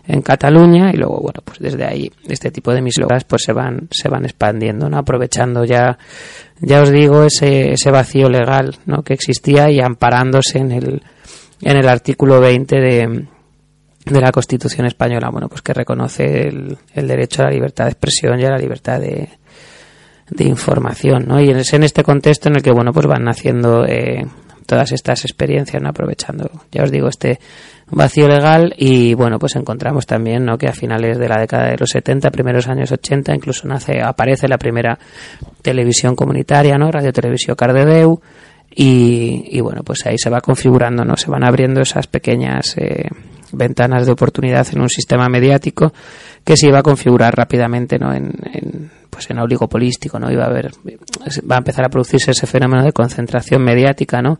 en 0.07 0.21
Cataluña 0.21 0.91
y 0.93 0.97
luego, 0.97 1.19
bueno, 1.19 1.41
pues 1.43 1.59
desde 1.59 1.85
ahí 1.85 2.09
este 2.27 2.51
tipo 2.51 2.71
de 2.71 2.79
emisoras 2.79 3.25
pues 3.25 3.43
se 3.43 3.51
van, 3.51 3.89
se 3.91 4.07
van 4.07 4.23
expandiendo, 4.23 4.89
¿no? 4.89 4.97
Aprovechando 4.97 5.65
ya, 5.65 5.97
ya 6.61 6.81
os 6.81 6.91
digo, 6.91 7.23
ese, 7.25 7.73
ese 7.73 7.91
vacío 7.91 8.29
legal, 8.29 8.77
¿no? 8.85 9.03
Que 9.03 9.13
existía 9.13 9.69
y 9.69 9.81
amparándose 9.81 10.59
en 10.59 10.71
el, 10.71 11.03
en 11.61 11.77
el 11.77 11.89
artículo 11.89 12.39
20 12.39 12.75
de, 12.77 13.25
de 14.05 14.21
la 14.21 14.31
Constitución 14.31 14.85
española, 14.85 15.29
bueno, 15.31 15.49
pues 15.49 15.61
que 15.61 15.73
reconoce 15.73 16.47
el, 16.47 16.77
el 16.93 17.07
derecho 17.07 17.41
a 17.41 17.45
la 17.45 17.51
libertad 17.51 17.85
de 17.85 17.91
expresión 17.91 18.39
y 18.39 18.45
a 18.45 18.51
la 18.51 18.57
libertad 18.57 18.99
de, 18.99 19.29
de 20.29 20.43
información, 20.43 21.25
¿no? 21.27 21.39
Y 21.39 21.49
es 21.51 21.73
en 21.73 21.83
este 21.83 22.03
contexto 22.03 22.49
en 22.49 22.55
el 22.55 22.63
que, 22.63 22.71
bueno, 22.71 22.91
pues 22.91 23.05
van 23.05 23.23
naciendo 23.23 23.85
eh, 23.85 24.25
todas 24.65 24.91
estas 24.91 25.23
experiencias. 25.25 25.81
Aprovechando, 25.83 26.49
ya 26.71 26.83
os 26.83 26.91
digo, 26.91 27.07
este 27.07 27.39
vacío 27.91 28.27
legal 28.27 28.73
y, 28.77 29.13
bueno, 29.13 29.37
pues 29.37 29.55
encontramos 29.55 30.05
también, 30.05 30.45
¿no? 30.45 30.57
Que 30.57 30.67
a 30.67 30.73
finales 30.73 31.17
de 31.19 31.29
la 31.29 31.39
década 31.39 31.69
de 31.69 31.77
los 31.77 31.89
70, 31.89 32.31
primeros 32.31 32.67
años 32.67 32.91
80, 32.91 33.35
incluso 33.35 33.67
nace, 33.67 34.01
aparece 34.01 34.47
la 34.47 34.57
primera 34.57 34.97
televisión 35.61 36.15
comunitaria, 36.15 36.77
¿no? 36.77 36.91
Radio 36.91 37.13
Televisión 37.13 37.55
Cardedeu 37.55 38.19
y, 38.69 39.45
y, 39.51 39.61
bueno, 39.61 39.83
pues 39.83 40.05
ahí 40.05 40.17
se 40.17 40.29
va 40.29 40.41
configurando, 40.41 41.05
¿no? 41.05 41.15
Se 41.15 41.29
van 41.29 41.43
abriendo 41.43 41.81
esas 41.81 42.07
pequeñas 42.07 42.75
eh, 42.77 43.07
ventanas 43.55 44.05
de 44.05 44.11
oportunidad 44.11 44.67
en 44.71 44.81
un 44.81 44.89
sistema 44.89 45.27
mediático 45.29 45.93
que 46.43 46.57
se 46.57 46.67
iba 46.67 46.79
a 46.79 46.83
configurar 46.83 47.35
rápidamente, 47.35 47.97
¿no? 47.97 48.13
En, 48.13 48.91
pues 49.09 49.29
en 49.29 49.39
oligopolístico, 49.39 50.19
¿no? 50.19 50.31
Iba 50.31 50.43
a 50.43 50.47
haber, 50.47 50.71
va 51.49 51.55
a 51.55 51.59
empezar 51.59 51.85
a 51.85 51.89
producirse 51.89 52.31
ese 52.31 52.47
fenómeno 52.47 52.83
de 52.83 52.91
concentración 52.91 53.63
mediática, 53.63 54.21
¿no? 54.21 54.39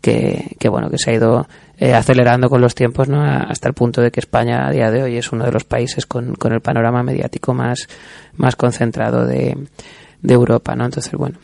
Que, 0.00 0.56
que 0.58 0.68
bueno, 0.68 0.90
que 0.90 0.98
se 0.98 1.10
ha 1.10 1.14
ido 1.14 1.48
eh, 1.76 1.94
acelerando 1.94 2.48
con 2.48 2.60
los 2.60 2.74
tiempos, 2.74 3.08
¿no? 3.08 3.22
Hasta 3.22 3.68
el 3.68 3.74
punto 3.74 4.00
de 4.00 4.10
que 4.10 4.20
España 4.20 4.66
a 4.66 4.70
día 4.70 4.90
de 4.90 5.02
hoy 5.02 5.16
es 5.16 5.32
uno 5.32 5.44
de 5.44 5.52
los 5.52 5.64
países 5.64 6.06
con, 6.06 6.34
con 6.34 6.52
el 6.52 6.60
panorama 6.60 7.02
mediático 7.02 7.54
más, 7.54 7.88
más 8.36 8.56
concentrado 8.56 9.26
de, 9.26 9.56
de 10.22 10.34
Europa, 10.34 10.74
¿no? 10.74 10.84
Entonces, 10.84 11.12
bueno, 11.14 11.38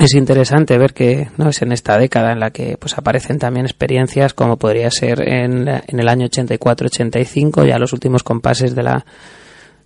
es 0.00 0.14
interesante 0.14 0.78
ver 0.78 0.94
que 0.94 1.28
no 1.36 1.50
es 1.50 1.60
en 1.60 1.72
esta 1.72 1.98
década 1.98 2.32
en 2.32 2.40
la 2.40 2.50
que 2.50 2.78
pues 2.78 2.96
aparecen 2.96 3.38
también 3.38 3.66
experiencias 3.66 4.32
como 4.32 4.56
podría 4.56 4.90
ser 4.90 5.20
en, 5.28 5.68
en 5.68 6.00
el 6.00 6.08
año 6.08 6.26
84-85 6.26 7.68
ya 7.68 7.78
los 7.78 7.92
últimos 7.92 8.22
compases 8.22 8.74
de 8.74 8.82
la 8.82 9.04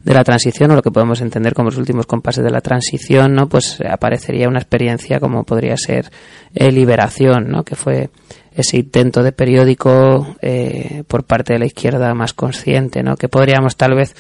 de 0.05 0.15
la 0.15 0.23
transición 0.23 0.71
o 0.71 0.77
lo 0.77 0.83
que 0.83 0.93
podemos 0.93 1.21
entender 1.21 1.53
como 1.53 1.71
los 1.71 1.79
últimos 1.79 2.07
compases 2.07 2.45
de 2.45 2.51
la 2.51 2.61
transición 2.61 3.35
no 3.35 3.49
pues 3.49 3.81
aparecería 3.81 4.47
una 4.47 4.61
experiencia 4.61 5.19
como 5.19 5.43
podría 5.43 5.77
ser 5.77 6.11
eh, 6.55 6.71
liberación 6.71 7.49
no 7.49 7.65
que 7.65 7.75
fue 7.75 8.11
ese 8.55 8.77
intento 8.77 9.25
de 9.25 9.33
periódico 9.33 10.37
eh, 10.41 11.03
por 11.09 11.25
parte 11.25 11.55
de 11.55 11.59
la 11.59 11.67
izquierda 11.67 12.15
más 12.15 12.35
consciente 12.35 13.03
no 13.03 13.17
que 13.17 13.29
podríamos 13.29 13.77
tal 13.77 13.97
vez 13.97 14.15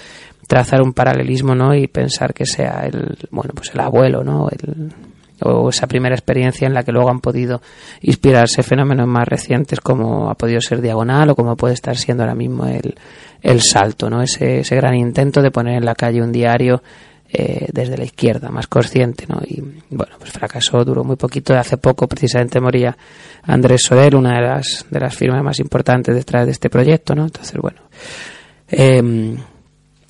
trazar 0.48 0.82
un 0.82 0.92
paralelismo 0.92 1.54
no 1.54 1.72
y 1.72 1.86
pensar 1.86 2.34
que 2.34 2.46
sea 2.46 2.84
el 2.84 3.16
bueno 3.30 3.52
pues 3.54 3.70
el 3.74 3.80
abuelo 3.80 4.24
no 4.24 4.48
el 4.50 4.92
o 5.42 5.68
esa 5.68 5.86
primera 5.86 6.14
experiencia 6.14 6.66
en 6.66 6.74
la 6.74 6.82
que 6.82 6.92
luego 6.92 7.10
han 7.10 7.20
podido 7.20 7.60
inspirarse 8.02 8.62
fenómenos 8.62 9.06
más 9.06 9.26
recientes 9.26 9.80
como 9.80 10.30
ha 10.30 10.34
podido 10.34 10.60
ser 10.60 10.80
Diagonal 10.80 11.30
o 11.30 11.34
como 11.34 11.56
puede 11.56 11.74
estar 11.74 11.96
siendo 11.96 12.22
ahora 12.22 12.34
mismo 12.34 12.66
el, 12.66 12.94
el 13.42 13.60
Salto, 13.60 14.08
¿no? 14.08 14.22
Ese, 14.22 14.60
ese 14.60 14.76
gran 14.76 14.94
intento 14.94 15.42
de 15.42 15.50
poner 15.50 15.76
en 15.76 15.84
la 15.84 15.94
calle 15.94 16.22
un 16.22 16.32
diario 16.32 16.82
eh, 17.36 17.66
desde 17.72 17.96
la 17.96 18.04
izquierda, 18.04 18.48
más 18.50 18.68
consciente, 18.68 19.24
¿no? 19.28 19.40
Y 19.44 19.60
bueno, 19.90 20.14
pues 20.18 20.30
fracasó, 20.30 20.84
duró 20.84 21.02
muy 21.02 21.16
poquito. 21.16 21.54
Hace 21.54 21.78
poco 21.78 22.06
precisamente 22.06 22.60
moría 22.60 22.96
Andrés 23.42 23.82
Soler, 23.82 24.14
una 24.14 24.34
de 24.34 24.46
las, 24.46 24.86
de 24.88 25.00
las 25.00 25.16
firmas 25.16 25.42
más 25.42 25.58
importantes 25.58 26.14
detrás 26.14 26.46
de 26.46 26.52
este 26.52 26.70
proyecto, 26.70 27.14
¿no? 27.16 27.24
Entonces, 27.24 27.56
bueno, 27.60 27.80
eh, 28.68 29.36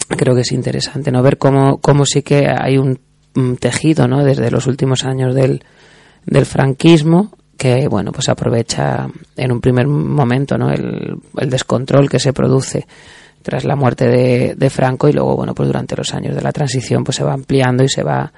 creo 0.09 0.35
que 0.35 0.43
es 0.43 0.53
interesante, 0.53 1.11
¿no? 1.11 1.23
Ver 1.23 1.39
cómo, 1.39 1.79
cómo 1.79 2.05
sí 2.05 2.23
que 2.23 2.47
hay 2.47 2.77
un 2.77 2.99
tejido 3.59 4.07
¿no? 4.07 4.25
desde 4.25 4.51
los 4.51 4.67
últimos 4.67 5.05
años 5.05 5.35
del, 5.35 5.63
del 6.25 6.47
franquismo 6.47 7.33
que 7.57 7.89
bueno 7.89 8.13
pues 8.13 8.29
aprovecha 8.29 9.09
en 9.37 9.53
un 9.53 9.61
primer 9.61 9.87
momento 9.87 10.57
¿no? 10.59 10.71
el, 10.71 11.17
el 11.37 11.51
descontrol 11.51 12.09
que 12.09 12.19
se 12.19 12.33
produce 12.33 12.87
tras 13.43 13.65
la 13.65 13.77
muerte 13.77 14.09
de, 14.09 14.55
de, 14.57 14.71
Franco 14.71 15.09
y 15.09 15.13
luego 15.13 15.37
bueno 15.37 15.55
pues 15.55 15.69
durante 15.69 15.97
los 15.97 16.15
años 16.15 16.35
de 16.35 16.43
la 16.43 16.53
transición 16.53 17.05
pues 17.05 17.17
se 17.17 17.25
va 17.25 17.33
ampliando 17.33 17.85
y 17.85 17.89
se 17.89 18.03
va 18.03 18.33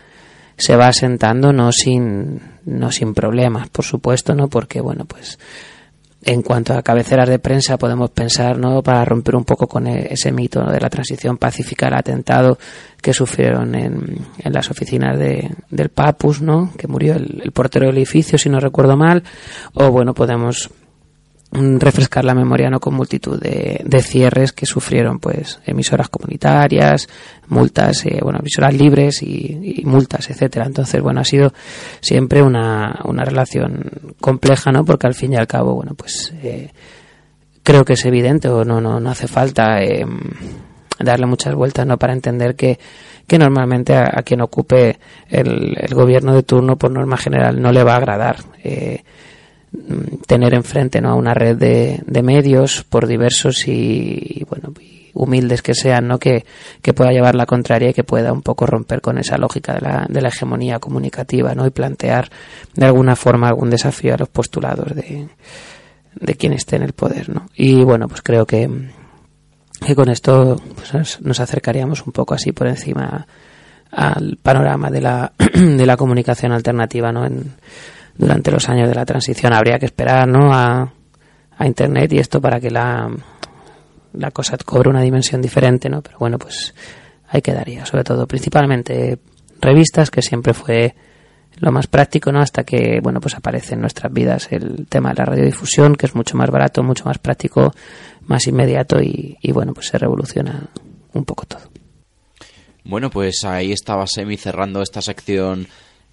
se 0.56 0.76
va 0.76 0.88
asentando 0.88 1.52
no 1.52 1.70
sin 1.72 2.40
no 2.64 2.90
sin 2.90 3.14
problemas 3.14 3.68
por 3.68 3.84
supuesto 3.84 4.34
no 4.34 4.48
porque 4.48 4.80
bueno 4.80 5.04
pues 5.04 5.38
en 6.24 6.42
cuanto 6.42 6.74
a 6.74 6.82
cabeceras 6.82 7.28
de 7.28 7.38
prensa 7.38 7.78
podemos 7.78 8.10
pensar 8.10 8.58
no 8.58 8.82
para 8.82 9.04
romper 9.04 9.36
un 9.36 9.44
poco 9.44 9.66
con 9.66 9.86
ese 9.86 10.32
mito 10.32 10.64
de 10.64 10.80
la 10.80 10.90
transición 10.90 11.36
pacífica 11.36 11.88
el 11.88 11.94
atentado 11.94 12.58
que 13.00 13.12
sufrieron 13.12 13.74
en, 13.74 14.26
las 14.44 14.70
oficinas 14.70 15.18
de, 15.18 15.50
del 15.70 15.90
Papus 15.90 16.42
no 16.42 16.72
que 16.76 16.88
murió 16.88 17.14
el, 17.14 17.52
portero 17.52 17.86
del 17.86 17.98
edificio 17.98 18.38
si 18.38 18.48
no 18.48 18.58
recuerdo 18.58 18.96
mal. 18.96 19.22
O 19.74 19.90
bueno 19.90 20.14
podemos 20.14 20.70
refrescar 21.52 22.24
la 22.24 22.34
memoria 22.34 22.68
no 22.68 22.80
con 22.80 22.94
multitud 22.94 23.40
de, 23.40 24.02
cierres 24.02 24.52
que 24.52 24.66
sufrieron 24.66 25.18
pues 25.20 25.60
emisoras 25.64 26.08
comunitarias 26.08 27.08
multas 27.48 28.04
eh, 28.04 28.18
bueno 28.20 28.40
emisoras 28.40 28.74
libres 28.74 29.22
y, 29.22 29.82
multas 29.84 30.28
etcétera. 30.30 30.66
Entonces 30.66 31.00
bueno 31.00 31.20
ha 31.20 31.24
sido 31.24 31.52
siempre 32.00 32.42
una, 32.42 33.00
una 33.04 33.24
relación 33.24 34.14
compleja 34.20 34.72
no 34.72 34.84
porque 34.84 35.06
al 35.06 35.14
fin 35.14 35.32
y 35.32 35.36
al 35.36 35.46
cabo 35.46 35.74
bueno 35.74 35.94
pues 35.94 36.34
eh, 36.42 36.70
creo 37.62 37.84
que 37.84 37.94
es 37.94 38.04
evidente 38.04 38.48
o 38.48 38.64
no, 38.64 38.80
no, 38.80 39.00
no 39.00 39.10
hace 39.10 39.28
falta 39.28 39.80
eh, 39.82 40.04
darle 40.98 41.26
muchas 41.26 41.54
vueltas 41.54 41.86
no 41.86 41.96
para 41.96 42.12
entender 42.12 42.56
que, 42.56 42.78
que 43.26 43.38
normalmente 43.38 43.94
a, 43.94 44.10
a 44.14 44.22
quien 44.22 44.40
ocupe 44.40 44.98
el, 45.28 45.76
el 45.78 45.94
gobierno 45.94 46.34
de 46.34 46.42
turno 46.42 46.76
por 46.76 46.90
norma 46.90 47.16
general 47.16 47.60
no 47.60 47.72
le 47.72 47.84
va 47.84 47.94
a 47.94 47.98
agradar 47.98 48.36
eh, 48.62 49.02
tener 50.26 50.54
enfrente 50.54 51.00
¿no? 51.00 51.10
a 51.10 51.14
una 51.14 51.34
red 51.34 51.56
de, 51.56 52.22
medios 52.22 52.84
por 52.84 53.06
diversos 53.06 53.66
y, 53.68 54.44
bueno 54.48 54.72
humildes 55.14 55.62
que 55.62 55.74
sean 55.74 56.08
no 56.08 56.18
que, 56.18 56.44
que 56.82 56.92
pueda 56.92 57.10
llevar 57.10 57.34
la 57.34 57.46
contraria 57.46 57.88
y 57.88 57.94
que 57.94 58.04
pueda 58.04 58.34
un 58.34 58.42
poco 58.42 58.66
romper 58.66 59.00
con 59.00 59.16
esa 59.16 59.38
lógica 59.38 59.72
de 59.72 59.80
la, 59.80 60.06
de 60.10 60.20
la 60.20 60.28
hegemonía 60.28 60.78
comunicativa 60.78 61.54
no 61.54 61.66
y 61.66 61.70
plantear 61.70 62.28
de 62.74 62.84
alguna 62.84 63.16
forma 63.16 63.48
algún 63.48 63.70
desafío 63.70 64.12
a 64.12 64.18
los 64.18 64.28
postulados 64.28 64.94
de, 64.94 65.28
de 66.14 66.34
quien 66.34 66.52
esté 66.52 66.76
en 66.76 66.82
el 66.82 66.92
poder 66.92 67.30
no 67.30 67.46
y 67.54 67.82
bueno 67.82 68.08
pues 68.08 68.20
creo 68.20 68.44
que 68.44 68.68
que 69.86 69.94
con 69.94 70.10
esto 70.10 70.60
pues, 70.74 71.20
nos 71.22 71.40
acercaríamos 71.40 72.06
un 72.06 72.12
poco 72.12 72.34
así 72.34 72.52
por 72.52 72.66
encima 72.66 73.26
al 73.90 74.38
panorama 74.42 74.90
de 74.90 75.00
la, 75.00 75.32
de 75.54 75.86
la 75.86 75.96
comunicación 75.96 76.52
alternativa 76.52 77.10
¿no? 77.12 77.24
en, 77.24 77.54
durante 78.18 78.50
los 78.50 78.68
años 78.68 78.88
de 78.88 78.94
la 78.94 79.04
transición. 79.04 79.52
Habría 79.52 79.78
que 79.78 79.86
esperar 79.86 80.28
¿no? 80.28 80.52
a, 80.52 80.92
a 81.56 81.66
Internet 81.66 82.12
y 82.12 82.18
esto 82.18 82.40
para 82.40 82.60
que 82.60 82.70
la, 82.70 83.10
la 84.12 84.30
cosa 84.30 84.56
cobre 84.64 84.90
una 84.90 85.02
dimensión 85.02 85.40
diferente, 85.42 85.88
¿no? 85.88 86.02
pero 86.02 86.18
bueno, 86.18 86.38
pues 86.38 86.74
ahí 87.28 87.42
quedaría, 87.42 87.84
sobre 87.86 88.04
todo, 88.04 88.26
principalmente 88.26 89.18
revistas, 89.60 90.10
que 90.10 90.22
siempre 90.22 90.54
fue 90.54 90.94
lo 91.58 91.72
más 91.72 91.86
práctico, 91.86 92.30
¿no? 92.32 92.40
Hasta 92.40 92.64
que, 92.64 93.00
bueno, 93.02 93.18
pues 93.20 93.34
aparece 93.34 93.74
en 93.74 93.80
nuestras 93.80 94.12
vidas 94.12 94.48
el 94.50 94.86
tema 94.88 95.10
de 95.10 95.14
la 95.16 95.24
radiodifusión, 95.24 95.96
que 95.96 96.06
es 96.06 96.14
mucho 96.14 96.36
más 96.36 96.50
barato, 96.50 96.82
mucho 96.82 97.04
más 97.06 97.18
práctico, 97.18 97.72
más 98.26 98.46
inmediato 98.46 99.00
y, 99.00 99.38
y 99.40 99.52
bueno, 99.52 99.72
pues 99.72 99.86
se 99.86 99.96
revoluciona 99.96 100.68
un 101.14 101.24
poco 101.24 101.46
todo. 101.46 101.62
Bueno, 102.84 103.10
pues 103.10 103.44
ahí 103.44 103.72
estaba 103.72 104.06
Semi 104.06 104.36
cerrando 104.36 104.82
esta 104.82 105.00
sección 105.00 105.66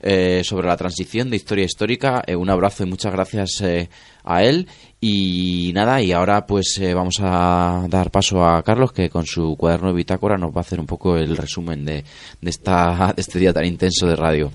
eh, 0.05 0.41
sobre 0.43 0.67
la 0.67 0.75
transición 0.75 1.29
de 1.29 1.37
historia 1.37 1.63
histórica. 1.63 2.21
Eh, 2.27 2.35
un 2.35 2.49
abrazo 2.49 2.83
y 2.83 2.87
muchas 2.87 3.13
gracias 3.13 3.61
eh, 3.61 3.89
a 4.25 4.43
él. 4.43 4.67
Y 4.99 5.71
nada, 5.73 6.01
y 6.01 6.11
ahora 6.11 6.45
pues 6.45 6.81
vamos 6.93 7.19
a 7.21 7.85
dar 7.89 8.11
paso 8.11 8.45
a 8.45 8.63
Carlos 8.63 8.91
que 8.91 9.09
con 9.09 9.25
su 9.25 9.55
cuaderno 9.57 9.87
de 9.89 9.95
bitácora 9.95 10.37
nos 10.37 10.51
va 10.51 10.57
a 10.57 10.61
hacer 10.61 10.79
un 10.79 10.85
poco 10.85 11.17
el 11.17 11.35
resumen 11.35 11.83
de, 11.83 12.03
de, 12.41 12.49
esta, 12.49 13.13
de 13.15 13.21
este 13.21 13.39
día 13.39 13.53
tan 13.53 13.65
intenso 13.65 14.07
de 14.07 14.15
radio. 14.15 14.51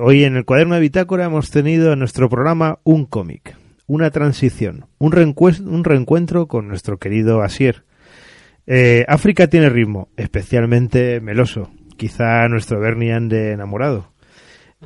Hoy 0.00 0.24
en 0.24 0.36
el 0.36 0.44
cuaderno 0.44 0.74
de 0.74 0.80
bitácora 0.80 1.26
hemos 1.26 1.50
tenido 1.50 1.92
en 1.92 2.00
nuestro 2.00 2.28
programa 2.28 2.80
un 2.82 3.06
cómic, 3.06 3.56
una 3.86 4.10
transición, 4.10 4.86
un, 4.98 5.14
un 5.14 5.84
reencuentro 5.84 6.48
con 6.48 6.66
nuestro 6.66 6.98
querido 6.98 7.42
Asier. 7.42 7.84
África 9.06 9.46
tiene 9.46 9.68
ritmo, 9.68 10.08
especialmente 10.16 11.20
meloso, 11.20 11.70
quizá 12.00 12.48
nuestro 12.48 12.80
Bernian 12.80 13.28
de 13.28 13.52
enamorado. 13.52 14.10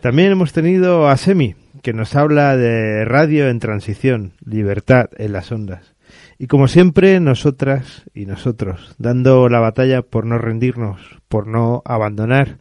También 0.00 0.32
hemos 0.32 0.52
tenido 0.52 1.06
a 1.06 1.16
Semi, 1.16 1.54
que 1.80 1.92
nos 1.92 2.16
habla 2.16 2.56
de 2.56 3.04
radio 3.04 3.48
en 3.48 3.60
transición, 3.60 4.32
libertad 4.44 5.10
en 5.16 5.32
las 5.32 5.52
ondas. 5.52 5.94
Y 6.40 6.48
como 6.48 6.66
siempre, 6.66 7.20
nosotras 7.20 8.02
y 8.14 8.26
nosotros, 8.26 8.96
dando 8.98 9.48
la 9.48 9.60
batalla 9.60 10.02
por 10.02 10.26
no 10.26 10.38
rendirnos, 10.38 11.00
por 11.28 11.46
no 11.46 11.82
abandonar 11.84 12.58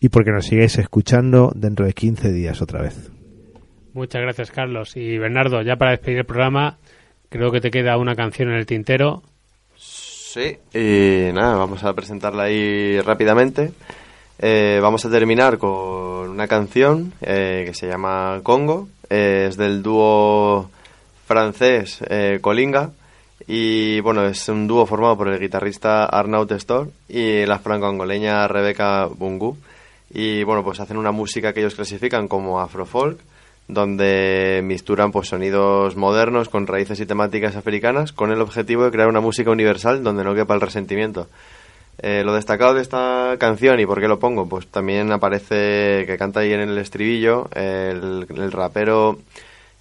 y 0.00 0.08
porque 0.08 0.32
nos 0.32 0.46
sigáis 0.46 0.76
escuchando 0.78 1.52
dentro 1.54 1.86
de 1.86 1.92
15 1.92 2.32
días 2.32 2.62
otra 2.62 2.82
vez. 2.82 3.12
Muchas 3.92 4.22
gracias, 4.22 4.50
Carlos. 4.50 4.96
Y 4.96 5.18
Bernardo, 5.18 5.62
ya 5.62 5.76
para 5.76 5.92
despedir 5.92 6.18
el 6.18 6.26
programa, 6.26 6.78
creo 7.28 7.52
que 7.52 7.60
te 7.60 7.70
queda 7.70 7.96
una 7.96 8.16
canción 8.16 8.48
en 8.48 8.56
el 8.56 8.66
tintero. 8.66 9.22
Sí, 10.34 10.58
y 10.74 11.32
nada, 11.32 11.54
vamos 11.54 11.84
a 11.84 11.92
presentarla 11.92 12.42
ahí 12.42 13.00
rápidamente. 13.02 13.72
Eh, 14.40 14.80
vamos 14.82 15.04
a 15.04 15.08
terminar 15.08 15.58
con 15.58 16.28
una 16.28 16.48
canción 16.48 17.12
eh, 17.20 17.62
que 17.64 17.72
se 17.72 17.86
llama 17.86 18.40
Congo, 18.42 18.88
eh, 19.08 19.46
es 19.48 19.56
del 19.56 19.80
dúo 19.80 20.72
francés 21.24 22.00
eh, 22.08 22.40
Colinga. 22.40 22.90
Y 23.46 24.00
bueno, 24.00 24.26
es 24.26 24.48
un 24.48 24.66
dúo 24.66 24.86
formado 24.86 25.16
por 25.16 25.28
el 25.28 25.38
guitarrista 25.38 26.06
Arnaud 26.06 26.48
Testor 26.48 26.90
y 27.08 27.46
la 27.46 27.60
franco-angoleña 27.60 28.48
Rebecca 28.48 29.06
Bungu. 29.06 29.56
Y 30.10 30.42
bueno, 30.42 30.64
pues 30.64 30.80
hacen 30.80 30.96
una 30.96 31.12
música 31.12 31.52
que 31.52 31.60
ellos 31.60 31.76
clasifican 31.76 32.26
como 32.26 32.58
afrofolk 32.58 33.20
donde 33.68 34.60
misturan 34.62 35.12
pues 35.12 35.28
sonidos 35.28 35.96
modernos 35.96 36.48
con 36.48 36.66
raíces 36.66 37.00
y 37.00 37.06
temáticas 37.06 37.56
africanas 37.56 38.12
con 38.12 38.30
el 38.30 38.40
objetivo 38.40 38.84
de 38.84 38.90
crear 38.90 39.08
una 39.08 39.20
música 39.20 39.50
universal 39.50 40.02
donde 40.02 40.24
no 40.24 40.34
quepa 40.34 40.54
el 40.54 40.60
resentimiento. 40.60 41.28
Eh, 41.98 42.22
lo 42.24 42.34
destacado 42.34 42.74
de 42.74 42.82
esta 42.82 43.36
canción 43.38 43.78
y 43.78 43.86
por 43.86 44.00
qué 44.00 44.08
lo 44.08 44.18
pongo, 44.18 44.48
pues 44.48 44.66
también 44.66 45.12
aparece 45.12 46.04
que 46.06 46.16
canta 46.18 46.40
ahí 46.40 46.52
en 46.52 46.60
el 46.60 46.76
estribillo 46.78 47.48
el, 47.54 48.26
el 48.28 48.52
rapero 48.52 49.18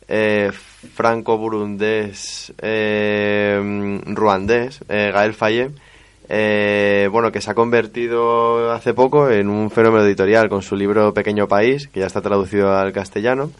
eh, 0.07 0.51
franco-burundés 0.93 2.53
eh, 2.61 3.99
ruandés, 4.05 4.79
eh, 4.89 5.11
Gael 5.13 5.33
Faye, 5.33 5.71
eh, 6.29 7.09
bueno, 7.11 7.31
que 7.31 7.41
se 7.41 7.51
ha 7.51 7.55
convertido 7.55 8.71
hace 8.71 8.93
poco 8.93 9.29
en 9.29 9.49
un 9.49 9.69
fenómeno 9.69 10.05
editorial 10.05 10.49
con 10.49 10.61
su 10.61 10.75
libro 10.75 11.13
Pequeño 11.13 11.47
País, 11.47 11.87
que 11.87 11.99
ya 11.99 12.07
está 12.07 12.21
traducido 12.21 12.75
al 12.75 12.93
castellano. 12.93 13.51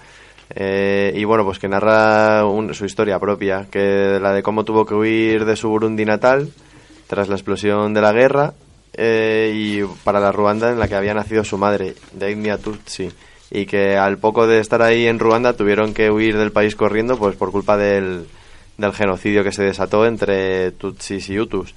Eh, 0.55 1.13
y 1.15 1.23
bueno, 1.23 1.43
pues 1.45 1.59
que 1.59 1.67
narra 1.67 2.45
un- 2.45 2.73
su 2.73 2.85
historia 2.85 3.19
propia, 3.19 3.67
que 3.71 4.19
la 4.21 4.33
de 4.33 4.43
cómo 4.43 4.63
tuvo 4.65 4.85
que 4.85 4.93
huir 4.93 5.45
de 5.45 5.55
su 5.55 5.69
Burundi 5.69 6.05
natal 6.05 6.49
tras 7.07 7.27
la 7.29 7.35
explosión 7.35 7.93
de 7.93 8.01
la 8.01 8.11
guerra 8.11 8.53
eh, 8.95 9.51
y 9.55 9.81
para 10.03 10.19
la 10.19 10.31
Ruanda 10.31 10.69
en 10.71 10.79
la 10.79 10.87
que 10.87 10.95
había 10.95 11.13
nacido 11.13 11.43
su 11.43 11.57
madre, 11.57 11.95
de 12.13 12.31
etnia 12.31 12.57
Tutsi, 12.59 13.09
y 13.49 13.65
que 13.65 13.97
al 13.97 14.17
poco 14.19 14.45
de 14.45 14.59
estar 14.59 14.81
ahí 14.83 15.07
en 15.07 15.17
Ruanda 15.19 15.53
tuvieron 15.53 15.93
que 15.93 16.11
huir 16.11 16.37
del 16.37 16.51
país 16.51 16.75
corriendo 16.75 17.17
pues 17.17 17.35
por 17.35 17.51
culpa 17.51 17.75
del, 17.77 18.25
del 18.77 18.93
genocidio 18.93 19.43
que 19.43 19.51
se 19.51 19.63
desató 19.63 20.05
entre 20.05 20.71
Tutsis 20.71 21.29
y 21.29 21.39
Hutus. 21.39 21.73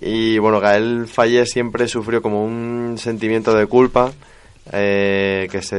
Y 0.00 0.38
bueno, 0.38 0.60
Gael 0.60 1.06
Faye 1.06 1.44
siempre 1.46 1.86
sufrió 1.88 2.22
como 2.22 2.44
un 2.44 2.94
sentimiento 2.98 3.54
de 3.54 3.66
culpa 3.66 4.12
eh, 4.70 5.48
que 5.50 5.62
se, 5.62 5.76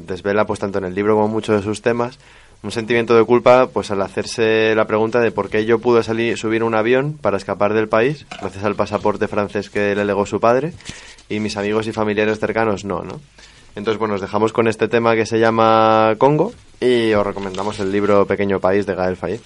desvela 0.00 0.44
pues 0.46 0.60
tanto 0.60 0.78
en 0.78 0.84
el 0.84 0.94
libro 0.94 1.14
como 1.14 1.26
en 1.26 1.32
muchos 1.32 1.56
de 1.56 1.62
sus 1.62 1.82
temas. 1.82 2.18
Un 2.62 2.70
sentimiento 2.70 3.16
de 3.16 3.24
culpa 3.24 3.68
pues 3.72 3.90
al 3.90 4.02
hacerse 4.02 4.74
la 4.74 4.86
pregunta 4.86 5.20
de 5.20 5.32
por 5.32 5.50
qué 5.50 5.64
yo 5.64 5.80
pude 5.80 6.02
salir, 6.02 6.38
subir 6.38 6.62
un 6.62 6.74
avión 6.74 7.18
para 7.20 7.36
escapar 7.36 7.74
del 7.74 7.88
país 7.88 8.24
gracias 8.40 8.62
al 8.64 8.76
pasaporte 8.76 9.26
francés 9.26 9.68
que 9.68 9.96
le 9.96 10.04
legó 10.04 10.26
su 10.26 10.38
padre 10.38 10.72
y 11.28 11.40
mis 11.40 11.56
amigos 11.56 11.88
y 11.88 11.92
familiares 11.92 12.38
cercanos 12.38 12.84
no, 12.84 13.02
¿no? 13.02 13.20
Entonces, 13.74 13.98
bueno, 13.98 14.14
os 14.14 14.20
dejamos 14.20 14.52
con 14.52 14.68
este 14.68 14.86
tema 14.86 15.16
que 15.16 15.26
se 15.26 15.38
llama 15.38 16.14
Congo 16.18 16.52
y 16.80 17.12
os 17.14 17.26
recomendamos 17.26 17.80
el 17.80 17.90
libro 17.90 18.26
Pequeño 18.26 18.60
País 18.60 18.86
de 18.86 18.94
Gael 18.94 19.16
Faye. 19.16 19.40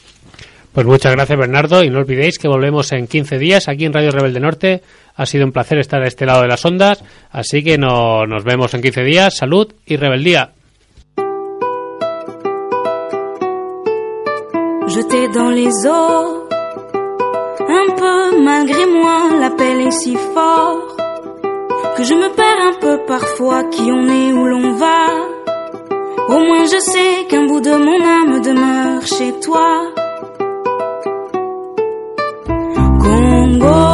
Pues 0.73 0.87
muchas 0.87 1.13
gracias, 1.13 1.39
Bernardo. 1.39 1.83
Y 1.83 1.89
no 1.89 2.01
olvidéis 2.01 2.39
que 2.39 2.49
volvemos 2.49 2.93
en 2.93 3.07
15 3.07 3.39
días 3.39 3.69
aquí 3.69 3.87
en 3.87 3.93
Radio 3.93 4.11
Rebelde 4.11 4.41
Norte. 4.41 4.83
Ha 5.17 5.27
sido 5.27 5.45
un 5.45 5.53
placer 5.53 5.79
estar 5.79 6.03
a 6.03 6.07
este 6.07 6.27
lado 6.27 6.43
de 6.43 6.49
las 6.49 6.65
ondas. 6.65 7.03
Así 7.31 7.65
que 7.65 7.79
no, 7.79 8.27
nos 8.27 8.45
vemos 8.45 8.75
en 8.75 8.83
15 8.83 9.03
días. 9.03 9.37
Salud 9.37 9.73
y 9.87 9.97
rebeldía. 9.97 10.53
jeté 14.97 15.29
dans 15.29 15.51
les 15.51 15.75
eaux. 15.87 16.49
Un 17.81 17.89
peu 18.01 18.43
malgré 18.43 18.87
moi, 18.87 19.19
l'appel 19.41 19.81
est 19.89 19.91
si 19.91 20.15
fort 20.35 20.97
que 21.97 22.03
je 22.05 22.15
me 22.15 22.29
perds 22.39 22.63
un 22.71 22.77
peu 22.85 22.97
parfois 23.07 23.65
qui 23.73 23.87
on 23.99 24.05
est 24.21 24.33
où 24.33 24.45
l'on 24.53 24.73
va. 24.85 25.03
Au 26.29 26.39
moins 26.47 26.67
je 26.75 26.81
sais 26.93 27.27
qu'un 27.29 27.45
bout 27.47 27.61
de 27.61 27.75
mon 27.87 28.01
âme 28.19 28.41
demeure 28.49 29.07
chez 29.07 29.33
toi. 29.47 29.69
Congo, 33.03 33.86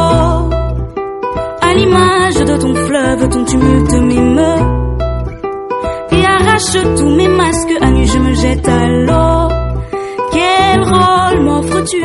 de 1.93 2.57
ton 2.57 2.73
fleuve, 2.73 3.29
ton 3.29 3.45
tumulte 3.45 3.93
m'émeut 3.93 4.63
et 6.11 6.25
arrache 6.25 6.97
tous 6.97 7.09
mes 7.09 7.27
masques. 7.27 7.73
À 7.81 7.91
nu 7.91 8.05
je 8.05 8.19
me 8.19 8.33
jette 8.33 8.67
à 8.67 8.87
l'eau. 8.87 9.49
Quel 10.31 10.83
rôle 10.83 11.43
m'offres-tu? 11.43 12.03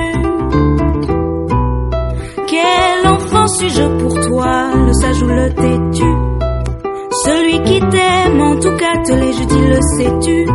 Quel 2.46 3.06
enfant 3.08 3.46
suis-je 3.46 3.84
pour 3.98 4.14
toi? 4.20 4.70
Le 4.86 4.92
sage 4.92 5.22
ou 5.22 5.28
le 5.28 5.48
têtu? 5.54 6.14
Celui 7.24 7.62
qui 7.62 7.80
t'aime, 7.80 8.40
en 8.40 8.56
tout 8.56 8.76
cas 8.76 8.96
te 9.04 9.12
l'ai, 9.12 9.32
je 9.32 9.44
dis, 9.44 9.66
le 9.66 9.80
sais-tu? 9.96 10.46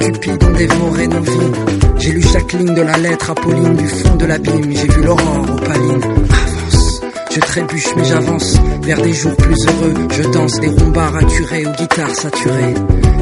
Nos 0.00 1.20
vies. 1.22 1.52
J'ai 1.98 2.12
lu 2.12 2.22
chaque 2.22 2.52
ligne 2.52 2.74
de 2.74 2.82
la 2.82 2.96
lettre 2.98 3.30
apolline 3.30 3.74
du 3.74 3.86
fond 3.86 4.14
de 4.16 4.26
l'abîme. 4.26 4.72
J'ai 4.72 4.88
vu 4.88 5.02
l'aurore 5.02 5.46
opaline. 5.50 6.02
Avance, 6.02 7.00
je 7.30 7.40
trébuche 7.40 7.88
mais 7.96 8.04
j'avance 8.04 8.56
vers 8.82 9.00
des 9.02 9.12
jours 9.12 9.36
plus 9.36 9.66
heureux. 9.66 9.94
Je 10.10 10.22
danse 10.30 10.60
des 10.60 10.68
rombards 10.68 11.16
acurés 11.16 11.66
aux 11.66 11.72
guitares 11.72 12.14
saturées. 12.14 12.74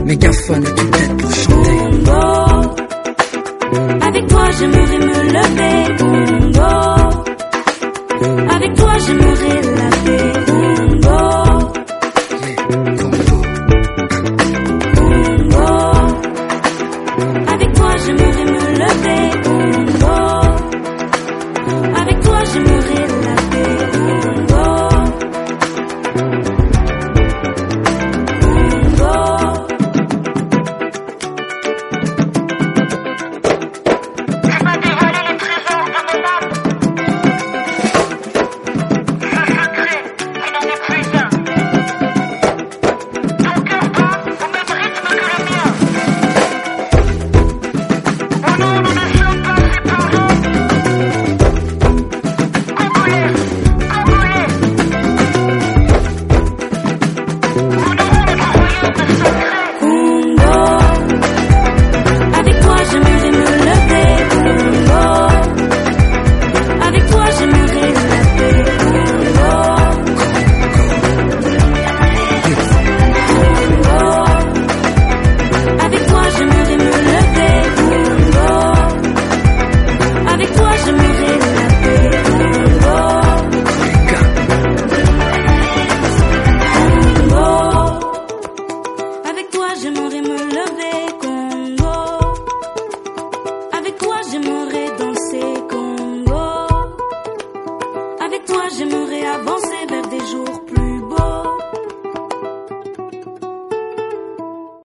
Mégaphone, 0.05 0.65
tu 0.65 0.91
tête 0.91 1.17
pour 1.17 1.35
chanter. 1.35 1.79
Avec 4.07 4.27
toi, 4.29 4.51
j'aimerais 4.59 4.99
me 4.99 5.23
lever. 5.33 6.36